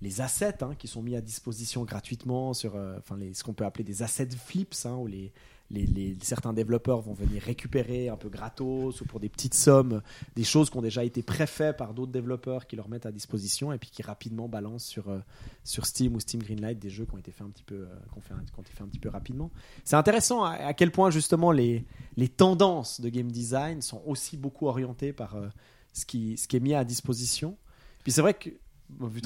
les 0.00 0.20
assets 0.20 0.62
hein, 0.62 0.70
qui 0.78 0.86
sont 0.86 1.02
mis 1.02 1.16
à 1.16 1.20
disposition 1.20 1.82
gratuitement 1.84 2.54
sur, 2.54 2.76
euh, 2.76 2.96
enfin 2.98 3.16
les, 3.16 3.34
ce 3.34 3.42
qu'on 3.42 3.52
peut 3.52 3.64
appeler 3.64 3.82
des 3.84 4.02
assets 4.04 4.28
flips, 4.30 4.74
hein, 4.86 4.94
où 4.94 5.08
les, 5.08 5.32
les, 5.70 5.86
les- 5.86 6.16
certains 6.22 6.52
développeurs 6.52 7.00
vont 7.00 7.12
venir 7.14 7.42
récupérer 7.42 8.08
un 8.08 8.16
peu 8.16 8.28
gratos 8.28 9.00
ou 9.00 9.04
pour 9.04 9.20
des 9.20 9.28
petites 9.28 9.54
sommes 9.54 10.02
des 10.36 10.44
choses 10.44 10.68
qui 10.70 10.76
ont 10.76 10.82
déjà 10.82 11.04
été 11.04 11.22
préfaites 11.22 11.76
par 11.76 11.94
d'autres 11.94 12.12
développeurs 12.12 12.66
qui 12.66 12.76
leur 12.76 12.88
mettent 12.88 13.06
à 13.06 13.12
disposition 13.12 13.72
et 13.72 13.78
puis 13.78 13.90
qui 13.90 14.02
rapidement 14.02 14.48
balancent 14.48 14.84
sur 14.86 15.08
euh, 15.08 15.18
sur 15.64 15.86
Steam 15.86 16.14
ou 16.16 16.20
Steam 16.20 16.42
Greenlight 16.42 16.78
des 16.78 16.90
jeux 16.90 17.04
qui 17.06 17.14
ont 17.14 17.18
été 17.18 17.30
faits 17.30 17.46
un 17.46 17.50
petit 17.50 17.62
peu, 17.64 17.74
euh, 17.76 18.20
fait 18.20 18.34
un- 18.34 18.86
petit 18.88 18.98
peu 18.98 19.08
rapidement. 19.08 19.50
C'est 19.84 19.96
intéressant 19.96 20.42
à, 20.44 20.52
à 20.54 20.74
quel 20.74 20.90
point 20.90 21.10
justement 21.10 21.52
les, 21.52 21.84
les 22.16 22.28
tendances 22.28 23.00
de 23.00 23.08
game 23.08 23.30
design 23.30 23.80
sont 23.82 24.02
aussi 24.06 24.36
beaucoup 24.36 24.66
orientées 24.66 25.12
par 25.12 25.36
euh, 25.36 25.48
ce, 25.92 26.04
qui, 26.04 26.36
ce 26.36 26.48
qui 26.48 26.56
est 26.56 26.60
mis 26.60 26.74
à 26.74 26.84
disposition. 26.84 27.56
Puis 28.02 28.12
c'est 28.12 28.22
vrai 28.22 28.34
que. 28.34 28.50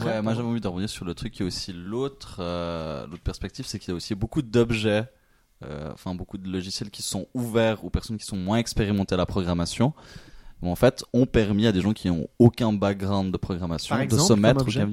Ouais, 0.04 0.20
moi 0.20 0.34
j'avais 0.34 0.46
envie 0.48 0.60
de 0.60 0.68
revenir 0.68 0.90
sur 0.90 1.06
le 1.06 1.14
truc 1.14 1.32
qui 1.32 1.42
est 1.42 1.46
aussi 1.46 1.72
l'autre 1.72 2.36
euh, 2.40 3.06
l'autre 3.06 3.22
perspective, 3.22 3.64
c'est 3.64 3.78
qu'il 3.78 3.88
y 3.88 3.92
a 3.92 3.94
aussi 3.94 4.14
beaucoup 4.14 4.42
d'objets, 4.42 5.06
euh, 5.68 5.90
enfin 5.92 6.14
beaucoup 6.14 6.38
de 6.38 6.50
logiciels 6.50 6.90
qui 6.90 7.02
sont 7.02 7.26
ouverts 7.34 7.84
aux 7.84 7.90
personnes 7.90 8.18
qui 8.18 8.26
sont 8.26 8.36
moins 8.36 8.58
expérimentées 8.58 9.14
à 9.14 9.18
la 9.18 9.26
programmation. 9.26 9.92
en 10.62 10.76
fait, 10.76 11.04
ont 11.12 11.26
permis 11.26 11.66
à 11.66 11.72
des 11.72 11.80
gens 11.80 11.92
qui 11.92 12.08
ont 12.10 12.26
aucun 12.38 12.72
background 12.72 13.32
de 13.32 13.36
programmation 13.36 13.96
Par 13.96 14.06
de 14.06 14.16
se 14.16 14.32
mettre 14.32 14.64
comme 14.64 14.92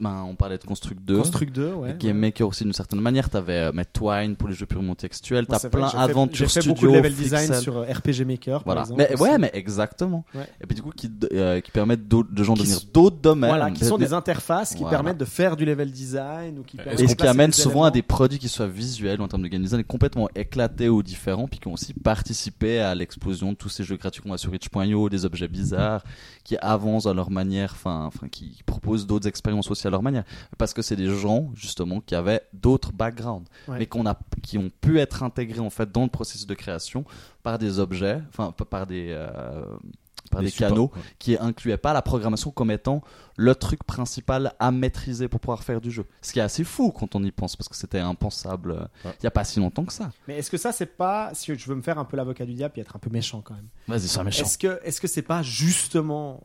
on 0.00 0.34
parlait 0.34 0.58
de 0.58 0.64
Construct 0.64 1.00
2. 1.04 1.18
Construct 1.18 1.54
2, 1.54 1.72
ouais. 1.74 1.96
Game 1.98 2.18
Maker 2.18 2.48
aussi 2.48 2.64
d'une 2.64 2.72
certaine 2.72 3.00
manière, 3.00 3.28
t'avais 3.30 3.52
euh, 3.68 3.72
mais 3.74 3.84
Twine 3.84 4.36
pour 4.36 4.48
les 4.48 4.54
jeux 4.54 4.66
purement 4.66 4.94
textuels, 4.94 5.46
t'as 5.46 5.58
plein 5.68 5.88
que 5.88 6.36
j'ai 6.36 6.46
fait- 6.48 6.66
beaucoup 6.66 6.86
de 6.86 6.92
level 6.92 7.14
design 7.14 7.54
sur 7.54 7.76
euh, 7.78 7.84
RPG 7.84 8.24
Maker. 8.26 8.64
par 8.64 8.64
Voilà. 8.64 8.80
exemple, 8.82 8.98
Mais 9.02 9.14
aussi. 9.14 9.22
ouais, 9.22 9.38
mais 9.38 9.50
exactement. 9.54 10.24
Ouais. 10.34 10.48
Et 10.62 10.66
puis 10.66 10.74
du 10.76 10.82
coup, 10.82 10.90
qui, 10.90 11.10
euh, 11.32 11.60
qui 11.60 11.70
permettent 11.70 12.08
de 12.08 12.24
gens 12.42 12.54
de 12.54 12.60
Qui 12.60 12.66
venir 12.66 12.78
sont- 12.80 12.86
d'autres 12.92 13.16
domaines. 13.16 13.50
Voilà, 13.50 13.70
qui 13.70 13.84
sont 13.84 13.98
des 13.98 14.12
interfaces 14.12 14.70
qui 14.74 14.82
Voilà. 14.82 14.96
permettent 14.98 15.18
de 15.18 15.24
faire 15.24 15.56
du 15.56 15.64
level 15.64 15.90
design 15.90 16.58
ou 16.58 16.62
qui 16.62 16.78
Et 16.98 17.06
ce 17.08 17.14
qui 17.14 17.26
amène 17.26 17.52
souvent 17.52 17.84
à 17.84 17.90
des 17.90 18.02
produits 18.02 18.38
qui 18.38 18.48
soient 18.48 18.66
visuels 18.66 19.20
en 19.20 19.28
termes 19.28 19.42
de 19.42 19.48
game 19.48 19.62
design 19.62 19.80
et 19.80 19.84
complètement 19.84 20.28
éclatés 20.34 20.88
ou 20.88 21.02
différents, 21.02 21.46
puis 21.48 21.58
qui 21.60 21.68
ont 21.68 21.72
aussi 21.74 21.92
participé 21.94 22.78
à 22.80 22.94
l'explosion 22.94 23.52
de 23.52 23.56
tous 23.56 23.68
ces 23.68 23.84
jeux 23.84 23.96
gratuits 23.96 24.22
qu'on 24.22 24.32
a 24.32 24.38
sur 24.38 24.54
itch.io, 24.54 25.08
des 25.08 25.24
objets 25.24 25.48
bizarres, 25.48 26.02
qui 26.44 26.56
avancent 26.58 27.06
à 27.06 27.14
leur 27.14 27.30
manière, 27.30 27.74
enfin, 27.74 28.10
qui 28.30 28.62
proposent 28.66 29.06
d'autres 29.06 29.26
expériences 29.28 29.70
aussi 29.74 29.86
à 29.86 29.90
leur 29.90 30.02
manière. 30.02 30.24
Parce 30.58 30.72
que 30.74 30.82
c'est 30.82 30.96
des 30.96 31.08
gens, 31.14 31.50
justement, 31.54 32.00
qui 32.00 32.14
avaient 32.14 32.40
d'autres 32.52 32.92
backgrounds, 32.92 33.48
Ouais. 33.68 33.78
mais 33.78 33.86
qu'on 33.86 34.06
a, 34.06 34.18
qui 34.42 34.58
ont 34.58 34.70
pu 34.80 34.98
être 34.98 35.22
intégrés, 35.22 35.60
en 35.60 35.70
fait, 35.70 35.92
dans 35.92 36.02
le 36.04 36.08
processus 36.10 36.46
de 36.46 36.54
création 36.54 37.04
par 37.42 37.58
des 37.58 37.78
objets, 37.78 38.20
enfin, 38.30 38.52
par 38.52 38.86
des, 38.86 39.08
euh, 39.10 39.64
par 40.30 40.40
des, 40.40 40.50
canaux 40.50 40.90
ouais. 40.96 41.02
qui 41.18 41.36
incluaient 41.38 41.76
pas 41.76 41.92
la 41.92 42.00
programmation 42.00 42.50
comme 42.50 42.70
étant 42.70 43.02
le 43.36 43.54
truc 43.54 43.84
principal 43.84 44.54
à 44.58 44.70
maîtriser 44.70 45.28
pour 45.28 45.38
pouvoir 45.38 45.62
faire 45.62 45.80
du 45.82 45.90
jeu. 45.90 46.06
Ce 46.22 46.32
qui 46.32 46.38
est 46.38 46.42
assez 46.42 46.64
fou 46.64 46.90
quand 46.92 47.14
on 47.14 47.22
y 47.22 47.30
pense, 47.30 47.56
parce 47.56 47.68
que 47.68 47.76
c'était 47.76 47.98
impensable 47.98 48.70
euh, 48.72 48.84
il 49.04 49.08
Ouais. 49.08 49.14
y 49.22 49.26
a 49.26 49.30
pas 49.30 49.44
si 49.44 49.60
longtemps 49.60 49.84
que 49.84 49.92
ça. 49.92 50.10
Mais 50.26 50.38
est-ce 50.38 50.50
que 50.50 50.56
ça, 50.56 50.72
c'est 50.72 50.86
pas. 50.96 51.30
Si 51.34 51.54
je 51.54 51.68
veux 51.68 51.74
me 51.74 51.82
faire 51.82 51.98
un 51.98 52.04
peu 52.06 52.16
l'avocat 52.16 52.46
du 52.46 52.54
diable 52.54 52.74
et 52.78 52.80
être 52.80 52.96
un 52.96 52.98
peu 52.98 53.10
méchant 53.10 53.42
quand 53.42 53.54
même. 53.54 53.68
Vas-y, 53.86 54.08
sois 54.08 54.24
méchant. 54.24 54.44
Est-ce 54.44 54.56
que 54.56 54.80
est-ce 54.84 55.00
que 55.00 55.08
c'est 55.08 55.22
pas 55.22 55.42
justement 55.42 56.42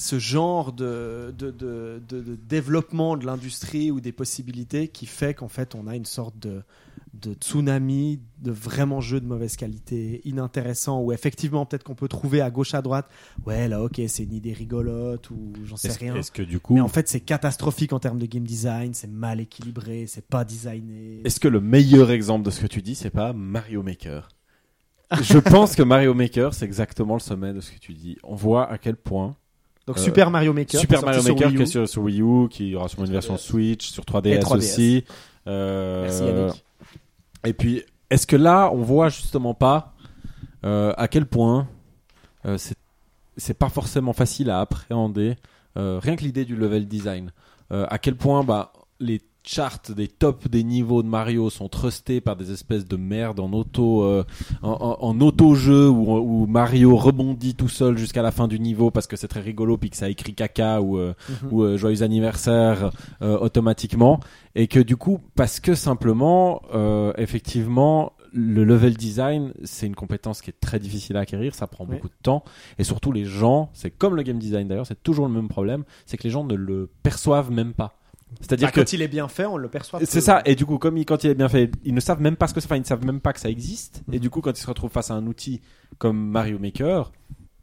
ce 0.00 0.20
genre 0.20 0.72
de, 0.72 1.34
de, 1.36 1.50
de, 1.50 2.00
de- 2.08 2.20
de 2.20 2.36
développement 2.36 3.16
de 3.16 3.26
l'industrie 3.26 3.90
ou 3.90 4.00
des 4.00 4.12
possibilités 4.12 4.86
qui 4.86 5.06
fait 5.06 5.34
qu'en 5.34 5.48
fait 5.48 5.74
on 5.74 5.88
a 5.88 5.96
une 5.96 6.04
sorte 6.04 6.38
de, 6.38 6.62
de 7.14 7.32
tsunami 7.34 8.20
de 8.40 8.52
vraiment 8.52 9.00
jeux 9.00 9.20
de 9.20 9.26
mauvaise 9.26 9.56
qualité, 9.56 10.20
inintéressants, 10.24 11.00
où 11.02 11.10
effectivement 11.10 11.66
peut-être 11.66 11.82
qu'on 11.82 11.96
peut 11.96 12.06
trouver 12.06 12.40
à 12.40 12.48
gauche 12.48 12.74
à 12.74 12.80
droite, 12.82 13.10
ouais 13.44 13.66
là 13.66 13.82
ok 13.82 14.00
c'est 14.06 14.22
une 14.22 14.34
idée 14.34 14.52
rigolote 14.52 15.30
ou 15.30 15.52
j'en 15.64 15.76
sais 15.76 15.88
Est-ce 15.88 15.98
rien. 15.98 16.14
est-ce 16.14 16.30
que 16.30 16.42
du 16.42 16.60
coup, 16.60 16.74
Mais 16.74 16.80
en 16.80 16.86
fait 16.86 17.08
c'est 17.08 17.18
catastrophique 17.18 17.92
en 17.92 17.98
termes 17.98 18.20
de 18.20 18.26
game 18.26 18.44
design, 18.44 18.94
c'est 18.94 19.10
mal 19.10 19.40
équilibré, 19.40 20.06
c'est 20.06 20.24
pas 20.28 20.44
designé. 20.44 21.22
est-ce 21.24 21.40
que 21.40 21.48
le 21.48 21.60
meilleur 21.60 22.12
exemple 22.12 22.44
de 22.44 22.50
ce 22.52 22.60
que 22.60 22.68
tu 22.68 22.82
dis, 22.82 22.94
c'est 22.94 23.10
pas 23.10 23.32
Mario 23.32 23.82
Maker? 23.82 24.28
Je 25.20 25.38
pense 25.38 25.74
que 25.74 25.82
Mario 25.82 26.14
Maker, 26.14 26.54
c'est 26.54 26.66
exactement 26.66 27.14
le 27.14 27.20
sommet 27.20 27.52
de 27.52 27.60
ce 27.60 27.72
que 27.72 27.78
tu 27.80 27.94
dis. 27.94 28.16
On 28.22 28.36
voit 28.36 28.70
à 28.70 28.78
quel 28.78 28.94
point 28.94 29.36
Donc 29.88 29.98
Super 29.98 30.30
Mario 30.30 30.52
Maker, 30.52 30.78
Super 30.78 31.02
Mario 31.02 31.22
Maker 31.22 31.46
Wii 31.48 31.56
qui 31.56 31.60
U. 31.60 31.62
est 31.62 31.66
sur, 31.66 31.88
sur 31.88 32.02
Wii 32.02 32.20
U, 32.20 32.48
qui 32.50 32.74
aura 32.74 32.88
sûrement 32.88 33.06
une 33.06 33.12
version 33.12 33.38
Switch, 33.38 33.88
sur 33.88 34.04
3DS, 34.04 34.34
Et 34.34 34.38
3DS. 34.38 34.56
aussi. 34.58 35.04
Euh, 35.46 36.02
Merci 36.02 36.24
Yannick. 36.24 36.64
Et 37.46 37.52
puis, 37.54 37.82
est-ce 38.10 38.26
que 38.26 38.36
là, 38.36 38.70
on 38.70 38.82
voit 38.82 39.08
justement 39.08 39.54
pas 39.54 39.94
euh, 40.66 40.92
à 40.98 41.08
quel 41.08 41.24
point 41.24 41.68
euh, 42.44 42.58
c'est 42.58 42.74
c'est 43.38 43.54
pas 43.54 43.70
forcément 43.70 44.12
facile 44.12 44.50
à 44.50 44.60
appréhender 44.60 45.36
rien 45.76 46.16
que 46.16 46.24
l'idée 46.24 46.44
du 46.44 46.56
level 46.56 46.88
design. 46.88 47.30
À 47.70 47.98
quel 47.98 48.16
point 48.16 48.42
bah, 48.42 48.72
les 48.98 49.22
charts 49.50 49.94
des 49.96 50.08
tops 50.08 50.46
des 50.48 50.62
niveaux 50.62 51.02
de 51.02 51.08
Mario 51.08 51.48
sont 51.48 51.68
trustés 51.68 52.20
par 52.20 52.36
des 52.36 52.52
espèces 52.52 52.86
de 52.86 52.96
merde 52.96 53.40
en 53.40 53.50
auto 53.52 54.02
euh, 54.02 54.22
en, 54.62 54.70
en- 54.72 54.98
en 55.08 55.20
auto-jeu 55.22 55.88
où, 55.88 56.12
où 56.18 56.46
Mario 56.46 56.94
rebondit 56.96 57.54
tout 57.54 57.68
seul 57.68 57.96
jusqu'à 57.96 58.20
la 58.20 58.30
fin 58.30 58.46
du 58.46 58.60
niveau 58.60 58.90
parce 58.90 59.06
que 59.06 59.16
c'est 59.16 59.28
très 59.28 59.40
rigolo 59.40 59.78
puis 59.78 59.88
que 59.88 59.96
ça 59.96 60.10
écrit 60.10 60.34
caca 60.34 60.82
ou 60.82 60.98
euh, 60.98 61.14
Mhm. 61.28 61.48
ou 61.52 61.62
euh, 61.62 61.76
joyeux 61.78 62.02
anniversaire 62.02 62.90
euh, 63.22 63.38
automatiquement 63.38 64.20
et 64.54 64.66
que 64.66 64.80
du 64.80 64.96
coup 64.96 65.18
parce 65.34 65.60
que 65.60 65.74
simplement 65.74 66.60
euh, 66.74 67.12
effectivement 67.16 68.12
le 68.34 68.64
level 68.64 68.94
design 68.96 69.52
c'est 69.64 69.86
une 69.86 69.94
compétence 69.94 70.42
qui 70.42 70.50
est 70.50 70.60
très 70.60 70.78
difficile 70.78 71.16
à 71.16 71.20
acquérir 71.20 71.54
ça 71.54 71.66
prend 71.66 71.84
Oui. 71.86 71.94
beaucoup 71.96 72.08
de 72.08 72.14
temps 72.22 72.44
et 72.78 72.84
surtout 72.84 73.12
les 73.12 73.24
gens 73.24 73.70
c'est 73.72 73.90
comme 73.90 74.14
le 74.16 74.22
game 74.22 74.38
design 74.38 74.68
d'ailleurs 74.68 74.86
c'est 74.86 75.02
toujours 75.02 75.26
le 75.26 75.32
même 75.32 75.48
problème 75.48 75.84
c'est 76.04 76.18
que 76.18 76.24
les 76.24 76.30
gens 76.30 76.44
ne 76.44 76.54
le 76.54 76.90
perçoivent 77.02 77.50
même 77.50 77.72
pas 77.72 77.94
c'est-à-dire 78.40 78.68
Bah, 78.68 78.72
que 78.72 78.80
quand 78.80 78.92
il 78.92 79.02
est 79.02 79.08
bien 79.08 79.28
fait, 79.28 79.46
on 79.46 79.56
le 79.56 79.68
perçoit. 79.68 80.00
c'est 80.04 80.20
ça 80.20 80.42
et 80.44 80.54
du 80.54 80.66
coup 80.66 80.78
comme 80.78 80.96
il, 80.96 81.04
quand 81.04 81.24
il 81.24 81.30
est 81.30 81.34
bien 81.34 81.48
fait 81.48 81.70
ils 81.84 81.94
ne 81.94 82.00
savent 82.00 82.20
même 82.20 82.36
pas 82.36 82.46
ce 82.48 82.54
que 82.54 82.60
c'est 82.60 82.66
enfin 82.66 82.76
ils 82.76 82.80
ne 82.80 82.84
savent 82.86 83.04
même 83.04 83.20
pas 83.20 83.32
que 83.32 83.40
ça 83.40 83.48
existe 83.50 84.02
et 84.12 84.18
du 84.18 84.30
coup 84.30 84.40
quand 84.40 84.52
ils 84.52 84.60
se 84.62 84.66
retrouvent 84.66 84.90
face 84.90 85.10
à 85.10 85.14
un 85.14 85.26
outil 85.26 85.60
comme 85.98 86.18
Mario 86.30 86.58
Maker 86.58 87.12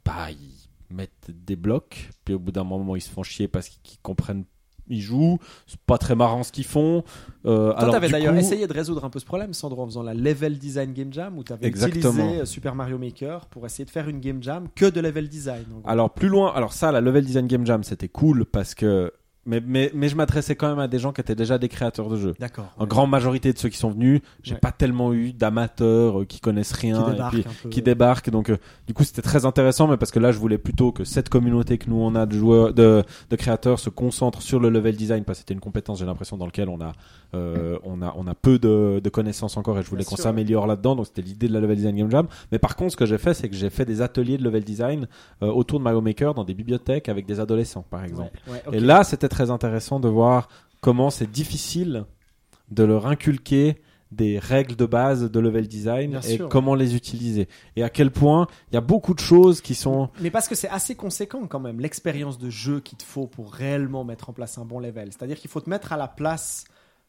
bah 0.04 0.30
ils 0.30 0.94
mettent 0.94 1.30
des 1.30 1.56
blocs 1.56 2.10
puis 2.24 2.34
au 2.34 2.38
bout 2.38 2.52
d'un 2.52 2.64
moment 2.64 2.96
ils 2.96 3.00
se 3.00 3.10
font 3.10 3.22
chier 3.22 3.48
parce 3.48 3.68
qu'ils 3.68 3.98
comprennent 4.00 4.44
ils 4.88 5.00
jouent 5.00 5.38
c'est 5.66 5.80
pas 5.80 5.98
très 5.98 6.14
marrant 6.14 6.44
ce 6.44 6.52
qu'ils 6.52 6.64
font 6.64 7.02
euh, 7.44 7.72
Toi, 7.72 7.90
t'avais 7.90 8.08
d'ailleurs 8.08 8.34
coup- 8.34 8.38
essayé 8.40 8.66
de 8.68 8.72
résoudre 8.72 9.04
un 9.04 9.10
peu 9.10 9.18
ce 9.18 9.24
problème, 9.24 9.52
Sandro, 9.52 9.82
en 9.82 9.86
faisant 9.86 10.04
la 10.04 10.14
Level 10.14 10.58
Design 10.58 10.92
Game 10.92 11.12
Jam, 11.12 11.36
où 11.38 11.42
tu 11.42 11.52
avais 11.52 11.66
Exactement. 11.66 12.12
utilisé 12.12 12.40
euh, 12.40 12.44
Super 12.44 12.76
Mario 12.76 12.96
Maker 12.96 13.46
pour 13.46 13.66
essayer 13.66 13.84
de 13.84 13.90
faire 13.90 14.08
une 14.08 14.20
Game 14.20 14.40
Jam 14.44 14.68
que 14.76 14.86
de 14.86 15.00
level 15.00 15.28
design. 15.28 15.64
Alors 15.84 16.10
plus 16.14 16.28
loin, 16.28 16.52
alors 16.54 16.72
ça, 16.72 16.92
la 16.92 17.00
level 17.00 17.24
design 17.24 17.48
game 17.48 17.66
jam, 17.66 17.82
c'était 17.82 18.08
cool 18.08 18.44
parce 18.46 18.76
que, 18.76 19.12
mais 19.46 19.62
mais 19.64 19.90
mais 19.94 20.08
je 20.08 20.16
m'adressais 20.16 20.56
quand 20.56 20.68
même 20.68 20.78
à 20.78 20.88
des 20.88 20.98
gens 20.98 21.12
qui 21.12 21.20
étaient 21.20 21.34
déjà 21.34 21.56
des 21.58 21.68
créateurs 21.68 22.08
de 22.08 22.16
jeux. 22.16 22.34
D'accord. 22.38 22.66
En 22.76 22.82
ouais. 22.82 22.88
grande 22.88 23.10
majorité 23.10 23.52
de 23.52 23.58
ceux 23.58 23.68
qui 23.68 23.78
sont 23.78 23.90
venus, 23.90 24.20
j'ai 24.42 24.54
Ouais. 24.54 24.60
pas 24.60 24.72
tellement 24.72 25.12
eu 25.14 25.32
d'amateurs 25.32 26.20
euh, 26.20 26.24
qui 26.24 26.40
connaissent 26.40 26.72
rien 26.72 27.02
qui 27.04 27.10
et 27.10 27.12
débarque 27.12 27.32
puis 27.34 27.44
un 27.48 27.52
peu. 27.62 27.68
qui 27.68 27.82
débarquent. 27.82 28.30
Donc 28.30 28.50
euh, 28.50 28.58
du 28.86 28.94
coup, 28.94 29.04
c'était 29.04 29.22
très 29.22 29.44
intéressant, 29.46 29.86
mais 29.88 29.96
parce 29.96 30.10
que 30.10 30.18
là, 30.18 30.32
je 30.32 30.38
voulais 30.38 30.58
plutôt 30.58 30.92
que 30.92 31.04
cette 31.04 31.28
communauté 31.28 31.78
que 31.78 31.88
nous 31.88 31.96
on 31.96 32.14
a 32.14 32.26
de 32.26 32.36
joueurs, 32.36 32.74
de, 32.74 33.04
de 33.30 33.36
créateurs, 33.36 33.78
se 33.78 33.90
concentre 33.90 34.42
sur 34.42 34.60
le 34.60 34.68
level 34.68 34.96
design 34.96 35.24
parce 35.24 35.38
que 35.38 35.42
c'était 35.42 35.54
une 35.54 35.60
compétence, 35.60 35.98
j'ai 36.00 36.06
l'impression, 36.06 36.36
dans 36.36 36.46
lequel 36.46 36.68
on 36.68 36.80
a 36.80 36.92
euh, 37.34 37.78
on 37.84 38.02
a 38.02 38.14
on 38.16 38.26
a 38.26 38.34
peu 38.34 38.58
de, 38.58 39.00
de 39.02 39.08
connaissances 39.10 39.56
encore 39.56 39.78
et 39.78 39.82
je 39.82 39.90
voulais 39.90 40.04
qu'on 40.04 40.16
s'améliore 40.16 40.66
là-dedans. 40.66 40.96
Donc 40.96 41.06
c'était 41.06 41.22
l'idée 41.22 41.48
de 41.48 41.52
la 41.52 41.60
level 41.60 41.76
design 41.76 41.96
game 41.96 42.10
jam. 42.10 42.26
Mais 42.52 42.58
par 42.58 42.76
contre, 42.76 42.92
ce 42.92 42.96
que 42.96 43.06
j'ai 43.06 43.18
fait, 43.18 43.34
c'est 43.34 43.48
que 43.48 43.56
j'ai 43.56 43.70
fait 43.70 43.84
des 43.84 44.02
ateliers 44.02 44.38
de 44.38 44.44
level 44.44 44.64
design 44.64 45.08
euh, 45.42 45.48
autour 45.48 45.78
de 45.78 45.84
Mario 45.84 46.00
Maker 46.00 46.34
dans 46.34 46.44
des 46.44 46.54
bibliothèques 46.54 47.08
avec 47.08 47.26
des 47.26 47.40
adolescents, 47.40 47.84
par 47.90 48.04
exemple. 48.04 48.38
Ouais, 48.46 48.54
ouais, 48.54 48.62
ok. 48.66 48.74
Et 48.74 48.80
là, 48.80 49.04
c'était 49.04 49.28
très 49.28 49.50
intéressant 49.50 50.00
de 50.00 50.08
voir 50.08 50.48
comment 50.80 51.10
c'est 51.10 51.30
difficile 51.30 52.04
de 52.70 52.84
leur 52.84 53.06
inculquer 53.06 53.76
des 54.12 54.38
règles 54.38 54.76
de 54.76 54.86
base 54.86 55.30
de 55.30 55.40
level 55.40 55.66
design 55.66 56.12
Bien 56.12 56.20
et 56.20 56.36
sûr. 56.36 56.48
comment 56.48 56.74
les 56.76 56.94
utiliser. 56.94 57.48
Et 57.74 57.82
à 57.82 57.90
quel 57.90 58.12
point 58.12 58.46
il 58.70 58.74
y 58.74 58.78
a 58.78 58.80
beaucoup 58.80 59.14
de 59.14 59.20
choses 59.20 59.60
qui 59.60 59.74
sont... 59.74 60.10
Mais 60.20 60.30
parce 60.30 60.46
que 60.46 60.54
c'est 60.54 60.68
assez 60.68 60.94
conséquent 60.94 61.46
quand 61.48 61.58
même, 61.58 61.80
l'expérience 61.80 62.38
de 62.38 62.48
jeu 62.48 62.78
qu'il 62.80 62.98
te 62.98 63.02
faut 63.02 63.26
pour 63.26 63.52
réellement 63.52 64.04
mettre 64.04 64.30
en 64.30 64.32
place 64.32 64.58
un 64.58 64.64
bon 64.64 64.78
level. 64.78 65.08
C'est-à-dire 65.10 65.36
qu'il 65.38 65.50
faut 65.50 65.60
te 65.60 65.68
mettre 65.68 65.92
à 65.92 65.96
la 65.96 66.06
place 66.06 66.64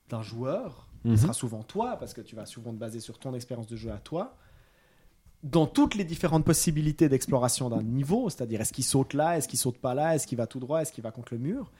d'un 0.09 0.21
joueur, 0.21 0.87
Mhm. 1.03 1.15
qui 1.15 1.21
sera 1.21 1.33
souvent 1.33 1.63
toi, 1.63 1.95
parce 1.97 2.13
que 2.13 2.21
tu 2.21 2.35
vas 2.35 2.45
souvent 2.45 2.71
te 2.73 2.77
baser 2.77 2.99
sur 2.99 3.17
ton 3.19 3.33
expérience 3.33 3.67
de 3.67 3.75
jeu 3.75 3.91
à 3.91 3.97
toi, 3.97 4.35
dans 5.43 5.67
toutes 5.67 5.95
les 5.95 6.03
différentes 6.03 6.43
possibilités 6.43 7.07
d'exploration 7.09 7.69
d'un 7.69 7.83
niveau, 7.83 8.29
c'est-à-dire 8.29 8.59
est-ce 8.61 8.73
qu'il 8.73 8.83
saute 8.83 9.13
là, 9.13 9.37
est-ce 9.37 9.47
qu'il 9.47 9.59
saute 9.59 9.77
pas 9.77 9.93
là, 9.93 10.15
est-ce 10.15 10.25
qu'il 10.27 10.37
va 10.37 10.47
tout 10.47 10.59
droit, 10.59 10.81
est-ce 10.81 10.91
qu'il 10.91 11.03
va 11.03 11.11
contre 11.11 11.33
le 11.33 11.39
mur. 11.39 11.71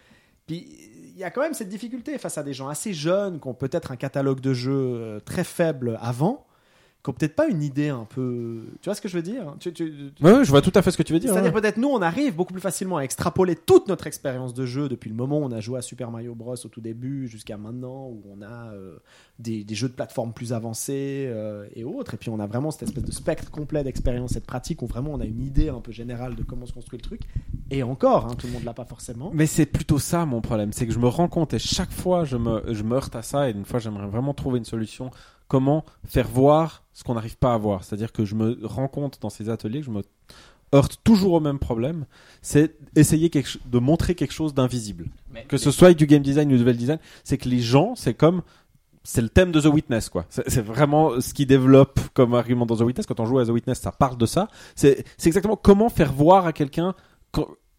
Puis 0.45 0.65
il 1.13 1.17
y 1.17 1.23
a 1.23 1.32
quand 1.32 1.41
même 1.41 1.53
cette 1.55 1.67
difficulté 1.69 2.17
face 2.19 2.38
à 2.38 2.43
des 2.43 2.53
gens 2.53 2.69
assez 2.69 2.93
jeunes 2.93 3.39
qui 3.41 3.47
ont 3.47 3.53
peut-être 3.53 3.91
un 3.91 3.95
catalogue 3.97 4.39
de 4.39 4.53
jeux 4.53 4.71
euh, 4.95 5.19
très 5.19 5.43
faible 5.43 5.97
avant, 6.01 6.45
qui 7.07 7.11
ont 7.11 7.13
peut-être 7.13 7.35
pas 7.35 7.47
une 7.47 7.63
idée 7.63 7.87
un 7.89 8.03
peu. 8.03 8.65
Tu 8.81 8.89
vois 8.89 8.95
ce 8.95 8.99
que 9.01 9.07
je 9.07 9.15
veux 9.15 9.21
dire? 9.23 9.55
Tu- 9.59 9.71
tu- 9.71 10.11
tu- 10.13 10.23
Ouais, 10.23 10.33
ouais, 10.33 10.43
je 10.45 10.49
vois 10.49 10.61
tout 10.61 10.73
à 10.75 10.81
fait 10.81 10.91
ce 10.91 10.97
que 10.97 11.03
tu 11.03 11.13
veux 11.13 11.19
dire. 11.19 11.31
c'est-à-dire 11.31 11.53
ouais. 11.53 11.61
peut-être 11.61 11.77
nous, 11.77 11.87
on 11.87 12.01
arrive 12.01 12.35
beaucoup 12.35 12.51
plus 12.53 12.61
facilement 12.61 12.97
à 12.97 13.01
extrapoler 13.03 13.55
toute 13.55 13.87
notre 13.87 14.07
expérience 14.07 14.53
de 14.53 14.65
jeu 14.65 14.89
depuis 14.89 15.09
le 15.09 15.15
moment 15.15 15.39
où 15.39 15.43
on 15.43 15.51
a 15.51 15.59
joué 15.61 15.79
à 15.79 15.81
Super 15.81 16.11
Mario 16.11 16.35
Bros 16.35 16.53
au 16.55 16.67
tout 16.67 16.81
début 16.81 17.27
jusqu'à 17.27 17.55
maintenant 17.57 18.07
où 18.07 18.21
on 18.29 18.41
a 18.41 18.73
euh, 18.73 18.97
des, 19.39 19.63
des 19.63 19.75
jeux 19.75 19.87
de 19.87 19.93
plateforme 19.93 20.33
plus 20.33 20.51
avancés 20.53 21.25
euh, 21.29 21.65
et 21.73 21.83
autres. 21.83 22.15
Et 22.15 22.17
puis 22.17 22.29
on 22.29 22.39
a 22.39 22.47
vraiment 22.47 22.71
cette 22.71 22.83
espèce 22.83 23.03
de 23.05 23.11
spectre 23.11 23.49
complet 23.51 23.83
d'expérience 23.83 24.35
et 24.35 24.39
de 24.41 24.45
pratique 24.45 24.81
où 24.81 24.87
vraiment 24.87 25.11
on 25.13 25.19
a 25.21 25.25
une 25.25 25.41
idée 25.41 25.69
un 25.69 25.79
peu 25.79 25.91
générale 25.91 26.35
de 26.35 26.43
comment 26.43 26.65
se 26.65 26.73
construit 26.73 26.97
le 26.99 27.03
truc. 27.03 27.21
Et 27.71 27.83
encore, 27.83 28.25
hein, 28.25 28.35
tout 28.37 28.47
le 28.47 28.53
monde 28.53 28.63
l'a 28.65 28.73
pas 28.73 28.85
forcément. 28.85 29.31
Mais 29.33 29.45
c'est 29.45 29.65
plutôt 29.65 29.99
ça 29.99 30.25
mon 30.25 30.41
problème, 30.41 30.73
c'est 30.73 30.85
que 30.85 30.93
je 30.93 30.99
me 30.99 31.07
rends 31.07 31.27
compte 31.29 31.53
et 31.53 31.59
chaque 31.59 31.91
fois 31.91 32.25
je 32.25 32.35
me, 32.37 32.61
je 32.73 32.83
me 32.83 32.95
heurte 32.95 33.15
à 33.15 33.21
ça 33.21 33.47
et 33.49 33.53
une 33.53 33.65
fois 33.65 33.79
j'aimerais 33.79 34.07
vraiment 34.07 34.33
trouver 34.33 34.57
une 34.59 34.65
solution. 34.65 35.09
Comment 35.47 35.85
faire 36.05 36.27
voir 36.27 36.83
ce 36.93 37.03
qu'on 37.03 37.13
n'arrive 37.13 37.37
pas 37.37 37.53
à 37.53 37.57
voir 37.57 37.83
C'est-à-dire 37.83 38.11
que 38.11 38.25
je 38.25 38.35
me 38.35 38.59
rends 38.63 38.87
compte 38.87 39.19
dans 39.21 39.29
ces 39.29 39.49
ateliers 39.49 39.79
que 39.79 39.85
je 39.85 39.91
me 39.91 40.03
heurte 40.75 40.99
toujours 41.03 41.33
au 41.33 41.39
même 41.39 41.59
problème, 41.59 42.05
c'est 42.41 42.75
essayer 42.95 43.29
quelque, 43.29 43.57
de 43.65 43.79
montrer 43.79 44.15
quelque 44.15 44.33
chose 44.33 44.53
d'invisible. 44.53 45.05
Que 45.47 45.57
ce 45.57 45.71
soit 45.71 45.93
du 45.93 46.07
game 46.07 46.21
design 46.21 46.51
ou 46.51 46.57
du 46.57 46.59
level 46.59 46.77
design, 46.77 46.99
c'est 47.23 47.37
que 47.37 47.47
les 47.47 47.59
gens, 47.59 47.95
c'est 47.95 48.13
comme 48.13 48.41
c'est 49.03 49.21
le 49.21 49.29
thème 49.29 49.53
de 49.53 49.61
The 49.61 49.67
Witness 49.67 50.09
quoi. 50.09 50.25
C'est 50.29 50.49
c'est 50.49 50.61
vraiment 50.61 51.21
ce 51.21 51.33
qui 51.33 51.45
développe 51.45 51.99
comme 52.13 52.33
argument 52.33 52.65
dans 52.65 52.75
The 52.75 52.81
Witness. 52.81 53.05
Quand 53.05 53.21
on 53.21 53.25
joue 53.25 53.39
à 53.39 53.45
The 53.45 53.49
Witness, 53.49 53.79
ça 53.79 53.93
parle 53.93 54.17
de 54.17 54.25
ça. 54.25 54.49
C'est 54.75 55.05
c'est 55.17 55.29
exactement 55.29 55.55
comment 55.55 55.87
faire 55.87 56.11
voir 56.11 56.45
à 56.45 56.51
quelqu'un 56.51 56.93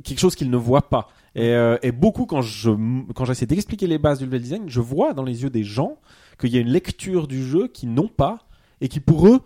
quelque 0.04 0.18
chose 0.20 0.34
qu'il 0.34 0.50
ne 0.50 0.56
voit 0.56 0.88
pas. 0.88 1.08
Et, 1.34 1.50
euh, 1.50 1.76
et 1.82 1.92
beaucoup 1.92 2.26
quand 2.26 2.42
je 2.42 2.70
quand 3.14 3.24
j'essaie 3.24 3.46
d'expliquer 3.46 3.86
les 3.86 3.98
bases 3.98 4.18
du 4.18 4.24
level 4.26 4.40
design, 4.42 4.64
je 4.68 4.80
vois 4.80 5.12
dans 5.14 5.24
les 5.24 5.42
yeux 5.42 5.50
des 5.50 5.64
gens 5.64 5.98
qu'il 6.40 6.50
y 6.50 6.56
a 6.58 6.60
une 6.60 6.68
lecture 6.70 7.26
du 7.28 7.44
jeu 7.44 7.68
qu'ils 7.68 7.92
n'ont 7.92 8.08
pas 8.08 8.38
et 8.80 8.88
qui 8.88 9.00
pour 9.00 9.26
eux 9.28 9.40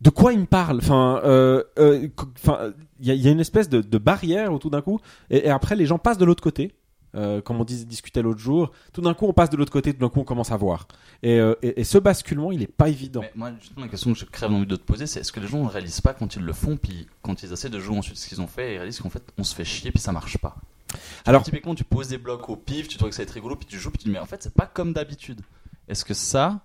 de 0.00 0.10
quoi 0.10 0.32
il 0.32 0.40
me 0.40 0.46
parle 0.46 0.78
Enfin, 0.78 1.20
euh, 1.24 1.62
euh, 1.78 2.08
enfin, 2.36 2.72
il 3.00 3.06
y, 3.06 3.10
a- 3.10 3.14
il 3.14 3.22
y 3.22 3.28
a 3.28 3.30
une 3.30 3.40
espèce 3.40 3.68
de, 3.68 3.80
de 3.80 3.98
barrière 3.98 4.52
où 4.52 4.58
tout 4.58 4.70
d'un 4.70 4.82
coup, 4.82 4.98
et, 5.30 5.46
et 5.46 5.50
après 5.50 5.76
les 5.76 5.86
gens 5.86 5.98
passent 5.98 6.18
de 6.18 6.24
l'autre 6.24 6.42
côté. 6.42 6.72
Euh, 7.14 7.40
comme 7.40 7.60
on 7.60 7.64
dis- 7.64 7.84
discutait 7.86 8.22
l'autre 8.22 8.40
jour, 8.40 8.72
tout 8.92 9.00
d'un 9.00 9.14
coup 9.14 9.26
on 9.26 9.32
passe 9.32 9.48
de 9.50 9.56
l'autre 9.56 9.70
côté, 9.72 9.92
tout 9.92 10.00
d'un 10.00 10.08
coup 10.08 10.20
on 10.20 10.24
commence 10.24 10.50
à 10.50 10.56
voir. 10.56 10.88
Et, 11.22 11.38
euh, 11.38 11.54
et, 11.62 11.80
et 11.80 11.84
ce 11.84 11.98
basculement, 11.98 12.50
il 12.52 12.62
est 12.62 12.66
pas 12.66 12.88
évident. 12.88 13.20
Mais 13.20 13.30
moi, 13.36 13.52
justement, 13.60 13.84
la 13.84 13.88
question 13.90 14.12
que 14.12 14.18
je 14.18 14.24
crève 14.24 14.50
d'envie 14.50 14.66
de 14.66 14.76
te 14.76 14.82
poser, 14.82 15.06
c'est 15.06 15.20
est-ce 15.20 15.30
que 15.32 15.40
les 15.40 15.46
gens 15.46 15.62
ne 15.64 15.68
réalisent 15.68 16.00
pas 16.00 16.12
quand 16.12 16.34
ils 16.36 16.42
le 16.42 16.52
font, 16.52 16.76
puis 16.76 17.06
quand 17.22 17.42
ils 17.42 17.52
essaient 17.52 17.68
de 17.70 17.78
jouer 17.78 17.96
ensuite 17.98 18.16
ce 18.16 18.28
qu'ils 18.28 18.40
ont 18.40 18.46
fait, 18.48 18.74
ils 18.74 18.78
réalisent 18.78 19.00
qu'en 19.00 19.10
fait, 19.10 19.22
on 19.38 19.44
se 19.44 19.54
fait 19.54 19.64
chier, 19.64 19.90
puis 19.92 20.00
ça 20.00 20.10
marche 20.12 20.38
pas. 20.38 20.56
Alors- 21.24 21.42
typiquement, 21.42 21.74
tu 21.74 21.84
poses 21.84 22.08
des 22.08 22.18
blocs 22.18 22.48
au 22.48 22.56
pif, 22.56 22.88
tu 22.88 22.98
trouves 22.98 23.10
que 23.10 23.14
ça 23.14 23.22
va 23.22 23.24
être 23.28 23.34
rigolo, 23.34 23.56
puis 23.56 23.66
tu 23.66 23.78
joues, 23.78 23.90
puis 23.90 23.98
tu 23.98 24.04
dis, 24.08 24.10
mais 24.12 24.18
en 24.18 24.26
fait, 24.26 24.42
c'est 24.42 24.54
pas 24.54 24.66
comme 24.66 24.92
d'habitude. 24.92 25.40
Est-ce 25.88 26.04
que 26.04 26.14
ça, 26.14 26.60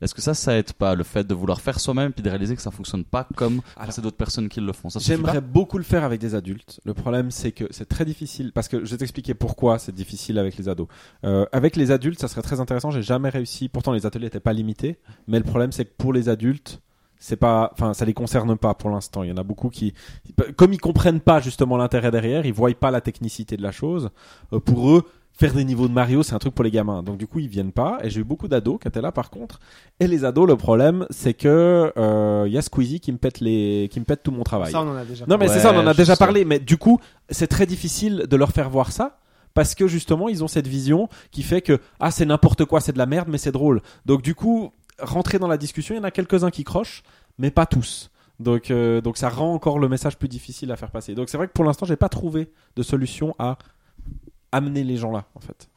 est-ce 0.00 0.14
que 0.14 0.22
ça, 0.22 0.34
ça 0.34 0.56
aide 0.56 0.72
pas 0.72 0.94
le 0.94 1.04
fait 1.04 1.26
de 1.26 1.34
vouloir 1.34 1.60
faire 1.60 1.80
soi-même, 1.80 2.12
puis 2.12 2.22
de 2.22 2.28
réaliser 2.28 2.56
que 2.56 2.62
ça 2.62 2.70
fonctionne 2.70 3.04
pas 3.04 3.26
comme 3.36 3.60
c'est 3.90 4.00
d'autres 4.02 4.16
personnes 4.16 4.48
qui 4.48 4.60
le 4.60 4.72
font 4.72 4.88
J'aimerais 4.98 5.40
beaucoup 5.40 5.78
le 5.78 5.84
faire 5.84 6.04
avec 6.04 6.20
des 6.20 6.34
adultes. 6.34 6.80
Le 6.84 6.94
problème, 6.94 7.30
c'est 7.30 7.52
que 7.52 7.64
c'est 7.70 7.88
très 7.88 8.04
difficile 8.04 8.52
parce 8.52 8.68
que 8.68 8.84
je 8.84 8.90
vais 8.90 8.98
t'expliquer 8.98 9.34
pourquoi 9.34 9.78
c'est 9.78 9.94
difficile 9.94 10.38
avec 10.38 10.56
les 10.56 10.68
ados. 10.68 10.88
Euh, 11.24 11.46
avec 11.52 11.76
les 11.76 11.90
adultes, 11.90 12.20
ça 12.20 12.28
serait 12.28 12.42
très 12.42 12.60
intéressant. 12.60 12.90
J'ai 12.90 13.02
jamais 13.02 13.28
réussi. 13.28 13.68
Pourtant, 13.68 13.92
les 13.92 14.06
ateliers 14.06 14.26
n'étaient 14.26 14.40
pas 14.40 14.52
limités, 14.52 14.98
mais 15.26 15.38
le 15.38 15.44
problème, 15.44 15.72
c'est 15.72 15.84
que 15.84 15.94
pour 15.96 16.12
les 16.12 16.28
adultes, 16.28 16.80
c'est 17.18 17.36
pas, 17.36 17.70
enfin, 17.72 17.94
ça 17.94 18.04
les 18.04 18.14
concerne 18.14 18.56
pas 18.56 18.74
pour 18.74 18.90
l'instant. 18.90 19.22
Il 19.22 19.30
y 19.30 19.32
en 19.32 19.36
a 19.36 19.42
beaucoup 19.42 19.70
qui, 19.70 19.94
comme 20.56 20.72
ils 20.72 20.80
comprennent 20.80 21.20
pas 21.20 21.40
justement 21.40 21.76
l'intérêt 21.76 22.10
derrière, 22.10 22.46
ils 22.46 22.52
voient 22.52 22.72
pas 22.74 22.90
la 22.90 23.00
technicité 23.00 23.56
de 23.56 23.62
la 23.62 23.72
chose. 23.72 24.10
euh, 24.52 24.60
pour 24.60 24.90
eux, 24.90 25.04
faire 25.38 25.54
des 25.54 25.64
niveaux 25.64 25.86
de 25.86 25.92
Mario, 25.92 26.22
c'est 26.22 26.34
un 26.34 26.38
truc 26.38 26.54
pour 26.54 26.64
les 26.64 26.70
gamins. 26.70 27.02
Donc 27.02 27.16
du 27.16 27.26
coup, 27.26 27.38
ils 27.38 27.48
viennent 27.48 27.72
pas. 27.72 27.98
Et 28.02 28.10
j'ai 28.10 28.20
eu 28.20 28.24
beaucoup 28.24 28.48
d'ados 28.48 28.78
qui 28.80 28.88
étaient 28.88 29.00
là, 29.00 29.12
par 29.12 29.30
contre. 29.30 29.60
Et 30.00 30.06
les 30.08 30.24
ados, 30.24 30.48
le 30.48 30.56
problème, 30.56 31.06
c'est 31.10 31.32
que 31.34 31.92
euh, 31.96 32.44
il 32.46 32.52
y 32.52 32.58
a 32.58 32.62
Squeezie 32.62 32.98
qui 33.00 33.12
me 33.12 33.18
pète 33.18 33.40
les, 33.40 33.88
qui 33.90 34.00
me 34.00 34.04
pète 34.04 34.22
tout 34.24 34.32
mon 34.32 34.42
travail. 34.42 34.72
Ça, 34.72 34.82
on 34.82 34.88
en 34.90 34.96
a 34.96 35.04
déjà 35.04 35.24
Non, 35.26 35.38
mais 35.38 35.46
Ouais, 35.48 35.54
c'est 35.54 35.60
ça, 35.60 35.72
on 35.72 35.78
en 35.78 35.86
a 35.86 35.94
déjà 35.94 36.14
sais. 36.16 36.18
parlé. 36.24 36.44
Mais 36.44 36.58
du 36.58 36.76
coup, 36.76 37.00
c'est 37.30 37.46
très 37.46 37.66
difficile 37.66 38.26
de 38.28 38.36
leur 38.36 38.50
faire 38.50 38.68
voir 38.68 38.90
ça. 38.92 39.18
Parce 39.54 39.74
que 39.74 39.86
justement, 39.88 40.28
ils 40.28 40.44
ont 40.44 40.48
cette 40.48 40.66
vision 40.68 41.08
qui 41.30 41.42
fait 41.42 41.62
que 41.62 41.80
ah 42.00 42.10
c'est 42.10 42.26
n'importe 42.26 42.64
quoi, 42.64 42.80
c'est 42.80 42.92
de 42.92 42.98
la 42.98 43.06
merde, 43.06 43.28
mais 43.30 43.38
c'est 43.38 43.50
drôle. 43.52 43.80
Donc 44.06 44.22
du 44.22 44.34
coup, 44.34 44.72
rentrer 45.00 45.38
dans 45.38 45.48
la 45.48 45.56
discussion, 45.56 45.94
il 45.94 45.98
y 45.98 46.00
en 46.00 46.04
a 46.04 46.10
quelques-uns 46.10 46.50
qui 46.50 46.64
crochent, 46.64 47.02
mais 47.38 47.50
pas 47.50 47.66
tous. 47.66 48.10
Donc 48.40 48.70
euh, 48.70 49.00
donc 49.00 49.16
ça 49.16 49.28
rend 49.28 49.52
encore 49.54 49.78
le 49.80 49.88
message 49.88 50.16
plus 50.16 50.28
difficile 50.28 50.70
à 50.70 50.76
faire 50.76 50.90
passer. 50.92 51.14
Donc 51.14 51.28
c'est 51.28 51.36
vrai 51.36 51.48
que 51.48 51.52
pour 51.52 51.64
l'instant, 51.64 51.86
j'ai 51.86 51.96
pas 51.96 52.08
trouvé 52.08 52.50
de 52.76 52.82
solution 52.84 53.34
à 53.40 53.58
amener 54.52 54.84
les 54.84 54.96
gens 54.96 55.10
là, 55.10 55.26
en 55.34 55.40
fait. 55.40 55.68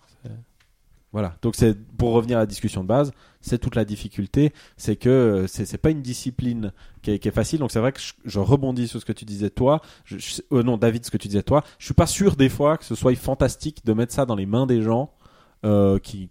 Voilà. 1.14 1.36
Donc 1.42 1.56
c'est 1.58 1.78
pour 1.98 2.14
revenir 2.14 2.38
à 2.38 2.42
la 2.42 2.46
discussion 2.46 2.84
de 2.84 2.88
base, 2.88 3.12
c'est 3.42 3.58
toute 3.58 3.76
la 3.76 3.84
difficulté, 3.84 4.54
c'est 4.78 4.96
que 4.96 5.46
c'est 5.48 5.78
pas 5.78 5.90
une 5.90 6.02
discipline 6.02 6.72
qui 7.02 7.12
est, 7.12 7.32
facile. 7.32 7.60
Donc 7.60 7.72
c'est 7.72 7.80
vrai 7.80 7.92
que 7.92 8.00
je, 8.00 8.14
je 8.24 8.40
rebondis 8.40 8.88
sur 8.88 9.00
ce 9.02 9.06
que 9.06 9.12
tu 9.12 9.26
disais 9.26 9.50
toi. 9.50 9.82
Je, 10.06 10.18
je- 10.18 10.42
euh, 10.54 10.64
non, 10.64 10.78
David, 10.78 11.06
ce 11.06 11.12
que 11.12 11.18
tu 11.18 11.28
disais 11.28 11.44
toi. 11.44 11.64
Je 11.80 11.86
suis 11.86 11.94
pas 11.94 12.08
sûr 12.08 12.38
des 12.38 12.48
fois 12.48 12.78
que 12.78 12.86
ce 12.86 12.96
soit 12.96 13.14
fantastique 13.16 13.84
de 13.86 13.92
mettre 13.92 14.14
ça 14.14 14.26
dans 14.26 14.36
les 14.36 14.46
mains 14.46 14.66
des 14.66 14.82
gens 14.82 15.12
euh, 15.64 16.00
qui, 16.00 16.30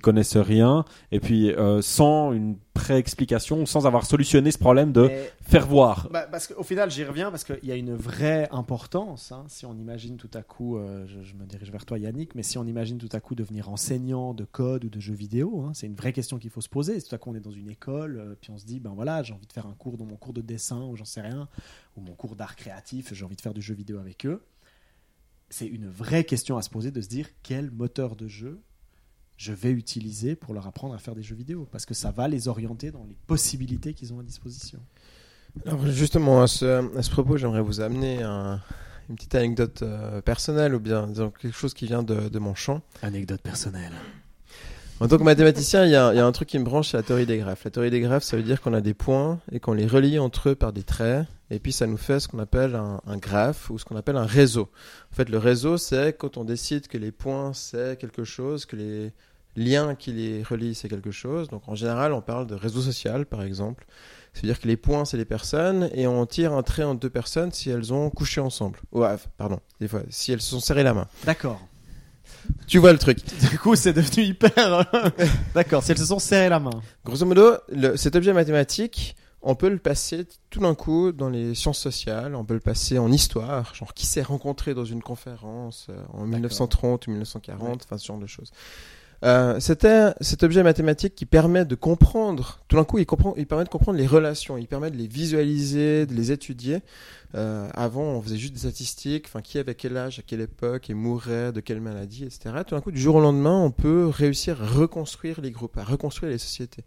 connaissent 0.00 0.36
rien 0.36 0.84
et 1.12 1.20
puis 1.20 1.52
euh, 1.52 1.80
sans 1.82 2.32
une 2.32 2.56
pré-explication, 2.74 3.66
sans 3.66 3.86
avoir 3.86 4.06
solutionné 4.06 4.50
ce 4.50 4.58
problème 4.58 4.92
de 4.92 5.08
Mais- 5.08 5.32
faire 5.42 5.66
voir. 5.66 6.08
Bah, 6.12 6.26
parce 6.30 6.46
qu'au 6.46 6.62
final, 6.62 6.90
j'y 6.90 7.04
reviens 7.04 7.30
parce 7.30 7.44
qu'il 7.44 7.64
y 7.64 7.72
a 7.72 7.74
une 7.76 7.94
vraie 7.94 8.48
importance. 8.52 9.32
hein, 9.32 9.44
si 9.48 9.66
on 9.66 9.74
imagine 9.74 10.16
tout 10.16 10.30
à 10.34 10.42
coup, 10.42 10.76
euh, 10.76 11.04
je, 11.06 11.22
je 11.22 11.34
me 11.34 11.44
dirige 11.44 11.70
vers 11.72 11.84
toi 11.84 11.98
Yannick, 11.98 12.34
mais 12.34 12.42
si 12.42 12.56
on 12.56 12.64
imagine 12.64 12.98
tout 12.98 13.08
à 13.12 13.20
coup 13.20 13.34
devenir 13.34 13.68
enseignant 13.68 14.32
de 14.32 14.44
code 14.44 14.84
ou 14.84 14.88
de 14.90 15.00
jeux 15.00 15.14
vidéo, 15.14 15.64
hein, 15.66 15.72
c'est 15.74 15.86
une 15.86 15.96
vraie 15.96 16.12
question 16.12 16.38
qu'il 16.38 16.50
faut 16.50 16.60
se 16.60 16.68
poser. 16.68 17.00
Si 17.00 17.08
tout 17.08 17.14
à 17.14 17.18
coup 17.18 17.30
on 17.30 17.34
est 17.34 17.40
dans 17.40 17.50
une 17.50 17.70
école, 17.70 18.16
euh, 18.18 18.34
puis 18.40 18.50
on 18.50 18.58
se 18.58 18.64
dit, 18.64 18.78
ben 18.80 18.92
voilà, 18.94 19.22
j'ai 19.22 19.34
envie 19.34 19.46
de 19.46 19.52
faire 19.52 19.66
un 19.66 19.74
cours 19.74 19.96
dans 19.98 20.04
mon 20.06 20.16
cours 20.16 20.32
de 20.32 20.40
dessin 20.40 20.82
ou 20.82 20.96
j'en 20.96 21.04
sais 21.04 21.20
rien, 21.20 21.48
ou 21.96 22.00
mon 22.00 22.14
cours 22.14 22.36
d'art 22.36 22.54
créatif, 22.56 23.12
j'ai 23.12 23.24
envie 23.24 23.36
de 23.36 23.40
faire 23.40 23.54
du 23.54 23.62
jeu 23.62 23.74
vidéo 23.74 23.98
avec 23.98 24.24
eux. 24.26 24.42
C'est 25.50 25.66
une 25.66 25.88
vraie 25.88 26.24
question 26.24 26.56
à 26.58 26.62
se 26.62 26.70
poser 26.70 26.90
de 26.90 27.00
se 27.00 27.08
dire 27.08 27.26
quel 27.42 27.70
moteur 27.70 28.16
de 28.16 28.28
jeu 28.28 28.60
je 29.36 29.52
vais 29.52 29.70
utiliser 29.70 30.34
pour 30.36 30.52
leur 30.52 30.66
apprendre 30.66 30.94
à 30.94 30.98
faire 30.98 31.14
des 31.14 31.22
jeux 31.22 31.36
vidéo 31.36 31.66
parce 31.70 31.86
que 31.86 31.94
ça 31.94 32.10
va 32.10 32.26
les 32.28 32.48
orienter 32.48 32.90
dans 32.90 33.04
les 33.04 33.16
possibilités 33.26 33.94
qu'ils 33.94 34.12
ont 34.12 34.18
à 34.18 34.22
disposition. 34.24 34.80
Alors 35.64 35.86
justement, 35.86 36.42
à 36.42 36.46
ce, 36.46 36.96
à 36.96 37.02
ce 37.02 37.10
propos, 37.10 37.36
j'aimerais 37.36 37.62
vous 37.62 37.80
amener 37.80 38.22
un- 38.22 38.60
une 39.08 39.14
petite 39.16 39.34
anecdote 39.36 39.80
euh, 39.82 40.20
personnelle 40.20 40.74
ou 40.74 40.80
bien 40.80 41.06
disons, 41.06 41.30
quelque 41.30 41.56
chose 41.56 41.72
qui 41.72 41.86
vient 41.86 42.02
de, 42.02 42.28
de 42.28 42.38
mon 42.38 42.54
champ. 42.54 42.82
Anecdote 43.00 43.40
personnelle. 43.40 43.92
En 45.00 45.06
tant 45.06 45.16
que 45.16 45.22
mathématicien, 45.22 45.84
il 45.84 45.90
y, 45.90 45.92
y 45.92 45.96
a 45.96 46.26
un 46.26 46.32
truc 46.32 46.48
qui 46.48 46.58
me 46.58 46.64
branche, 46.64 46.88
c'est 46.90 46.96
la 46.96 47.04
théorie 47.04 47.24
des 47.24 47.38
graphes. 47.38 47.62
La 47.64 47.70
théorie 47.70 47.90
des 47.90 48.00
graphes, 48.00 48.24
ça 48.24 48.36
veut 48.36 48.42
dire 48.42 48.60
qu'on 48.60 48.74
a 48.74 48.80
des 48.80 48.94
points 48.94 49.38
et 49.52 49.60
qu'on 49.60 49.72
les 49.72 49.86
relie 49.86 50.18
entre 50.18 50.50
eux 50.50 50.54
par 50.56 50.72
des 50.72 50.82
traits. 50.82 51.24
Et 51.50 51.60
puis 51.60 51.72
ça 51.72 51.86
nous 51.86 51.96
fait 51.96 52.18
ce 52.18 52.26
qu'on 52.26 52.40
appelle 52.40 52.74
un, 52.74 53.00
un 53.06 53.16
graphe 53.16 53.70
ou 53.70 53.78
ce 53.78 53.84
qu'on 53.84 53.94
appelle 53.94 54.16
un 54.16 54.26
réseau. 54.26 54.68
En 55.12 55.14
fait, 55.14 55.28
le 55.28 55.38
réseau, 55.38 55.78
c'est 55.78 56.16
quand 56.18 56.36
on 56.36 56.44
décide 56.44 56.88
que 56.88 56.98
les 56.98 57.12
points, 57.12 57.52
c'est 57.52 57.96
quelque 57.98 58.24
chose, 58.24 58.66
que 58.66 58.74
les 58.74 59.12
liens 59.56 59.94
qui 59.94 60.12
les 60.12 60.42
relient, 60.42 60.74
c'est 60.74 60.88
quelque 60.88 61.12
chose. 61.12 61.48
Donc 61.48 61.62
en 61.68 61.76
général, 61.76 62.12
on 62.12 62.20
parle 62.20 62.48
de 62.48 62.56
réseau 62.56 62.80
social, 62.80 63.24
par 63.24 63.42
exemple. 63.42 63.86
C'est-à-dire 64.34 64.60
que 64.60 64.68
les 64.68 64.76
points, 64.76 65.04
c'est 65.04 65.16
les 65.16 65.24
personnes, 65.24 65.90
et 65.94 66.06
on 66.06 66.26
tire 66.26 66.52
un 66.52 66.62
trait 66.62 66.84
entre 66.84 67.00
deux 67.00 67.10
personnes 67.10 67.50
si 67.50 67.70
elles 67.70 67.92
ont 67.92 68.10
couché 68.10 68.40
ensemble. 68.40 68.78
Ouais, 68.92 69.14
pardon, 69.36 69.60
des 69.80 69.88
fois, 69.88 70.02
si 70.10 70.32
elles 70.32 70.40
se 70.40 70.50
sont 70.50 70.60
serrées 70.60 70.82
la 70.82 70.94
main. 70.94 71.08
D'accord. 71.24 71.60
Tu 72.66 72.78
vois 72.78 72.92
le 72.92 72.98
truc. 72.98 73.18
Du 73.50 73.58
coup, 73.58 73.74
c'est 73.76 73.92
devenu 73.92 74.24
hyper. 74.24 74.84
D'accord, 75.54 75.82
si 75.82 75.92
elles 75.92 75.98
se 75.98 76.04
sont 76.06 76.18
serrées 76.18 76.48
la 76.48 76.60
main. 76.60 76.82
Grosso 77.04 77.24
modo, 77.24 77.54
le- 77.68 77.96
cet 77.96 78.14
objet 78.16 78.32
mathématique, 78.32 79.16
on 79.40 79.54
peut 79.54 79.68
le 79.68 79.78
passer 79.78 80.26
tout 80.50 80.60
d'un 80.60 80.74
coup 80.74 81.12
dans 81.12 81.30
les 81.30 81.54
sciences 81.54 81.78
sociales, 81.78 82.34
on 82.34 82.44
peut 82.44 82.54
le 82.54 82.60
passer 82.60 82.98
en 82.98 83.10
histoire, 83.12 83.74
genre 83.74 83.94
qui 83.94 84.04
s'est 84.06 84.22
rencontré 84.22 84.74
dans 84.74 84.84
une 84.84 85.02
conférence 85.02 85.86
euh, 85.90 85.96
en 86.12 86.26
1930 86.26 87.06
ou 87.06 87.10
1940, 87.10 87.82
enfin 87.84 87.98
ce 87.98 88.06
genre 88.06 88.18
de 88.18 88.26
choses. 88.26 88.50
Euh, 89.24 89.58
C'était 89.58 90.12
cet 90.20 90.44
objet 90.44 90.62
mathématique 90.62 91.14
qui 91.14 91.26
permet 91.26 91.64
de 91.64 91.74
comprendre, 91.74 92.60
tout 92.68 92.76
d'un 92.76 92.84
coup 92.84 92.98
il, 92.98 93.06
comprend, 93.06 93.34
il 93.36 93.46
permet 93.46 93.64
de 93.64 93.68
comprendre 93.68 93.98
les 93.98 94.06
relations, 94.06 94.56
il 94.56 94.68
permet 94.68 94.90
de 94.90 94.96
les 94.96 95.08
visualiser, 95.08 96.06
de 96.06 96.14
les 96.14 96.30
étudier. 96.30 96.80
Euh, 97.34 97.68
avant 97.74 98.02
on 98.02 98.22
faisait 98.22 98.38
juste 98.38 98.54
des 98.54 98.60
statistiques, 98.60 99.26
enfin 99.26 99.40
qui 99.40 99.58
avait 99.58 99.74
quel 99.74 99.96
âge, 99.96 100.20
à 100.20 100.22
quelle 100.22 100.40
époque, 100.40 100.88
et 100.88 100.94
mourait, 100.94 101.52
de 101.52 101.60
quelle 101.60 101.80
maladie, 101.80 102.24
etc. 102.24 102.50
Tout 102.66 102.76
d'un 102.76 102.80
coup 102.80 102.92
du 102.92 103.00
jour 103.00 103.16
au 103.16 103.20
lendemain 103.20 103.58
on 103.58 103.72
peut 103.72 104.06
réussir 104.06 104.62
à 104.62 104.66
reconstruire 104.66 105.40
les 105.40 105.50
groupes, 105.50 105.76
à 105.78 105.84
reconstruire 105.84 106.30
les 106.30 106.38
sociétés. 106.38 106.84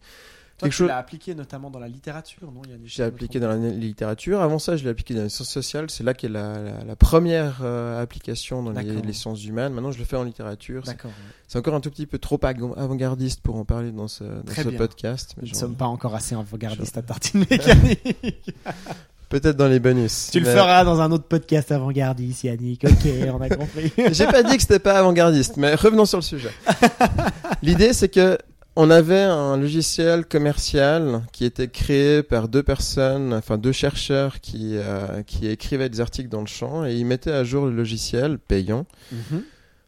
Toi, 0.62 0.68
Quelque 0.68 0.74
tu 0.76 0.78
chose- 0.84 0.88
l'as 0.90 0.98
appliqué 0.98 1.34
notamment 1.34 1.72
dans 1.72 1.80
la 1.80 1.88
littérature, 1.88 2.52
non? 2.52 2.62
J'ai 2.86 3.02
appliqué 3.04 3.40
dans 3.40 3.48
la 3.48 3.58
littérature. 3.58 4.42
Avant 4.42 4.60
ça, 4.60 4.78
je 4.78 4.84
l'ai 4.84 4.92
appliqué 4.92 5.16
dans 5.16 5.24
les 5.24 5.30
sciences 5.30 5.50
sociales. 5.50 5.90
C'est 5.90 6.04
là 6.04 6.14
qu'est 6.14 6.30
la, 6.30 6.60
la, 6.60 6.84
la 6.84 6.96
première 6.96 7.62
euh, 7.64 8.00
application 8.00 8.62
dans 8.62 8.72
les, 8.72 9.14
sciences 9.14 9.44
humaines. 9.44 9.74
Maintenant, 9.74 9.92
je 9.92 9.98
le 9.98 10.06
fais 10.06 10.18
en 10.18 10.24
littérature. 10.24 10.84
C'est- 10.86 10.92
D'accord. 10.92 11.10
ouais. 11.10 11.34
C'est 11.48 11.58
encore 11.58 11.74
un 11.74 11.80
tout 11.82 11.90
petit 11.90 12.06
peu 12.06 12.20
trop 12.20 12.40
avant-gardiste 12.78 13.42
pour 13.42 13.56
en 13.56 13.66
parler 13.66 13.92
dans 13.92 14.08
ce, 14.08 14.24
dans 14.24 14.54
ce 14.56 14.70
podcast. 14.78 15.34
mais 15.38 15.48
Nous 15.48 15.54
ne 15.54 15.56
sommes 15.58 15.76
pas 15.76 15.88
encore 15.88 16.14
assez 16.14 16.36
avant-gardistes 16.36 16.96
à 16.98 17.02
tartine 17.02 17.44
mécanique. 17.50 18.54
Peut-être 19.30 19.56
dans 19.58 19.68
les 19.68 19.80
bonus. 19.80 20.30
tu 20.32 20.42
le 20.42 20.46
feras 20.46 20.84
dans 20.84 21.00
un 21.02 21.10
autre 21.12 21.24
podcast 21.24 21.72
avant-gardiste, 21.72 22.44
Yannick. 22.44 22.84
Ok, 22.84 23.08
on 23.34 23.42
a 23.42 23.50
compris. 23.56 23.92
J'ai 24.12 24.28
pas 24.28 24.44
dit 24.44 24.56
que 24.58 24.62
c'était 24.62 24.80
pas 24.80 25.00
avant-gardiste, 25.00 25.56
mais 25.58 25.74
revenons 25.74 26.06
sur 26.06 26.18
le 26.20 26.24
sujet. 26.24 26.52
L'idée, 27.64 27.94
c'est 27.94 28.10
que 28.10 28.38
on 28.76 28.90
avait 28.90 29.22
un 29.22 29.58
logiciel 29.58 30.26
commercial 30.26 31.24
qui 31.34 31.46
était 31.46 31.68
créé 31.68 32.24
par 32.24 32.48
deux 32.48 32.64
personnes, 32.64 33.34
enfin 33.34 33.58
deux 33.58 33.72
chercheurs 33.72 34.40
qui 34.40 34.78
euh, 34.78 35.24
qui 35.24 35.48
écrivaient 35.48 35.90
des 35.90 36.00
articles 36.00 36.30
dans 36.30 36.42
le 36.42 36.48
champ 36.48 36.86
et 36.86 36.94
ils 36.96 37.06
mettaient 37.06 37.32
à 37.32 37.44
jour 37.44 37.66
le 37.66 37.74
logiciel 37.74 38.40
payant 38.40 38.86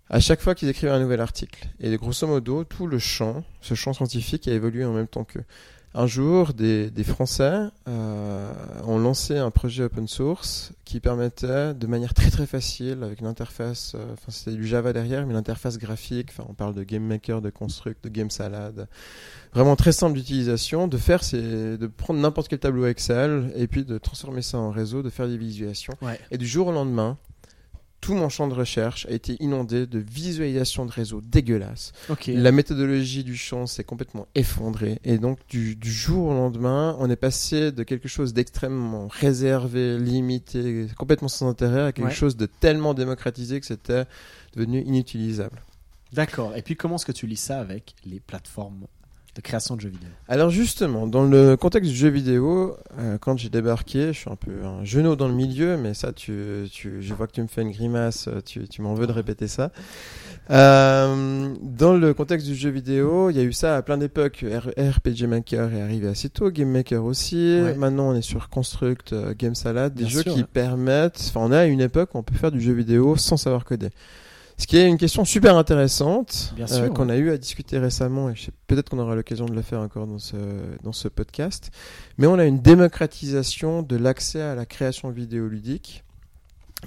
à 0.10 0.20
chaque 0.20 0.42
fois 0.42 0.54
qu'ils 0.54 0.70
écrivaient 0.70 0.92
un 0.92 1.00
nouvel 1.00 1.22
article. 1.22 1.68
Et 1.80 1.96
grosso 1.98 2.28
modo, 2.28 2.64
tout 2.66 2.86
le 2.86 3.00
champ, 3.00 3.44
ce 3.62 3.74
champ 3.74 3.94
scientifique 3.94 4.48
a 4.48 4.52
évolué 4.52 4.86
en 4.86 4.94
même 4.94 5.08
temps 5.08 5.24
qu'eux. 5.24 5.44
Un 5.96 6.08
jour, 6.08 6.54
des, 6.54 6.90
des 6.90 7.04
Français 7.04 7.70
euh, 7.88 8.52
ont 8.86 8.98
lancé 8.98 9.38
un 9.38 9.52
projet 9.52 9.84
open 9.84 10.08
source 10.08 10.72
qui 10.86 11.00
permettait 11.00 11.76
de 11.76 11.86
manière 11.86 12.16
très 12.16 12.32
très 12.32 12.48
facile, 12.48 13.04
avec 13.04 13.22
une 13.22 13.28
interface, 13.28 13.94
euh, 13.96 14.14
enfin 14.14 14.32
c'était 14.32 14.58
du 14.58 14.66
Java 14.66 14.92
derrière, 14.92 15.28
mais 15.28 15.34
l'interface 15.34 15.78
graphique, 15.78 16.30
enfin 16.32 16.46
on 16.50 16.56
parle 16.56 16.74
de 16.74 16.84
Game 16.84 17.04
Maker, 17.04 17.42
de 17.42 17.52
Construct, 17.52 18.04
de 18.04 18.10
Game 18.10 18.32
Salad, 18.32 18.88
vraiment 19.54 19.76
très 19.76 19.92
simple 19.92 20.18
d'utilisation, 20.18 20.88
de 20.88 20.98
faire 20.98 21.24
ces, 21.24 21.78
de 21.78 21.88
prendre 21.88 22.20
n'importe 22.20 22.48
quel 22.48 22.60
tableau 22.60 22.88
Excel 22.88 23.52
et 23.56 23.68
puis 23.68 23.86
de 23.86 24.00
transformer 24.00 24.42
ça 24.42 24.58
en 24.58 24.72
réseau, 24.72 25.04
de 25.04 25.12
faire 25.12 25.28
des 25.28 25.38
visualisations. 25.38 25.94
Ouais. 26.02 26.20
Et 26.32 26.40
du 26.40 26.48
jour 26.48 26.68
au 26.68 26.72
lendemain, 26.72 27.20
tout 28.04 28.16
mon 28.16 28.28
champ 28.28 28.50
de 28.50 28.54
recherche 28.54 29.06
a 29.06 29.12
été 29.12 29.38
inondé 29.40 29.88
de 29.88 29.98
visualisations 29.98 30.86
de 30.86 30.92
réseaux 30.92 31.22
dégueulasses. 31.22 31.94
La 32.28 32.52
méthodologie 32.52 33.24
du 33.24 33.38
champ 33.38 33.66
s'est 33.66 33.86
complètement 33.86 34.28
effondrée. 34.36 35.00
Et 35.06 35.18
donc, 35.18 35.40
du, 35.48 35.78
du 35.78 35.90
jour 35.90 36.28
au 36.28 36.34
lendemain, 36.34 36.98
on 37.00 37.10
est 37.10 37.16
passé 37.16 37.72
de 37.72 37.84
quelque 37.84 38.10
chose 38.10 38.34
d'extrêmement 38.34 39.08
réservé, 39.08 39.98
limité, 39.98 40.88
complètement 40.98 41.30
sans 41.30 41.48
intérêt, 41.48 41.84
à 41.84 41.92
quelque 41.94 42.08
Ouais. 42.08 42.14
chose 42.14 42.36
de 42.36 42.46
tellement 42.46 42.94
démocratisé 42.94 43.62
que 43.62 43.66
c'était 43.66 44.04
devenu 44.54 44.82
inutilisable. 44.82 45.62
D'accord. 46.12 46.58
Et 46.58 46.62
puis, 46.62 46.76
comment 46.76 46.98
est-ce 46.98 47.06
que 47.06 47.14
tu 47.14 47.26
lis 47.26 47.38
ça 47.38 47.62
avec 47.62 47.96
les 48.06 48.20
plateformes 48.20 48.86
de 49.36 49.42
création 49.42 49.76
de 49.76 49.82
jeux 49.82 49.90
vidéo 49.90 50.10
Alors 50.28 50.50
justement, 50.50 51.08
dans 51.08 51.24
le 51.24 51.58
contexte 51.58 51.90
du 51.90 51.98
jeu 51.98 52.10
vidéo, 52.10 52.78
euh, 53.00 53.18
quand 53.18 53.38
j'ai 53.38 53.50
débarqué, 53.50 54.14
je 54.14 54.20
suis 54.20 54.30
un 54.30 54.36
peu 54.36 54.52
un 54.64 54.84
genou 54.84 55.16
dans 55.16 55.28
le 55.28 55.34
milieu, 55.34 55.76
mais 55.78 55.94
ça, 55.94 56.14
tu, 56.14 56.68
tu, 56.72 57.02
je 57.02 57.14
vois 57.14 57.28
que 57.28 57.32
tu 57.32 57.42
me 57.42 57.48
fais 57.48 57.64
une 57.64 57.72
grimace, 57.72 58.30
tu, 58.46 58.68
tu 58.68 58.82
m'en 58.82 58.94
veux 58.94 59.08
de 59.08 59.12
répéter 59.12 59.48
ça. 59.48 59.72
Euh, 60.50 61.54
dans 61.62 61.94
le 61.94 62.14
contexte 62.14 62.48
du 62.48 62.56
jeu 62.56 62.70
vidéo, 62.70 63.30
il 63.30 63.38
y 63.38 63.40
a 63.40 63.44
eu 63.44 63.54
ça 63.54 63.78
à 63.78 63.82
plein 63.82 63.98
d'époques. 63.98 64.44
RPG 64.44 65.26
Maker 65.28 65.74
est 65.74 65.82
arrivé 65.82 66.08
assez 66.08 66.30
tôt, 66.30 66.52
Game 66.52 66.70
Maker 66.70 67.04
aussi. 67.04 67.60
Ouais. 67.62 67.76
Maintenant, 67.76 68.10
on 68.10 68.16
est 68.16 68.22
sur 68.22 68.50
Construct, 68.50 69.14
euh, 69.14 69.34
Game 69.38 69.56
Salad, 69.56 69.94
des 69.94 70.04
Bien 70.04 70.12
jeux 70.12 70.22
sûr, 70.22 70.34
qui 70.34 70.44
permettent. 70.44 71.20
Enfin, 71.30 71.42
on 71.44 71.52
à 71.52 71.66
une 71.66 71.82
époque 71.82 72.14
où 72.14 72.18
on 72.18 72.24
peut 72.24 72.36
faire 72.36 72.52
du 72.52 72.60
jeu 72.60 72.74
vidéo 72.74 73.16
sans 73.16 73.38
savoir 73.38 73.64
coder. 73.64 73.90
Ce 74.64 74.68
qui 74.68 74.78
est 74.78 74.88
une 74.88 74.98
question 74.98 75.26
super 75.26 75.58
intéressante 75.58 76.54
euh, 76.72 76.88
qu'on 76.88 77.10
a 77.10 77.18
eu 77.18 77.32
à 77.32 77.38
discuter 77.38 77.80
récemment 77.80 78.30
et 78.30 78.34
peut-être 78.66 78.92
qu'on 78.92 79.00
aura 79.00 79.14
l'occasion 79.14 79.46
de 79.46 79.54
le 79.54 79.62
faire 79.62 79.82
encore 79.82 80.08
dans 80.08 80.20
ce, 80.20 80.38
dans 80.84 80.94
ce 80.94 81.10
podcast. 81.10 81.70
Mais 82.18 82.28
on 82.28 82.40
a 82.40 82.46
une 82.46 82.62
démocratisation 82.62 83.82
de 83.82 83.98
l'accès 83.98 84.42
à 84.42 84.56
la 84.56 84.66
création 84.66 85.10
vidéoludique. 85.10 86.06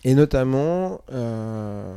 Et 0.04 0.14
notamment, 0.14 1.00
euh, 1.12 1.96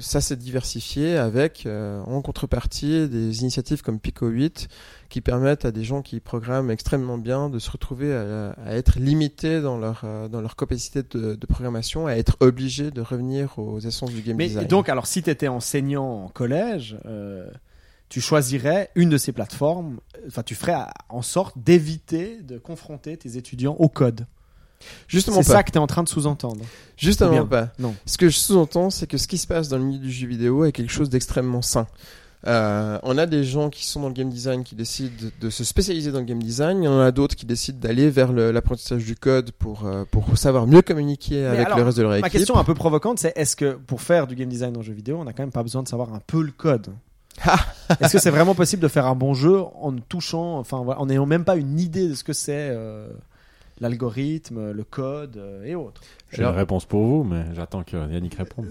ça 0.00 0.20
s'est 0.20 0.36
diversifié 0.36 1.16
avec, 1.16 1.66
euh, 1.66 2.00
en 2.02 2.22
contrepartie, 2.22 3.08
des 3.08 3.40
initiatives 3.40 3.82
comme 3.82 3.98
Pico 3.98 4.26
8 4.26 4.68
qui 5.08 5.20
permettent 5.20 5.64
à 5.64 5.70
des 5.70 5.84
gens 5.84 6.02
qui 6.02 6.20
programment 6.20 6.70
extrêmement 6.70 7.18
bien 7.18 7.48
de 7.48 7.58
se 7.58 7.70
retrouver 7.70 8.14
à, 8.14 8.50
à 8.64 8.74
être 8.74 8.98
limités 8.98 9.60
dans 9.60 9.78
leur, 9.78 10.02
euh, 10.04 10.28
dans 10.28 10.40
leur 10.40 10.56
capacité 10.56 11.02
de, 11.02 11.34
de 11.34 11.46
programmation, 11.46 12.06
à 12.06 12.14
être 12.14 12.36
obligés 12.40 12.90
de 12.90 13.00
revenir 13.00 13.58
aux 13.58 13.78
essences 13.80 14.12
du 14.12 14.22
game 14.22 14.36
Mais 14.36 14.48
design. 14.48 14.66
donc, 14.66 14.88
alors, 14.88 15.06
si 15.06 15.22
tu 15.22 15.30
étais 15.30 15.48
enseignant 15.48 16.24
en 16.24 16.28
collège, 16.28 16.96
euh, 17.06 17.46
tu 18.08 18.20
choisirais 18.20 18.90
une 18.94 19.08
de 19.08 19.18
ces 19.18 19.32
plateformes. 19.32 19.98
Enfin, 20.26 20.42
tu 20.42 20.54
ferais 20.54 20.76
en 21.08 21.22
sorte 21.22 21.58
d'éviter 21.58 22.40
de 22.42 22.58
confronter 22.58 23.16
tes 23.16 23.36
étudiants 23.36 23.76
au 23.78 23.88
code. 23.88 24.26
Justement 25.08 25.42
C'est 25.42 25.48
pas. 25.52 25.58
ça 25.58 25.62
que 25.62 25.70
tu 25.70 25.76
es 25.78 25.80
en 25.80 25.86
train 25.86 26.02
de 26.02 26.08
sous-entendre. 26.08 26.64
Justement 26.96 27.30
bien, 27.30 27.46
pas. 27.46 27.68
non. 27.78 27.94
Ce 28.06 28.16
que 28.18 28.28
je 28.28 28.36
sous-entends, 28.38 28.90
c'est 28.90 29.06
que 29.06 29.18
ce 29.18 29.26
qui 29.28 29.38
se 29.38 29.46
passe 29.46 29.68
dans 29.68 29.78
le 29.78 29.84
milieu 29.84 29.98
du 30.00 30.10
jeu 30.12 30.26
vidéo 30.26 30.64
est 30.64 30.72
quelque 30.72 30.92
chose 30.92 31.10
d'extrêmement 31.10 31.62
sain. 31.62 31.86
Euh, 32.46 32.98
on 33.04 33.16
a 33.16 33.24
des 33.24 33.42
gens 33.42 33.70
qui 33.70 33.86
sont 33.86 34.00
dans 34.02 34.08
le 34.08 34.12
game 34.14 34.28
design 34.28 34.64
qui 34.64 34.74
décident 34.74 35.14
de 35.40 35.48
se 35.48 35.64
spécialiser 35.64 36.12
dans 36.12 36.18
le 36.18 36.26
game 36.26 36.42
design. 36.42 36.82
Il 36.82 36.84
y 36.84 36.88
en 36.88 37.00
a 37.00 37.10
d'autres 37.10 37.36
qui 37.36 37.46
décident 37.46 37.78
d'aller 37.80 38.10
vers 38.10 38.32
le- 38.32 38.50
l'apprentissage 38.50 39.02
du 39.02 39.16
code 39.16 39.50
pour, 39.52 39.86
euh, 39.86 40.04
pour 40.10 40.36
savoir 40.36 40.66
mieux 40.66 40.82
communiquer 40.82 41.46
avec 41.46 41.64
alors, 41.66 41.78
le 41.78 41.84
reste 41.84 41.96
de 41.96 42.02
leur 42.02 42.10
Ma 42.10 42.18
équipe. 42.18 42.32
question 42.32 42.56
un 42.58 42.64
peu 42.64 42.74
provocante, 42.74 43.18
c'est 43.18 43.32
est-ce 43.34 43.56
que 43.56 43.72
pour 43.86 44.02
faire 44.02 44.26
du 44.26 44.34
game 44.34 44.48
design 44.50 44.76
en 44.76 44.82
jeu 44.82 44.92
vidéo, 44.92 45.16
on 45.18 45.24
n'a 45.24 45.32
quand 45.32 45.42
même 45.42 45.52
pas 45.52 45.62
besoin 45.62 45.82
de 45.82 45.88
savoir 45.88 46.12
un 46.12 46.20
peu 46.26 46.42
le 46.42 46.52
code 46.52 46.88
Ah. 47.42 47.58
Est-ce 48.00 48.12
que 48.12 48.18
c'est 48.18 48.30
vraiment 48.30 48.54
possible 48.54 48.82
de 48.82 48.88
faire 48.88 49.06
un 49.06 49.14
bon 49.14 49.32
jeu 49.32 49.60
en 49.80 49.92
touchant, 49.96 50.58
enfin, 50.58 50.76
en 50.78 51.06
n'ayant 51.06 51.24
même 51.26 51.44
pas 51.44 51.56
une 51.56 51.80
idée 51.80 52.08
de 52.10 52.14
ce 52.14 52.24
que 52.24 52.34
c'est 52.34 52.68
euh, 52.70 53.08
l'algorithme, 53.80 54.70
le 54.72 54.84
code 54.84 55.36
euh, 55.36 55.64
et 55.64 55.74
autres 55.74 56.00
J'ai 56.30 56.38
Alors- 56.42 56.52
une 56.52 56.58
réponse 56.58 56.84
pour 56.84 57.02
vous, 57.04 57.24
mais 57.24 57.44
j'attends 57.54 57.82
que 57.82 57.96
Yannick 57.96 58.34
réponde. 58.34 58.68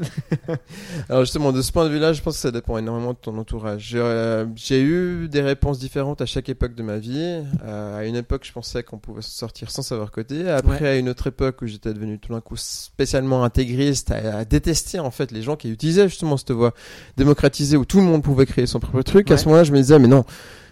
Alors 1.09 1.23
justement, 1.23 1.51
de 1.51 1.61
ce 1.61 1.71
point 1.71 1.85
de 1.85 1.89
vue-là, 1.89 2.13
je 2.13 2.21
pense 2.21 2.35
que 2.35 2.39
ça 2.41 2.51
dépend 2.51 2.77
énormément 2.77 3.11
de 3.13 3.17
ton 3.17 3.37
entourage. 3.37 3.81
J'ai 3.89 3.99
euh, 3.99 4.45
eu 4.71 5.27
des 5.27 5.41
réponses 5.41 5.79
différentes 5.79 6.21
à 6.21 6.25
chaque 6.25 6.49
époque 6.49 6.75
de 6.75 6.83
ma 6.83 6.97
vie. 6.97 7.41
Euh, 7.65 7.97
à 7.99 8.05
une 8.05 8.15
époque, 8.15 8.43
je 8.45 8.51
pensais 8.51 8.83
qu'on 8.83 8.97
pouvait 8.97 9.21
s'en 9.21 9.29
sortir 9.31 9.71
sans 9.71 9.81
savoir 9.81 10.11
coder. 10.11 10.47
Après, 10.49 10.81
Ouais. 10.81 10.87
à 10.87 10.95
une 10.97 11.09
autre 11.09 11.27
époque 11.27 11.61
où 11.61 11.67
j'étais 11.67 11.93
devenu 11.93 12.17
tout 12.19 12.33
d'un 12.33 12.41
coup 12.41 12.55
spécialement 12.57 13.43
intégriste, 13.43 14.11
à, 14.11 14.37
à 14.39 14.45
détester 14.45 14.99
en 14.99 15.11
fait 15.11 15.31
les 15.31 15.41
gens 15.41 15.55
qui 15.55 15.69
utilisaient 15.69 16.07
justement 16.09 16.37
cette 16.37 16.51
voie 16.51 16.73
démocratisée 17.17 17.77
où 17.77 17.85
tout 17.85 17.97
le 17.97 18.03
monde 18.05 18.23
pouvait 18.23 18.45
créer 18.45 18.65
son 18.65 18.79
propre 18.79 19.01
truc. 19.01 19.29
À 19.31 19.37
ce 19.37 19.45
moment-là, 19.45 19.63
je 19.63 19.71
me 19.71 19.77
disais, 19.77 19.99
mais 19.99 20.07
non. 20.07 20.23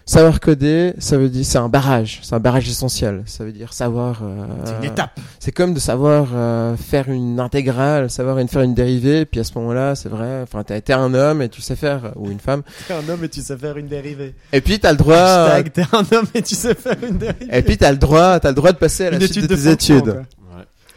Savoir 0.04 0.40
coder, 0.40 0.94
ça 0.98 1.16
veut 1.16 1.28
dire 1.28 1.44
c'est 1.44 1.58
un 1.58 1.68
barrage, 1.68 2.20
c'est 2.22 2.34
un 2.34 2.40
barrage 2.40 2.68
essentiel. 2.68 3.22
Ça 3.26 3.44
veut 3.44 3.52
dire 3.52 3.72
savoir. 3.72 4.20
euh, 4.22 4.46
C'est 4.64 4.76
une 4.78 4.84
étape. 4.92 5.18
c'est 5.38 5.52
comme 5.52 5.74
de 5.74 5.78
savoir 5.78 6.28
euh, 6.34 6.76
faire 6.76 7.08
une 7.08 7.38
intégrale, 7.38 8.10
savoir 8.10 8.38
une, 8.38 8.48
faire 8.48 8.62
une 8.62 8.74
dérivée, 8.74 9.24
puis 9.24 9.38
à 9.40 9.44
ce 9.44 9.52
moment-là, 9.58 9.94
c'est 9.94 10.08
vrai, 10.08 10.40
enfin, 10.42 10.64
t'as 10.64 10.76
été 10.76 10.92
un 10.92 11.14
homme 11.14 11.40
et 11.42 11.48
tu 11.48 11.60
sais 11.62 11.76
faire, 11.76 12.12
ou 12.16 12.30
une 12.30 12.40
femme, 12.40 12.62
T'es 12.88 12.94
un 12.94 13.08
homme 13.08 13.22
et 13.24 13.28
tu 13.28 13.40
sais 13.42 13.56
faire 13.56 13.76
une 13.76 13.86
dérivée. 13.86 14.34
et 14.52 14.60
puis 14.60 14.78
t'as 14.80 14.90
le 14.90 14.98
droit, 14.98 15.16
Hashtag, 15.16 15.72
t'es 15.72 15.82
un 15.92 16.16
homme 16.16 16.26
et 16.34 16.42
tu 16.42 16.54
sais 16.56 16.74
faire 16.74 16.96
une 17.08 17.18
dérivée. 17.18 17.48
et 17.56 17.62
puis 17.62 17.76
t'as 17.78 17.92
le 17.92 17.98
droit, 17.98 18.40
t'as 18.40 18.48
le 18.48 18.54
droit 18.56 18.72
de 18.72 18.78
passer 18.78 19.06
à 19.06 19.10
la 19.12 19.16
une 19.18 19.26
suite 19.26 19.42
de 19.48 19.54
de 19.54 19.54
tes 19.54 19.68
études. 19.70 20.04
quoi. 20.12 20.22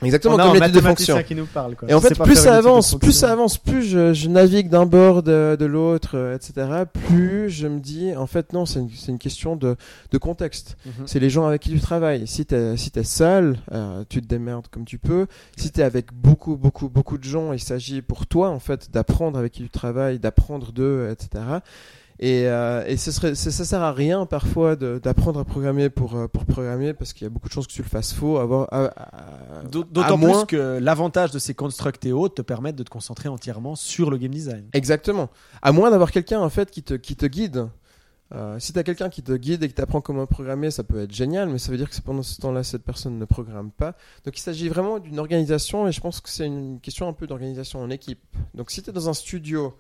Exactement 0.03 0.35
On 0.35 0.37
comme 0.37 0.53
l'étude 0.55 0.75
de 0.75 0.81
fonction. 0.81 1.23
qui 1.23 1.35
nous 1.35 1.45
parle. 1.45 1.75
Quoi. 1.75 1.89
Et 1.89 1.93
en 1.93 2.01
fait, 2.01 2.17
plus 2.17 2.35
ça 2.35 2.55
avance, 2.55 2.95
plus 2.95 3.11
ça 3.11 3.31
avance, 3.31 3.57
plus 3.57 3.83
je, 3.83 4.13
je 4.13 4.27
navigue 4.27 4.69
d'un 4.69 4.85
bord 4.85 5.23
de, 5.23 5.55
de 5.59 5.65
l'autre, 5.65 6.11
euh, 6.15 6.35
etc. 6.35 6.83
Plus 7.07 7.49
je 7.49 7.67
me 7.67 7.79
dis, 7.79 8.15
en 8.15 8.27
fait, 8.27 8.53
non, 8.53 8.65
c'est 8.65 8.79
une, 9.07 9.19
question 9.19 9.55
de, 9.55 9.75
de 10.11 10.17
contexte. 10.17 10.77
Mhm. 10.85 10.91
C'est 11.05 11.19
les 11.19 11.29
gens 11.29 11.45
avec 11.45 11.61
qui 11.61 11.71
tu 11.71 11.79
travailles. 11.79 12.27
Si 12.27 12.45
t'es 12.45 12.77
si 12.77 12.91
t'es 12.91 13.03
seul, 13.03 13.57
euh, 13.71 14.03
tu 14.09 14.21
te 14.21 14.27
démerdes 14.27 14.67
comme 14.67 14.85
tu 14.85 14.97
peux. 14.97 15.27
Si 15.57 15.71
t'es 15.71 15.83
avec 15.83 16.13
beaucoup, 16.13 16.55
beaucoup, 16.57 16.89
beaucoup 16.89 17.17
de 17.17 17.23
gens, 17.23 17.53
il 17.53 17.59
s'agit 17.59 18.01
pour 18.01 18.27
toi 18.27 18.49
en 18.49 18.59
fait 18.59 18.91
d'apprendre 18.91 19.39
avec 19.39 19.53
qui 19.53 19.63
tu 19.63 19.69
travailles, 19.69 20.19
d'apprendre 20.19 20.71
d'eux, 20.71 21.09
etc. 21.11 21.43
Et, 22.19 22.47
euh, 22.47 22.85
et 22.87 22.95
ce 22.95 23.11
serait, 23.11 23.35
ça, 23.35 23.51
ça 23.51 23.65
sert 23.65 23.81
à 23.81 23.91
rien 23.91 24.25
parfois 24.25 24.77
d'apprendre 24.77 25.39
à 25.41 25.43
programmer 25.43 25.89
pour 25.89 26.15
euh, 26.15 26.27
pour 26.29 26.45
programmer 26.45 26.93
parce 26.93 27.11
qu'il 27.11 27.23
y 27.23 27.27
a 27.27 27.29
beaucoup 27.29 27.49
de 27.49 27.53
chances 27.53 27.67
que 27.67 27.73
tu 27.73 27.81
le 27.81 27.87
fasses 27.89 28.13
faux. 28.13 28.37
Avoir, 28.37 28.69
D'autant 29.69 30.17
moins- 30.17 30.45
plus 30.45 30.57
que 30.57 30.79
l'avantage 30.79 31.31
de 31.31 31.39
ces 31.39 31.53
constructs 31.53 32.05
et 32.05 32.13
autres 32.13 32.35
te 32.35 32.41
permettent 32.41 32.75
de 32.77 32.83
te 32.83 32.89
concentrer 32.89 33.29
entièrement 33.29 33.75
sur 33.75 34.09
le 34.09 34.17
game 34.17 34.31
design. 34.31 34.65
Exactement. 34.73 35.29
À 35.61 35.71
moins 35.71 35.91
d'avoir 35.91 36.11
quelqu'un 36.11 36.39
en 36.39 36.49
fait 36.49 36.71
qui 36.71 36.83
te, 36.83 36.93
qui 36.93 37.15
te 37.15 37.25
guide. 37.25 37.67
Euh, 38.33 38.57
si 38.59 38.73
tu 38.73 38.79
as 38.79 38.83
quelqu'un 38.83 39.09
qui 39.09 39.21
te 39.21 39.33
guide 39.33 39.61
et 39.63 39.67
qui 39.67 39.75
t'apprend 39.75 40.01
comment 40.01 40.25
programmer, 40.25 40.71
ça 40.71 40.83
peut 40.83 40.99
être 41.01 41.13
génial, 41.13 41.47
mais 41.49 41.59
ça 41.59 41.69
veut 41.71 41.77
dire 41.77 41.89
que 41.89 41.95
pendant 42.01 42.23
ce 42.23 42.39
temps-là, 42.41 42.63
cette 42.63 42.83
personne 42.83 43.19
ne 43.19 43.25
programme 43.25 43.71
pas. 43.71 43.93
Donc 44.25 44.35
il 44.37 44.41
s'agit 44.41 44.67
vraiment 44.67 44.97
d'une 44.99 45.19
organisation 45.19 45.87
et 45.87 45.91
je 45.91 46.01
pense 46.01 46.21
que 46.21 46.29
c'est 46.29 46.47
une 46.47 46.79
question 46.79 47.07
un 47.07 47.13
peu 47.13 47.27
d'organisation 47.27 47.81
en 47.81 47.89
équipe. 47.91 48.19
Donc 48.55 48.71
si 48.71 48.81
tu 48.81 48.89
es 48.89 48.93
dans 48.93 49.09
un 49.09 49.13
studio, 49.13 49.75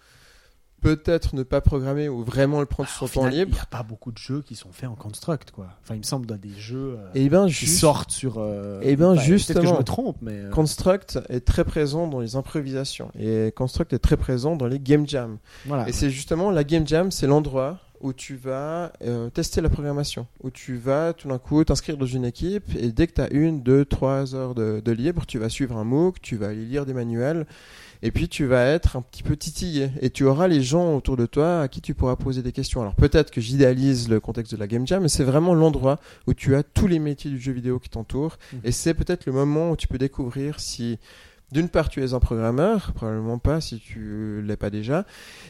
peut-être 0.85 1.35
ne 1.35 1.43
pas 1.43 1.61
programmer 1.61 2.07
ou 2.09 2.23
vraiment 2.23 2.59
le 2.59 2.65
prendre 2.65 2.87
sur 2.89 3.03
Au 3.03 3.07
son 3.07 3.13
temps 3.13 3.19
final, 3.21 3.33
Il 3.33 3.39
libre. 3.39 3.53
n'y 3.55 3.59
a 3.59 3.65
pas 3.65 3.83
beaucoup 3.83 4.11
de 4.11 4.17
jeux 4.17 4.41
qui 4.41 4.55
sont 4.55 4.71
faits 4.71 4.89
en 4.89 4.95
construct, 4.95 5.51
quoi. 5.51 5.67
Enfin, 5.83 5.95
il 5.95 5.99
me 5.99 6.03
semble 6.03 6.25
dans 6.25 6.37
des 6.37 6.53
jeux 6.57 6.97
euh, 6.99 7.09
Et 7.15 7.27
ben 7.29 7.45
qui 7.47 7.51
juste, 7.53 7.79
sortent 7.79 8.11
sur. 8.11 8.35
euh, 8.37 8.79
Eh 8.83 8.95
ben, 8.95 9.11
enfin, 9.11 9.15
Peut-être 9.15 9.25
que 9.25 9.31
je 9.31 9.37
justement. 9.37 9.77
me 9.77 9.83
trompe, 9.83 10.17
mais. 10.21 10.31
euh, 10.33 10.49
Construct 10.51 11.19
est 11.29 11.41
très 11.45 11.63
présent 11.63 12.07
dans 12.07 12.19
les 12.19 12.35
improvisations 12.35 13.09
et 13.19 13.51
Construct 13.55 13.93
est 13.93 13.99
très 13.99 14.17
présent 14.17 14.55
dans 14.55 14.67
les 14.67 14.79
game 14.79 15.07
jams. 15.07 15.37
voilà. 15.65 15.87
Et 15.89 15.91
c'est 15.91 16.09
justement 16.09 16.51
la 16.51 16.63
game 16.63 16.87
jam, 16.87 17.11
c'est 17.11 17.27
l'endroit 17.27 17.79
où 18.01 18.11
tu 18.13 18.35
vas 18.35 18.91
euh, 19.03 19.29
tester 19.29 19.61
la 19.61 19.69
programmation, 19.69 20.27
où 20.43 20.51
tu 20.51 20.75
vas 20.75 21.13
tout 21.13 21.27
d'un 21.29 21.37
coup 21.39 21.63
t'inscrire 21.63 21.97
dans 21.97 22.05
une 22.05 22.25
équipe 22.25 22.65
et 22.77 22.91
dès 22.91 23.07
que 23.07 23.13
tu 23.13 23.21
as 23.21 23.31
une, 23.33 23.63
deux, 23.63 23.85
trois 23.85 24.35
heures 24.35 24.53
de, 24.53 24.81
de 24.83 24.91
libre, 24.91 25.25
tu 25.25 25.39
vas 25.39 25.49
suivre 25.49 25.75
un 25.77 25.85
MOOC, 25.85 26.21
tu 26.21 26.35
vas 26.35 26.47
aller 26.49 26.65
lire 26.65 26.85
des 26.85 26.93
manuels 26.93 27.47
et 28.01 28.11
puis 28.11 28.27
tu 28.27 28.45
vas 28.45 28.65
être 28.65 28.95
un 28.97 29.01
petit 29.01 29.23
peu 29.23 29.35
titillé 29.37 29.89
et 30.01 30.09
tu 30.09 30.23
auras 30.25 30.47
les 30.47 30.61
gens 30.61 30.95
autour 30.95 31.17
de 31.17 31.25
toi 31.25 31.61
à 31.61 31.67
qui 31.67 31.81
tu 31.81 31.93
pourras 31.93 32.15
poser 32.15 32.41
des 32.41 32.51
questions. 32.51 32.81
Alors 32.81 32.95
peut-être 32.95 33.31
que 33.31 33.41
j'idéalise 33.41 34.09
le 34.09 34.19
contexte 34.19 34.53
de 34.53 34.59
la 34.59 34.67
game 34.67 34.85
jam, 34.87 35.01
mais 35.01 35.09
c'est 35.09 35.23
vraiment 35.23 35.53
l'endroit 35.53 35.99
où 36.27 36.33
tu 36.33 36.55
as 36.55 36.63
tous 36.63 36.87
les 36.87 36.99
métiers 36.99 37.31
du 37.31 37.39
jeu 37.39 37.51
vidéo 37.51 37.79
qui 37.79 37.89
t'entourent 37.89 38.37
Mhm. 38.53 38.59
et 38.63 38.71
c'est 38.71 38.93
peut-être 38.93 39.25
le 39.25 39.31
moment 39.33 39.71
où 39.71 39.75
tu 39.75 39.87
peux 39.87 39.97
découvrir 39.97 40.59
si 40.59 40.97
d'une 41.51 41.69
part 41.69 41.89
tu 41.89 42.03
es 42.03 42.13
un 42.13 42.19
programmeur, 42.19 42.91
probablement 42.93 43.37
pas 43.37 43.61
si 43.61 43.79
tu 43.79 44.41
l'es 44.43 44.55
pas 44.57 44.69
déjà, 44.69 45.05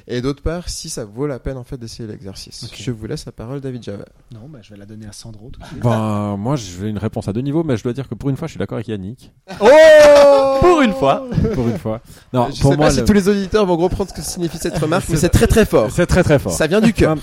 et 0.07 0.21
d'autre 0.21 0.43
part 0.43 0.69
si 0.69 0.89
ça 0.89 1.05
vaut 1.05 1.25
la 1.27 1.39
peine 1.39 1.57
en 1.57 1.63
fait 1.63 1.77
d'essayer 1.77 2.07
l'exercice. 2.07 2.69
Je 2.75 2.91
vous 2.91 3.05
laisse 3.07 3.25
la 3.25 3.31
parole 3.31 3.61
David 3.61 3.83
Java. 3.83 4.05
Non, 4.33 4.47
bah, 4.49 4.59
je 4.61 4.71
vais 4.71 4.77
la 4.77 4.85
donner 4.85 5.07
à 5.07 5.11
Sandro 5.11 5.49
tout 5.49 5.59
de 5.59 5.65
suite. 5.65 5.79
Ben, 5.81 6.35
moi, 6.37 6.55
je 6.55 6.77
vais 6.77 6.89
une 6.89 6.97
réponse 6.97 7.27
à 7.27 7.33
deux 7.33 7.41
niveaux, 7.41 7.63
mais 7.63 7.77
je 7.77 7.83
dois 7.83 7.93
dire 7.93 8.07
que 8.09 8.15
pour 8.15 8.29
une 8.29 8.37
fois, 8.37 8.47
je 8.47 8.51
suis 8.51 8.59
d'accord 8.59 8.75
avec 8.77 8.87
Yannick. 8.87 9.31
Oh 9.61 10.57
Pour 10.59 10.81
une 10.81 10.93
fois. 10.93 11.25
Pour 11.53 11.67
une 11.67 11.77
fois. 11.77 12.01
Non, 12.33 12.49
Je 12.53 12.61
pour 12.61 12.71
sais 12.71 12.77
moi, 12.77 12.87
pas 12.87 12.91
si 12.93 13.03
tous 13.05 13.13
les 13.13 13.27
auditeurs 13.29 13.65
vont 13.65 13.77
comprendre 13.77 14.09
ce 14.09 14.15
que 14.15 14.21
signifie 14.21 14.57
cette 14.57 14.77
remarque, 14.77 15.07
mais 15.09 15.17
c'est 15.17 15.29
très 15.29 15.47
très 15.47 15.65
fort. 15.65 15.89
c'est 15.91 16.05
très 16.05 16.23
très 16.23 16.39
fort. 16.39 16.51
Ça 16.51 16.67
vient 16.67 16.81
du 16.81 16.93
cœur. 16.93 17.17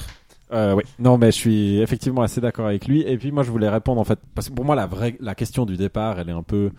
Euh, 0.53 0.75
oui. 0.75 0.83
Non, 0.99 1.17
mais 1.19 1.27
je 1.27 1.37
suis 1.37 1.81
effectivement 1.81 2.23
assez 2.23 2.41
d'accord 2.41 2.67
avec 2.67 2.87
lui. 2.87 3.03
Et 3.03 3.17
puis 3.17 3.33
moi, 3.33 3.43
je 3.43 3.51
voulais 3.51 3.69
répondre 3.71 4.01
en 4.01 4.05
fait, 4.05 4.19
parce 4.35 4.49
que 4.49 4.55
pour 4.55 4.65
moi, 4.65 4.75
la 4.77 4.87
vraie, 4.87 5.17
la 5.21 5.35
question 5.35 5.65
du 5.65 5.77
départ, 5.77 6.19
elle 6.21 6.29
est 6.29 6.33
un 6.33 6.43
peu, 6.43 6.71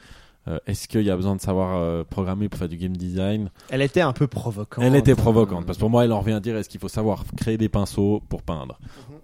euh, 0.47 0.59
est-ce 0.67 0.87
qu'il 0.87 1.03
y 1.03 1.09
a 1.09 1.15
besoin 1.15 1.35
de 1.35 1.41
savoir 1.41 1.77
euh, 1.77 2.03
programmer 2.03 2.49
pour 2.49 2.59
faire 2.59 2.67
du 2.69 2.77
game 2.77 2.95
design? 2.95 3.49
Elle 3.69 3.81
était 3.81 4.01
un 4.01 4.13
peu 4.13 4.27
provocante. 4.27 4.83
Elle 4.83 4.95
était 4.95 5.15
provocante, 5.15 5.65
parce 5.65 5.77
que 5.77 5.81
pour 5.81 5.89
moi, 5.89 6.03
elle 6.03 6.11
en 6.11 6.19
revient 6.19 6.33
à 6.33 6.39
dire, 6.39 6.57
est-ce 6.57 6.69
qu'il 6.69 6.79
faut 6.79 6.89
savoir 6.89 7.23
créer 7.37 7.57
des 7.57 7.69
pinceaux 7.69 8.21
pour 8.29 8.41
peindre? 8.41 8.77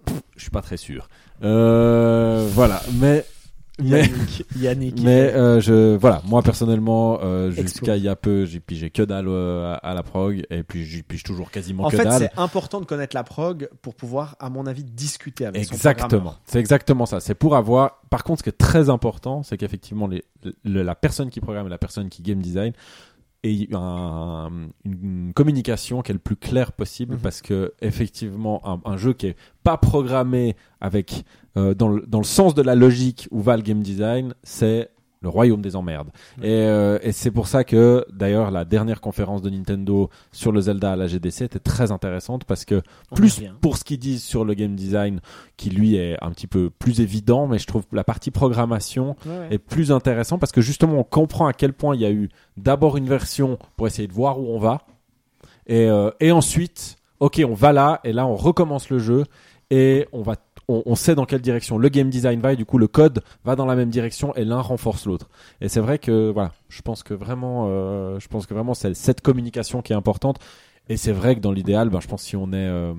Pff, 0.05 0.22
Je 0.38 0.41
suis 0.41 0.51
pas 0.51 0.61
très 0.61 0.78
sûr. 0.78 1.09
Euh, 1.43 2.47
voilà, 2.53 2.82
mais 2.99 3.26
mais 3.82 4.02
Yannick. 4.02 4.46
Yannick. 4.60 5.02
mais 5.02 5.34
euh, 5.34 5.60
je 5.60 5.96
voilà 5.96 6.22
moi 6.26 6.42
personnellement 6.42 7.20
euh, 7.24 7.52
jusqu'à 7.52 7.96
il 7.96 8.04
y 8.04 8.10
a 8.10 8.16
peu 8.16 8.46
j'ai 8.46 8.60
pigé 8.60 8.90
que 8.90 9.02
dalle 9.04 9.28
euh, 9.28 9.76
à, 9.82 9.94
la 9.94 10.04
prog 10.04 10.44
et 10.50 10.64
puis 10.64 10.86
j'y 10.86 11.04
pige 11.04 11.24
toujours 11.24 11.52
quasiment 11.52 11.86
En 11.86 11.90
que 11.90 11.98
fait, 11.98 12.04
dalle 12.04 12.20
c'est 12.20 12.40
important 12.40 12.80
de 12.82 12.86
connaître 12.86 13.16
la 13.16 13.24
prog 13.24 13.70
pour 13.82 13.96
pouvoir, 13.96 14.36
à 14.40 14.50
mon 14.50 14.66
avis, 14.66 14.84
discuter 14.84 15.46
avec 15.46 15.62
Exactement. 15.62 16.36
C'est 16.46 16.60
exactement 16.60 17.06
ça. 17.06 17.20
C'est 17.20 17.36
pour 17.36 17.56
avoir. 17.56 18.02
Par 18.10 18.24
contre, 18.24 18.40
ce 18.40 18.44
qui 18.44 18.50
est 18.50 18.58
très 18.58 18.90
important, 18.90 19.44
c'est 19.44 19.58
qu'effectivement, 19.58 20.08
les, 20.08 20.24
le- 20.64 20.82
la 20.84 20.96
personne 20.96 21.30
qui 21.30 21.42
programme 21.42 21.68
et 21.68 21.70
la 21.70 21.78
personne 21.78 22.10
qui 22.10 22.22
game 22.24 22.40
design 22.42 22.74
un- 23.72 24.50
une 24.86 25.32
communication 25.34 26.02
qui 26.02 26.12
est 26.12 26.14
le 26.14 26.20
plus 26.20 26.36
claire 26.36 26.72
possible 26.74 27.16
Mhm. 27.16 27.22
parce 27.22 27.42
que 27.42 27.74
effectivement 27.82 28.62
un, 28.68 28.82
un 28.92 28.98
jeu 28.98 29.14
qui 29.14 29.28
est 29.28 29.36
pas 29.64 29.78
programmé 29.78 30.56
avec 30.82 31.24
euh, 31.58 31.74
dans, 31.74 31.88
le, 31.88 32.04
dans 32.08 32.20
le 32.20 32.26
sens 32.26 32.54
de 32.54 32.62
la 32.62 32.76
logique 32.76 33.28
où 33.32 33.42
va 33.42 33.56
le 33.58 33.64
game 33.64 33.82
design 33.82 34.34
c'est 34.44 34.90
le 35.22 35.28
royaume 35.30 35.61
des 35.61 35.76
emmerdes. 35.76 36.09
Et, 36.41 36.45
euh, 36.49 36.97
et 37.01 37.11
c'est 37.11 37.32
pour 37.32 37.47
ça 37.47 37.65
que 37.65 38.05
d'ailleurs 38.13 38.51
la 38.51 38.63
dernière 38.63 39.01
conférence 39.01 39.41
de 39.41 39.49
Nintendo 39.49 40.09
sur 40.32 40.51
le 40.53 40.61
Zelda 40.61 40.93
à 40.93 40.95
la 40.95 41.07
GDC 41.07 41.41
était 41.43 41.59
très 41.59 41.91
intéressante 41.91 42.45
parce 42.45 42.63
que 42.63 42.82
On 43.11 43.15
plus 43.15 43.41
pour 43.59 43.76
ce 43.78 43.84
qu'ils 43.84 43.99
disent 43.99 44.24
sur 44.24 44.45
le 44.45 44.53
game 44.53 44.76
design 44.76 45.20
qui 45.57 45.72
lui 45.72 45.95
est 45.97 46.15
un 46.24 46.32
petit 46.32 46.47
peu 46.47 46.70
plus 46.70 47.01
évident 47.01 47.47
mais 47.47 47.59
je 47.59 47.67
trouve 47.67 47.84
la 47.91 48.05
partie 48.05 48.32
programmation 48.32 49.17
Ouais, 49.26 49.38
ouais. 49.38 49.47
est 49.51 49.57
plus 49.59 49.91
intéressant 49.91 50.38
parce 50.38 50.53
que 50.53 50.61
justement 50.61 50.93
on 50.99 51.03
comprend 51.03 51.47
à 51.47 51.53
quel 51.53 51.74
point 51.74 51.95
il 51.95 52.01
y 52.01 52.05
a 52.05 52.11
eu 52.11 52.30
d'abord 52.55 52.95
une 52.95 53.07
version 53.07 53.57
pour 53.76 53.88
essayer 53.88 54.07
de 54.07 54.13
voir 54.13 54.39
où 54.39 54.47
on 54.47 54.59
va 54.59 54.84
et, 55.67 55.86
euh, 55.89 56.11
et 56.22 56.32
ensuite 56.32 56.95
ok 57.20 57.41
on 57.45 57.53
va 57.53 57.74
là 57.74 57.99
et 58.05 58.13
là 58.13 58.26
on 58.26 58.36
recommence 58.36 58.89
le 58.89 58.99
jeu 58.99 59.26
et 59.70 60.07
on 60.13 60.22
va 60.22 60.36
on, 60.70 60.95
sait 60.95 61.15
dans 61.15 61.26
quelle 61.26 61.41
direction. 61.41 61.78
Le 61.78 61.89
game 61.89 62.09
design 62.09 62.39
va 62.39 62.53
et 62.53 62.55
du 62.55 62.65
coup 62.65 62.78
le 62.78 62.88
code 62.88 63.24
va 63.43 63.55
dans 63.55 63.65
la 63.65 63.76
même 63.76 63.89
direction 63.89 64.36
et 64.36 64.45
l'un 64.45 64.61
renforce 64.61 65.05
l'autre. 65.05 65.30
Et 65.61 65.70
c'est 65.70 65.80
vrai 65.80 65.99
que 65.99 66.30
voilà 66.30 66.51
je 66.70 66.82
pense 66.82 67.03
que 67.03 67.13
vraiment 67.13 67.65
euh, 67.67 68.20
je 68.20 68.28
pense 68.28 68.45
que 68.45 68.53
vraiment 68.53 68.74
c'est 68.74 68.93
cette 68.93 69.22
communication 69.22 69.82
qui 69.82 69.93
est 69.93 69.95
importante. 69.95 70.39
Et 70.88 70.97
c'est 70.97 71.11
vrai 71.11 71.36
que 71.36 71.39
dans 71.39 71.51
l'idéal 71.51 71.89
ben, 71.89 71.99
je 71.99 72.07
pense 72.07 72.24
si 72.24 72.36
on 72.36 72.51
est 72.51 72.67
euh, 72.67 72.93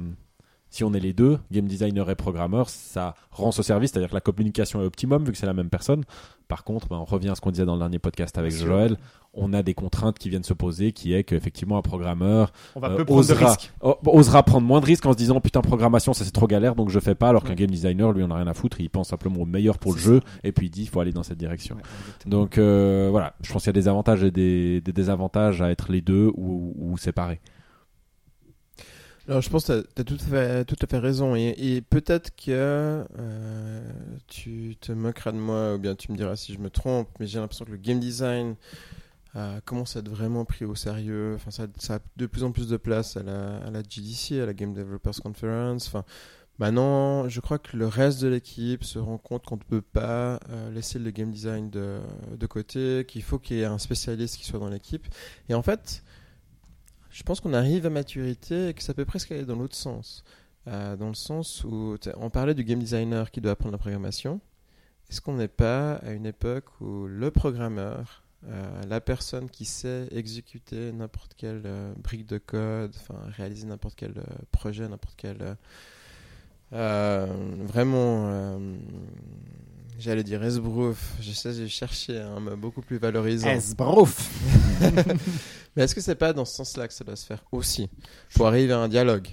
si 0.70 0.84
on 0.84 0.94
est 0.94 1.00
les 1.00 1.12
deux, 1.12 1.38
game 1.50 1.66
designer 1.66 2.08
et 2.08 2.14
programmeur, 2.14 2.68
ça 2.68 3.14
rend 3.30 3.50
ce 3.50 3.62
service, 3.62 3.90
c'est-à-dire 3.90 4.10
que 4.10 4.14
la 4.14 4.20
communication 4.20 4.80
est 4.82 4.86
optimum 4.86 5.24
vu 5.24 5.32
que 5.32 5.38
c'est 5.38 5.46
la 5.46 5.52
même 5.52 5.68
personne. 5.68 6.04
Par 6.48 6.64
contre, 6.64 6.88
ben, 6.88 6.96
on 6.96 7.04
revient 7.04 7.28
à 7.28 7.34
ce 7.34 7.40
qu'on 7.40 7.50
disait 7.50 7.64
dans 7.64 7.74
le 7.74 7.80
dernier 7.80 7.98
podcast 7.98 8.38
avec 8.38 8.52
Bien 8.52 8.60
sûr. 8.60 8.68
Joël, 8.68 8.96
on 9.34 9.52
a 9.52 9.62
des 9.62 9.74
contraintes 9.74 10.18
qui 10.18 10.28
viennent 10.28 10.44
se 10.44 10.54
poser, 10.54 10.92
qui 10.92 11.12
est 11.12 11.24
qu'effectivement 11.24 11.76
un 11.78 11.82
programmeur 11.82 12.52
On 12.74 12.80
va 12.80 12.90
euh, 12.90 13.04
peu 13.04 13.12
osera, 13.12 13.56
osera 13.80 14.42
prendre 14.42 14.66
moins 14.66 14.80
de 14.80 14.86
risques 14.86 15.06
en 15.06 15.12
se 15.12 15.16
disant 15.16 15.40
putain 15.40 15.60
programmation 15.60 16.12
ça 16.12 16.24
c'est 16.24 16.32
trop 16.32 16.48
galère 16.48 16.74
donc 16.74 16.90
je 16.90 16.98
fais 16.98 17.14
pas 17.14 17.28
alors 17.28 17.44
qu'un 17.44 17.54
game 17.54 17.70
designer 17.70 18.10
lui 18.10 18.24
on 18.24 18.30
a 18.32 18.36
rien 18.36 18.48
à 18.48 18.54
foutre, 18.54 18.80
il 18.80 18.90
pense 18.90 19.08
simplement 19.08 19.40
au 19.40 19.44
meilleur 19.44 19.78
pour 19.78 19.92
le 19.92 19.98
jeu 19.98 20.20
et 20.42 20.50
puis 20.50 20.66
il 20.66 20.70
dit 20.70 20.82
il 20.82 20.88
faut 20.88 21.00
aller 21.00 21.12
dans 21.12 21.22
cette 21.22 21.38
direction. 21.38 21.76
Ouais. 21.76 21.82
Donc 22.26 22.58
euh, 22.58 23.08
voilà, 23.10 23.34
je 23.42 23.52
pense 23.52 23.62
qu'il 23.62 23.68
y 23.68 23.76
a 23.76 23.80
des 23.80 23.88
avantages 23.88 24.24
et 24.24 24.32
des, 24.32 24.80
des 24.80 24.92
désavantages 24.92 25.62
à 25.62 25.70
être 25.70 25.92
les 25.92 26.00
deux 26.00 26.32
ou, 26.34 26.74
ou 26.76 26.98
séparés. 26.98 27.40
Alors, 29.31 29.43
je 29.43 29.49
pense 29.49 29.66
que 29.66 29.87
tu 29.95 30.01
as, 30.01 30.05
tout, 30.05 30.16
à 30.83 30.87
fait- 30.89 30.99
raison. 30.99 31.37
Et, 31.37 31.55
et 31.57 31.83
peut-être 31.83 32.35
que 32.35 33.07
euh, 33.16 33.91
tu 34.26 34.76
te 34.81 34.91
moqueras 34.91 35.31
de 35.31 35.37
moi, 35.37 35.76
ou 35.76 35.78
bien 35.78 35.95
tu 35.95 36.11
me 36.11 36.16
diras 36.16 36.35
si 36.35 36.53
je 36.53 36.59
me 36.59 36.68
trompe, 36.68 37.09
mais 37.20 37.28
j'ai 37.28 37.39
l'impression 37.39 37.64
que 37.64 37.70
le 37.70 37.76
game 37.76 38.01
design 38.01 38.57
euh, 39.37 39.61
commence 39.64 39.95
à 39.95 40.01
être 40.01 40.09
vraiment 40.09 40.45
pris 40.45 40.64
au 40.64 40.74
sérieux. 40.74 41.35
Enfin, 41.37 41.53
ça, 41.53 41.68
ça 41.78 41.95
a 41.95 41.99
de 42.16 42.26
plus 42.26 42.43
en 42.43 42.51
plus 42.51 42.66
de 42.66 42.76
place 42.76 43.16
à 43.16 43.22
la, 43.22 43.59
à 43.59 43.70
la 43.70 43.83
GDC, 43.89 44.41
à 44.43 44.47
la 44.47 44.53
Game 44.53 44.74
Developers 44.74 45.20
Conference. 45.22 45.87
Enfin, 45.87 46.05
maintenant, 46.59 47.28
je 47.28 47.39
crois 47.39 47.61
que 47.61 47.76
le 47.76 47.87
reste 47.87 48.20
de 48.22 48.26
l'équipe 48.26 48.83
se 48.83 48.99
rend 48.99 49.18
compte 49.18 49.45
qu'on 49.47 49.59
ne 49.59 49.62
peut 49.62 49.81
pas 49.81 50.41
euh, 50.51 50.72
laisser 50.72 50.99
le 50.99 51.09
game 51.12 51.31
design 51.31 51.70
de, 51.70 52.01
de 52.37 52.47
côté, 52.47 53.05
qu'il 53.07 53.22
faut 53.22 53.39
qu'il 53.39 53.59
y 53.59 53.61
ait 53.61 53.64
un 53.64 53.78
spécialiste 53.78 54.39
qui 54.39 54.45
soit 54.45 54.59
dans 54.59 54.70
l'équipe. 54.70 55.07
Et 55.49 55.55
en 55.55 55.62
fait, 55.62 56.03
je 57.11 57.22
pense 57.22 57.40
qu'on 57.40 57.52
arrive 57.52 57.86
à 57.86 57.90
maturité 57.90 58.68
et 58.68 58.74
que 58.74 58.82
ça 58.82 58.94
peut 58.94 59.04
presque 59.04 59.32
aller 59.32 59.44
dans 59.44 59.56
l'autre 59.56 59.76
sens. 59.76 60.24
Euh, 60.68 60.94
dans 60.96 61.08
le 61.08 61.14
sens 61.14 61.64
où 61.64 61.96
on 62.16 62.28
parlait 62.30 62.54
du 62.54 62.64
game 62.64 62.78
designer 62.78 63.30
qui 63.30 63.40
doit 63.40 63.52
apprendre 63.52 63.72
la 63.72 63.78
programmation. 63.78 64.40
Est-ce 65.08 65.20
qu'on 65.20 65.34
n'est 65.34 65.48
pas 65.48 65.94
à 65.94 66.12
une 66.12 66.26
époque 66.26 66.66
où 66.80 67.06
le 67.06 67.30
programmeur, 67.30 68.24
euh, 68.46 68.82
la 68.88 69.00
personne 69.00 69.48
qui 69.48 69.64
sait 69.64 70.06
exécuter 70.12 70.92
n'importe 70.92 71.34
quelle 71.34 71.62
euh, 71.64 71.92
brique 71.96 72.26
de 72.26 72.38
code, 72.38 72.94
réaliser 73.36 73.66
n'importe 73.66 73.96
quel 73.96 74.22
projet, 74.52 74.86
n'importe 74.86 75.16
quel 75.16 75.56
vraiment, 76.70 78.61
j'allais 79.99 80.22
dire 80.24 80.43
esbrouf. 80.43 81.14
J'essaie 81.20 81.53
de 81.53 81.66
chercher 81.66 82.18
un 82.18 82.41
mot 82.41 82.57
beaucoup 82.57 82.82
plus 82.82 82.99
valorisant. 82.99 83.49
Esbrouf. 83.49 84.30
Mais 85.76 85.84
est-ce 85.84 85.95
que 85.95 86.01
c'est 86.01 86.14
pas 86.14 86.32
dans 86.32 86.45
ce 86.45 86.57
sens-là 86.57 86.88
que 86.88 86.95
ça 86.95 87.05
doit 87.05 87.16
se 87.16 87.26
faire 87.26 87.43
aussi 87.53 87.88
Pour 88.34 88.47
arriver 88.47 88.72
à 88.72 88.78
un 88.78 88.88
dialogue? 88.88 89.28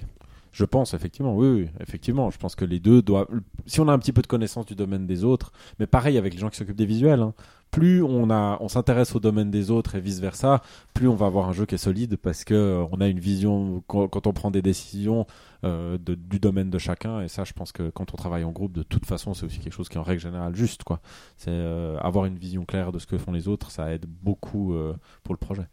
Je 0.52 0.64
pense 0.64 0.94
effectivement, 0.94 1.34
oui, 1.36 1.68
effectivement. 1.80 2.30
Je 2.30 2.38
pense 2.38 2.54
que 2.54 2.64
les 2.64 2.80
deux 2.80 3.02
doivent. 3.02 3.28
Si 3.66 3.80
on 3.80 3.88
a 3.88 3.92
un 3.92 3.98
petit 3.98 4.12
peu 4.12 4.22
de 4.22 4.26
connaissance 4.26 4.66
du 4.66 4.74
domaine 4.74 5.06
des 5.06 5.24
autres, 5.24 5.52
mais 5.78 5.86
pareil 5.86 6.18
avec 6.18 6.34
les 6.34 6.40
gens 6.40 6.48
qui 6.48 6.56
s'occupent 6.56 6.76
des 6.76 6.86
visuels. 6.86 7.20
hein, 7.22 7.34
plus 7.70 8.02
on 8.02 8.28
on 8.30 8.68
s'intéresse 8.68 9.14
au 9.14 9.20
domaine 9.20 9.50
des 9.50 9.70
autres 9.70 9.94
et 9.94 10.00
vice 10.00 10.20
versa, 10.20 10.62
plus 10.94 11.08
on 11.08 11.14
va 11.14 11.26
avoir 11.26 11.48
un 11.48 11.52
jeu 11.52 11.66
qui 11.66 11.74
est 11.74 11.78
solide 11.78 12.16
parce 12.16 12.44
que 12.44 12.54
euh, 12.54 12.86
on 12.92 13.00
a 13.00 13.08
une 13.08 13.20
vision 13.20 13.82
quand, 13.86 14.26
on 14.26 14.32
prend 14.32 14.50
des 14.50 14.62
décisions 14.62 15.26
euh, 15.64 15.98
du 15.98 16.40
domaine 16.40 16.70
de 16.70 16.78
chacun. 16.78 17.20
Et 17.20 17.28
ça, 17.28 17.44
je 17.44 17.52
pense 17.52 17.72
que 17.72 17.90
quand 17.90 18.12
on 18.12 18.16
travaille 18.16 18.44
en 18.44 18.52
groupe, 18.52 18.72
de 18.72 18.82
toute 18.82 19.06
façon, 19.06 19.34
c'est 19.34 19.46
aussi 19.46 19.58
quelque 19.58 19.72
chose 19.72 19.88
qui 19.88 19.96
est 19.96 20.00
en 20.00 20.04
règle 20.04 20.20
générale 20.20 20.54
juste, 20.54 20.84
quoi. 20.84 21.00
C'est 21.36 21.50
euh, 21.50 21.98
avoir 21.98 22.24
une 22.24 22.38
vision 22.38 22.64
claire 22.64 22.92
de 22.92 22.98
ce 22.98 23.06
que 23.06 23.18
font 23.18 23.32
les 23.32 23.48
autres, 23.48 23.70
ça 23.70 23.92
aide 23.92 24.06
beaucoup 24.06 24.74
pour 25.22 25.34
le 25.34 25.38
projet. 25.38 25.66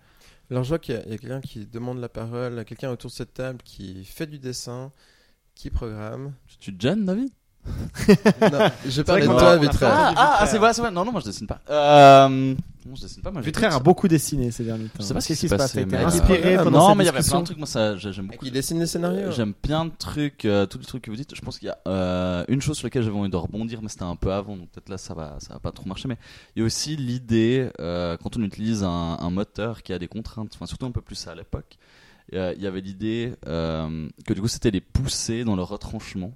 Alors 0.51 0.63
je 0.63 0.69
vois 0.69 0.79
qu'il 0.79 0.95
y 0.95 0.97
a, 0.97 1.03
quelqu'un 1.03 1.41
qui 1.41 1.65
demande 1.65 1.99
la 1.99 2.09
parole, 2.09 2.63
quelqu'un 2.65 2.91
autour 2.91 3.09
de 3.09 3.15
cette 3.15 3.33
table 3.33 3.59
qui 3.63 4.05
fait 4.05 4.27
du 4.27 4.39
dessin, 4.39 4.91
qui 5.55 5.69
programme. 5.69 6.33
Tu 6.59 6.71
te 6.71 6.77
David? 7.05 7.31
Non, 8.41 8.69
je 8.87 9.01
parlais 9.01 9.27
de 9.27 9.31
toi, 9.31 9.57
Vitraire. 9.57 10.13
Ah, 10.15 10.37
ah, 10.39 10.45
c'est 10.47 10.57
vrai, 10.57 10.73
c'est 10.73 10.81
vrai. 10.81 10.91
Non, 10.91 11.05
non, 11.05 11.11
moi 11.11 11.21
je 11.21 11.25
dessine 11.25 11.47
pas. 11.47 11.59
Euh... 11.69 12.55
Non, 12.87 12.93
je 12.95 13.01
dessine 13.01 13.23
pas. 13.23 13.31
Moi, 13.31 13.41
Vitraire 13.41 13.75
a 13.75 13.79
beaucoup 13.79 14.07
dessiné 14.07 14.51
ces 14.51 14.63
derniers 14.63 14.85
temps. 14.85 14.91
Je 14.99 15.05
sais 15.05 15.13
pas 15.15 15.21
ce 15.21 15.27
qui 15.27 15.35
se 15.35 15.47
passe 15.47 15.73
passé, 15.73 15.85
mais- 15.85 15.97
inspiré 15.97 16.55
Euh, 16.57 16.63
pendant 16.63 16.89
Non, 16.89 16.95
mais 16.95 17.03
il 17.03 17.07
y 17.07 17.09
avait 17.09 17.23
plein 17.23 17.39
de 17.39 17.45
trucs. 17.45 17.57
Moi, 17.57 17.65
ça, 17.65 17.95
j'ai- 17.97 18.13
j'aime 18.13 18.27
beaucoup. 18.27 18.45
Qui 18.45 18.51
dessine 18.51 18.79
les 18.79 18.85
scénarios. 18.85 19.31
J'aime 19.31 19.55
plein 19.55 19.85
de 19.85 19.91
trucs, 19.97 20.45
euh, 20.45 20.67
tous 20.67 20.77
les 20.77 20.85
trucs 20.85 21.01
que 21.01 21.09
vous 21.09 21.17
dites. 21.17 21.33
Je 21.35 21.41
pense 21.41 21.57
qu'il 21.57 21.67
y 21.67 21.71
a 21.71 21.79
euh, 21.87 22.45
une 22.47 22.61
chose 22.61 22.77
sur 22.77 22.85
laquelle 22.85 23.01
j'avais 23.01 23.17
envie 23.17 23.29
de 23.29 23.35
rebondir, 23.35 23.81
mais 23.81 23.89
c'était 23.89 24.03
un 24.03 24.15
peu 24.15 24.31
avant, 24.31 24.55
donc 24.55 24.69
peut-être 24.69 24.89
là 24.89 24.99
ça 24.99 25.15
va, 25.15 25.37
ça 25.39 25.53
va 25.55 25.59
pas 25.59 25.71
trop 25.71 25.87
marcher. 25.87 26.07
Mais 26.07 26.17
il 26.55 26.59
y 26.59 26.61
a 26.61 26.65
aussi 26.65 26.95
l'idée, 26.95 27.69
euh, 27.79 28.17
quand 28.21 28.37
on 28.37 28.43
utilise 28.43 28.83
un, 28.83 29.17
un 29.19 29.29
moteur 29.31 29.81
qui 29.81 29.91
a 29.91 29.97
des 29.97 30.07
contraintes, 30.07 30.51
enfin 30.53 30.67
surtout 30.67 30.85
un 30.85 30.91
peu 30.91 31.01
plus 31.01 31.15
ça 31.15 31.31
à 31.31 31.35
l'époque, 31.35 31.79
euh, 32.33 32.53
il 32.55 32.61
y 32.63 32.67
avait 32.67 32.81
l'idée 32.81 33.33
euh, 33.47 34.07
que 34.27 34.33
du 34.33 34.41
coup 34.41 34.47
c'était 34.47 34.69
les 34.71 34.81
pousser 34.81 35.43
dans 35.43 35.55
le 35.55 35.63
retranchement. 35.63 36.33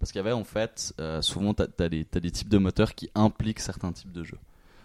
Parce 0.00 0.10
qu'il 0.12 0.18
y 0.18 0.24
avait 0.24 0.32
en 0.32 0.44
fait, 0.44 0.92
euh, 0.98 1.20
souvent 1.22 1.54
t'as 1.54 1.66
as 1.78 1.88
des, 1.88 2.04
t'as 2.04 2.18
des 2.20 2.30
types 2.32 2.48
de 2.48 2.58
moteurs 2.58 2.94
qui 2.94 3.10
impliquent 3.14 3.60
certains 3.60 3.92
types 3.92 4.10
de 4.12 4.24
jeux. 4.24 4.38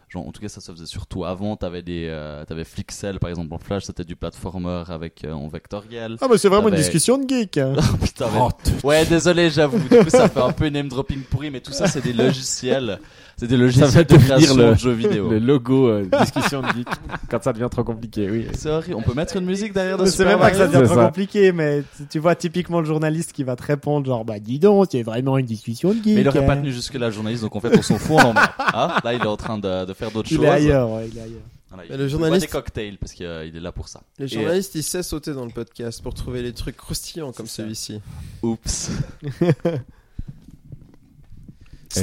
Genre, 0.08 0.28
en 0.28 0.32
tout 0.32 0.40
cas, 0.40 0.50
ça 0.50 0.62
se 0.62 0.72
faisait 0.72 0.86
surtout 0.86 1.26
avant. 1.26 1.56
T'avais 1.56 1.82
des, 1.82 2.06
euh, 2.10 2.46
t'avais 2.46 2.64
Flixel 2.64 3.18
par 3.20 3.30
exemple 3.32 3.52
en 3.56 3.58
Flash, 3.58 3.86
c'était 3.86 4.04
du 4.04 4.16
platformer 4.16 4.84
avec 4.88 5.24
euh, 5.26 5.32
en 5.32 5.48
vectoriel. 5.48 6.18
Ah, 6.22 6.28
mais 6.30 6.38
c'est 6.38 6.48
vraiment 6.48 6.68
une 6.70 6.76
discussion 6.76 7.18
de 7.18 7.28
geek. 7.28 7.58
hein. 7.58 7.74
Oh, 7.80 7.98
putain, 8.04 8.28
mais- 8.32 8.72
Ouais, 8.84 9.04
désolé, 9.06 9.50
j'avoue. 9.50 9.80
Du 9.80 9.88
coup, 9.98 10.10
ça 10.10 10.30
fait 10.30 10.42
un 10.42 10.52
peu 10.52 10.68
name 10.70 10.90
dropping 10.90 11.22
pourri, 11.24 11.50
mais 11.50 11.60
tout 11.62 11.72
ça, 11.72 11.88
c'est 11.88 12.02
des 12.02 12.14
logiciels. 12.14 13.00
C'est 13.38 13.48
des 13.48 13.58
logiciels 13.58 13.90
de 14.06 14.14
devenir 14.14 14.28
création 14.38 14.56
le- 14.56 14.70
de 14.72 14.76
jeux 14.78 14.92
vidéo. 14.94 15.30
Le 15.30 15.40
logo 15.40 15.90
euh, 15.90 16.06
discussion 16.22 16.62
de 16.62 16.68
geek 16.68 16.88
quand 17.30 17.44
ça 17.44 17.52
devient 17.52 17.68
trop 17.70 17.84
compliqué, 17.84 18.30
oui. 18.30 18.48
C'est 18.54 18.70
horrible. 18.70 18.96
On 18.98 19.02
peut 19.02 19.14
mettre 19.14 19.36
une 19.36 19.46
musique 19.46 19.74
derrière 19.74 19.98
de 19.98 20.06
C'est 20.06 20.24
même 20.24 20.40
pas 20.40 20.52
que 20.52 20.58
ça 20.58 20.68
devient 20.68 20.86
trop 20.86 20.96
ça. 20.96 21.06
compliqué, 21.08 21.52
mais 21.52 21.84
tu- 22.10 22.20
vois 22.20 22.36
typiquement 22.36 22.80
le 22.80 22.86
journaliste 22.86 23.34
qui 23.34 23.44
va 23.44 23.56
te 23.58 23.64
répondre 23.64 24.06
genre 24.06 24.24
bah 24.24 24.40
dis 24.40 24.58
donc, 24.60 24.88
c'est 24.92 25.04
vraiment 25.04 25.38
une 25.38 25.46
discussion 25.46 25.90
de 25.90 25.96
geek. 25.96 26.06
Mais 26.16 26.22
il 26.22 26.28
aurait 26.30 26.46
pas 26.46 26.54
hein. 26.54 26.58
tenu 26.58 26.72
jusque-là, 26.72 27.08
le 27.08 27.12
journaliste, 27.14 27.44
donc 27.44 27.56
en 27.56 27.60
fait, 27.60 27.78
on 27.78 27.82
s'en 27.82 27.98
fout, 27.98 28.16
on 28.20 28.24
l'emmerde. 28.24 28.48
Ah, 28.78 29.00
là, 29.04 29.14
il 29.14 29.22
est 29.22 29.26
en 29.28 29.38
train 29.38 29.58
de, 29.58 29.86
de 29.86 29.94
faire 29.94 30.12
d'autres 30.12 30.30
Il 30.32 30.38
choses. 30.38 30.46
est 30.46 30.50
ailleurs, 30.50 30.90
ouais, 30.92 31.08
il 31.12 31.18
est 31.18 31.22
ailleurs. 31.22 31.42
Voilà, 31.70 31.84
il, 31.90 31.98
le 31.98 32.04
il 32.06 32.10
journaliste- 32.10 32.42
des 32.46 32.52
cocktails 32.52 32.98
parce 32.98 33.12
qu'il 33.14 33.26
euh, 33.26 33.46
il 33.46 33.56
est 33.56 33.60
là 33.60 33.72
pour 33.74 33.88
ça. 33.90 34.02
Le 34.18 34.26
Et, 34.26 34.28
journaliste, 34.30 34.76
il 34.76 34.84
sait 34.84 35.04
sauter 35.04 35.34
dans 35.34 35.44
le 35.46 35.52
podcast 35.52 36.02
pour 36.02 36.14
trouver 36.14 36.42
les 36.42 36.54
trucs 36.54 36.78
croustillants 36.78 37.32
comme 37.34 37.48
celui-ci. 37.48 38.00
Oups. 38.44 38.92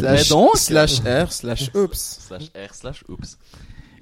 Slash, 0.00 0.28
donc- 0.28 0.56
slash 0.56 1.00
R, 1.00 1.32
slash 1.32 1.70
oops. 1.74 1.94
slash 1.96 2.44
R 2.54 2.74
slash 2.74 3.04
oups. 3.08 3.38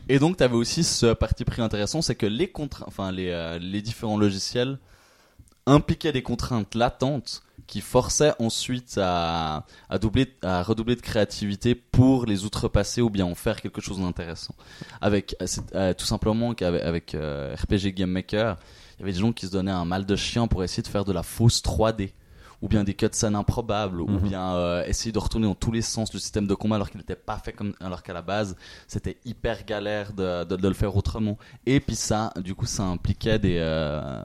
Et 0.08 0.18
donc, 0.18 0.36
tu 0.38 0.42
avais 0.42 0.56
aussi 0.56 0.82
ce 0.82 1.12
parti 1.12 1.44
pris 1.44 1.62
intéressant, 1.62 2.02
c'est 2.02 2.14
que 2.16 2.26
les 2.26 2.48
contraintes, 2.48 2.88
enfin, 2.88 3.12
les, 3.12 3.28
euh, 3.30 3.58
les 3.58 3.80
différents 3.82 4.18
logiciels 4.18 4.78
impliquaient 5.66 6.12
des 6.12 6.22
contraintes 6.22 6.74
latentes 6.74 7.42
qui 7.66 7.80
forçaient 7.80 8.32
ensuite 8.40 8.98
à, 9.00 9.64
à, 9.88 9.98
doubler, 9.98 10.26
à 10.42 10.64
redoubler 10.64 10.96
de 10.96 11.00
créativité 11.00 11.76
pour 11.76 12.26
les 12.26 12.44
outrepasser 12.44 13.00
ou 13.00 13.10
bien 13.10 13.24
en 13.26 13.36
faire 13.36 13.60
quelque 13.60 13.80
chose 13.80 14.00
d'intéressant. 14.00 14.54
Avec, 15.00 15.36
euh, 15.40 15.46
euh, 15.76 15.94
tout 15.94 16.06
simplement 16.06 16.54
qu'avec 16.54 16.82
avec, 16.82 17.14
euh, 17.14 17.54
RPG 17.54 17.92
Game 17.94 18.10
Maker, 18.10 18.56
il 18.96 19.00
y 19.00 19.02
avait 19.04 19.12
des 19.12 19.20
gens 19.20 19.32
qui 19.32 19.46
se 19.46 19.52
donnaient 19.52 19.70
un 19.70 19.84
mal 19.84 20.04
de 20.04 20.16
chien 20.16 20.48
pour 20.48 20.64
essayer 20.64 20.82
de 20.82 20.88
faire 20.88 21.04
de 21.04 21.12
la 21.12 21.22
fausse 21.22 21.62
3D. 21.62 22.10
Ou 22.62 22.68
bien 22.68 22.84
des 22.84 22.92
cutscenes 22.94 23.34
improbables, 23.36 24.02
ou 24.02 24.08
Mhm. 24.08 24.18
bien 24.20 24.54
euh, 24.54 24.84
essayer 24.84 25.12
de 25.12 25.18
retourner 25.18 25.46
dans 25.46 25.54
tous 25.54 25.72
les 25.72 25.80
sens 25.82 26.12
le 26.12 26.18
système 26.18 26.46
de 26.46 26.54
combat 26.54 26.76
alors 26.76 26.90
qu'il 26.90 26.98
n'était 26.98 27.16
pas 27.16 27.38
fait 27.38 27.52
comme, 27.52 27.72
alors 27.80 28.02
qu'à 28.02 28.12
la 28.12 28.20
base 28.22 28.54
c'était 28.86 29.16
hyper 29.24 29.64
galère 29.64 30.12
de, 30.12 30.44
de, 30.44 30.56
de 30.56 30.68
le 30.68 30.74
faire 30.74 30.94
autrement. 30.94 31.38
Et 31.64 31.80
puis 31.80 31.96
ça, 31.96 32.32
du 32.36 32.54
coup, 32.54 32.66
ça 32.66 32.82
impliquait 32.84 33.38
des, 33.38 33.56
euh, 33.60 34.22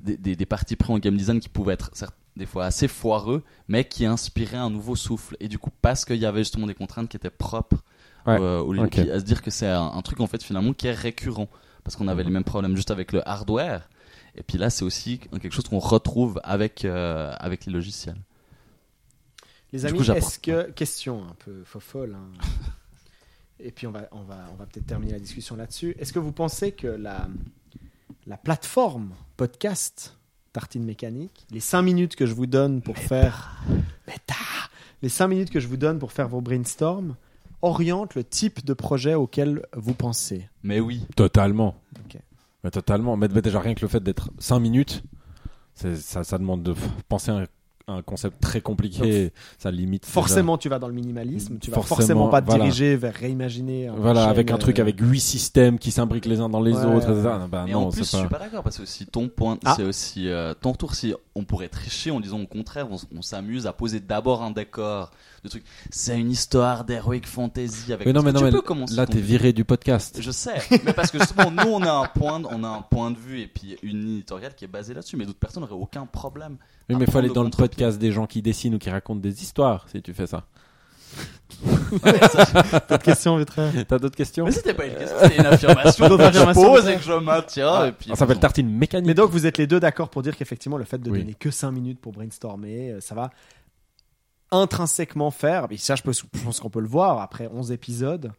des, 0.00 0.16
des, 0.16 0.34
des 0.34 0.46
parties 0.46 0.74
pris 0.76 0.92
en 0.92 0.98
game 0.98 1.16
design 1.16 1.38
qui 1.38 1.48
pouvaient 1.48 1.74
être 1.74 1.90
certes, 1.94 2.16
des 2.36 2.46
fois 2.46 2.64
assez 2.64 2.88
foireux, 2.88 3.44
mais 3.68 3.84
qui 3.84 4.04
inspiraient 4.04 4.56
un 4.56 4.70
nouveau 4.70 4.96
souffle. 4.96 5.36
Et 5.38 5.46
du 5.48 5.58
coup, 5.58 5.70
parce 5.80 6.04
qu'il 6.04 6.16
y 6.16 6.26
avait 6.26 6.40
justement 6.40 6.66
des 6.66 6.74
contraintes 6.74 7.08
qui 7.08 7.16
étaient 7.16 7.30
propres 7.30 7.82
Ouais, 8.26 8.40
euh, 8.40 8.58
au 8.58 8.72
lieu- 8.72 8.82
ok. 8.82 8.90
qui- 8.90 9.10
à 9.10 9.20
se 9.20 9.24
dire 9.24 9.40
que 9.42 9.52
c'est 9.52 9.68
un, 9.68 9.92
un 9.94 10.02
truc 10.02 10.18
en 10.20 10.26
fait 10.26 10.42
finalement 10.42 10.72
qui 10.72 10.88
est 10.88 10.92
récurrent. 10.92 11.48
parce 11.84 11.94
qu'on 11.94 12.08
avait 12.08 12.24
les 12.24 12.30
mêmes 12.30 12.42
problèmes 12.42 12.74
juste 12.74 12.90
avec 12.90 13.12
le 13.12 13.22
hardware. 13.28 13.88
Et 14.36 14.42
puis 14.42 14.58
là, 14.58 14.70
c'est 14.70 14.84
aussi 14.84 15.18
quelque 15.18 15.50
chose 15.50 15.68
qu'on 15.68 15.78
retrouve 15.78 16.40
avec, 16.44 16.84
euh, 16.84 17.34
avec 17.38 17.66
les 17.66 17.72
logiciels. 17.72 18.20
Les 19.72 19.84
amis, 19.86 20.08
est-ce 20.10 20.38
que 20.38 20.70
question 20.70 21.24
un 21.24 21.34
peu 21.44 21.64
fofolle 21.64 22.14
hein. 22.14 22.30
et 23.60 23.72
puis 23.72 23.86
on 23.86 23.90
va 23.90 24.08
on 24.12 24.22
va 24.22 24.46
on 24.52 24.54
va 24.54 24.66
peut-être 24.66 24.86
terminer 24.86 25.12
la 25.12 25.18
discussion 25.18 25.56
là-dessus. 25.56 25.96
Est-ce 25.98 26.12
que 26.12 26.18
vous 26.18 26.32
pensez 26.32 26.72
que 26.72 26.86
la 26.86 27.28
la 28.26 28.36
plateforme 28.36 29.12
podcast 29.36 30.16
Tartine 30.52 30.84
Mécanique, 30.84 31.46
les 31.50 31.60
5 31.60 31.82
minutes 31.82 32.16
que 32.16 32.26
je 32.26 32.32
vous 32.32 32.46
donne 32.46 32.80
pour 32.80 32.96
faire 32.96 33.60
Méta 34.06 34.34
les 35.02 35.08
5 35.08 35.28
minutes 35.28 35.50
que 35.50 35.60
je 35.60 35.68
vous 35.68 35.76
donne 35.76 35.98
pour 35.98 36.12
faire 36.12 36.28
vos 36.28 36.40
brainstorms 36.40 37.16
orientent 37.62 38.14
le 38.14 38.24
type 38.24 38.64
de 38.64 38.72
projet 38.72 39.14
auquel 39.14 39.66
vous 39.74 39.94
pensez? 39.94 40.48
Mais 40.62 40.80
oui, 40.80 41.06
Totalement. 41.16 41.76
Ok. 42.04 42.18
Mais 42.66 42.72
totalement. 42.72 43.16
Mais, 43.16 43.28
déjà, 43.28 43.60
rien 43.60 43.76
que 43.76 43.82
le 43.82 43.86
fait 43.86 44.00
d'être 44.00 44.28
5 44.40 44.58
minutes, 44.58 45.04
ça, 45.74 46.24
ça 46.24 46.36
demande 46.36 46.64
de 46.64 46.74
penser 47.08 47.30
un, 47.30 47.44
un 47.88 48.02
concept 48.02 48.40
très 48.42 48.60
compliqué. 48.60 49.32
ça 49.58 49.70
limite. 49.70 50.02
déjà. 50.02 50.12
Forcément, 50.12 50.58
tu 50.58 50.68
vas 50.68 50.80
dans 50.80 50.88
le 50.88 50.94
minimalisme, 50.94 51.58
tu 51.60 51.70
vas 51.70 51.76
Forcément, 51.76 51.96
forcément 51.96 52.28
pas 52.28 52.40
te 52.42 52.46
voilà. 52.46 52.64
diriger 52.64 52.96
vers 52.96 53.14
réimaginer. 53.14 53.88
Voilà, 53.96 54.22
chaîne, 54.22 54.30
avec 54.30 54.50
un 54.50 54.58
truc 54.58 54.78
euh, 54.80 54.82
avec 54.82 54.96
8 55.00 55.20
systèmes 55.20 55.78
qui 55.78 55.92
s'imbriquent 55.92 56.26
les 56.26 56.40
uns 56.40 56.48
dans 56.48 56.60
les 56.60 56.72
Ouais. 56.72 56.84
autres. 56.84 57.10
etc. 57.10 57.28
Bah, 57.48 57.62
Mais 57.64 57.72
non, 57.72 57.86
en 57.86 57.90
plus, 57.92 58.00
je 58.00 58.16
suis 58.16 58.26
pas. 58.26 58.40
d'accord 58.40 58.64
parce 58.64 58.78
que 58.78 58.82
aussi 58.82 59.06
ton 59.06 59.28
point, 59.28 59.58
Ah. 59.64 59.74
c'est 59.76 59.84
aussi 59.84 60.28
euh, 60.28 60.52
ton 60.54 60.72
retour. 60.72 60.96
Si 60.96 61.14
on 61.36 61.44
pourrait 61.44 61.68
tricher 61.68 62.10
en 62.10 62.18
disant 62.18 62.40
au 62.40 62.46
contraire, 62.48 62.88
on, 62.90 63.22
s'amuse 63.22 63.68
à 63.68 63.72
poser 63.72 64.00
d'abord 64.00 64.42
un 64.42 64.50
décor, 64.50 65.12
de 65.44 65.48
trucs. 65.48 65.64
C'est 65.90 66.18
une 66.18 66.30
histoire 66.32 66.84
d'heroic 66.84 67.20
fantasy 67.24 67.92
avec. 67.92 68.04
Mais 68.06 68.12
non, 68.12 68.22
mais 68.22 68.32
Tu 68.32 68.38
non, 68.40 68.44
mais 68.46 68.50
peux 68.50 68.62
commencer 68.62 68.96
là, 68.96 69.06
t'es 69.06 69.20
viré 69.20 69.52
du 69.52 69.64
podcast. 69.64 70.18
Je 70.20 70.30
sais, 70.32 70.56
mais 70.84 70.92
parce 70.92 71.12
que 71.12 71.18
justement, 71.20 71.52
nous, 71.52 71.70
on 71.70 71.82
a 71.82 71.92
un 71.92 72.06
point, 72.06 72.40
de, 72.40 72.46
on 72.50 72.64
a 72.64 72.68
un 72.68 72.82
point 72.82 73.12
de 73.12 73.16
vue 73.18 73.40
et 73.42 73.46
puis 73.46 73.76
une 73.84 74.14
éditoriale 74.14 74.56
qui 74.56 74.64
est 74.64 74.68
basée 74.68 74.92
là-dessus, 74.92 75.16
mais 75.16 75.24
d'autres 75.24 75.38
personnes 75.38 75.62
n'auraient 75.62 75.74
aucun 75.80 76.04
problème. 76.06 76.56
Oui, 76.88 76.96
mais 76.96 77.04
il 77.04 77.10
faut 77.10 77.18
aller 77.18 77.28
dans 77.30 77.42
le 77.44 77.50
podcast 77.50 77.98
des 77.98 78.12
gens 78.12 78.26
qui 78.26 78.42
dessinent 78.42 78.74
ou 78.76 78.78
qui 78.78 78.90
racontent 78.90 79.20
des 79.20 79.42
histoires 79.42 79.86
si 79.90 80.00
tu 80.02 80.14
fais 80.14 80.26
ça. 80.26 80.44
D'autres 81.92 82.98
questions, 83.02 83.36
Vétrin 83.36 83.70
T'as 83.88 83.98
d'autres 83.98 84.16
questions? 84.16 84.44
Mais 84.44 84.50
c'était 84.52 84.74
pas 84.74 84.86
une 84.86 84.94
question, 84.94 85.16
c'était 85.22 85.36
une 85.38 85.46
affirmation 85.46 86.08
que 86.08 86.32
je 86.32 86.52
pose 86.52 86.88
et 86.88 86.96
que 86.96 87.02
je 87.02 87.12
maintiens. 87.12 87.86
et 87.86 87.92
puis, 87.92 88.10
Ça 88.10 88.16
s'appelle 88.16 88.38
tartine 88.38 88.68
mécanique. 88.68 89.06
Mais 89.06 89.14
donc, 89.14 89.30
vous 89.30 89.46
êtes 89.46 89.56
les 89.58 89.66
deux 89.66 89.80
d'accord 89.80 90.08
pour 90.10 90.22
dire 90.22 90.36
qu'effectivement, 90.36 90.76
le 90.76 90.84
fait 90.84 90.98
de 90.98 91.10
Oui. 91.10 91.20
donner 91.20 91.34
que 91.34 91.50
5 91.50 91.70
minutes 91.70 92.00
pour 92.00 92.12
brainstormer, 92.12 92.92
euh, 92.92 93.00
ça 93.00 93.14
va 93.14 93.30
intrinsèquement 94.52 95.30
faire, 95.30 95.66
et 95.70 95.76
ça, 95.76 95.96
je, 95.96 96.02
peux- 96.02 96.12
je 96.12 96.22
pense 96.44 96.60
qu'on 96.60 96.70
peut 96.70 96.80
le 96.80 96.86
voir 96.88 97.20
après 97.20 97.48
11 97.52 97.72
épisodes, 97.72 98.32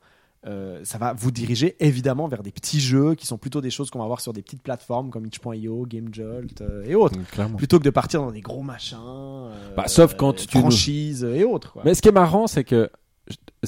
euh, 0.46 0.80
ça 0.84 0.98
va 0.98 1.14
vous 1.14 1.32
diriger 1.32 1.76
évidemment 1.80 2.28
vers 2.28 2.44
des 2.44 2.52
petits 2.52 2.80
jeux 2.80 3.16
qui 3.16 3.26
sont 3.26 3.38
plutôt 3.38 3.60
des 3.62 3.70
choses 3.72 3.90
qu'on 3.90 4.00
va 4.00 4.06
voir 4.06 4.22
sur 4.22 4.34
des 4.34 4.42
petites 4.42 4.62
plateformes 4.62 5.10
comme 5.10 5.26
itch.io, 5.26 5.86
GameJolt 5.88 6.62
euh, 6.62 6.84
et 6.86 6.96
autres. 6.96 7.18
Clairement. 7.32 7.58
Plutôt 7.58 7.80
que 7.80 7.84
de 7.84 7.90
partir 7.90 8.22
dans 8.22 8.32
des 8.32 8.42
gros 8.42 8.62
machins, 8.64 8.98
euh, 9.02 9.76
Bah, 9.76 9.88
sauf 9.88 10.16
quand 10.16 10.34
tu 10.34 10.58
nous- 10.58 10.62
franchises 10.62 11.24
et 11.24 11.44
autres. 11.44 11.74
Quoi. 11.74 11.82
Mais 11.86 11.94
ce 11.96 12.02
qui 12.02 12.10
est 12.10 12.14
marrant, 12.14 12.48
c'est 12.48 12.64
que 12.64 12.90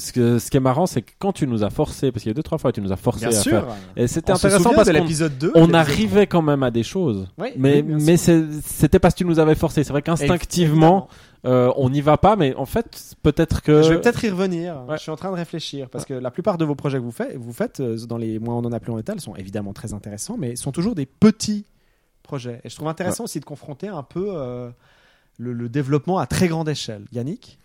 ce, 0.00 0.12
que 0.12 0.38
ce 0.40 0.50
qui 0.50 0.56
est 0.56 0.60
marrant, 0.60 0.86
c'est 0.86 1.02
que 1.02 1.12
quand 1.20 1.32
tu 1.32 1.46
nous 1.46 1.62
as 1.62 1.70
forcé, 1.70 2.10
parce 2.10 2.22
qu'il 2.24 2.30
y 2.30 2.32
a 2.32 2.34
deux 2.34 2.42
trois 2.42 2.58
fois, 2.58 2.72
tu 2.72 2.80
nous 2.80 2.90
as 2.90 2.96
forcé 2.96 3.20
Bien 3.26 3.28
à 3.28 3.40
sûr. 3.40 3.52
faire. 3.52 3.76
Et 3.94 4.08
c'était 4.08 4.32
intéressant 4.32 4.72
parce 4.74 4.88
l'épisode 4.88 5.38
2. 5.38 5.52
on 5.54 5.72
arrivait 5.72 6.26
quand 6.26 6.42
même 6.42 6.62
à 6.64 6.72
des 6.72 6.82
choses. 6.82 7.28
3. 7.36 7.46
Oui, 7.46 7.52
Mais 7.56 7.84
oui, 7.86 8.02
mais 8.04 8.16
c'était 8.16 8.98
parce 8.98 9.14
que 9.14 9.18
tu 9.18 9.24
nous 9.24 9.38
avais 9.38 9.54
forcé. 9.54 9.84
C'est 9.84 9.92
vrai 9.92 10.02
qu'instinctivement, 10.02 11.06
euh, 11.44 11.72
on 11.76 11.90
n'y 11.90 12.00
va 12.00 12.16
pas, 12.18 12.34
mais 12.36 12.54
en 12.56 12.66
fait, 12.66 13.16
peut-être 13.22 13.62
que. 13.62 13.82
Je 13.82 13.90
vais 13.90 14.00
peut-être 14.00 14.24
y 14.24 14.30
revenir. 14.30 14.82
Ouais. 14.88 14.96
Je 14.96 15.02
suis 15.02 15.10
en 15.10 15.16
train 15.16 15.30
de 15.30 15.36
réfléchir 15.36 15.88
parce 15.88 16.04
que 16.04 16.14
la 16.14 16.30
plupart 16.30 16.58
de 16.58 16.64
vos 16.64 16.74
projets 16.74 16.98
que 16.98 17.04
vous 17.04 17.12
faites, 17.12 17.36
vous 17.36 17.52
faites 17.52 17.80
euh, 17.80 17.96
dans 18.06 18.18
les 18.18 18.38
mois 18.38 18.54
où 18.54 18.58
on 18.58 18.64
en 18.64 18.72
a 18.72 18.80
plus 18.80 18.92
en 18.92 18.98
étal 18.98 19.20
sont 19.20 19.36
évidemment 19.36 19.72
très 19.72 19.94
intéressants, 19.94 20.36
mais 20.38 20.56
sont 20.56 20.72
toujours 20.72 20.94
des 20.94 21.06
petits 21.06 21.66
projets. 22.22 22.60
Et 22.64 22.68
je 22.68 22.74
trouve 22.76 22.88
intéressant 22.88 23.24
aussi 23.24 23.40
de 23.40 23.44
confronter 23.44 23.88
un 23.88 24.02
peu 24.02 24.26
euh, 24.30 24.70
le, 25.38 25.52
le 25.52 25.68
développement 25.68 26.18
à 26.18 26.26
très 26.26 26.48
grande 26.48 26.68
échelle. 26.68 27.04
Yannick? 27.12 27.58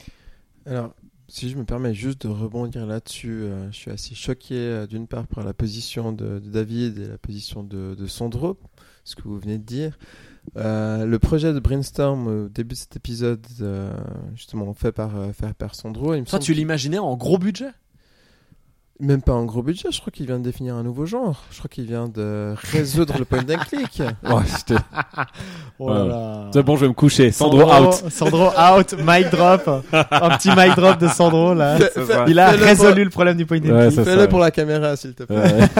Alors, 0.65 0.91
si 1.27 1.49
je 1.49 1.57
me 1.57 1.63
permets 1.63 1.93
juste 1.93 2.25
de 2.25 2.31
rebondir 2.31 2.85
là-dessus, 2.85 3.41
euh, 3.43 3.71
je 3.71 3.75
suis 3.75 3.91
assez 3.91 4.15
choqué 4.15 4.55
euh, 4.55 4.87
d'une 4.87 5.07
part 5.07 5.27
par 5.27 5.43
la 5.43 5.53
position 5.53 6.11
de, 6.11 6.39
de 6.39 6.49
David 6.49 6.99
et 6.99 7.07
la 7.07 7.17
position 7.17 7.63
de, 7.63 7.95
de 7.95 8.07
Sandro, 8.07 8.57
ce 9.03 9.15
que 9.15 9.23
vous 9.23 9.39
venez 9.39 9.57
de 9.57 9.63
dire. 9.63 9.97
Euh, 10.57 11.05
le 11.05 11.17
projet 11.17 11.53
de 11.53 11.59
Brainstorm 11.59 12.27
au 12.27 12.49
début 12.49 12.75
de 12.75 12.79
cet 12.79 12.95
épisode, 12.95 13.45
justement 14.35 14.73
fait 14.75 14.91
par, 14.91 15.13
fait 15.33 15.53
par 15.53 15.73
Sandro, 15.73 16.13
il 16.13 16.21
me 16.21 16.25
Toi, 16.25 16.39
tu 16.39 16.53
l'imaginais 16.53 16.99
en 16.99 17.15
gros 17.17 17.39
budget? 17.39 17.71
Même 19.01 19.21
pas 19.21 19.33
un 19.33 19.43
gros 19.43 19.61
budget, 19.61 19.89
je 19.91 19.99
crois 19.99 20.09
qu'il 20.11 20.25
vient 20.25 20.39
de 20.39 20.43
définir 20.43 20.75
un 20.75 20.83
nouveau 20.83 21.05
genre. 21.05 21.43
Je 21.51 21.57
crois 21.57 21.67
qu'il 21.67 21.83
vient 21.85 22.07
de 22.07 22.55
résoudre 22.71 23.15
le 23.19 23.25
point 23.25 23.39
and 23.39 23.57
click. 23.69 23.99
Ouais, 23.99 24.41
j'étais- 24.55 24.81
Oh 25.79 25.93
là 25.93 26.05
là 26.05 26.49
c'est 26.53 26.63
bon, 26.63 26.77
je 26.77 26.81
vais 26.81 26.87
me 26.87 26.93
coucher. 26.93 27.29
Sandro, 27.31 27.69
out. 27.69 27.93
Sandro 28.09 28.51
out, 28.57 28.95
mic 29.05 29.29
drop. 29.31 29.67
Un 29.91 30.37
petit 30.37 30.47
mic 30.55 30.77
drop 30.77 30.97
de 30.97 31.09
Sandro 31.09 31.53
là. 31.53 31.75
Fais- 31.75 31.91
c'est 31.93 32.05
fais- 32.05 32.13
ça. 32.13 32.25
Il 32.29 32.39
a 32.39 32.51
fais-le 32.51 32.63
résolu 32.63 33.03
le 33.03 33.09
problème 33.09 33.35
du 33.35 33.45
point 33.45 33.57
and 33.57 33.63
Ouais, 33.63 33.87
click. 33.87 33.89
c'est 33.89 33.95
Pour, 33.97 34.05
fais-le 34.05 34.21
ça. 34.21 34.27
pour 34.29 34.39
la 34.39 34.51
caméra, 34.51 34.95
s'il 34.95 35.13
te 35.13 35.23
plaît. 35.23 35.35
Ouais. 35.35 35.67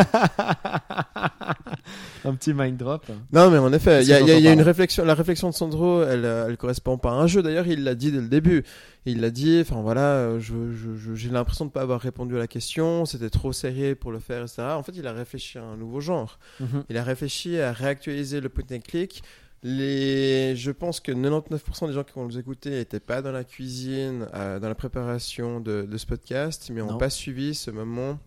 Un 2.26 2.34
petit 2.36 2.54
mic 2.54 2.76
drop. 2.78 3.06
Non, 3.32 3.50
mais 3.52 3.58
en 3.58 3.72
effet, 3.72 4.02
il 4.04 4.08
y 4.10 4.14
a, 4.14 4.20
y 4.20 4.42
y 4.42 4.48
une 4.52 4.62
réflexion. 4.62 5.06
La 5.06 5.14
réflexion 5.14 5.50
de 5.50 5.54
Sandro, 5.54 6.04
elle, 6.04 6.26
euh, 6.26 6.48
elle 6.50 6.58
correspond 6.58 6.98
pas 6.98 7.12
à 7.12 7.14
un 7.14 7.28
jeu. 7.28 7.42
D'ailleurs, 7.44 7.68
il 7.68 7.84
l'a 7.84 7.96
dit 7.96 8.12
dès 8.12 8.20
le 8.22 8.28
début. 8.28 8.64
Il 9.06 9.22
l'a 9.22 9.30
dit. 9.30 9.60
Enfin 9.62 9.82
voilà, 9.82 10.02
euh, 10.16 10.40
je, 10.40 10.72
je- 10.74 10.96
je- 10.96 11.14
j'ai 11.16 11.30
l'impression 11.30 11.66
de 11.66 11.72
pas 11.72 11.82
avoir 11.82 12.02
répondu 12.02 12.36
à 12.36 12.40
la 12.40 12.48
question. 12.48 13.06
C'était 13.06 13.30
trop 13.30 13.54
serré 13.54 13.96
pour 13.96 14.12
le 14.12 14.20
faire, 14.20 14.42
etc. 14.42 14.64
En 14.72 14.84
fait, 14.84 14.94
il 14.96 15.06
a 15.08 15.14
réfléchi 15.14 15.58
à 15.58 15.64
un 15.64 15.78
nouveau 15.78 16.00
genre. 16.02 16.40
Mhm. 16.60 16.84
Il 16.90 16.98
a 16.98 17.04
réfléchi 17.04 17.60
à 17.60 17.72
réactualiser 17.72 18.42
le 18.42 18.50
point 18.50 18.66
and 18.72 18.80
click. 18.88 19.22
Les, 19.68 20.56
je 20.56 20.70
pense 20.70 21.00
que 21.00 21.12
99% 21.12 21.88
des 21.88 21.94
gens 21.94 22.04
qui 22.04 22.14
vont 22.14 22.26
nous 22.26 22.38
écouter 22.38 22.70
n'étaient 22.70 23.00
pas 23.00 23.24
dans 23.24 23.32
la 23.32 23.44
cuisine, 23.44 24.28
euh, 24.36 24.60
dans 24.60 24.68
la 24.70 24.76
préparation 24.76 25.60
de, 25.60 25.88
de 25.90 25.98
ce 25.98 26.06
podcast, 26.06 26.70
mais 26.72 26.82
Non. 26.82 26.92
n'ont 26.92 26.98
pas 27.00 27.10
suivi 27.10 27.56
ce 27.56 27.72
moment 27.72 28.20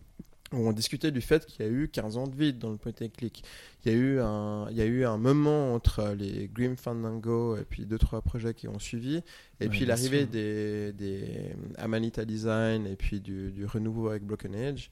où 0.53 0.67
on 0.67 0.71
discutait 0.71 1.11
du 1.11 1.21
fait 1.21 1.45
qu'il 1.45 1.65
y 1.65 1.69
a 1.69 1.71
eu 1.71 1.87
15 1.89 2.17
ans 2.17 2.27
de 2.27 2.35
vide 2.35 2.57
dans 2.57 2.71
le 2.71 2.77
point 2.77 2.91
and 3.01 3.09
click. 3.15 3.43
Il 3.85 3.91
y 3.91 3.95
a 3.95 3.97
eu 3.97 4.19
un, 4.19 4.67
il 4.71 4.77
y 4.77 4.81
a 4.81 4.85
eu 4.85 5.05
un 5.05 5.17
moment 5.17 5.73
entre 5.73 6.13
les 6.17 6.49
Grim 6.53 6.75
Fandango 6.75 7.55
et 7.57 7.63
puis 7.63 7.85
deux 7.85 7.97
trois 7.97 8.21
projets 8.21 8.53
qui 8.53 8.67
ont 8.67 8.79
suivi, 8.79 9.17
et 9.17 9.65
Ouais, 9.65 9.69
puis 9.69 9.85
l'arrivée 9.85 10.25
des, 10.25 10.91
des 10.93 11.51
Amanita 11.77 12.25
Design 12.25 12.87
et 12.87 12.95
puis 12.95 13.19
du, 13.19 13.51
du 13.51 13.65
renouveau 13.65 14.09
avec 14.09 14.23
Broken 14.23 14.55
Age 14.55 14.89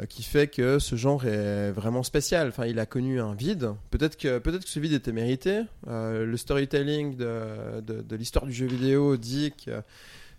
euh, 0.00 0.06
qui 0.06 0.22
fait 0.22 0.48
que 0.48 0.78
ce 0.78 0.96
genre 0.96 1.24
est 1.24 1.72
vraiment 1.72 2.02
spécial. 2.02 2.48
Enfin, 2.48 2.66
il 2.66 2.78
a 2.78 2.86
connu 2.86 3.20
un 3.20 3.34
vide. 3.34 3.72
Peut-être 3.90 4.16
que, 4.16 4.38
peut-être 4.38 4.64
que 4.64 4.70
ce 4.70 4.78
vide 4.80 4.92
était 4.92 5.12
mérité. 5.12 5.62
Euh, 5.88 6.24
le 6.24 6.36
storytelling 6.36 7.16
de, 7.16 7.80
de, 7.80 8.02
de 8.02 8.16
l'histoire 8.16 8.46
du 8.46 8.52
jeu 8.52 8.66
vidéo 8.66 9.16
dit 9.16 9.52
que, 9.64 9.82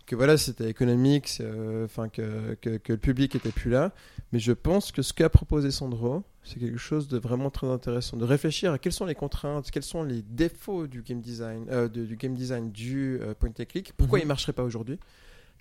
que 0.06 0.16
voilà, 0.16 0.38
c'était 0.38 0.70
économique, 0.70 1.38
euh, 1.42 1.86
enfin 1.86 2.10
que, 2.10 2.56
que, 2.62 2.78
que 2.78 2.94
le 2.94 2.98
public 3.00 3.36
était 3.36 3.52
plus 3.52 3.70
là. 3.72 3.92
Mais 4.34 4.40
je 4.40 4.52
pense 4.52 4.92
que 4.92 5.02
ce 5.02 5.14
qu'a 5.14 5.30
proposé 5.30 5.72
Sandro, 5.72 6.24
c'est 6.44 6.60
quelque 6.60 6.78
chose 6.78 7.08
de 7.08 7.18
vraiment 7.18 7.50
très 7.50 7.68
intéressant. 7.68 8.18
De 8.18 8.26
réfléchir 8.26 8.72
à 8.74 8.78
quelles 8.80 8.94
sont 8.94 9.06
les 9.06 9.16
contraintes, 9.16 9.70
quels 9.72 9.84
sont 9.84 10.04
les 10.04 10.22
défauts 10.22 10.88
du 10.88 11.02
game 11.02 11.22
design, 11.22 11.66
euh, 11.70 11.88
de- 11.88 12.06
du 12.06 12.16
game 12.16 12.34
design 12.34 12.72
du 12.72 13.20
euh, 13.22 13.34
point 13.34 13.50
and 13.60 13.66
click. 13.68 13.94
Pourquoi 13.98 14.20
Mhm. 14.20 14.24
il 14.24 14.28
marcherait 14.28 14.54
pas 14.54 14.64
aujourd'hui? 14.64 14.98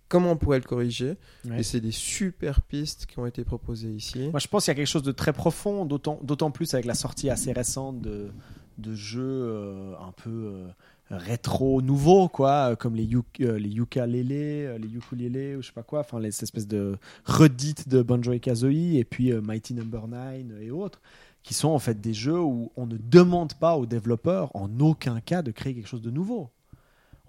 Comment 0.08 0.32
on 0.32 0.36
pourrait 0.36 0.58
le 0.58 0.64
corriger? 0.64 1.16
Ouais. 1.48 1.60
et 1.60 1.62
c'est 1.62 1.80
des 1.80 1.92
super 1.92 2.62
pistes 2.62 3.06
qui 3.06 3.18
ont 3.20 3.26
été 3.26 3.44
proposées 3.44 3.90
ici. 3.92 4.28
Moi, 4.30 4.40
je 4.40 4.48
pense 4.48 4.64
qu'il 4.64 4.72
y 4.72 4.74
a 4.74 4.74
quelque 4.76 4.86
chose 4.88 5.04
de 5.04 5.12
très 5.12 5.32
profond, 5.32 5.84
d'autant 5.84 6.50
plus 6.50 6.74
avec 6.74 6.84
la 6.86 6.94
sortie 6.94 7.30
assez 7.30 7.52
récente 7.52 8.00
de, 8.00 8.30
de 8.78 8.94
jeux 8.94 9.94
un 10.00 10.10
peu 10.12 10.64
rétro 11.10 11.82
nouveaux, 11.82 12.28
quoi, 12.28 12.70
euh, 12.72 12.76
comme 12.76 12.94
les, 12.94 13.04
yuk, 13.04 13.26
euh, 13.40 13.58
les 13.58 13.74
ukulélé, 13.76 14.64
euh, 14.66 14.78
les 14.78 14.94
ukulélé, 14.94 15.56
ou 15.56 15.62
je 15.62 15.66
sais 15.68 15.72
pas 15.72 15.82
quoi, 15.82 16.00
enfin 16.00 16.20
les 16.20 16.28
espèces 16.28 16.68
de 16.68 16.96
redites 17.24 17.88
de 17.88 18.02
Banjo 18.02 18.32
et 18.32 18.40
Kazooie, 18.40 18.96
et 18.98 19.04
puis 19.04 19.32
euh, 19.32 19.40
Mighty 19.40 19.74
Number 19.74 20.06
9 20.08 20.44
et 20.62 20.70
autres, 20.70 21.00
qui 21.42 21.54
sont 21.54 21.68
en 21.70 21.78
fait 21.78 22.00
des 22.00 22.14
jeux 22.14 22.40
où 22.40 22.70
on 22.76 22.86
ne 22.86 22.96
demande 22.96 23.54
pas 23.54 23.76
aux 23.76 23.86
développeurs 23.86 24.54
en 24.54 24.68
aucun 24.80 25.20
cas 25.20 25.42
de 25.42 25.50
créer 25.50 25.74
quelque 25.74 25.88
chose 25.88 26.02
de 26.02 26.10
nouveau. 26.10 26.50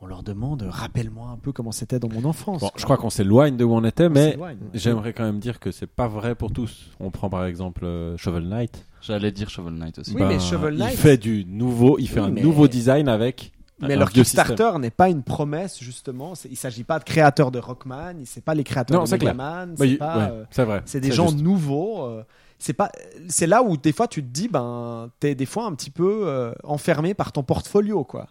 On 0.04 0.08
leur 0.08 0.24
demande, 0.24 0.64
rappelle-moi 0.68 1.30
un 1.30 1.38
peu 1.38 1.52
comment 1.52 1.72
c'était 1.72 2.00
dans 2.00 2.10
mon 2.10 2.26
enfance. 2.26 2.60
Bon, 2.62 2.72
je 2.76 2.84
crois 2.84 2.98
qu'on 2.98 3.12
s'éloigne 3.12 3.56
de 3.56 3.64
où 3.64 3.72
on 3.74 3.84
était, 3.84 4.08
On 4.08 4.10
mais 4.10 4.36
j'aimerais 4.74 5.14
quand 5.14 5.24
même 5.24 5.38
dire 5.40 5.60
que 5.60 5.70
c'est 5.72 5.86
pas 5.86 6.08
vrai 6.08 6.34
pour 6.34 6.52
tous. 6.52 6.90
On 7.00 7.12
prend 7.12 7.30
par 7.30 7.46
exemple 7.46 7.86
euh, 7.86 8.18
Shovel 8.18 8.48
Knight. 8.48 8.88
J'allais 9.04 9.32
dire 9.32 9.50
Shovel 9.52 9.76
Knight 9.76 10.00
aussi. 10.00 10.16
Oui, 10.16 10.24
mais 10.28 10.40
Shovel 10.40 10.74
il 10.74 10.80
Knight- 10.80 10.96
fait 10.98 11.18
du 11.18 11.46
nouveau, 11.46 12.00
il 12.00 12.08
fait 12.10 12.20
Oui, 12.20 12.26
un 12.28 12.32
mais- 12.32 12.42
nouveau 12.42 12.68
design 12.68 13.08
avec. 13.08 13.52
Mais 13.88 13.96
leur. 13.96 14.10
Kickstarter 14.12 14.72
n'est 14.80 14.90
pas 14.92 15.10
une 15.10 15.24
promesse, 15.24 15.80
justement. 15.82 16.34
Il 16.50 16.58
s'agit 16.58 16.84
pas 16.84 17.00
de 17.00 17.04
créateurs 17.04 17.52
de 17.52 17.60
Rockman, 17.60 18.16
c'est 18.26 18.44
pas 18.44 18.54
les 18.56 18.64
créateurs 18.64 19.00
Non, 19.00 19.06
de. 19.06 19.12
Megaman, 19.12 19.70
Bah, 19.70 19.76
c'est 19.78 19.86
ouais, 19.92 19.98
euh, 20.02 20.44
c'est 20.52 20.64
vrai. 20.66 20.82
c'est 20.86 21.00
des 21.02 21.12
gens 21.12 21.30
juste. 21.30 21.42
nouveaux. 21.44 22.04
euh, 22.06 22.24
c'est 22.60 22.74
pas, 22.74 22.92
c'est 23.28 23.48
là 23.48 23.64
où 23.64 23.76
des 23.76 23.92
fois 23.92 24.08
tu 24.08 24.22
te 24.22 24.28
dis, 24.30 24.48
ben, 24.48 25.10
t'es 25.20 25.34
des 25.34 25.48
fois 25.48 25.66
un 25.66 25.74
petit 25.74 25.90
peu 25.90 26.22
euh, 26.28 26.54
enfermé 26.64 27.14
par 27.16 27.32
ton 27.32 27.42
portfolio, 27.44 28.04
quoi. 28.04 28.28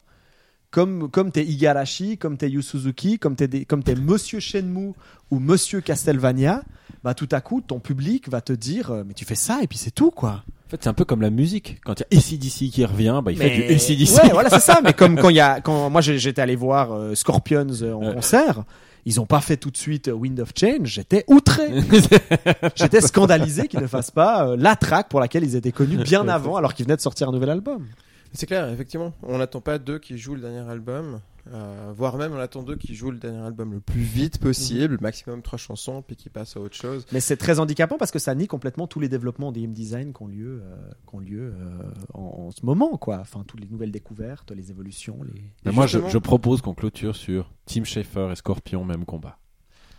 Comme, 0.70 1.10
comme 1.10 1.32
t'es 1.32 1.44
Igarashi, 1.44 2.16
comme 2.16 2.36
t'es 2.36 2.48
Yu 2.48 2.62
Suzuki, 2.62 3.18
comme 3.18 3.35
t'es, 3.35 3.48
des- 3.48 3.64
comme 3.64 3.82
t'es 3.82 3.97
Monsieur 3.97 4.39
Shenmue 4.39 4.93
ou 5.32 5.40
Monsieur 5.40 5.81
Castlevania, 5.81 6.62
bah 7.02 7.14
tout 7.14 7.28
à 7.32 7.40
coup 7.40 7.60
ton 7.60 7.81
public 7.81 8.28
va 8.28 8.40
te 8.40 8.52
dire, 8.52 8.93
mais 9.05 9.14
tu 9.14 9.24
fais 9.24 9.35
ça 9.35 9.59
et 9.62 9.66
puis 9.66 9.78
c'est 9.78 9.90
tout, 9.90 10.12
quoi. 10.12 10.44
En 10.71 10.77
fait, 10.77 10.85
c'est 10.85 10.89
un 10.89 10.95
peu 10.95 11.05
comme 11.05 11.21
la 11.21 11.31
musique. 11.31 11.81
Quand 11.85 11.99
il 11.99 12.07
y 12.13 12.17
a 12.17 12.19
ACDC 12.21 12.73
qui 12.73 12.85
revient, 12.85 13.23
bah, 13.25 13.33
il 13.33 13.39
fait 13.39 13.51
du 13.51 13.63
ACDC. 13.65 14.23
Ouais, 14.23 14.31
voilà, 14.31 14.51
c'est 14.51 14.61
ça. 14.61 14.81
Mais 14.85 14.93
comme 14.93 15.17
quand 15.19 15.29
il 15.29 15.35
y 15.35 15.41
a, 15.41 15.61
quand 15.65 15.91
moi 15.91 16.01
j'étais 16.01 16.41
allé 16.41 16.55
voir 16.55 16.93
euh, 16.93 17.17
Scorpions 17.17 17.67
euh, 17.83 17.93
en 17.93 18.15
concert, 18.15 18.63
ils 19.05 19.21
ont 19.21 19.27
pas 19.27 19.41
fait 19.41 19.57
tout 19.57 19.73
de 19.73 19.77
suite 19.77 20.07
euh, 20.07 20.13
Wind 20.13 20.39
of 20.39 20.53
Change. 20.57 20.87
J'étais 20.87 21.25
outré. 21.27 21.69
j'étais 22.77 23.01
scandalisé 23.01 23.67
qu'ils 23.67 23.81
ne 23.81 23.89
fassent 23.89 24.13
pas 24.13 24.47
euh, 24.47 24.57
la 24.57 24.77
track 24.77 25.09
pour 25.09 25.19
laquelle 25.19 25.43
ils 25.43 25.57
étaient 25.57 25.73
connus 25.73 25.97
bien 25.97 26.29
avant, 26.29 26.55
alors 26.55 26.75
qu'ils 26.75 26.87
venaient 26.87 26.97
de 26.97 27.01
sortir 27.01 27.29
un 27.29 27.33
nouvel 27.33 27.51
album. 27.51 27.89
C'est 28.33 28.47
clair, 28.47 28.69
effectivement. 28.69 29.13
On 29.25 29.39
n'attend 29.39 29.61
pas 29.61 29.79
d'eux 29.79 29.99
qui 29.99 30.17
jouent 30.17 30.37
le 30.37 30.43
dernier 30.43 30.71
album, 30.71 31.19
euh, 31.53 31.93
voire 31.97 32.17
même 32.17 32.33
on 32.33 32.39
attend 32.39 32.62
d'eux 32.62 32.77
qui 32.77 32.95
jouent 32.95 33.11
le 33.11 33.19
dernier 33.19 33.39
album 33.45 33.73
le 33.73 33.81
plus 33.81 34.01
vite 34.03 34.39
possible, 34.39 34.99
maximum 35.01 35.43
trois 35.43 35.59
chansons, 35.59 36.03
puis 36.03 36.17
qui 36.17 36.29
passent 36.29 36.57
à 36.57 36.61
autre 36.61 36.77
chose. 36.77 37.07
Mais 37.12 37.21
c'est 37.21 37.37
très 37.37 37.59
handicapant 37.61 37.97
parce 37.99 38.11
que 38.11 38.19
ça 38.19 38.35
nie 38.35 38.47
complètement 38.47 38.87
tous 38.87 39.01
les 39.01 39.09
développements 39.09 39.53
des 39.53 39.62
game 39.62 39.73
design 39.73 40.12
qui 40.12 40.23
ont 40.23 40.27
lieu, 40.29 40.62
euh, 40.65 40.77
qui 41.09 41.15
ont 41.15 41.21
lieu 41.21 41.55
euh, 41.55 41.83
en, 42.15 42.47
en 42.47 42.51
ce 42.51 42.65
moment, 42.65 42.97
quoi. 42.97 43.19
Enfin, 43.21 43.45
toutes 43.47 43.61
les 43.61 43.69
nouvelles 43.69 43.93
découvertes, 43.93 44.51
les 44.53 44.71
évolutions, 44.71 45.19
les. 45.23 45.43
Mais 45.65 45.73
moi, 45.73 45.87
je, 45.87 45.99
propose 46.19 46.61
qu'on 46.62 46.75
clôture 46.75 47.17
sur 47.17 47.51
Tim 47.67 47.85
Schafer 47.85 48.31
et 48.33 48.37
Scorpion, 48.37 48.85
même 48.85 49.05
combat. 49.05 49.39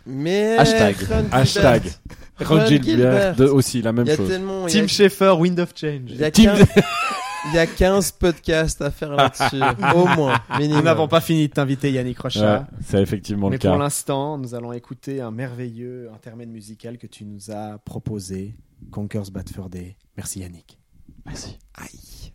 Mais 0.06 0.56
Hashtag. 0.58 0.96
Ron 1.08 1.24
Hashtag. 1.30 1.82
Gilbert. 1.82 2.48
Ron 2.48 2.66
Gilbert, 2.66 2.82
Gilbert. 2.84 3.36
de- 3.36 3.44
aussi 3.46 3.82
la 3.82 3.92
même 3.92 4.08
a 4.08 4.16
chose. 4.16 4.28
tellement. 4.28 4.64
a- 4.64 4.68
Tim 4.68 4.86
Schafer, 4.88 5.34
Wind 5.38 5.60
of 5.60 5.72
Change. 5.76 6.20
A 6.20 6.30
Tim- 6.30 6.56
15, 6.56 6.66
il 7.48 7.54
y 7.54 7.58
a 7.58 7.66
15 7.66 8.12
podcasts 8.12 8.80
à 8.82 8.90
faire 8.90 9.12
là-dessus, 9.12 9.60
au 9.96 10.06
moins. 10.06 10.40
Nous 10.52 10.58
minimum. 10.58 10.84
n'avons 10.84 11.08
pas 11.08 11.20
fini 11.20 11.48
de 11.48 11.52
t'inviter, 11.52 11.90
Yannick 11.90 12.18
Ouais, 12.18 12.22
Rocha. 12.30 12.66
c'est 12.84 13.02
effectivement 13.02 13.48
Mais 13.48 13.56
le 13.56 13.58
cas. 13.58 13.70
pour 13.70 13.78
l'instant, 13.78 14.38
nous 14.38 14.54
allons 14.54 14.72
écouter 14.72 15.20
un 15.20 15.30
merveilleux 15.30 16.10
intermède 16.14 16.48
musical 16.50 16.98
que 16.98 17.06
tu 17.06 17.24
nous 17.24 17.50
as 17.50 17.78
proposé, 17.84 18.54
Conquers 18.90 19.30
Bad 19.32 19.48
Fur 19.48 19.68
Day. 19.68 19.96
Merci 20.16 20.40
Yannick. 20.40 20.78
Merci. 21.26 21.58
Aïe. 21.74 22.32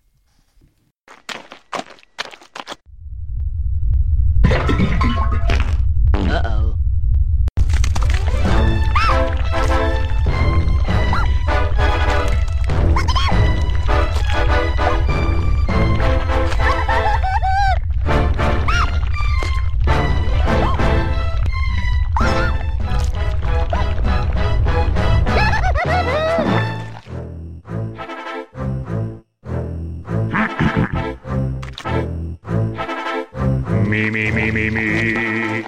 Me, 33.98 34.12
me, 34.12 34.30
me, 34.30 34.52
me, 34.52 34.70
me. 34.70 35.64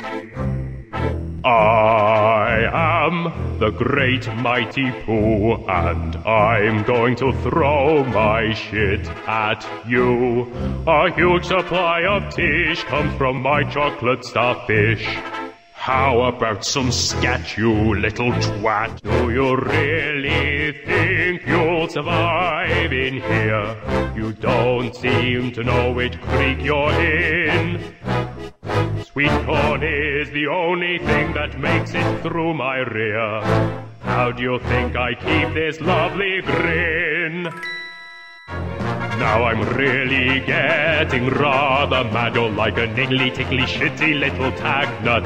I 1.44 2.70
am 3.08 3.58
the 3.58 3.72
great 3.72 4.28
mighty 4.36 4.92
Pooh, 5.04 5.56
and 5.68 6.16
I'm 6.16 6.84
going 6.84 7.16
to 7.16 7.34
throw 7.42 8.04
my 8.04 8.54
shit 8.54 9.08
at 9.28 9.68
you. 9.88 10.44
A 10.86 11.12
huge 11.12 11.46
supply 11.46 12.04
of 12.04 12.32
tish 12.32 12.84
comes 12.84 13.18
from 13.18 13.42
my 13.42 13.64
chocolate 13.64 14.24
starfish. 14.24 15.08
How 15.90 16.22
about 16.22 16.64
some 16.64 16.92
scat, 16.92 17.58
you 17.58 17.96
little 17.96 18.32
twat? 18.32 19.02
Do 19.02 19.32
you 19.34 19.56
really 19.56 20.72
think 20.86 21.48
you'll 21.48 21.90
survive 21.90 22.94
in 22.94 23.16
here? 23.16 24.14
You 24.16 24.34
don't 24.34 24.96
seem 24.96 25.52
to 25.54 25.64
know 25.64 25.92
which 25.92 26.22
creek 26.22 26.62
you're 26.62 26.92
in. 26.92 27.96
Sweet 29.04 29.32
corn 29.48 29.82
is 29.82 30.30
the 30.30 30.46
only 30.46 31.00
thing 31.00 31.34
that 31.34 31.60
makes 31.60 31.96
it 31.96 32.22
through 32.22 32.54
my 32.54 32.78
rear. 32.78 33.42
How 34.02 34.32
do 34.32 34.44
you 34.44 34.60
think 34.60 34.96
I 34.96 35.16
keep 35.16 35.56
this 35.56 35.82
lovely 35.82 36.42
grin? 36.44 37.52
Now 39.20 39.44
I'm 39.44 39.62
really 39.76 40.40
getting 40.40 41.28
rather 41.28 42.06
mad. 42.06 42.36
You're 42.36 42.50
like 42.50 42.78
a 42.78 42.88
niggly, 42.88 43.34
tickly, 43.36 43.64
shitty 43.64 44.18
little 44.18 44.50
tag 44.54 45.04
nut. 45.04 45.26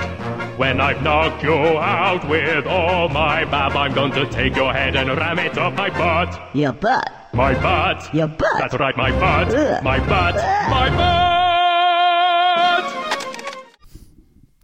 When 0.57 0.82
I've 0.82 1.03
knocked 1.03 1.44
you 1.44 1.53
out 1.53 2.28
with 2.28 2.65
all 2.65 3.07
my 3.10 3.45
bab, 3.45 3.76
I'm 3.76 3.94
going 3.94 4.11
to 4.14 4.26
take 4.26 4.56
your 4.56 4.74
head 4.74 4.95
and 4.95 5.10
ram 5.10 5.38
it 5.38 5.60
up 5.60 5.76
my 5.76 5.91
butt. 5.91 6.56
Your 6.56 6.74
butt. 6.74 7.11
My 7.34 7.53
butt. 7.53 8.11
Your 8.15 8.28
butt. 8.28 8.57
That's 8.57 8.74
right, 8.80 8.98
my 8.98 9.11
butt. 9.11 9.53
Ugh. 9.53 9.84
My 9.84 9.99
butt. 9.99 10.36
My 10.72 10.90
butt. 10.90 11.43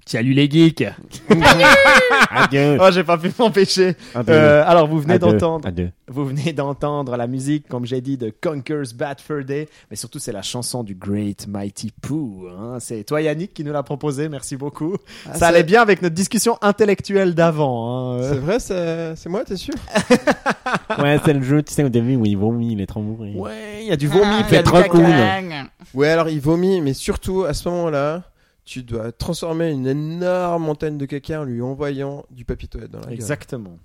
Salut 0.09 0.33
les 0.33 0.49
geeks 0.49 0.83
Adieu. 2.31 2.79
Oh, 2.81 2.87
j'ai 2.91 3.03
pas 3.03 3.19
pu 3.19 3.31
m'empêcher. 3.37 3.95
Euh, 4.27 4.63
alors, 4.65 4.87
vous 4.87 4.97
venez 4.97 5.19
d'entendre, 5.19 5.69
vous 6.07 6.25
venez 6.25 6.51
d'entendre 6.51 7.15
la 7.15 7.27
musique, 7.27 7.67
comme 7.67 7.85
j'ai 7.85 8.01
dit, 8.01 8.17
de 8.17 8.33
Conquers 8.41 8.91
Bad 8.95 9.21
Fur 9.21 9.45
Day, 9.45 9.69
mais 9.91 9.95
surtout 9.95 10.17
c'est 10.17 10.31
la 10.31 10.41
chanson 10.41 10.83
du 10.83 10.95
Great 10.95 11.45
Mighty 11.47 11.91
Pooh. 12.01 12.47
Hein. 12.49 12.77
C'est 12.79 13.03
toi 13.03 13.21
Yannick 13.21 13.53
qui 13.53 13.63
nous 13.63 13.71
l'a 13.71 13.83
proposé, 13.83 14.29
merci 14.29 14.55
beaucoup. 14.55 14.95
Ah, 15.29 15.35
Ça 15.37 15.49
allait 15.49 15.61
bien 15.61 15.83
avec 15.83 16.01
notre 16.01 16.15
discussion 16.15 16.57
intellectuelle 16.63 17.35
d'avant. 17.35 18.17
Hein. 18.17 18.23
C'est 18.23 18.39
vrai, 18.39 18.59
c'est 19.15 19.29
moi, 19.29 19.43
t'es 19.43 19.57
sûr? 19.57 19.75
Ouais, 20.99 21.19
c'est 21.23 21.33
le 21.33 21.43
jeu, 21.43 21.61
tu 21.61 21.71
sais, 21.71 21.83
au 21.83 21.89
début 21.89 22.15
où 22.15 22.25
il 22.25 22.35
vomit, 22.35 22.73
il 22.73 22.81
est 22.81 22.87
trop 22.87 23.01
bourré. 23.01 23.33
Ouais, 23.35 23.81
il 23.81 23.87
y 23.87 23.91
a 23.91 23.95
du 23.95 24.07
vomi, 24.07 24.43
puis 24.43 24.51
il 24.51 24.53
y 24.53 24.57
a 24.57 24.57
c'est 24.57 24.63
du 24.63 24.69
trop 24.69 24.83
cool. 24.89 25.05
Ouais, 25.93 26.09
alors 26.09 26.29
il 26.29 26.39
vomit, 26.39 26.81
mais 26.81 26.93
surtout 26.93 27.43
à 27.43 27.53
ce 27.53 27.69
moment-là, 27.69 28.23
tu 28.69 28.83
dois 28.83 29.11
transformer 29.11 29.71
une 29.71 29.87
énorme 29.87 30.63
montagne 30.63 30.97
de 30.99 31.05
caca 31.07 31.41
en 31.41 31.43
lui 31.43 31.59
envoyant 31.59 32.23
du 32.29 32.45
papier 32.45 32.67
toilette 32.67 32.91
dans 32.91 32.99
la 32.99 33.05
gueule. 33.05 33.13
Exactement. 33.15 33.77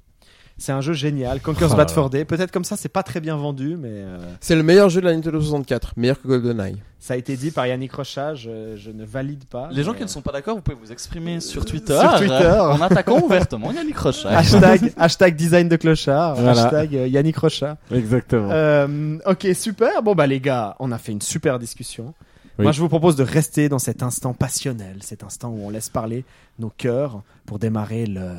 C'est 0.59 0.73
un 0.73 0.82
jeu 0.82 0.93
génial, 0.93 1.40
Conquers 1.40 1.70
Oh 1.73 1.74
Bad 1.74 2.11
Day. 2.11 2.24
Peut-être 2.27 2.52
comme 2.52 2.62
ça, 2.65 2.77
c'est 2.77 2.90
pas 2.90 3.02
très 3.02 3.19
bien 3.20 3.35
vendu, 3.36 3.77
mais 3.77 3.89
euh, 3.90 4.19
C'est 4.40 4.55
le 4.55 4.62
meilleur 4.62 4.89
jeu 4.90 5.01
de 5.01 5.06
la 5.06 5.15
Nintendo 5.15 5.40
64, 5.40 5.94
meilleur 5.97 6.20
que 6.20 6.28
GoldenEye. 6.28 6.77
ça 7.01 7.15
a 7.15 7.16
été 7.16 7.36
dit 7.36 7.51
par 7.51 7.66
Yannick 7.66 7.93
Rocha. 7.93 8.35
Je, 8.36 8.77
je 8.77 8.90
ne 8.90 9.05
valide 9.05 9.47
pas. 9.47 9.69
Les 9.73 9.82
gens 9.82 9.94
qui 9.94 10.02
ne 10.02 10.06
sont 10.06 10.20
pas 10.20 10.31
d'accord, 10.32 10.55
vous 10.55 10.62
pouvez 10.62 10.77
vous 10.81 10.93
exprimer 10.93 11.40
sur 11.40 11.65
Twitter, 11.65 11.98
Sur 11.98 12.19
Twitter. 12.19 12.35
euh, 12.35 12.70
en 12.70 12.81
attaquant 12.82 13.19
ouvertement 13.20 13.73
Yannick 13.73 13.98
Rocha. 13.98 14.28
Hashtag, 14.39 14.93
hashtag 14.98 15.35
design 15.35 15.69
de 15.69 15.77
clochard, 15.77 16.36
Voilà. 16.36 16.66
hashtag 16.66 16.94
euh, 16.94 17.09
Yannick 17.09 17.39
Rocha. 17.39 17.78
Exactement. 17.90 18.51
Euh, 18.52 19.19
ok, 19.27 19.48
super. 19.55 20.02
Bon 20.05 20.15
bah 20.15 20.27
les 20.28 20.40
gars, 20.40 20.77
on 20.78 20.93
a 20.93 20.98
fait 20.98 21.11
une 21.12 21.23
super 21.23 21.59
discussion. 21.59 22.15
Oui. 22.59 22.62
Moi 22.64 22.72
je 22.72 22.81
vous 22.81 22.89
propose 22.89 23.16
de 23.16 23.24
rester 23.24 23.68
dans 23.68 23.78
cet 23.81 24.02
instant 24.02 24.32
passionnel, 24.32 25.02
cet 25.02 25.24
instant 25.24 25.51
où 25.51 25.66
on 25.66 25.70
laisse 25.70 25.89
parler 25.89 26.24
nos 26.59 26.70
cœurs 26.70 27.22
pour 27.47 27.59
démarrer 27.59 28.06
le 28.06 28.36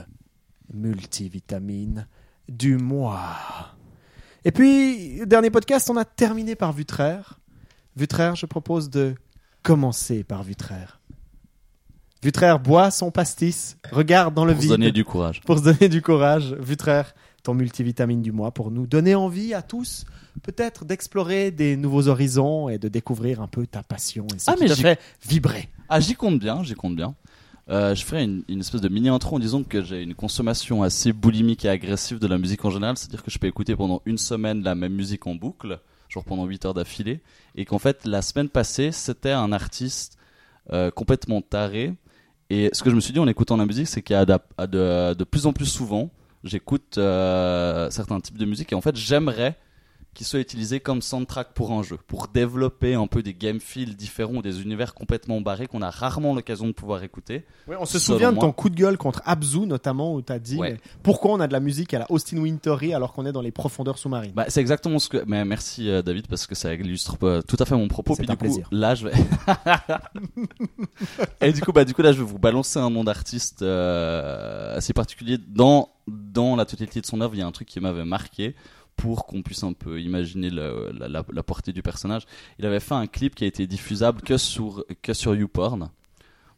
multivitamine 0.74 2.08
du 2.48 2.78
mois. 2.78 3.76
Et 4.46 4.52
puis, 4.52 5.22
dernier 5.26 5.50
podcast, 5.50 5.90
on 5.90 5.98
a 5.98 6.06
terminé 6.06 6.56
par 6.56 6.72
Vutraire. 6.72 7.40
Vutraire, 7.96 8.36
je 8.36 8.46
propose 8.46 8.90
de 8.90 9.16
commencer 9.64 10.24
par 10.24 10.44
Vutraire. 10.44 11.00
Vutraire 12.24 12.60
boit 12.60 12.92
son 12.92 13.12
pastis, 13.12 13.78
regarde 13.92 14.34
dans 14.34 14.46
le 14.46 14.54
Pour 14.54 14.62
se 14.62 14.68
vide 14.68 14.72
donner 14.78 14.92
du 14.92 15.04
courage. 15.04 15.42
pour 15.42 15.60
se 15.60 15.64
donner 15.64 15.90
du 15.90 16.02
courage. 16.02 16.54
Vutraire, 16.54 17.14
ton 17.46 17.54
multivitamine 17.54 18.22
du 18.22 18.32
mois, 18.32 18.52
pour 18.52 18.72
nous 18.72 18.88
donner 18.88 19.16
envie 19.16 19.54
à 19.54 19.62
tous, 19.62 20.06
peut-être 20.42 20.84
d'explorer 20.84 21.52
des 21.52 21.78
nouveaux 21.78 22.08
horizons 22.08 22.70
et 22.70 22.78
de 22.80 22.88
découvrir 22.90 23.40
un 23.42 23.48
peu 23.48 23.68
ta 23.68 23.84
passion 23.84 24.26
et 24.36 24.40
ce 24.40 24.50
Ah, 24.50 24.56
qui 24.56 24.64
mais 24.64 24.70
te 24.70 24.74
fait 24.74 25.00
vibrer. 25.28 25.70
Ah, 25.88 26.00
j'y 26.00 26.16
compte 26.16 26.40
bien, 26.40 26.64
j'y 26.64 26.74
compte 26.74 26.96
bien. 26.96 27.16
Euh, 27.70 27.94
je 27.96 28.04
ferai 28.04 28.24
une, 28.24 28.44
une 28.50 28.60
espèce 28.60 28.82
de 28.82 28.90
mini 28.90 29.10
intro 29.10 29.36
en 29.36 29.40
disant 29.40 29.64
que 29.64 29.84
j'ai 29.84 30.02
une 30.02 30.16
consommation 30.16 30.84
assez 30.84 31.14
boulimique 31.14 31.66
et 31.66 31.70
agressive 31.70 32.20
de 32.20 32.28
la 32.28 32.38
musique 32.38 32.66
en 32.66 32.72
général, 32.72 32.98
c'est-à-dire 32.98 33.24
que 33.24 33.32
je 33.32 33.38
peux 33.40 33.48
écouter 33.48 33.76
pendant 33.76 34.02
une 34.06 34.18
semaine 34.18 34.64
la 34.64 34.76
même 34.76 34.94
musique 34.94 35.26
en 35.28 35.36
boucle, 35.36 35.80
genre 36.10 36.24
pendant 36.24 36.46
8 36.46 36.66
heures 36.66 36.74
d'affilée, 36.74 37.22
et 37.56 37.66
qu'en 37.66 37.80
fait 37.80 38.06
la 38.06 38.22
semaine 38.22 38.50
passée 38.50 38.92
c'était 38.92 39.32
un 39.32 39.52
artiste 39.52 40.18
euh, 40.74 40.90
complètement 40.92 41.42
taré, 41.42 41.94
et 42.52 42.70
ce 42.74 42.84
que 42.84 42.90
je 42.92 42.96
me 42.96 43.02
suis 43.02 43.14
dit 43.14 43.20
en 43.20 43.28
écoutant 43.28 43.58
la 43.58 43.66
musique 43.66 43.88
c'est 43.88 44.02
qu'il 44.04 44.16
y 44.16 44.18
a 44.18 44.26
de, 44.26 44.38
de, 44.68 45.14
de 45.16 45.24
plus 45.24 45.46
en 45.48 45.54
plus 45.54 45.66
souvent, 45.66 46.12
j'écoute 46.46 46.98
euh, 46.98 47.90
certains 47.90 48.20
types 48.22 48.38
de 48.38 48.46
musique 48.46 48.72
et 48.72 48.76
en 48.76 48.82
fait 48.82 48.96
j'aimerais 48.96 49.58
qu'il 50.16 50.26
soit 50.26 50.40
utilisé 50.40 50.80
comme 50.80 51.04
soundtrack 51.04 51.54
pour 51.54 51.72
un 51.72 51.84
jeu, 51.84 52.00
pour 52.08 52.28
développer 52.30 52.96
un 52.96 53.06
peu 53.06 53.22
des 53.22 53.36
game 53.36 53.60
feels 53.60 53.96
différents 53.96 54.38
ou 54.38 54.42
des 54.42 54.64
univers 54.64 54.96
complètement 54.96 55.40
barrés 55.42 55.68
qu'on 55.68 55.84
a 55.84 55.92
rarement 55.92 56.34
l'occasion 56.34 56.66
de 56.66 56.72
pouvoir 56.72 57.04
écouter. 57.04 57.46
on 57.68 57.86
se 57.86 58.00
souvient 58.00 58.34
de 58.34 58.40
ton 58.40 58.52
coup 58.52 58.70
de 58.70 58.76
gueule 58.76 58.98
contre 58.98 59.22
Abzu, 59.26 59.60
notamment, 59.68 60.16
où 60.16 60.22
tu 60.24 60.34
as 60.34 60.40
dit 60.40 60.56
Ouais. 60.58 60.74
mais 60.74 60.80
pourquoi 61.04 61.34
on 61.34 61.40
a 61.40 61.48
de 61.48 61.54
la 61.54 61.60
musique 61.60 61.94
à 61.94 62.00
la 62.00 62.06
Austin 62.10 62.38
Wintory 62.38 62.94
alors 62.94 63.14
qu'on 63.14 63.26
est 63.26 63.32
dans 63.32 63.42
les 63.42 63.52
profondeurs 63.52 63.98
sous-marines? 63.98 64.32
Bah, 64.34 64.46
c'est 64.48 64.62
exactement 64.62 65.00
ce 65.00 65.10
que. 65.10 65.24
Mais 65.28 65.44
merci 65.46 65.90
euh, 65.90 66.02
David 66.02 66.28
parce 66.28 66.48
que 66.48 66.56
ça 66.56 66.74
illustre 66.74 67.18
euh, 67.24 67.42
tout 67.42 67.58
à 67.60 67.66
fait 67.66 67.76
mon 67.76 67.88
propos. 67.90 68.16
C'est 68.16 68.24
Puis 68.24 68.32
un 68.32 68.34
du 68.34 68.38
coup, 68.38 68.46
plaisir. 68.46 68.68
là 68.72 68.96
je 68.96 69.10
vais. 69.10 69.14
Et 71.42 71.52
du 71.52 71.62
coup, 71.62 71.72
bah 71.72 71.86
du 71.86 71.94
coup 71.94 72.02
là, 72.02 72.12
je 72.12 72.18
vais 72.20 72.24
vous 72.24 72.40
balancer 72.40 72.80
un 72.80 72.90
nom 72.90 73.04
d'artiste 73.04 73.62
euh, 73.62 74.78
assez 74.78 74.94
particulier 74.94 75.38
dans 75.38 75.90
dans 76.08 76.56
la 76.56 76.66
totalité 76.66 77.02
de 77.02 77.06
son 77.06 77.22
œuvre. 77.22 77.36
Il 77.36 77.40
y 77.40 77.42
a 77.42 77.48
un 77.48 77.52
truc 77.52 77.68
qui 77.68 77.80
m'avait 77.80 78.06
marqué. 78.06 78.56
Pour 78.96 79.26
qu'on 79.26 79.42
puisse 79.42 79.64
un 79.64 79.74
peu 79.74 80.00
imaginer 80.02 80.50
la, 80.50 80.72
la- 81.08 81.24
la 81.32 81.44
portée 81.44 81.74
du 81.74 81.82
personnage, 81.82 82.24
il 82.60 82.66
avait 82.66 82.80
fait 82.80 82.94
un 82.94 83.08
clip 83.08 83.36
qui 83.36 83.44
a 83.44 83.48
été 83.48 83.68
diffusable 83.68 84.22
que 84.22 84.38
sur, 84.38 84.86
que 85.02 85.14
sur 85.14 85.36
YouPorn. 85.36 85.90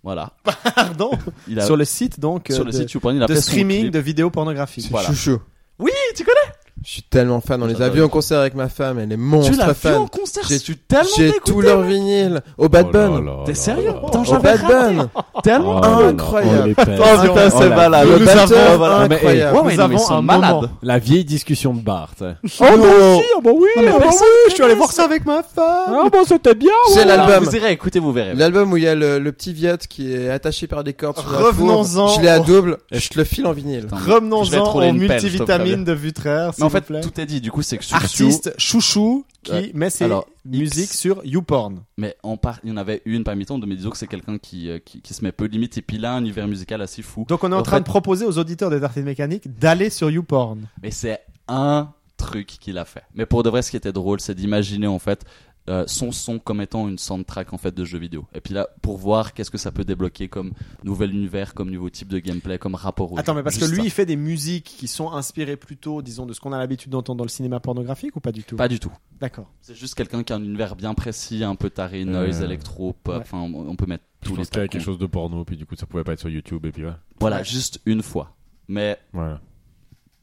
Voilà. 0.04 0.34
Pardon. 0.76 1.12
Il 1.48 1.60
a, 1.60 1.66
Sur 1.66 1.76
le 1.76 1.84
site 1.84 2.20
donc 2.20 2.48
sur 2.50 2.62
euh, 2.62 2.66
le 2.66 2.72
de, 2.72 2.78
site 2.78 2.92
YouPorn, 2.94 3.16
il 3.16 3.24
a 3.24 3.26
de 3.28 3.34
fait 3.34 3.42
son 3.42 3.48
streaming 3.52 3.82
clip. 3.84 3.94
de 3.94 4.00
vidéos 4.00 4.30
pornographiques. 4.30 4.88
Voilà. 4.92 5.08
chouchou. 5.10 5.40
Oui, 5.80 5.92
tu 6.16 6.24
connais 6.24 6.54
Je 6.86 6.92
suis 6.92 7.02
tellement 7.04 7.42
fan. 7.42 7.62
On 7.62 7.66
les 7.66 7.82
a 7.82 7.90
vus 7.90 8.02
en 8.04 8.08
concert 8.08 8.40
avec 8.40 8.54
ma 8.54 8.70
femme. 8.70 9.00
Elle 9.00 9.12
est 9.12 9.16
Tu 9.16 9.22
monstre 9.22 9.58
l'as 9.58 9.68
vu 9.70 9.74
fan. 9.74 9.96
en 9.96 10.08
concert 10.08 10.44
J'ai- 10.48 10.56
Je 10.58 10.64
suis 10.64 10.78
tellement 10.78 11.10
J'ai 11.18 11.26
dégoûté. 11.28 11.52
tous 11.52 11.62
leurs 11.62 11.82
vinyles 11.82 12.42
au 12.58 12.70
Bad 12.70 12.88
Oh 12.90 12.98
là 12.98 13.08
Bun. 13.10 13.44
T'es 13.46 13.54
sérieux 13.56 13.92
Putain. 14.06 14.24
Au 14.24 14.40
Bad. 14.40 14.62
Bun. 14.68 15.10
Tellement 15.44 15.82
Oh 15.84 16.04
incroyable. 16.06 16.76
oh. 16.78 16.82
Oh 16.82 17.22
putain, 17.22 17.50
c'est 17.50 17.56
Oh, 17.58 17.70
la- 17.70 17.76
malade. 17.76 18.08
Le 18.08 18.20
Nous 18.20 18.26
batteur, 18.26 18.72
avons- 18.72 18.84
Ah, 18.86 19.08
mais, 19.10 19.16
hey, 19.16 19.22
incroyable. 19.42 19.52
Nous 19.52 19.58
non, 19.58 19.64
mais 19.68 19.74
ils 19.74 19.82
avons 19.82 19.98
sont 19.98 20.14
un 20.16 20.22
malades. 20.22 20.56
moment. 20.56 20.68
La 20.82 21.00
vieille 21.00 21.26
discussion 21.26 21.74
de 21.74 21.82
Bart. 21.82 22.12
Oh, 22.22 22.26
bah 22.60 22.78
Non. 22.78 23.22
oh, 23.38 23.42
bah 23.44 23.52
oui, 23.56 23.68
oh, 23.78 23.82
bah 24.00 24.06
je 24.50 24.54
suis 24.54 24.64
allé 24.64 24.76
voir 24.76 24.92
ça 24.92 25.04
avec 25.06 25.26
ma 25.26 25.44
femme. 25.44 25.66
Ah 25.90 26.10
bon, 26.12 26.24
c'était 26.26 26.56
bien. 26.56 26.70
C'est 26.94 27.06
l'album. 27.06 27.44
Vous 27.44 27.56
irez 27.56 27.72
écouter, 27.72 28.00
vous 28.00 28.14
verrez. 28.14 28.34
L'album 28.36 28.72
où 28.72 28.78
il 28.78 28.84
y 28.84 28.88
a 28.88 28.96
le, 28.96 29.20
petit 29.32 29.52
Viet 29.52 29.78
qui 29.90 30.14
est 30.14 30.30
attaché 30.30 30.68
par 30.68 30.84
des 30.84 30.94
cordes 30.94 31.18
sur 31.20 31.30
la 31.32 31.38
Revenons-en. 31.40 32.08
Je 32.10 32.22
l'ai 32.22 32.30
à 32.30 32.40
double. 32.40 32.78
Je 32.92 33.10
te 33.10 33.18
le 33.18 33.24
file 33.26 33.46
en 33.48 33.52
vinyle. 33.52 33.88
Revenons-en 33.92 34.94
multivitamines 34.94 35.48
préviens. 35.48 35.78
de 35.78 35.94
Vutraire, 35.94 36.52
en 36.68 36.70
fait, 36.70 36.80
vous 36.80 36.86
plaît. 36.86 37.02
tout 37.02 37.20
est 37.20 37.26
dit. 37.26 37.42
Du 37.42 37.52
coup, 37.52 37.62
c'est 37.62 37.78
que 37.78 37.86
Artiste 37.94 38.54
chouchou 38.58 39.26
qui 39.44 39.52
Ouais. 39.52 39.72
met 39.74 39.90
ses 39.90 40.06
Alors, 40.06 40.28
musiques 40.46 40.92
sur 40.94 41.26
YouPorn. 41.26 41.82
Mais 41.98 42.16
par... 42.42 42.60
il 42.64 42.70
y 42.70 42.74
en 42.74 42.78
avait 42.78 43.02
une 43.06 43.24
parmi 43.24 43.46
tant, 43.46 43.58
mais 43.60 43.76
disons 43.76 43.90
que 43.92 43.98
c'est 43.98 44.08
quelqu'un 44.08 44.38
qui, 44.38 44.70
euh, 44.70 44.80
qui, 44.80 45.02
qui 45.02 45.14
se 45.14 45.24
met 45.24 45.32
peu 45.32 45.48
de 45.48 45.54
limites 45.54 45.78
et 45.78 45.82
puis 45.82 45.98
il 45.98 46.06
a 46.06 46.14
un 46.14 46.20
univers 46.20 46.48
musical 46.48 46.82
assez 46.82 47.02
fou. 47.02 47.26
Donc 47.28 47.44
on 47.44 47.52
est 47.52 47.56
en, 47.56 47.60
En 47.60 47.64
train 47.64 47.78
fait- 47.78 47.82
de 47.84 47.86
proposer 47.86 48.26
aux 48.26 48.38
auditeurs 48.38 48.70
des 48.70 48.84
artistes 48.84 49.06
mécaniques 49.06 49.58
d'aller 49.60 49.90
sur 49.90 50.10
YouPorn. 50.10 50.68
Mais 50.84 50.92
c'est 50.92 51.22
un 51.48 51.90
truc 52.18 52.48
qu'il 52.48 52.78
a 52.78 52.86
fait. 52.86 53.04
Mais 53.14 53.26
pour 53.26 53.44
de 53.44 53.50
vrai, 53.50 53.62
ce 53.62 53.70
qui 53.72 53.78
était 53.78 53.94
drôle, 53.94 54.20
c'est 54.20 54.34
d'imaginer 54.36 54.88
en 54.88 55.00
fait 55.00 55.24
euh, 55.70 55.84
son 55.88 56.12
son 56.12 56.40
comme 56.40 56.62
étant 56.62 56.88
une 56.88 56.98
soundtrack 56.98 57.52
en 57.54 57.58
fait 57.58 57.74
de 57.76 57.84
jeu 57.84 57.98
vidéo. 58.00 58.26
Et 58.34 58.40
puis 58.42 58.54
là, 58.54 58.68
pour 58.82 58.98
voir 58.98 59.34
qu'est-ce 59.34 59.52
que 59.52 59.58
ça 59.58 59.72
peut 59.72 59.84
débloquer 59.84 60.28
comme 60.30 60.52
nouvel 60.84 61.12
univers, 61.14 61.54
comme 61.54 61.70
nouveau 61.72 61.90
type 61.90 62.08
de 62.08 62.20
gameplay, 62.20 62.58
comme 62.58 62.76
rapport 62.76 63.12
au 63.12 63.20
Attends, 63.20 63.34
jeu. 63.34 63.38
mais 63.38 63.44
parce 63.44 63.56
Juste 63.56 63.68
que 63.68 63.72
lui, 63.76 63.82
ça. 63.82 63.86
il 63.88 63.92
fait 63.92 64.06
des 64.06 64.16
musiques 64.16 64.64
qui 64.78 64.88
sont 64.88 65.12
inspirées 65.12 65.58
plutôt, 65.58 66.02
disons, 66.02 66.26
de 66.26 66.34
ce 66.34 66.40
qu'on 66.40 66.54
a 66.54 66.58
l'habitude 66.58 66.92
d'entendre 66.92 67.18
dans 67.18 67.26
le 67.26 67.30
cinéma 67.30 67.60
pornographique 67.60 68.16
ou 68.16 68.20
pas 68.20 68.32
du 68.32 68.44
tout? 68.44 68.56
Pas 68.56 68.68
du 68.68 68.80
tout. 68.80 68.92
D'accord. 69.20 69.52
C'est 69.62 69.76
juste 69.76 69.96
quelqu'un 69.96 70.24
qui 70.24 70.32
a 70.32 70.36
un 70.38 70.44
univers 70.44 70.76
bien 70.76 70.94
précis, 70.94 71.44
un 71.44 71.56
peu 71.56 71.70
taré, 71.70 72.06
noise, 72.06 72.42
Euh, 72.42 72.46
électro, 72.46 72.94
pop. 73.04 73.18
Enfin, 73.22 73.40
on 73.40 73.68
on 73.70 73.76
peut 73.76 73.86
mettre 73.88 74.04
Je 74.22 74.28
tous 74.30 74.34
les 74.34 74.38
pense 74.38 74.50
qu'il 74.50 74.58
y 74.58 74.60
avait 74.60 74.70
quelque 74.70 74.84
chose 74.84 74.98
de 75.00 75.06
porno, 75.06 75.44
puis 75.44 75.58
du 75.58 75.66
coup, 75.66 75.76
ça 75.76 75.86
pouvait 75.86 76.04
pas 76.04 76.14
être 76.14 76.20
sur 76.20 76.30
YouTube, 76.30 76.66
et 76.66 76.72
puis 76.72 76.86
ouais. 76.86 76.94
Voilà, 77.20 77.38
Ouais. 77.38 77.44
juste 77.44 77.82
une 77.86 78.02
fois. 78.04 78.36
Mais 78.70 78.98
Voilà. 79.12 79.42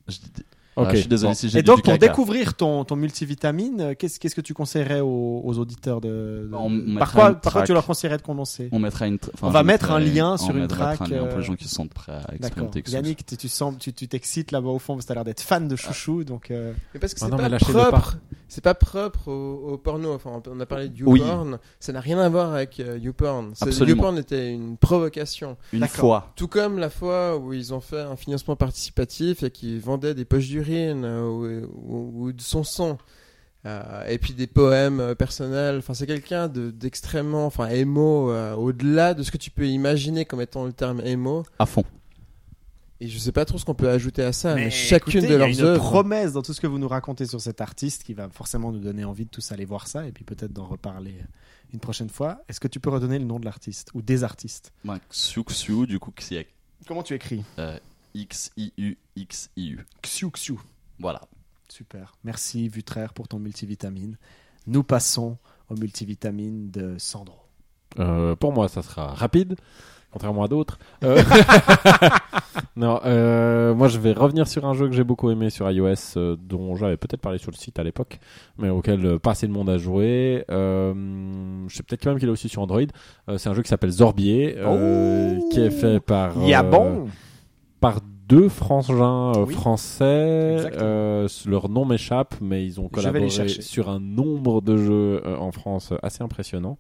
je, 0.09 0.17
Ah, 0.77 0.89
je 0.93 0.97
suis 1.01 1.09
désolé 1.09 1.31
Bon. 1.31 1.35
si 1.35 1.49
j'ai 1.49 1.59
Et 1.59 1.63
donc, 1.63 1.77
du 1.77 1.83
pour 1.83 1.93
caca. 1.93 2.07
découvrir 2.09 2.55
ton, 2.55 2.85
ton 2.85 2.97
multivitamine, 2.97 3.81
euh, 3.81 3.95
qu'est-ce 3.97 4.19
qu'est-ce 4.19 4.35
que 4.35 4.41
tu 4.41 4.55
conseillerais 4.55 5.01
aux, 5.01 5.41
aux 5.45 5.59
auditeurs 5.59 6.01
de, 6.01 6.49
de- 6.51 6.55
On 6.55 6.69
mettra 6.69 6.99
par, 6.99 7.13
quoi, 7.13 7.35
par 7.41 7.53
quoi 7.53 7.63
tu 7.63 7.73
leur 7.73 7.87
conseillerais 7.87 8.17
de 8.17 8.23
commencer 8.23 8.69
On 8.73 8.79
mettra 8.79 9.07
une. 9.07 9.19
On 9.43 9.51
va 9.51 9.63
mettre 9.63 9.91
un 9.93 10.01
lien 10.01 10.33
on 10.35 10.37
sur 10.37 10.57
une 10.57 10.67
track, 10.67 11.01
un 11.03 11.07
lien 11.07 11.19
pour 11.25 11.35
euh, 11.35 11.39
les 11.39 11.43
gens 11.45 11.55
qui 11.55 11.69
se 11.69 11.75
sentent 11.75 11.95
prêts 11.95 12.13
à 12.13 12.35
expérimenter. 12.35 12.83
Yannick, 12.89 13.25
tu 13.25 13.37
tu 13.37 13.49
tu 13.79 13.93
tu 13.93 14.09
t'excites 14.09 14.51
là-bas 14.53 14.71
au 14.71 14.79
fond 14.79 14.95
parce 14.95 15.05
que 15.05 15.09
t'as 15.09 15.15
l'air 15.15 15.25
d'être 15.25 15.41
fan 15.43 15.69
de 15.69 15.77
chouchou, 15.77 16.25
donc. 16.25 16.51
euh, 16.51 16.73
Mais 16.95 17.01
parce 17.01 17.15
que 17.15 17.21
Ah 17.23 17.29
c'est 17.61 17.73
pas 17.73 17.89
propre. 17.91 18.17
C'est 18.49 18.63
pas 18.65 18.75
propre 18.75 19.29
au, 19.29 19.73
au 19.73 19.79
porno. 19.79 20.13
Enfin, 20.13 20.41
on 20.49 20.61
a 20.61 20.67
parlé 20.67 20.89
de 20.89 21.05
Oui. 21.05 21.21
YouPorn. 21.21 21.59
Ça 21.81 21.93
n'a 21.93 22.01
rien 22.01 22.19
à 22.21 22.29
voir 22.29 22.53
avec 22.55 22.79
euh, 22.79 22.99
YouPorn. 23.01 23.53
YouPorn 23.81 24.19
était 24.19 24.53
une 24.53 24.77
provocation. 24.77 25.57
Une 25.73 25.87
fois. 25.89 26.33
Tout 26.37 26.47
comme 26.49 26.79
la 26.79 26.91
fois 26.91 27.37
où 27.37 27.53
ils 27.53 27.73
ont 27.75 27.81
fait 27.81 28.01
un 28.01 28.17
financement 28.17 28.55
participatif 28.55 29.43
et 29.43 29.51
qu'ils 29.51 29.81
vendaient 29.81 30.15
des 30.15 30.25
poches 30.25 30.47
d'urine 30.47 30.64
euh, 30.73 31.67
ou, 31.67 31.67
ou- 31.93 32.25
ou 32.27 32.33
de 32.33 32.41
son 32.41 32.65
sang. 32.65 32.99
Euh, 33.67 34.07
et 34.09 34.19
puis 34.19 34.35
des 34.35 34.47
poèmes 34.47 35.01
euh, 35.01 35.15
personnels. 35.15 35.79
Enfin, 35.79 35.95
c'est 35.95 36.07
quelqu'un 36.07 36.49
de- 36.49 36.71
d'extrêmement, 36.71 37.47
enfin, 37.47 37.69
émo, 37.69 38.31
euh, 38.31 38.55
au-delà 38.55 39.15
de 39.15 39.23
ce 39.23 39.31
que 39.31 39.39
tu 39.39 39.51
peux 39.51 39.67
imaginer 39.67 40.27
comme 40.27 40.43
étant 40.43 40.65
le 40.67 40.73
terme 40.75 41.01
émo. 41.03 41.45
À 41.59 41.65
fond. 41.65 41.83
Et 43.01 43.09
je 43.09 43.19
sais 43.19 43.33
pas 43.33 43.45
trop 43.45 43.59
ce 43.59 43.65
qu'on 43.65 43.75
peut 43.75 43.89
ajouter 43.89 44.23
à 44.23 44.33
ça, 44.33 44.55
mais, 44.55 44.65
Mais 44.67 44.71
chacune 44.71 45.13
écoutez, 45.19 45.33
de 45.33 45.37
leurs 45.39 45.49
Il 45.49 45.57
y 45.57 45.61
a 45.61 45.65
une 45.65 45.69
œuvres. 45.71 45.83
promesse 45.91 46.33
dans 46.33 46.43
tout 46.43 46.53
ce 46.53 46.61
que 46.61 46.67
vous 46.67 46.79
nous 46.79 46.89
racontez 46.89 47.27
sur 47.27 47.41
cet 47.41 47.61
artiste 47.61 48.05
qui 48.05 48.15
va 48.15 48.29
forcément 48.31 48.71
nous 48.71 48.79
donner 48.79 49.05
envie 49.05 49.25
de 49.25 49.31
tous 49.31 49.51
aller 49.51 49.65
voir 49.65 49.89
ça 49.89 50.07
et 50.07 50.13
puis 50.13 50.25
peut-être 50.25 50.53
d'en 50.53 50.67
reparler 50.67 51.15
une 51.73 51.81
prochaine 51.81 52.09
fois. 52.09 52.43
Est-ce 52.49 52.61
que 52.61 52.69
tu 52.69 52.81
peux 52.81 52.91
redonner 52.91 53.19
le 53.19 53.25
nom 53.25 53.41
de 53.41 53.45
l'artiste 53.47 53.91
ou 53.95 54.03
des 54.03 54.25
artistes? 54.25 54.73
Xiu 55.11 55.43
Xiu, 55.43 55.87
du 55.87 55.99
coup, 55.99 56.13
qui 56.13 56.39
Comment 56.87 57.03
tu 57.03 57.15
écris? 57.15 57.43
Euh, 57.59 57.79
X-I-U-X-I-U. 58.15 59.87
Xiu 60.03 60.31
Xiu. 60.31 60.55
Voilà. 60.99 61.21
Super. 61.69 62.15
Merci 62.25 62.69
Vutraire 62.69 63.13
pour 63.13 63.29
ton 63.29 63.39
multivitamine. 63.39 64.17
Nous 64.67 64.83
passons 64.83 65.39
au 65.69 65.75
multivitamine 65.75 66.71
de 66.71 66.95
Sandro. 66.99 67.39
Euh, 67.99 68.37
pour 68.37 68.53
moi, 68.53 68.69
ça 68.69 68.83
sera 68.83 69.09
rapide, 69.09 69.57
contrairement 70.11 70.45
à 70.45 70.49
d'autres. 70.49 70.79
Euh, 71.05 71.23
non, 72.77 73.01
euh, 73.05 73.75
moi, 73.75 73.89
je 73.89 73.99
vais 73.99 74.13
revenir 74.13 74.47
sur 74.49 74.65
un 74.67 74.75
jeu 74.75 74.89
que 74.89 74.95
j'ai 74.95 75.05
beaucoup 75.05 75.31
aimé 75.31 75.51
sur 75.51 75.71
iOS, 75.71 76.17
euh, 76.17 76.37
dont 76.37 76.77
j'avais 76.77 76.97
peut-être 76.97 77.21
parlé 77.21 77.39
sur 77.39 77.51
le 77.51 77.57
site 77.57 77.79
à 77.79 77.85
l'époque, 77.85 78.19
mais 78.59 78.69
auquel 78.69 79.05
euh, 79.05 79.19
pas 79.19 79.33
assez 79.33 79.47
de 79.47 79.53
monde 79.53 79.71
a 79.71 79.79
joué. 79.79 80.45
Euh, 80.51 80.95
je 81.69 81.77
sais 81.77 81.83
peut-être 81.83 82.03
quand 82.03 82.11
même 82.11 82.19
qu'il 82.19 82.29
est 82.29 82.33
aussi 82.33 82.49
sur 82.49 82.63
Android. 82.63 82.81
Euh, 83.29 83.39
c'est 83.39 83.49
un 83.49 83.55
jeu 83.55 83.63
qui 83.63 83.69
s'appelle 83.69 83.91
Zorbier, 83.91 84.57
euh, 84.59 85.39
Oh 85.39 85.49
qui 85.51 85.61
est 85.61 85.71
fait 85.71 86.01
par 86.01 86.37
Ya 86.45 86.61
euh, 86.61 86.71
bon 86.71 87.09
par 87.81 88.01
deux 88.29 88.49
frangins 88.49 89.33
euh, 89.37 89.45
Oui. 89.47 89.55
français. 89.55 90.07
Euh, 90.07 91.29
leur 91.47 91.69
nom 91.69 91.85
m'échappe, 91.85 92.35
mais 92.41 92.65
ils 92.65 92.81
ont 92.81 92.89
collaboré 92.89 93.29
sur 93.29 93.91
un 93.91 94.01
nombre 94.01 94.63
de 94.63 94.77
jeux 94.77 95.23
euh, 95.25 95.37
en 95.37 95.53
France 95.53 95.93
euh, 95.93 95.97
assez 96.03 96.23
impressionnant. 96.23 96.79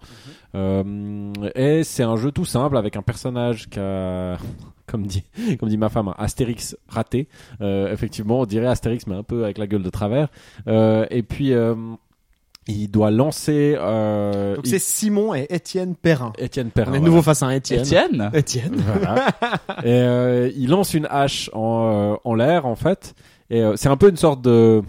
Mhm. 0.55 1.33
Et 1.55 1.85
c'est 1.85 2.03
un 2.03 2.16
jeu 2.16 2.31
tout 2.33 2.45
simple 2.45 2.77
avec 2.77 2.97
un 2.97 3.03
personnage 3.03 3.69
qui 3.69 3.79
a, 3.79 4.39
comme 4.87 5.07
dit, 5.07 5.25
comme 5.59 5.69
dit 5.69 5.77
ma 5.77 5.89
femme, 5.89 6.09
un 6.09 6.15
Astérix 6.16 6.77
raté. 6.89 7.29
Effectivement, 7.61 8.41
on 8.41 8.47
dirait 8.47 8.66
Astérix, 8.66 9.07
mais 9.07 9.16
un 9.16 9.23
peu 9.23 9.45
avec 9.45 9.59
la 9.59 9.66
gueule 9.66 9.83
de 9.83 9.91
travers. 9.91 10.29
Et 10.66 11.23
puis, 11.23 11.53
il 12.66 12.89
doit 12.89 13.11
lancer. 13.11 13.77
Euh, 13.78 14.57
Donc 14.57 14.66
il- 14.66 14.70
c'est 14.70 14.78
Simon 14.78 15.35
et 15.35 15.47
Étienne 15.51 15.95
Perrin. 15.95 16.32
Étienne 16.39 16.69
On 16.69 16.70
Perrin. 16.70 16.93
est 16.93 16.95
de 16.95 16.99
voilà. 17.01 17.11
nouveau 17.11 17.23
face 17.23 17.43
à 17.43 17.47
un 17.47 17.51
Étienne. 17.51 17.81
Étienne 17.81 18.31
Étienne. 18.32 18.74
Voilà. 18.77 19.27
et 19.85 19.93
euh, 19.93 20.51
il 20.57 20.70
lance 20.70 20.95
une 20.95 21.07
hache 21.11 21.51
en, 21.53 22.12
euh, 22.12 22.16
en 22.24 22.35
l'air 22.35 22.66
en 22.66 22.77
fait. 22.77 23.15
Et 23.51 23.61
euh, 23.62 23.77
c'est 23.77 23.89
un 23.89 23.97
peu 23.97 24.09
une 24.09 24.16
sorte 24.16 24.41
de 24.43 24.82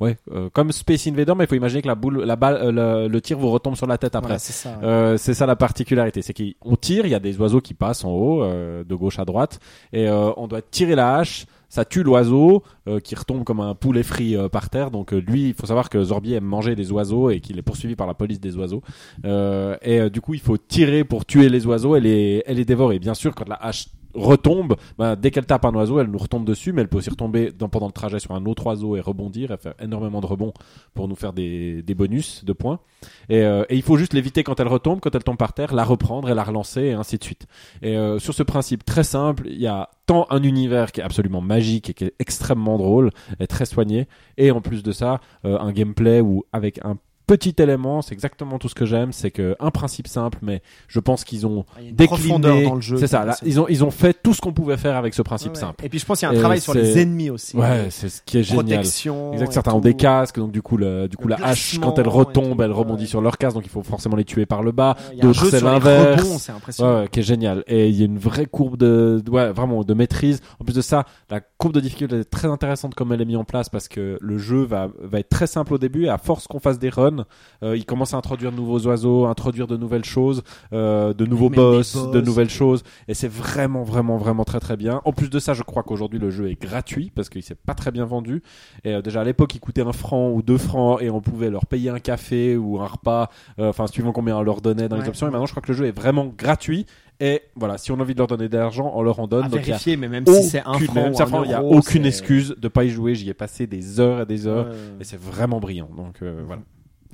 ouais, 0.00 0.16
euh, 0.32 0.50
comme 0.52 0.72
Space 0.72 1.06
Invader, 1.06 1.32
mais 1.36 1.44
il 1.44 1.46
faut 1.46 1.54
imaginer 1.54 1.80
que 1.82 1.86
la 1.88 1.94
boule, 1.94 2.22
la 2.24 2.36
balle, 2.36 2.56
euh, 2.60 3.04
le, 3.04 3.08
le 3.08 3.20
tir 3.20 3.38
vous 3.38 3.50
retombe 3.50 3.76
sur 3.76 3.86
la 3.86 3.96
tête 3.96 4.14
après. 4.14 4.26
Voilà, 4.28 4.38
c'est 4.38 4.52
ça. 4.52 4.78
Euh, 4.82 5.16
c'est 5.16 5.32
ça 5.34 5.46
la 5.46 5.56
particularité, 5.56 6.20
c'est 6.20 6.34
qu'on 6.34 6.76
tire, 6.76 7.06
il 7.06 7.10
y 7.12 7.14
a 7.14 7.20
des 7.20 7.38
oiseaux 7.40 7.60
qui 7.60 7.72
passent 7.74 8.04
en 8.04 8.10
haut, 8.10 8.42
euh, 8.42 8.84
de 8.84 8.94
gauche 8.94 9.18
à 9.18 9.24
droite, 9.24 9.58
et 9.92 10.08
euh, 10.08 10.30
on 10.36 10.48
doit 10.48 10.60
tirer 10.62 10.96
la 10.96 11.16
hache. 11.16 11.46
Ça 11.68 11.84
tue 11.84 12.02
l'oiseau 12.02 12.62
euh, 12.88 13.00
qui 13.00 13.14
retombe 13.14 13.44
comme 13.44 13.60
un 13.60 13.74
poulet 13.74 14.02
frit 14.02 14.36
euh, 14.36 14.48
par 14.48 14.70
terre. 14.70 14.90
Donc 14.90 15.12
euh, 15.12 15.18
lui, 15.18 15.48
il 15.48 15.54
faut 15.54 15.66
savoir 15.66 15.88
que 15.90 16.02
Zorbier 16.02 16.36
aime 16.36 16.44
manger 16.44 16.74
des 16.76 16.92
oiseaux 16.92 17.30
et 17.30 17.40
qu'il 17.40 17.58
est 17.58 17.62
poursuivi 17.62 17.96
par 17.96 18.06
la 18.06 18.14
police 18.14 18.40
des 18.40 18.56
oiseaux. 18.56 18.82
Euh, 19.24 19.76
et 19.82 20.08
du 20.10 20.20
coup, 20.20 20.34
il 20.34 20.40
faut 20.40 20.56
tirer 20.56 21.04
pour 21.04 21.26
tuer 21.26 21.48
les 21.48 21.66
oiseaux 21.66 21.96
et 21.96 22.00
les, 22.00 22.42
et 22.46 22.54
les 22.54 22.64
dévorer. 22.64 22.98
Bien 22.98 23.14
sûr, 23.14 23.34
quand 23.34 23.48
la 23.48 23.56
hache 23.56 23.86
retombe, 24.16 24.76
ben, 24.98 25.16
dès 25.16 25.30
qu'elle 25.30 25.46
tape 25.46 25.64
un 25.64 25.74
oiseau, 25.74 26.00
elle 26.00 26.08
nous 26.08 26.18
retombe 26.18 26.44
dessus, 26.44 26.72
mais 26.72 26.82
elle 26.82 26.88
peut 26.88 26.98
aussi 26.98 27.10
retomber 27.10 27.52
dans, 27.52 27.68
pendant 27.68 27.86
le 27.86 27.92
trajet 27.92 28.18
sur 28.18 28.32
un 28.32 28.44
autre 28.46 28.66
oiseau 28.66 28.96
et 28.96 29.00
rebondir 29.00 29.52
et 29.52 29.56
faire 29.56 29.74
énormément 29.80 30.20
de 30.20 30.26
rebonds 30.26 30.52
pour 30.94 31.08
nous 31.08 31.14
faire 31.14 31.32
des, 31.32 31.82
des 31.82 31.94
bonus 31.94 32.44
de 32.44 32.52
points. 32.52 32.80
Et, 33.28 33.42
euh, 33.42 33.64
et 33.68 33.76
il 33.76 33.82
faut 33.82 33.96
juste 33.96 34.14
l'éviter 34.14 34.42
quand 34.42 34.58
elle 34.60 34.68
retombe, 34.68 35.00
quand 35.00 35.14
elle 35.14 35.24
tombe 35.24 35.36
par 35.36 35.52
terre, 35.52 35.74
la 35.74 35.84
reprendre 35.84 36.28
et 36.30 36.34
la 36.34 36.44
relancer 36.44 36.82
et 36.82 36.92
ainsi 36.92 37.18
de 37.18 37.24
suite. 37.24 37.46
Et 37.82 37.96
euh, 37.96 38.18
sur 38.18 38.34
ce 38.34 38.42
principe 38.42 38.84
très 38.84 39.04
simple, 39.04 39.44
il 39.46 39.60
y 39.60 39.66
a 39.66 39.90
tant 40.06 40.26
un 40.30 40.42
univers 40.42 40.92
qui 40.92 41.00
est 41.00 41.04
absolument 41.04 41.40
magique 41.40 41.90
et 41.90 41.94
qui 41.94 42.04
est 42.04 42.14
extrêmement 42.18 42.78
drôle 42.78 43.10
et 43.40 43.46
très 43.46 43.66
soigné, 43.66 44.08
et 44.36 44.50
en 44.50 44.60
plus 44.60 44.82
de 44.82 44.92
ça, 44.92 45.20
euh, 45.44 45.58
un 45.58 45.72
gameplay 45.72 46.20
où 46.20 46.44
avec 46.52 46.78
un 46.84 46.96
petit 47.26 47.54
élément, 47.58 48.02
c'est 48.02 48.12
exactement 48.14 48.58
tout 48.58 48.68
ce 48.68 48.74
que 48.74 48.84
j'aime, 48.86 49.12
c'est 49.12 49.30
que 49.30 49.56
un 49.60 49.70
principe 49.70 50.06
simple, 50.08 50.38
mais 50.42 50.62
je 50.88 51.00
pense 51.00 51.24
qu'ils 51.24 51.46
ont 51.46 51.64
Il 51.78 51.82
y 51.82 51.86
a 51.86 51.90
une 51.90 51.96
décliné. 51.96 52.64
dans 52.64 52.74
le 52.74 52.80
jeu. 52.80 52.96
C'est 52.98 53.06
ça. 53.06 53.24
Là, 53.24 53.36
ils 53.44 53.60
ont 53.60 53.66
ils 53.68 53.84
ont 53.84 53.90
fait 53.90 54.16
tout 54.22 54.32
ce 54.34 54.40
qu'on 54.40 54.52
pouvait 54.52 54.76
faire 54.76 54.96
avec 54.96 55.14
ce 55.14 55.22
principe 55.22 55.52
Ouais, 55.54 55.60
simple. 55.60 55.84
Et 55.84 55.88
puis 55.88 55.98
je 55.98 56.06
pense 56.06 56.18
qu'il 56.20 56.26
y 56.28 56.30
a 56.30 56.34
un 56.34 56.36
Et 56.36 56.40
travail 56.40 56.60
sur 56.60 56.74
les 56.74 56.98
ennemis 57.00 57.30
aussi. 57.30 57.56
Ouais, 57.56 57.86
c'est 57.90 58.08
ce 58.08 58.22
qui 58.22 58.38
est 58.38 58.42
génial. 58.42 58.64
Protection. 58.78 59.32
Exact, 59.32 59.50
et 59.50 59.52
certains 59.54 59.72
ont 59.74 59.80
des 59.80 59.94
casques, 59.94 60.38
donc 60.38 60.52
du 60.52 60.62
coup, 60.62 60.76
le, 60.76 61.08
du 61.08 61.16
coup 61.16 61.28
Le 61.28 61.34
la 61.38 61.46
hache, 61.46 61.78
quand 61.80 61.98
elle 61.98 62.06
et 62.06 62.08
retombe, 62.08 62.60
elle 62.60 62.72
rebondit 62.72 63.02
ouais. 63.04 63.08
sur 63.08 63.20
leur 63.20 63.38
casque, 63.38 63.54
donc 63.56 63.64
il 63.66 63.70
faut 63.70 63.82
forcément 63.82 64.16
les 64.16 64.24
tuer 64.24 64.46
par 64.46 64.62
le 64.62 64.72
bas. 64.72 64.96
Ouais, 65.10 65.16
D'autres, 65.20 65.46
c'est 65.50 65.60
l'inverse. 65.62 66.26
c'est 66.38 66.52
impressionnant. 66.52 67.00
ouais, 67.00 67.08
qui 67.08 67.20
est 67.20 67.24
génial. 67.24 67.64
Et 67.66 67.88
il 67.88 67.96
y 67.98 68.02
a 68.02 68.06
une 68.06 68.18
vraie 68.18 68.46
courbe 68.46 68.76
de, 68.76 69.22
ouais, 69.28 69.52
vraiment 69.52 69.82
de 69.82 69.94
maîtrise. 69.94 70.40
En 70.60 70.64
plus 70.64 70.74
de 70.74 70.80
ça, 70.80 71.04
la 71.30 71.40
courbe 71.40 71.72
de 71.74 71.80
difficulté 71.80 72.16
est 72.20 72.24
très 72.24 72.48
intéressante 72.48 72.94
comme 72.94 73.12
elle 73.12 73.20
est 73.20 73.24
mise 73.26 73.36
en 73.36 73.44
place 73.44 73.68
parce 73.68 73.88
que 73.88 74.18
le 74.20 74.38
jeu 74.38 74.62
va, 74.64 74.88
va 75.00 75.18
être 75.20 75.28
très 75.28 75.46
simple 75.46 75.74
au 75.74 75.78
début 75.78 76.04
et 76.04 76.08
à 76.08 76.18
force 76.18 76.46
qu'on 76.46 76.60
fasse 76.60 76.78
des 76.78 76.88
runs, 76.90 77.15
euh, 77.62 77.76
il 77.76 77.84
commence 77.84 78.14
à 78.14 78.16
introduire 78.16 78.52
de 78.52 78.56
nouveaux 78.56 78.80
oiseaux, 78.86 79.26
introduire 79.26 79.66
de 79.66 79.76
nouvelles 79.76 80.04
choses, 80.04 80.42
euh, 80.72 81.14
de 81.14 81.24
nouveaux 81.26 81.50
boss, 81.50 81.96
boss, 81.96 82.10
de 82.10 82.20
nouvelles 82.20 82.50
choses, 82.50 82.82
et 83.08 83.14
c'est 83.14 83.30
vraiment, 83.30 83.82
vraiment, 83.82 84.16
vraiment 84.16 84.44
très, 84.44 84.60
très 84.60 84.76
bien. 84.76 85.00
En 85.04 85.12
plus 85.12 85.30
de 85.30 85.38
ça, 85.38 85.54
je 85.54 85.62
crois 85.62 85.82
qu'aujourd'hui 85.82 86.18
le 86.18 86.30
jeu 86.30 86.50
est 86.50 86.60
gratuit 86.60 87.12
parce 87.14 87.28
qu'il 87.28 87.42
s'est 87.42 87.54
pas 87.54 87.74
très 87.74 87.90
bien 87.90 88.04
vendu. 88.04 88.42
Et 88.84 88.94
euh, 88.94 89.02
déjà 89.02 89.20
à 89.20 89.24
l'époque, 89.24 89.54
il 89.54 89.60
coûtait 89.60 89.82
un 89.82 89.92
franc 89.92 90.30
ou 90.30 90.42
deux 90.42 90.58
francs 90.58 91.00
et 91.02 91.10
on 91.10 91.20
pouvait 91.20 91.50
leur 91.50 91.66
payer 91.66 91.90
un 91.90 91.98
café 91.98 92.56
ou 92.56 92.80
un 92.80 92.86
repas, 92.86 93.30
euh, 93.58 93.68
enfin 93.68 93.86
suivant 93.86 94.12
combien 94.12 94.36
on 94.36 94.42
leur 94.42 94.60
donnait 94.60 94.88
dans 94.88 94.96
les 94.96 95.08
options. 95.08 95.28
Et 95.28 95.30
maintenant, 95.30 95.46
je 95.46 95.52
crois 95.52 95.62
que 95.62 95.72
le 95.72 95.76
jeu 95.76 95.86
est 95.86 95.96
vraiment 95.96 96.26
gratuit. 96.26 96.86
Et 97.18 97.42
voilà, 97.54 97.78
si 97.78 97.90
on 97.92 97.98
a 97.98 98.02
envie 98.02 98.12
de 98.12 98.18
leur 98.18 98.26
donner 98.26 98.48
de 98.48 98.58
l'argent, 98.58 98.92
on 98.94 99.02
leur 99.02 99.20
en 99.20 99.26
donne. 99.26 99.44
À 99.44 99.48
Donc 99.48 99.66
a 99.68 99.78
mais 99.86 100.08
même 100.08 100.24
aucune, 100.26 100.42
si 100.42 100.50
c'est 100.50 100.62
un 100.66 100.74
franc, 100.74 101.44
il 101.44 101.50
y 101.50 101.54
a 101.54 101.62
aucune 101.62 102.04
excuse 102.04 102.54
de 102.58 102.68
pas 102.68 102.84
y 102.84 102.90
jouer. 102.90 103.14
J'y 103.14 103.30
ai 103.30 103.34
passé 103.34 103.66
des 103.66 104.00
heures 104.00 104.20
et 104.20 104.26
des 104.26 104.46
heures. 104.46 104.66
Ouais, 104.66 104.74
Et 105.00 105.04
c'est 105.04 105.18
vraiment 105.18 105.58
brillant. 105.58 105.88
Donc 105.96 106.16
euh, 106.22 106.42
voilà. 106.46 106.62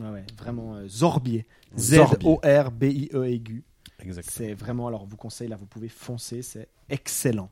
Ouais, 0.03 0.11
ouais, 0.11 0.24
vraiment 0.39 0.74
euh, 0.74 0.89
Zorbier. 0.89 1.47
Z-O-R-B-I-E 1.77 3.24
aigu. 3.24 3.65
Exactement. 4.01 4.35
C'est 4.37 4.55
vraiment, 4.55 4.87
alors 4.89 5.07
vous 5.07 5.16
conseille, 5.16 5.49
là 5.49 5.57
vous 5.57 5.66
pouvez 5.66 5.89
foncer, 5.89 6.43
c'est 6.43 6.69
excellent. 6.89 7.51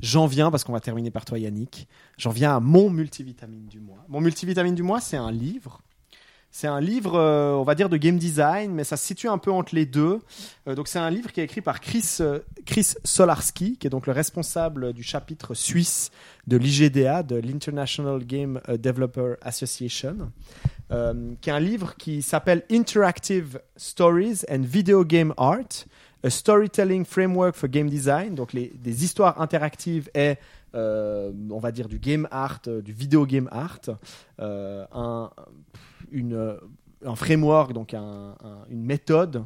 J'en 0.00 0.26
viens, 0.26 0.50
parce 0.50 0.64
qu'on 0.64 0.72
va 0.72 0.80
terminer 0.80 1.10
par 1.10 1.24
toi 1.24 1.38
Yannick, 1.38 1.86
j'en 2.16 2.30
viens 2.30 2.56
à 2.56 2.60
mon 2.60 2.90
multivitamine 2.90 3.66
du 3.66 3.78
mois. 3.78 4.04
Mon 4.08 4.20
multivitamine 4.20 4.74
du 4.74 4.82
mois, 4.82 5.00
c'est 5.00 5.16
un 5.16 5.30
livre. 5.30 5.80
C'est 6.54 6.66
un 6.66 6.82
livre, 6.82 7.14
euh, 7.14 7.54
on 7.54 7.62
va 7.62 7.74
dire, 7.74 7.88
de 7.88 7.96
game 7.96 8.18
design, 8.18 8.72
mais 8.72 8.84
ça 8.84 8.98
se 8.98 9.06
situe 9.06 9.26
un 9.26 9.38
peu 9.38 9.50
entre 9.50 9.74
les 9.74 9.86
deux. 9.86 10.20
Euh, 10.68 10.74
donc 10.74 10.86
c'est 10.86 10.98
un 10.98 11.08
livre 11.08 11.32
qui 11.32 11.40
est 11.40 11.44
écrit 11.44 11.62
par 11.62 11.80
Chris, 11.80 12.18
euh, 12.20 12.40
Chris 12.66 12.92
Solarski, 13.04 13.78
qui 13.78 13.86
est 13.86 13.90
donc 13.90 14.06
le 14.06 14.12
responsable 14.12 14.92
du 14.92 15.02
chapitre 15.02 15.54
suisse 15.54 16.10
de 16.46 16.58
l'IGDA, 16.58 17.22
de 17.22 17.36
l'International 17.36 18.22
Game 18.22 18.60
euh, 18.68 18.76
Developer 18.76 19.36
Association, 19.40 20.30
qui 21.40 21.48
est 21.48 21.52
un 21.54 21.58
livre 21.58 21.96
qui 21.96 22.20
s'appelle 22.20 22.64
Interactive 22.70 23.62
Stories 23.78 24.42
and 24.50 24.60
Video 24.60 25.06
Game 25.06 25.32
Art, 25.38 25.86
a 26.22 26.28
Storytelling 26.28 27.06
Framework 27.06 27.56
for 27.56 27.70
Game 27.70 27.88
Design, 27.88 28.34
donc 28.34 28.52
les, 28.52 28.70
des 28.74 29.02
histoires 29.02 29.40
interactives 29.40 30.10
et 30.14 30.34
on 30.74 31.58
va 31.62 31.72
dire 31.72 31.88
du 31.88 31.98
game 31.98 32.28
art, 32.30 32.60
du 32.66 32.92
video 32.92 33.24
game 33.24 33.48
art, 33.50 33.80
un, 34.38 35.30
une, 36.12 36.34
euh, 36.34 36.56
un 37.04 37.16
framework, 37.16 37.72
donc 37.72 37.94
un- 37.94 38.34
un- 38.44 38.64
une 38.70 38.82
méthode 38.84 39.44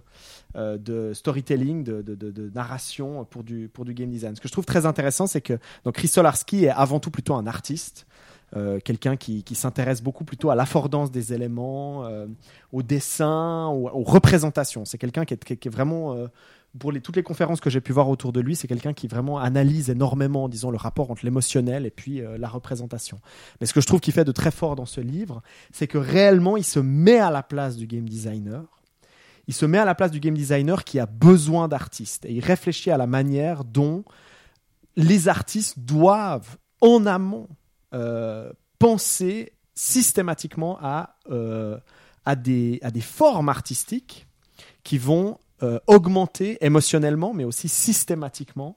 euh, 0.57 0.77
de 0.79 1.13
storytelling, 1.15 1.85
de, 1.85 2.51
narration 2.55 3.25
pour 3.25 3.45
du, 3.45 3.69
pour 3.73 3.85
du 3.85 3.95
game 3.95 4.11
design. 4.11 4.35
Ce 4.37 4.41
que 4.41 4.49
je 4.49 4.53
trouve 4.53 4.67
très 4.67 4.85
intéressant, 4.87 5.27
c'est 5.27 5.41
que 5.41 5.59
donc 5.85 5.95
Chris 5.95 6.09
Solarski 6.09 6.65
est 6.67 6.71
avant 6.71 7.01
tout 7.01 7.11
plutôt 7.11 7.35
un 7.35 7.47
artiste. 7.47 8.07
euh, 8.57 8.79
quelqu'un 8.79 9.17
qui, 9.17 9.43
qui 9.43 9.55
s'intéresse 9.57 10.01
beaucoup 10.03 10.25
plutôt 10.25 10.51
à 10.51 10.55
l'affordance 10.55 11.11
des 11.11 11.33
éléments, 11.33 12.09
au 12.73 12.83
dessin, 12.83 13.67
aux, 13.67 13.89
aux 13.89 14.05
représentations. 14.05 14.85
C'est 14.85 14.99
quelqu'un 14.99 15.25
qui 15.25 15.35
est, 15.35 15.57
qui 15.57 15.69
est- 15.69 15.71
vraiment, 15.71 16.15
pour 16.79 16.93
toutes 17.03 17.17
les 17.17 17.23
conférences 17.23 17.61
que 17.61 17.71
j'ai 17.71 17.81
pu 17.81 17.93
voir 17.93 18.09
autour 18.09 18.33
de 18.33 18.41
lui, 18.41 18.57
c'est 18.57 18.69
quelqu'un 18.69 18.93
qui 18.93 19.09
vraiment 19.09 19.39
analyse 19.39 19.91
énormément, 19.91 20.49
disons, 20.49 20.71
le 20.71 20.77
rapport 20.77 21.11
entre 21.11 21.25
l'émotionnel 21.25 21.87
et 21.87 21.91
puis 21.91 22.21
euh, 22.21 22.39
la 22.39 22.49
représentation. 22.49 23.21
Mais 23.61 23.67
ce 23.67 23.75
que 23.75 23.81
je 23.81 23.87
trouve 23.87 24.01
qui 24.01 24.13
fait 24.13 24.25
de 24.25 24.33
très 24.33 24.51
fort 24.51 24.77
dans 24.77 24.87
ce 24.87 25.01
livre, 25.01 25.43
c'est 25.73 25.87
que 25.87 25.99
réellement, 25.99 26.57
il 26.57 26.65
se 26.65 26.81
met 26.81 27.19
à 27.19 27.31
la 27.31 27.43
place 27.43 27.77
du 27.77 27.87
game 27.87 28.09
designer. 28.09 28.65
Il 29.49 29.55
se 29.55 29.65
met 29.65 29.79
à 29.79 29.85
la 29.85 29.95
place 29.95 30.11
du 30.11 30.21
game 30.21 30.35
designer 30.35 30.85
qui 30.85 30.99
a 30.99 31.07
besoin 31.07 31.69
d'artistes. 31.69 32.25
Et 32.25 32.33
il 32.33 32.45
réfléchit 32.45 32.91
à 32.91 32.97
la 32.97 33.07
manière 33.07 33.65
dont 33.65 34.05
les 34.97 35.29
artistes 35.29 35.79
doivent, 35.79 36.57
en 36.81 37.07
amont, 37.07 37.49
euh, 37.95 38.53
penser 38.79 39.53
systématiquement 39.75 40.79
euh, 41.31 41.79
à 42.25 42.35
des 42.37 42.81
formes 43.01 43.49
artistiques 43.49 44.27
qui 44.83 44.99
vont 44.99 45.39
euh, 45.63 45.79
augmenter 45.87 46.59
émotionnellement, 46.65 47.33
mais 47.35 47.45
aussi 47.45 47.69
systématiquement 47.69 48.77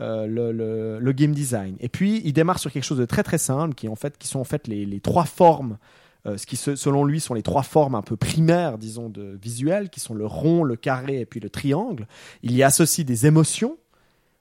euh, 0.00 0.26
le, 0.26 0.52
le- 0.52 0.98
le 1.00 1.12
game 1.12 1.32
design. 1.32 1.76
Et 1.80 1.88
puis, 1.88 2.20
il 2.24 2.32
démarre 2.32 2.58
sur 2.58 2.70
quelque 2.70 2.84
chose 2.84 2.98
de 2.98 3.04
très 3.06 3.22
très 3.22 3.38
simple, 3.38 3.74
qui, 3.74 3.88
en 3.88 3.96
fait, 3.96 4.16
qui 4.18 4.28
sont 4.28 4.38
en 4.40 4.44
fait 4.44 4.68
les, 4.68 4.86
les 4.86 5.00
trois 5.00 5.24
formes, 5.24 5.78
euh, 6.26 6.36
ce 6.36 6.46
qui 6.46 6.56
se- 6.56 6.76
selon 6.76 7.04
lui 7.04 7.20
sont 7.20 7.34
les 7.34 7.42
trois 7.42 7.62
formes 7.62 7.94
un 7.94 8.02
peu 8.02 8.16
primaires, 8.16 8.78
disons, 8.78 9.08
de 9.08 9.38
visuel, 9.42 9.88
qui 9.90 10.00
sont 10.00 10.14
le 10.14 10.26
rond, 10.26 10.62
le 10.64 10.76
carré 10.76 11.20
et 11.20 11.26
puis 11.26 11.40
le 11.40 11.50
triangle. 11.50 12.06
Il 12.42 12.52
y 12.54 12.62
associe 12.62 13.04
des 13.06 13.26
émotions. 13.26 13.76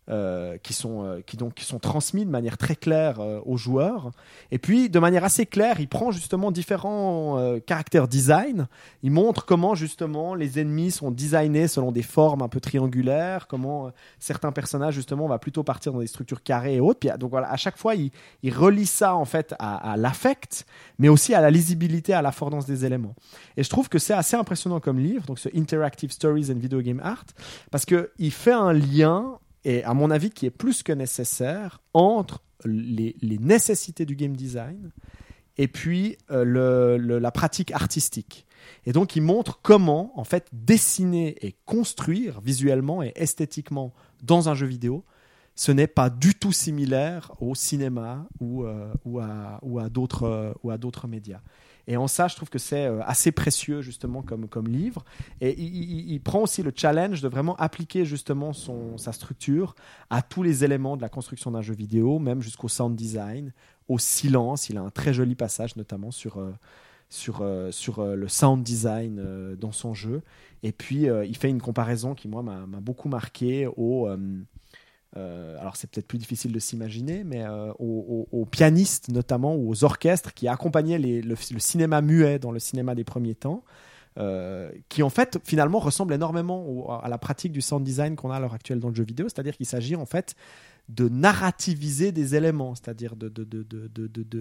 Euh, 0.09 0.57
qui 0.57 0.73
sont 0.73 1.03
euh, 1.03 1.21
qui 1.25 1.37
donc 1.37 1.53
qui 1.53 1.65
sont 1.65 1.79
transmis 1.79 2.25
de 2.25 2.29
manière 2.29 2.57
très 2.57 2.75
claire 2.75 3.19
euh, 3.19 3.41
aux 3.45 3.57
joueurs 3.57 4.11
et 4.51 4.57
puis 4.57 4.89
de 4.89 4.99
manière 4.99 5.23
assez 5.23 5.45
claire 5.45 5.79
il 5.79 5.87
prend 5.87 6.11
justement 6.11 6.51
différents 6.51 7.57
caractères 7.65 8.07
design 8.07 8.67
il 9.03 9.11
montre 9.11 9.45
comment 9.45 9.75
justement 9.75 10.33
les 10.33 10.59
ennemis 10.59 10.91
sont 10.91 11.11
designés 11.11 11.67
selon 11.67 11.91
des 11.91 12.01
formes 12.01 12.41
un 12.41 12.47
peu 12.47 12.59
triangulaires, 12.59 13.47
comment 13.47 13.91
certains 14.19 14.51
personnages 14.51 14.93
justement 14.93 15.27
va 15.27 15.39
plutôt 15.39 15.63
partir 15.63 15.93
dans 15.93 15.99
des 15.99 16.07
structures 16.07 16.43
carrées 16.43 16.75
et 16.75 16.79
autres. 16.79 16.99
Puis, 16.99 17.09
donc 17.19 17.31
voilà, 17.31 17.51
à 17.51 17.57
chaque 17.57 17.77
fois 17.77 17.95
il, 17.95 18.11
relie 18.53 18.85
ça 18.85 19.15
en 19.15 19.25
fait 19.25 19.53
à, 19.59 19.91
à 19.91 19.97
l'affect, 19.97 20.65
mais 20.99 21.09
aussi 21.09 21.33
à 21.33 21.41
la 21.41 21.51
lisibilité, 21.51 22.13
à 22.13 22.21
l'affordance 22.21 22.65
des 22.65 22.85
éléments. 22.85 23.13
Et 23.55 23.63
je 23.63 23.69
trouve 23.69 23.89
que 23.89 23.99
c'est 23.99 24.13
assez 24.13 24.35
impressionnant 24.35 24.79
comme 24.79 24.99
livre, 24.99 25.25
donc 25.25 25.39
ce 25.39 25.49
Interactive 25.55 26.11
Stories 26.11 26.51
and 26.51 26.59
Video 26.59 26.81
Game 26.81 27.01
Art, 27.03 27.25
parce 27.71 27.85
que 27.85 28.11
il 28.17 28.31
fait 28.31 28.53
un 28.53 28.73
lien 28.73 29.39
et 29.67 29.83
à 29.83 29.93
mon 29.93 30.11
avis 30.11 30.29
qui 30.29 30.45
est 30.45 30.51
plus 30.51 30.81
que 30.81 30.93
nécessaire 30.93 31.81
entre 31.93 32.41
les, 32.63 33.13
nécessités 33.21 34.05
du 34.05 34.15
game 34.15 34.35
design 34.35 34.91
et 35.57 35.67
puis 35.67 36.17
euh, 36.31 36.97
la 37.19 37.31
pratique 37.31 37.71
artistique. 37.71 38.47
Et 38.85 38.93
donc, 38.93 39.17
il 39.17 39.21
montre 39.21 39.59
comment, 39.61 40.17
en 40.17 40.23
fait, 40.23 40.47
dessiner 40.53 41.35
et 41.45 41.57
construire 41.65 42.39
visuellement 42.39 43.03
et 43.03 43.11
esthétiquement 43.15 43.93
dans 44.23 44.47
un 44.47 44.55
jeu 44.55 44.67
vidéo, 44.67 45.03
ce 45.55 45.73
n'est 45.73 45.87
pas 45.87 46.09
du 46.09 46.33
tout 46.33 46.53
similaire 46.53 47.33
au 47.41 47.53
cinéma 47.53 48.25
ou, 48.39 48.63
euh, 48.63 48.93
à, 49.21 49.59
ou 49.63 49.79
à 49.79 49.89
d'autres 49.89 50.23
euh, 50.23 50.53
ou 50.63 50.71
à 50.71 50.77
d'autres 50.77 51.09
médias. 51.09 51.41
Et 51.87 51.95
en 51.95 52.07
ça, 52.07 52.27
je 52.27 52.35
trouve 52.35 52.49
que 52.49 52.59
c'est 52.59 52.85
euh, 52.85 53.01
assez 53.03 53.31
précieux 53.31 53.81
justement 53.81 54.21
comme, 54.21 54.47
comme 54.47 54.67
livre. 54.67 55.05
Et 55.39 55.59
il, 55.59 56.19
prend 56.19 56.41
aussi 56.41 56.61
le 56.61 56.73
challenge 56.75 57.21
de 57.21 57.29
vraiment 57.29 57.55
appliquer 57.55 58.03
justement 58.03 58.51
son, 58.51 58.97
sa 58.97 59.13
structure 59.13 59.73
à 60.09 60.21
tous 60.21 60.43
les 60.43 60.65
éléments 60.65 60.97
de 60.97 61.01
la 61.01 61.09
construction 61.09 61.51
d'un 61.51 61.61
jeu 61.61 61.73
vidéo, 61.73 62.19
même 62.19 62.41
jusqu'au 62.41 62.67
sound 62.67 62.95
design, 62.95 63.53
au 63.87 63.97
silence. 63.97 64.69
Il 64.69 64.77
a 64.77 64.81
un 64.81 64.89
très 64.89 65.13
joli 65.13 65.35
passage 65.35 65.77
notamment 65.77 66.11
sur, 66.11 66.39
euh, 66.39 66.51
sur, 67.09 67.39
euh, 67.41 67.71
sur 67.71 68.03
le 68.03 68.27
sound 68.27 68.63
design 68.63 69.55
dans 69.55 69.71
son 69.71 69.93
jeu. 69.93 70.23
Et 70.63 70.73
puis, 70.73 71.05
il 71.05 71.37
fait 71.37 71.49
une 71.49 71.61
comparaison 71.61 72.15
qui, 72.15 72.27
moi, 72.27 72.43
m'a 72.43 72.65
beaucoup 72.81 73.07
marqué 73.07 73.67
au... 73.77 74.09
euh, 75.17 75.57
alors 75.59 75.75
c'est 75.75 75.89
peut-être 75.89 76.07
plus 76.07 76.17
difficile 76.17 76.51
de 76.51 76.59
s'imaginer, 76.59 77.23
mais 77.23 77.43
euh, 77.43 77.71
aux, 77.79 78.45
pianistes 78.49 79.09
notamment 79.09 79.55
ou 79.55 79.69
aux 79.69 79.83
orchestres 79.83 80.33
qui 80.33 80.47
accompagnaient 80.47 80.99
le, 80.99 81.35
cinéma 81.35 82.01
muet 82.01 82.39
dans 82.39 82.51
le 82.51 82.59
cinéma 82.59 82.93
des 82.93 83.03
premiers 83.03 83.35
temps, 83.35 83.63
euh, 84.19 84.71
qui 84.89 85.03
en 85.03 85.09
fait 85.09 85.39
finalement 85.43 85.79
ressemble 85.79 86.13
énormément 86.13 87.01
à 87.01 87.09
la 87.09 87.17
pratique 87.17 87.51
du 87.51 87.61
sound 87.61 87.83
design 87.83 88.15
qu'on 88.15 88.31
a 88.31 88.35
à 88.35 88.39
l'heure 88.39 88.53
actuelle 88.53 88.79
dans 88.79 88.89
le 88.89 88.95
jeu 88.95 89.03
vidéo, 89.03 89.27
c'est-à-dire 89.27 89.55
qu'il 89.57 89.65
s'agit 89.65 89.95
en 89.95 90.05
fait 90.05 90.35
de 90.89 91.09
narrativiser 91.09 92.13
des 92.13 92.35
éléments, 92.35 92.73
c'est-à-dire 92.75 93.15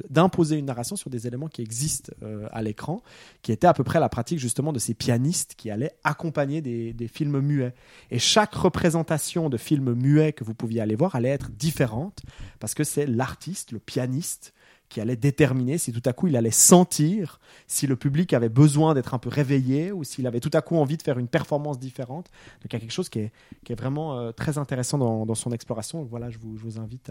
d'imposer 0.09 0.56
une 0.56 0.66
narration 0.66 0.94
sur 0.94 1.10
des 1.10 1.27
éléments 1.27 1.48
qui 1.48 1.60
existent 1.60 2.12
euh, 2.23 2.47
à 2.52 2.62
l'écran, 2.62 3.02
qui 3.43 3.51
était 3.51 3.66
à 3.66 3.74
peu 3.74 3.82
près 3.82 3.98
la 3.98 4.09
pratique 4.09 4.39
justement 4.39 4.73
de 4.73 4.78
ces 4.78 4.94
pianistes 4.94 5.55
qui 5.56 5.70
allaient 5.70 5.97
accompagner 6.05 6.60
des, 6.60 6.93
des 6.93 7.09
films 7.09 7.40
muets. 7.40 7.74
Et 8.12 8.20
chaque 8.20 8.55
représentation 8.55 9.48
de 9.48 9.56
film 9.56 9.93
muet 9.94 10.32
que 10.32 10.44
vous 10.44 10.55
pouviez 10.55 10.81
aller 10.81 10.94
voir 10.94 11.16
allait 11.16 11.31
être 11.31 11.51
différente, 11.51 12.23
parce 12.60 12.74
que 12.74 12.85
c'est 12.85 13.06
l'artiste, 13.06 13.73
le 13.73 13.81
pianiste, 13.81 14.52
qui 14.89 15.01
allait 15.01 15.17
déterminer 15.17 15.79
si 15.79 15.93
tout 15.93 16.03
à 16.05 16.13
coup 16.13 16.29
il 16.29 16.37
allait 16.37 16.51
sentir 16.51 17.41
si 17.67 17.87
le 17.87 17.97
public 17.97 18.33
avait 18.33 18.49
besoin 18.49 18.95
d'être 18.95 19.15
un 19.15 19.19
peu 19.19 19.29
réveillé 19.29 19.93
ou 19.93 20.05
s'il 20.05 20.27
avait 20.27 20.41
tout 20.41 20.51
à 20.53 20.61
coup 20.61 20.77
envie 20.77 20.97
de 20.97 21.03
faire 21.03 21.19
une 21.19 21.29
performance 21.29 21.79
différente. 21.79 22.31
Donc 22.63 22.73
il 22.73 22.73
y 22.75 22.77
a 22.77 22.81
quelque 22.81 22.93
chose 22.93 23.09
qui 23.09 23.21
est, 23.21 23.33
qui 23.65 23.73
est 23.73 23.77
vraiment 23.77 24.19
euh, 24.19 24.33
très 24.33 24.59
intéressant 24.59 24.99
dans, 24.99 25.35
son 25.35 25.51
exploration. 25.51 26.05
Voilà, 26.05 26.31
je 26.31 26.39
vous, 26.39 26.57
je 26.57 26.63
vous 26.63 26.79
invite 26.79 27.11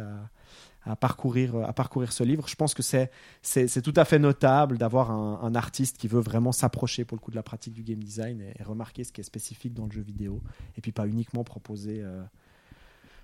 à, 0.86 0.96
parcourir, 0.96 1.56
à 1.58 1.74
parcourir 1.74 2.12
ce 2.12 2.24
livre. 2.24 2.48
Je 2.48 2.56
pense 2.56 2.74
que 2.74 2.82
c'est, 2.84 3.12
c'est, 3.42 3.82
tout 3.82 3.94
à 3.96 4.06
fait 4.06 4.20
notable 4.20 4.78
d'avoir 4.78 5.12
un, 5.12 5.56
artiste 5.56 5.98
qui 5.98 6.08
veut 6.08 6.22
vraiment 6.22 6.52
s'approcher 6.52 7.06
pour 7.06 7.18
le 7.18 7.22
coup 7.22 7.32
de 7.32 7.36
la 7.36 7.44
pratique 7.44 7.74
du 7.74 7.84
game 7.84 8.04
design 8.04 8.42
et, 8.42 8.54
et 8.60 8.64
remarquer 8.64 9.04
ce 9.04 9.12
qui 9.12 9.22
est 9.22 9.26
spécifique 9.26 9.74
dans 9.74 9.86
le 9.86 9.92
jeu 9.92 10.02
vidéo 10.02 10.42
et 10.78 10.82
puis 10.82 10.92
pas 10.92 11.08
uniquement 11.08 11.44
proposer. 11.44 12.02
euh, 12.02 12.24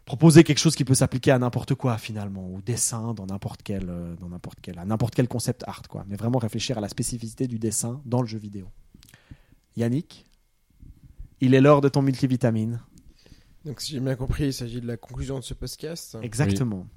proposer 0.05 0.43
quelque 0.43 0.59
chose 0.59 0.75
qui 0.75 0.83
peut 0.83 0.95
s'appliquer 0.95 1.31
à 1.31 1.39
n'importe 1.39 1.75
quoi 1.75 1.97
finalement 1.97 2.47
au 2.47 2.61
dessin 2.61 3.13
dans 3.13 3.25
n'importe 3.25 3.61
quel 3.63 3.89
euh, 3.89 4.15
dans 4.15 4.29
n'importe 4.29 4.59
quel 4.61 4.79
à 4.79 4.85
n'importe 4.85 5.15
quel 5.15 5.27
concept 5.27 5.63
art 5.67 5.83
quoi 5.87 6.05
mais 6.07 6.15
vraiment 6.15 6.39
réfléchir 6.39 6.77
à 6.77 6.81
la 6.81 6.89
spécificité 6.89 7.47
du 7.47 7.59
dessin 7.59 8.01
dans 8.05 8.21
le 8.21 8.27
jeu 8.27 8.39
vidéo 8.39 8.67
Yannick 9.77 10.25
il 11.41 11.55
est 11.55 11.61
l'heure 11.61 11.81
de 11.81 11.89
ton 11.89 12.03
multivitamine 12.03 12.79
Donc, 13.65 13.81
si 13.81 13.93
j'ai 13.93 13.99
bien 13.99 14.15
compris, 14.15 14.45
il 14.45 14.53
s'agit 14.53 14.79
de 14.79 14.87
la 14.87 14.95
conclusion 14.95 15.39
de 15.39 15.43
ce 15.43 15.55
podcast. 15.55 16.15
exactement 16.21 16.87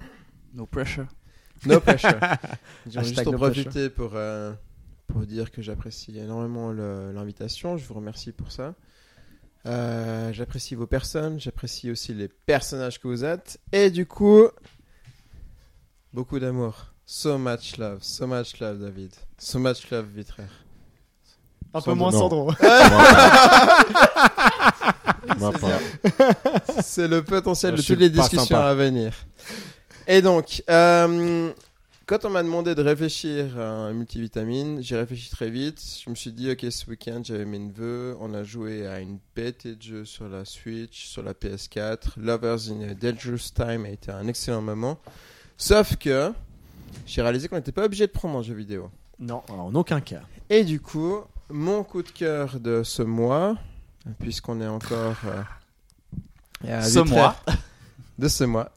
No 0.53 0.67
pressure. 0.67 1.07
No 1.65 1.79
pressure. 1.79 2.09
Hashtag 2.85 3.03
juste 3.03 3.27
en 3.27 3.31
no 3.31 3.37
profiter 3.37 3.89
pour, 3.89 4.11
euh, 4.13 4.53
pour 5.07 5.25
dire 5.25 5.51
que 5.51 5.63
j'apprécie 5.63 6.17
énormément 6.17 6.71
l'invitation. 6.71 7.75
Je 7.75 7.85
vous 7.87 7.95
remercie 7.95 8.31
pour 8.31 8.51
ça. 8.51 8.75
Euh, 9.65 10.31
j'apprécie 10.31 10.75
vos 10.75 10.85
personnes, 10.85 11.39
j'apprécie 11.39 11.89
aussi 11.89 12.13
les 12.13 12.27
personnages 12.27 12.99
que 12.99 13.07
vous 13.07 13.25
êtes. 13.25 13.59
Et 13.71 13.89
du 13.89 14.05
coup, 14.05 14.47
beaucoup 16.13 16.39
d'amour. 16.39 16.87
So 17.07 17.37
much 17.37 17.77
love, 17.77 17.99
so 18.01 18.25
much 18.27 18.59
love, 18.59 18.79
David. 18.79 19.11
So 19.37 19.59
much 19.59 19.89
love, 19.91 20.07
Vitraire. 20.15 20.49
Un 21.73 21.81
peu 21.81 21.93
moins 21.93 22.11
non. 22.11 22.19
Sandro. 22.29 22.51
C'est 26.81 27.07
le 27.07 27.23
potentiel 27.23 27.75
Je 27.75 27.81
de 27.81 27.87
toutes 27.87 27.99
les 27.99 28.09
discussions 28.09 28.45
sympa. 28.45 28.69
à 28.69 28.73
venir. 28.73 29.13
Et 30.07 30.21
donc, 30.21 30.63
euh, 30.69 31.51
quand 32.05 32.23
on 32.25 32.29
m'a 32.29 32.43
demandé 32.43 32.75
de 32.75 32.81
réfléchir 32.81 33.59
à 33.59 33.67
un 33.67 33.93
multivitamine, 33.93 34.81
j'ai 34.81 34.95
réfléchi 34.95 35.29
très 35.31 35.49
vite. 35.49 35.81
Je 36.03 36.09
me 36.09 36.15
suis 36.15 36.31
dit, 36.31 36.51
ok, 36.51 36.65
ce 36.69 36.89
week-end, 36.89 37.21
j'avais 37.23 37.45
mes 37.45 37.57
neveux. 37.59 38.15
On 38.19 38.33
a 38.33 38.43
joué 38.43 38.85
à 38.85 38.99
une 38.99 39.17
bête 39.35 39.65
de 39.65 39.81
jeux 39.81 40.05
sur 40.05 40.27
la 40.29 40.45
Switch, 40.45 41.07
sur 41.07 41.23
la 41.23 41.33
PS4. 41.33 42.17
Lovers 42.17 42.69
in 42.71 42.81
a 42.89 42.93
Dangerous 42.93 43.49
Time 43.55 43.85
a 43.85 43.89
été 43.89 44.11
un 44.11 44.27
excellent 44.27 44.61
moment. 44.61 44.99
Sauf 45.57 45.95
que 45.95 46.31
j'ai 47.07 47.21
réalisé 47.21 47.47
qu'on 47.47 47.55
n'était 47.55 47.71
pas 47.71 47.85
obligé 47.85 48.05
de 48.05 48.11
prendre 48.11 48.37
un 48.37 48.43
jeu 48.43 48.53
vidéo. 48.53 48.91
Non, 49.19 49.41
en 49.49 49.73
aucun 49.73 50.01
cas. 50.01 50.21
Et 50.49 50.63
du 50.63 50.79
coup, 50.79 51.21
mon 51.49 51.83
coup 51.83 52.03
de 52.03 52.09
cœur 52.09 52.59
de 52.59 52.83
ce 52.83 53.01
mois, 53.01 53.57
puisqu'on 54.19 54.61
est 54.61 54.67
encore 54.67 55.17
euh, 56.65 56.81
Ce 56.81 56.99
mois. 56.99 57.35
de 58.19 58.27
ce 58.27 58.43
mois, 58.43 58.71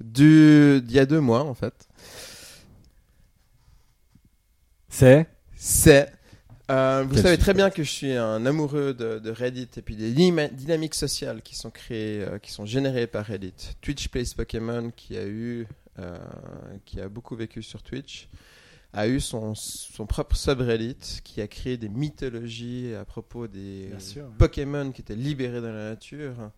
du 0.00 0.80
d'il 0.82 0.96
y 0.96 0.98
a 0.98 1.06
deux 1.06 1.20
mois 1.20 1.44
en 1.44 1.54
fait, 1.54 1.87
C'est 4.98 5.28
c'est 5.54 6.10
euh, 6.72 7.04
vous 7.06 7.14
Quel 7.14 7.22
savez 7.22 7.38
très 7.38 7.54
bien 7.54 7.70
que 7.70 7.84
je 7.84 7.88
suis 7.88 8.12
un 8.14 8.44
amoureux 8.44 8.92
de, 8.94 9.20
de 9.20 9.30
Reddit 9.30 9.68
et 9.76 9.82
puis 9.82 9.94
des 9.94 10.10
dynamiques 10.10 10.96
sociales 10.96 11.40
qui 11.40 11.54
sont 11.54 11.70
créées, 11.70 12.24
euh, 12.24 12.38
qui 12.40 12.50
sont 12.50 12.66
générées 12.66 13.06
par 13.06 13.24
Reddit. 13.24 13.76
Twitch 13.80 14.08
Plays 14.08 14.34
Pokémon 14.36 14.90
qui 14.90 15.16
a 15.16 15.24
eu, 15.24 15.68
euh, 16.00 16.18
qui 16.84 17.00
a 17.00 17.08
beaucoup 17.08 17.36
vécu 17.36 17.62
sur 17.62 17.80
Twitch, 17.84 18.28
a 18.92 19.06
eu 19.06 19.20
son, 19.20 19.54
son 19.54 20.04
propre 20.04 20.34
subreddit 20.34 21.20
qui 21.22 21.40
a 21.40 21.46
créé 21.46 21.76
des 21.76 21.88
mythologies 21.88 22.92
à 23.00 23.04
propos 23.04 23.46
des 23.46 23.92
sûr. 23.98 24.24
Pokémon 24.36 24.90
qui 24.90 25.02
étaient 25.02 25.14
libérés 25.14 25.60
dans 25.60 25.72
la 25.72 25.90
nature, 25.90 26.50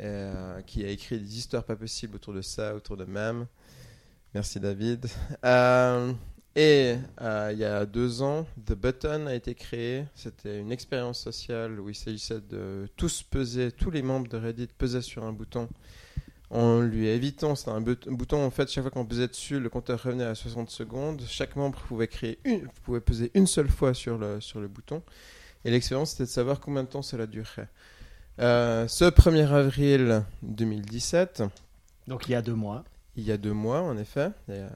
euh, 0.00 0.60
qui 0.66 0.84
a 0.84 0.88
écrit 0.88 1.18
des 1.18 1.38
histoires 1.38 1.64
pas 1.64 1.76
possibles 1.76 2.16
autour 2.16 2.34
de 2.34 2.42
ça, 2.42 2.74
autour 2.74 2.98
de 2.98 3.06
même. 3.06 3.46
Merci 4.32 4.60
David. 4.60 5.06
Euh, 5.44 6.12
et 6.56 6.96
euh, 7.20 7.50
il 7.52 7.58
y 7.58 7.64
a 7.64 7.86
deux 7.86 8.22
ans, 8.22 8.46
The 8.66 8.72
Button 8.72 9.26
a 9.26 9.34
été 9.34 9.54
créé. 9.54 10.04
C'était 10.14 10.58
une 10.58 10.72
expérience 10.72 11.20
sociale 11.20 11.78
où 11.78 11.88
il 11.88 11.94
s'agissait 11.94 12.40
de 12.40 12.88
tous 12.96 13.22
peser, 13.22 13.70
tous 13.70 13.90
les 13.90 14.02
membres 14.02 14.28
de 14.28 14.36
Reddit 14.36 14.68
pesaient 14.76 15.02
sur 15.02 15.24
un 15.24 15.32
bouton. 15.32 15.68
En 16.50 16.80
lui 16.80 17.06
évitant, 17.06 17.54
c'était 17.54 17.70
un, 17.70 17.80
bouton 17.80 18.44
en 18.44 18.50
fait, 18.50 18.68
chaque 18.68 18.82
fois 18.82 18.90
qu'on 18.90 19.06
pesait 19.06 19.28
dessus, 19.28 19.60
le 19.60 19.68
compteur 19.68 20.02
revenait 20.02 20.24
à 20.24 20.34
60 20.34 20.68
secondes. 20.68 21.22
Chaque 21.28 21.54
membre 21.54 21.78
pouvait 21.82 22.08
créer 22.08 22.40
pouvait 22.82 23.00
peser 23.00 23.30
une 23.34 23.46
seule 23.46 23.68
fois 23.68 23.94
sur 23.94 24.18
le, 24.18 24.40
sur 24.40 24.60
le 24.60 24.66
bouton. 24.66 25.02
Et 25.64 25.70
l'expérience, 25.70 26.12
c'était 26.12 26.24
de 26.24 26.28
savoir 26.28 26.58
combien 26.58 26.82
de 26.82 26.88
temps 26.88 27.02
cela 27.02 27.28
durerait. 27.28 27.68
Euh, 28.40 28.88
ce 28.88 29.04
1er 29.04 29.46
avril 29.46 30.24
2017, 30.42 31.44
Donc 32.08 32.26
il 32.26 32.32
y 32.32 32.34
a 32.34 32.42
deux 32.42 32.54
mois. 32.54 32.84
Il 33.16 33.24
y 33.24 33.32
a 33.32 33.36
deux 33.36 33.52
mois 33.52 33.82
en 33.82 33.96
effet, 33.96 34.30
il 34.48 34.56
y 34.56 34.58
a 34.58 34.66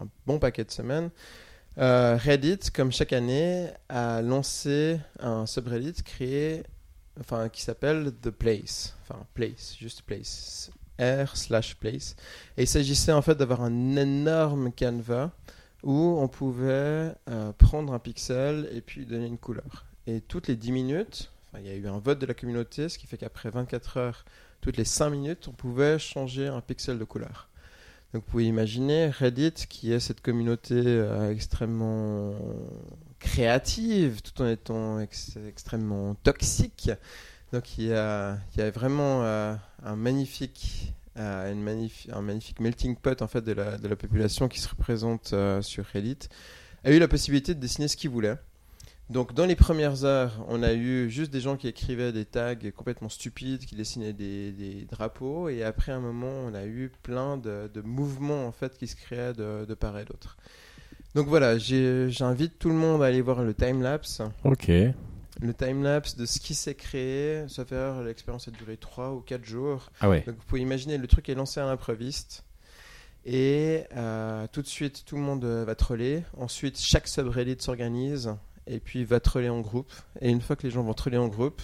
un 0.00 0.08
bon 0.26 0.38
paquet 0.38 0.64
de 0.64 0.70
semaines, 0.70 1.10
euh, 1.78 2.16
Reddit, 2.16 2.70
comme 2.72 2.92
chaque 2.92 3.12
année, 3.12 3.68
a 3.88 4.22
lancé 4.22 5.00
un 5.18 5.44
subreddit 5.46 6.02
créé, 6.04 6.62
enfin, 7.18 7.48
qui 7.48 7.62
s'appelle 7.62 8.12
The 8.22 8.30
Place, 8.30 8.96
enfin 9.02 9.26
Place, 9.34 9.76
juste 9.78 10.02
Place, 10.02 10.70
r 11.00 11.36
slash 11.36 11.74
Place. 11.76 12.14
Et 12.56 12.62
il 12.62 12.68
s'agissait 12.68 13.12
en 13.12 13.22
fait 13.22 13.34
d'avoir 13.34 13.62
un 13.62 13.96
énorme 13.96 14.72
canevas 14.72 15.30
où 15.82 16.16
on 16.18 16.28
pouvait 16.28 17.12
euh, 17.28 17.52
prendre 17.58 17.92
un 17.92 17.98
pixel 17.98 18.68
et 18.72 18.80
puis 18.80 19.04
donner 19.04 19.26
une 19.26 19.38
couleur. 19.38 19.84
Et 20.06 20.20
toutes 20.20 20.46
les 20.48 20.56
10 20.56 20.72
minutes, 20.72 21.32
il 21.58 21.66
y 21.66 21.70
a 21.70 21.74
eu 21.74 21.86
un 21.88 21.98
vote 21.98 22.18
de 22.20 22.26
la 22.26 22.34
communauté, 22.34 22.88
ce 22.88 22.98
qui 22.98 23.06
fait 23.06 23.18
qu'après 23.18 23.50
24 23.50 23.96
heures, 23.96 24.24
toutes 24.60 24.76
les 24.76 24.84
5 24.84 25.10
minutes, 25.10 25.48
on 25.48 25.52
pouvait 25.52 25.98
changer 25.98 26.46
un 26.46 26.60
pixel 26.60 26.98
de 26.98 27.04
couleur. 27.04 27.48
Donc 28.14 28.22
vous 28.26 28.30
pouvez 28.30 28.46
imaginer 28.46 29.08
Reddit 29.08 29.66
qui 29.68 29.92
est 29.92 29.98
cette 29.98 30.20
communauté 30.20 30.76
euh, 30.76 31.32
extrêmement 31.32 32.32
créative 33.18 34.22
tout 34.22 34.40
en 34.40 34.46
étant 34.46 35.00
ex- 35.00 35.36
extrêmement 35.48 36.14
toxique. 36.22 36.92
Donc 37.52 37.76
il 37.76 37.86
y 37.86 37.92
a, 37.92 38.38
vraiment 38.72 39.24
euh, 39.24 39.56
un 39.82 39.96
magnifique 39.96 40.94
euh, 41.16 41.52
un 42.12 42.22
magnifique 42.22 42.60
melting 42.60 42.94
pot 42.94 43.20
en 43.20 43.26
fait 43.26 43.42
de 43.42 43.52
la, 43.52 43.96
population 43.96 44.46
qui 44.46 44.60
se 44.60 44.68
représente 44.68 45.34
sur 45.60 45.84
Reddit 45.86 46.28
a 46.84 46.92
eu 46.92 47.00
la 47.00 47.08
possibilité 47.08 47.52
de 47.52 47.58
dessiner 47.58 47.88
ce 47.88 47.96
qu'il 47.96 48.10
voulait. 48.10 48.36
Donc 49.10 49.34
dans 49.34 49.44
les 49.44 49.54
premières 49.56 50.04
heures, 50.04 50.44
on 50.48 50.62
a 50.62 50.72
eu 50.72 51.10
juste 51.10 51.30
des 51.30 51.40
gens 51.40 51.56
qui 51.56 51.68
écrivaient 51.68 52.10
des 52.12 52.24
tags 52.24 52.54
complètement 52.74 53.10
stupides, 53.10 53.66
qui 53.66 53.74
dessinaient 53.76 54.14
des, 54.14 54.50
des 54.52 54.86
drapeaux, 54.90 55.48
et 55.50 55.62
après 55.62 55.92
un 55.92 56.00
moment, 56.00 56.32
on 56.46 56.54
a 56.54 56.64
eu 56.64 56.90
plein 57.02 57.36
de, 57.36 57.70
de 57.72 57.80
mouvements 57.82 58.46
en 58.46 58.52
fait 58.52 58.78
qui 58.78 58.86
se 58.86 58.96
créaient 58.96 59.34
de, 59.34 59.66
de 59.66 59.74
part 59.74 59.98
et 59.98 60.04
d'autre. 60.06 60.38
Donc 61.14 61.28
voilà, 61.28 61.58
j'invite 61.58 62.58
tout 62.58 62.70
le 62.70 62.74
monde 62.74 63.02
à 63.02 63.06
aller 63.06 63.20
voir 63.20 63.42
le 63.44 63.52
timelapse, 63.54 64.22
Ok. 64.42 64.68
le 64.68 65.54
timelapse 65.56 66.16
de 66.16 66.24
ce 66.26 66.40
qui 66.40 66.54
s'est 66.54 66.74
créé. 66.74 67.44
Ça 67.48 67.64
fait 67.64 68.02
l'expérience 68.04 68.48
a 68.48 68.50
duré 68.50 68.76
3 68.78 69.12
ou 69.12 69.20
4 69.20 69.44
jours. 69.44 69.90
Ah 70.00 70.08
ouais. 70.08 70.24
Donc 70.26 70.36
vous 70.36 70.42
pouvez 70.46 70.62
imaginer, 70.62 70.96
le 70.98 71.06
truc 71.06 71.28
est 71.28 71.34
lancé 71.34 71.60
à 71.60 71.66
l'improviste. 71.66 72.42
Et 73.26 73.84
euh, 73.96 74.46
tout 74.50 74.60
de 74.62 74.66
suite, 74.66 75.04
tout 75.06 75.14
le 75.16 75.22
monde 75.22 75.44
euh, 75.44 75.64
va 75.64 75.74
troller. 75.74 76.24
Ensuite, 76.36 76.78
chaque 76.80 77.06
subreddit 77.06 77.56
s'organise 77.60 78.34
et 78.66 78.80
puis 78.80 79.04
va 79.04 79.20
troller 79.20 79.48
en 79.48 79.60
groupe. 79.60 79.92
Et 80.20 80.30
une 80.30 80.40
fois 80.40 80.56
que 80.56 80.62
les 80.64 80.70
gens 80.70 80.82
vont 80.82 80.94
troller 80.94 81.18
en 81.18 81.28
groupe, 81.28 81.60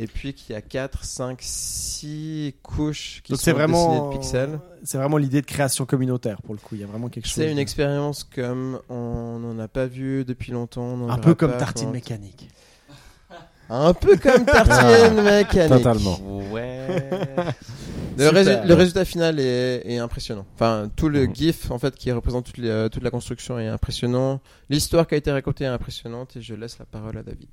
et 0.00 0.06
puis 0.06 0.32
qu'il 0.32 0.52
y 0.52 0.56
a 0.56 0.60
4, 0.62 1.02
5, 1.04 1.38
6 1.42 2.54
couches 2.62 3.20
qui 3.24 3.32
Donc 3.32 3.40
sont 3.40 3.44
c'est 3.46 3.52
dessinées 3.52 3.72
vraiment, 3.74 4.10
de 4.12 4.16
pixels. 4.16 4.60
c'est 4.84 4.96
vraiment 4.96 5.16
l'idée 5.16 5.40
de 5.40 5.46
création 5.46 5.86
communautaire 5.86 6.40
pour 6.42 6.54
le 6.54 6.60
coup. 6.60 6.76
Il 6.76 6.80
y 6.80 6.84
a 6.84 6.86
vraiment 6.86 7.08
quelque 7.08 7.26
chose. 7.26 7.34
C'est 7.34 7.50
une 7.50 7.56
de- 7.56 7.60
expérience 7.62 8.22
comme 8.22 8.80
on 8.88 9.38
n'en 9.40 9.58
a 9.58 9.66
pas 9.66 9.86
vu 9.86 10.24
depuis 10.24 10.52
longtemps. 10.52 11.08
un 11.10 11.18
peu 11.18 11.34
comme 11.34 11.50
pas 11.50 11.56
tartine 11.58 11.90
mécanique. 11.90 12.48
Un 13.70 13.92
peu 13.92 14.16
comme 14.16 14.44
tartine 14.46 15.20
mécanique. 15.22 15.68
Totalement. 15.82 16.18
Ouais. 16.52 17.10
Le, 18.18 18.26
Super. 18.26 18.44
résu- 18.44 18.66
le 18.66 18.74
résultat 18.74 19.04
final 19.04 19.38
est, 19.40 19.82
est 19.86 19.98
impressionnant. 19.98 20.44
Enfin, 20.54 20.90
tout 20.96 21.08
le 21.08 21.26
Mhm. 21.28 21.34
GIF 21.34 21.70
en 21.70 21.78
fait 21.78 21.94
qui 21.94 22.10
représente 22.12 22.46
toute, 22.46 22.58
les- 22.58 22.88
toute 22.90 23.02
la 23.04 23.10
construction 23.10 23.58
est 23.58 23.68
impressionnant. 23.68 24.40
L'histoire 24.68 25.06
qui 25.06 25.14
a 25.14 25.18
été 25.18 25.30
racontée 25.30 25.64
est 25.64 25.68
impressionnante 25.68 26.36
et 26.36 26.40
je 26.42 26.54
laisse 26.54 26.78
la 26.78 26.84
parole 26.84 27.16
à 27.16 27.22
David. 27.22 27.48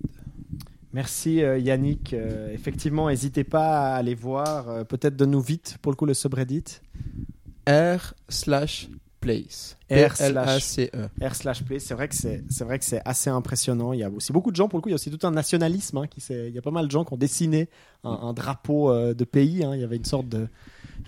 Merci 0.92 1.44
euh, 1.44 1.58
Yannick. 1.60 2.14
Euh, 2.14 2.52
effectivement, 2.54 3.10
n'hésitez 3.10 3.44
pas 3.44 3.94
à 3.94 3.96
aller 3.96 4.16
voir. 4.16 4.70
euh, 4.70 4.84
Peut-être 4.84 5.16
de 5.16 5.26
nous 5.26 5.42
vite 5.42 5.78
pour 5.82 5.92
le 5.92 5.96
coup 5.98 6.06
le 6.06 6.14
subreddit. 6.14 6.64
R 7.68 8.14
slash 8.30 8.90
place. 9.26 9.78
R 9.92 10.14
P-L-A-C-E. 10.18 11.10
R 11.22 11.36
slash 11.36 11.64
play. 11.64 11.80
C'est 11.80 11.94
vrai 11.94 12.08
que 12.08 12.16
c'est 12.16 12.44
c'est 12.50 12.64
vrai 12.64 12.80
que 12.80 12.86
c'est 12.86 13.02
assez 13.06 13.30
impressionnant. 13.30 13.94
Il 13.94 14.00
y 14.00 14.04
a 14.04 14.10
aussi 14.10 14.32
beaucoup 14.32 14.52
de 14.52 14.56
gens 14.56 14.68
pour 14.68 14.80
le 14.80 14.82
coup. 14.82 14.90
Il 14.90 14.94
y 14.94 14.96
a 14.96 14.96
aussi 14.96 15.12
tout 15.12 15.26
un 15.28 15.32
nationalisme. 15.32 15.98
hein, 15.98 16.08
qui 16.08 16.22
s'est- 16.22 16.48
il 16.50 16.56
y 16.56 16.58
a 16.58 16.62
pas 16.62 16.72
mal 16.72 16.86
de 16.88 16.92
gens 16.92 17.04
qui 17.06 17.14
ont 17.14 17.18
dessiné 17.18 17.70
un, 18.04 18.12
un 18.12 18.34
drapeau 18.34 18.90
euh, 18.92 19.14
de 19.14 19.24
pays. 19.26 19.64
hein. 19.64 19.72
Il 19.76 19.82
y 19.82 19.84
avait 19.84 19.98
une 19.98 20.06
sorte 20.06 20.28
de 20.30 20.48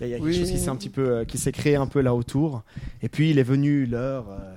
y 0.00 0.04
a, 0.04 0.06
il 0.06 0.10
y 0.10 0.14
a 0.14 0.16
quelque 0.18 0.28
Oui. 0.28 0.38
chose 0.38 0.50
qui 0.50 0.58
s'est 0.58 0.68
un 0.68 0.76
petit 0.76 0.90
peu 0.90 1.08
euh, 1.08 1.24
qui 1.24 1.38
s'est 1.38 1.52
créé 1.52 1.76
un 1.76 1.86
peu 1.86 2.00
là 2.00 2.14
autour. 2.14 2.62
Et 3.02 3.08
puis 3.08 3.30
il 3.30 3.38
est 3.38 3.42
venu 3.44 3.86
l'heure. 3.86 4.26
euh, 4.30 4.54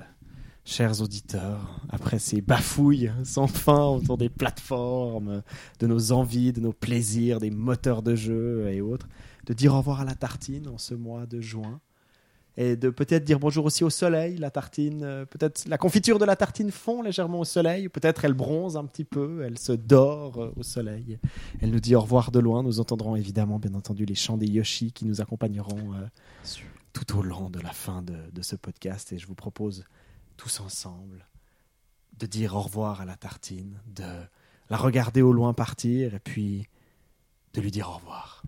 Chers 0.63 1.01
auditeurs, 1.01 1.81
après 1.89 2.19
ces 2.19 2.39
bafouilles 2.39 3.11
sans 3.23 3.47
fin 3.47 3.83
autour 3.87 4.19
des 4.19 4.29
plateformes, 4.29 5.41
de 5.79 5.87
nos 5.87 6.11
envies, 6.11 6.53
de 6.53 6.61
nos 6.61 6.71
plaisirs, 6.71 7.39
des 7.39 7.49
moteurs 7.49 8.03
de 8.03 8.13
jeu 8.15 8.69
et 8.71 8.79
autres, 8.79 9.07
de 9.47 9.53
dire 9.53 9.73
au 9.73 9.77
revoir 9.79 10.01
à 10.01 10.05
la 10.05 10.13
tartine 10.13 10.67
en 10.67 10.77
ce 10.77 10.93
mois 10.93 11.25
de 11.25 11.41
juin 11.41 11.81
et 12.57 12.75
de 12.75 12.89
peut-être 12.89 13.23
dire 13.23 13.39
bonjour 13.39 13.65
aussi 13.65 13.83
au 13.83 13.89
soleil. 13.89 14.37
La 14.37 14.51
tartine, 14.51 15.03
euh, 15.03 15.25
peut-être 15.25 15.67
la 15.67 15.77
confiture 15.77 16.19
de 16.19 16.25
la 16.25 16.35
tartine 16.35 16.71
fond 16.71 17.01
légèrement 17.01 17.39
au 17.39 17.45
soleil, 17.45 17.89
peut-être 17.89 18.25
elle 18.25 18.33
bronze 18.33 18.77
un 18.77 18.85
petit 18.85 19.05
peu, 19.05 19.43
elle 19.43 19.57
se 19.57 19.71
dort 19.71 20.41
euh, 20.41 20.53
au 20.57 20.63
soleil. 20.63 21.19
Elle 21.61 21.71
nous 21.71 21.79
dit 21.79 21.95
au 21.95 22.01
revoir 22.01 22.31
de 22.31 22.39
loin. 22.39 22.63
Nous 22.63 22.79
entendrons 22.79 23.15
évidemment, 23.15 23.59
bien 23.59 23.73
entendu, 23.73 24.05
les 24.05 24.15
chants 24.15 24.37
des 24.37 24.47
Yoshi 24.47 24.91
qui 24.91 25.05
nous 25.05 25.21
accompagneront 25.21 25.93
euh, 25.93 26.07
tout 26.93 27.17
au 27.17 27.21
long 27.21 27.49
de 27.49 27.59
la 27.59 27.71
fin 27.71 28.01
de, 28.01 28.15
de 28.33 28.41
ce 28.41 28.55
podcast. 28.55 29.13
Et 29.13 29.17
je 29.17 29.27
vous 29.27 29.35
propose 29.35 29.85
tous 30.35 30.59
ensemble 30.59 31.27
de 32.19 32.25
dire 32.25 32.55
au 32.55 32.61
revoir 32.61 33.01
à 33.01 33.05
la 33.05 33.15
tartine, 33.15 33.79
de 33.87 34.03
la 34.69 34.77
regarder 34.77 35.21
au 35.21 35.31
loin 35.31 35.53
partir 35.53 36.13
et 36.13 36.19
puis 36.19 36.67
de 37.53 37.61
lui 37.61 37.71
dire 37.71 37.89
au 37.89 37.93
revoir. 37.93 38.40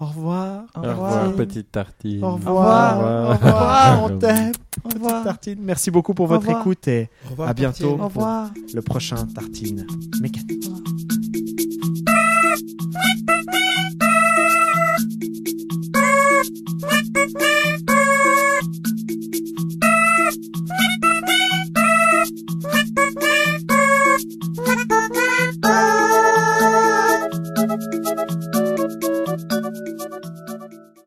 Au 0.00 0.06
revoir. 0.06 0.64
Au 0.74 0.80
revoir, 0.80 1.32
petite 1.34 1.70
tartine. 1.70 2.24
Au 2.24 2.32
revoir. 2.32 2.98
Au 2.98 3.32
revoir, 3.32 4.02
au 4.02 4.06
revoir. 4.06 4.52
Au 4.84 4.88
revoir. 4.88 5.24
Tartine. 5.24 5.58
Merci 5.60 5.90
beaucoup 5.90 6.14
pour 6.14 6.26
votre 6.26 6.48
écoute 6.48 6.88
et 6.88 7.08
à 7.38 7.54
bientôt. 7.54 7.98
Au 8.00 8.04
revoir. 8.04 8.50
Le 8.74 8.82
prochain 8.82 9.26
tartine 9.34 9.86
mécanique. 10.20 10.64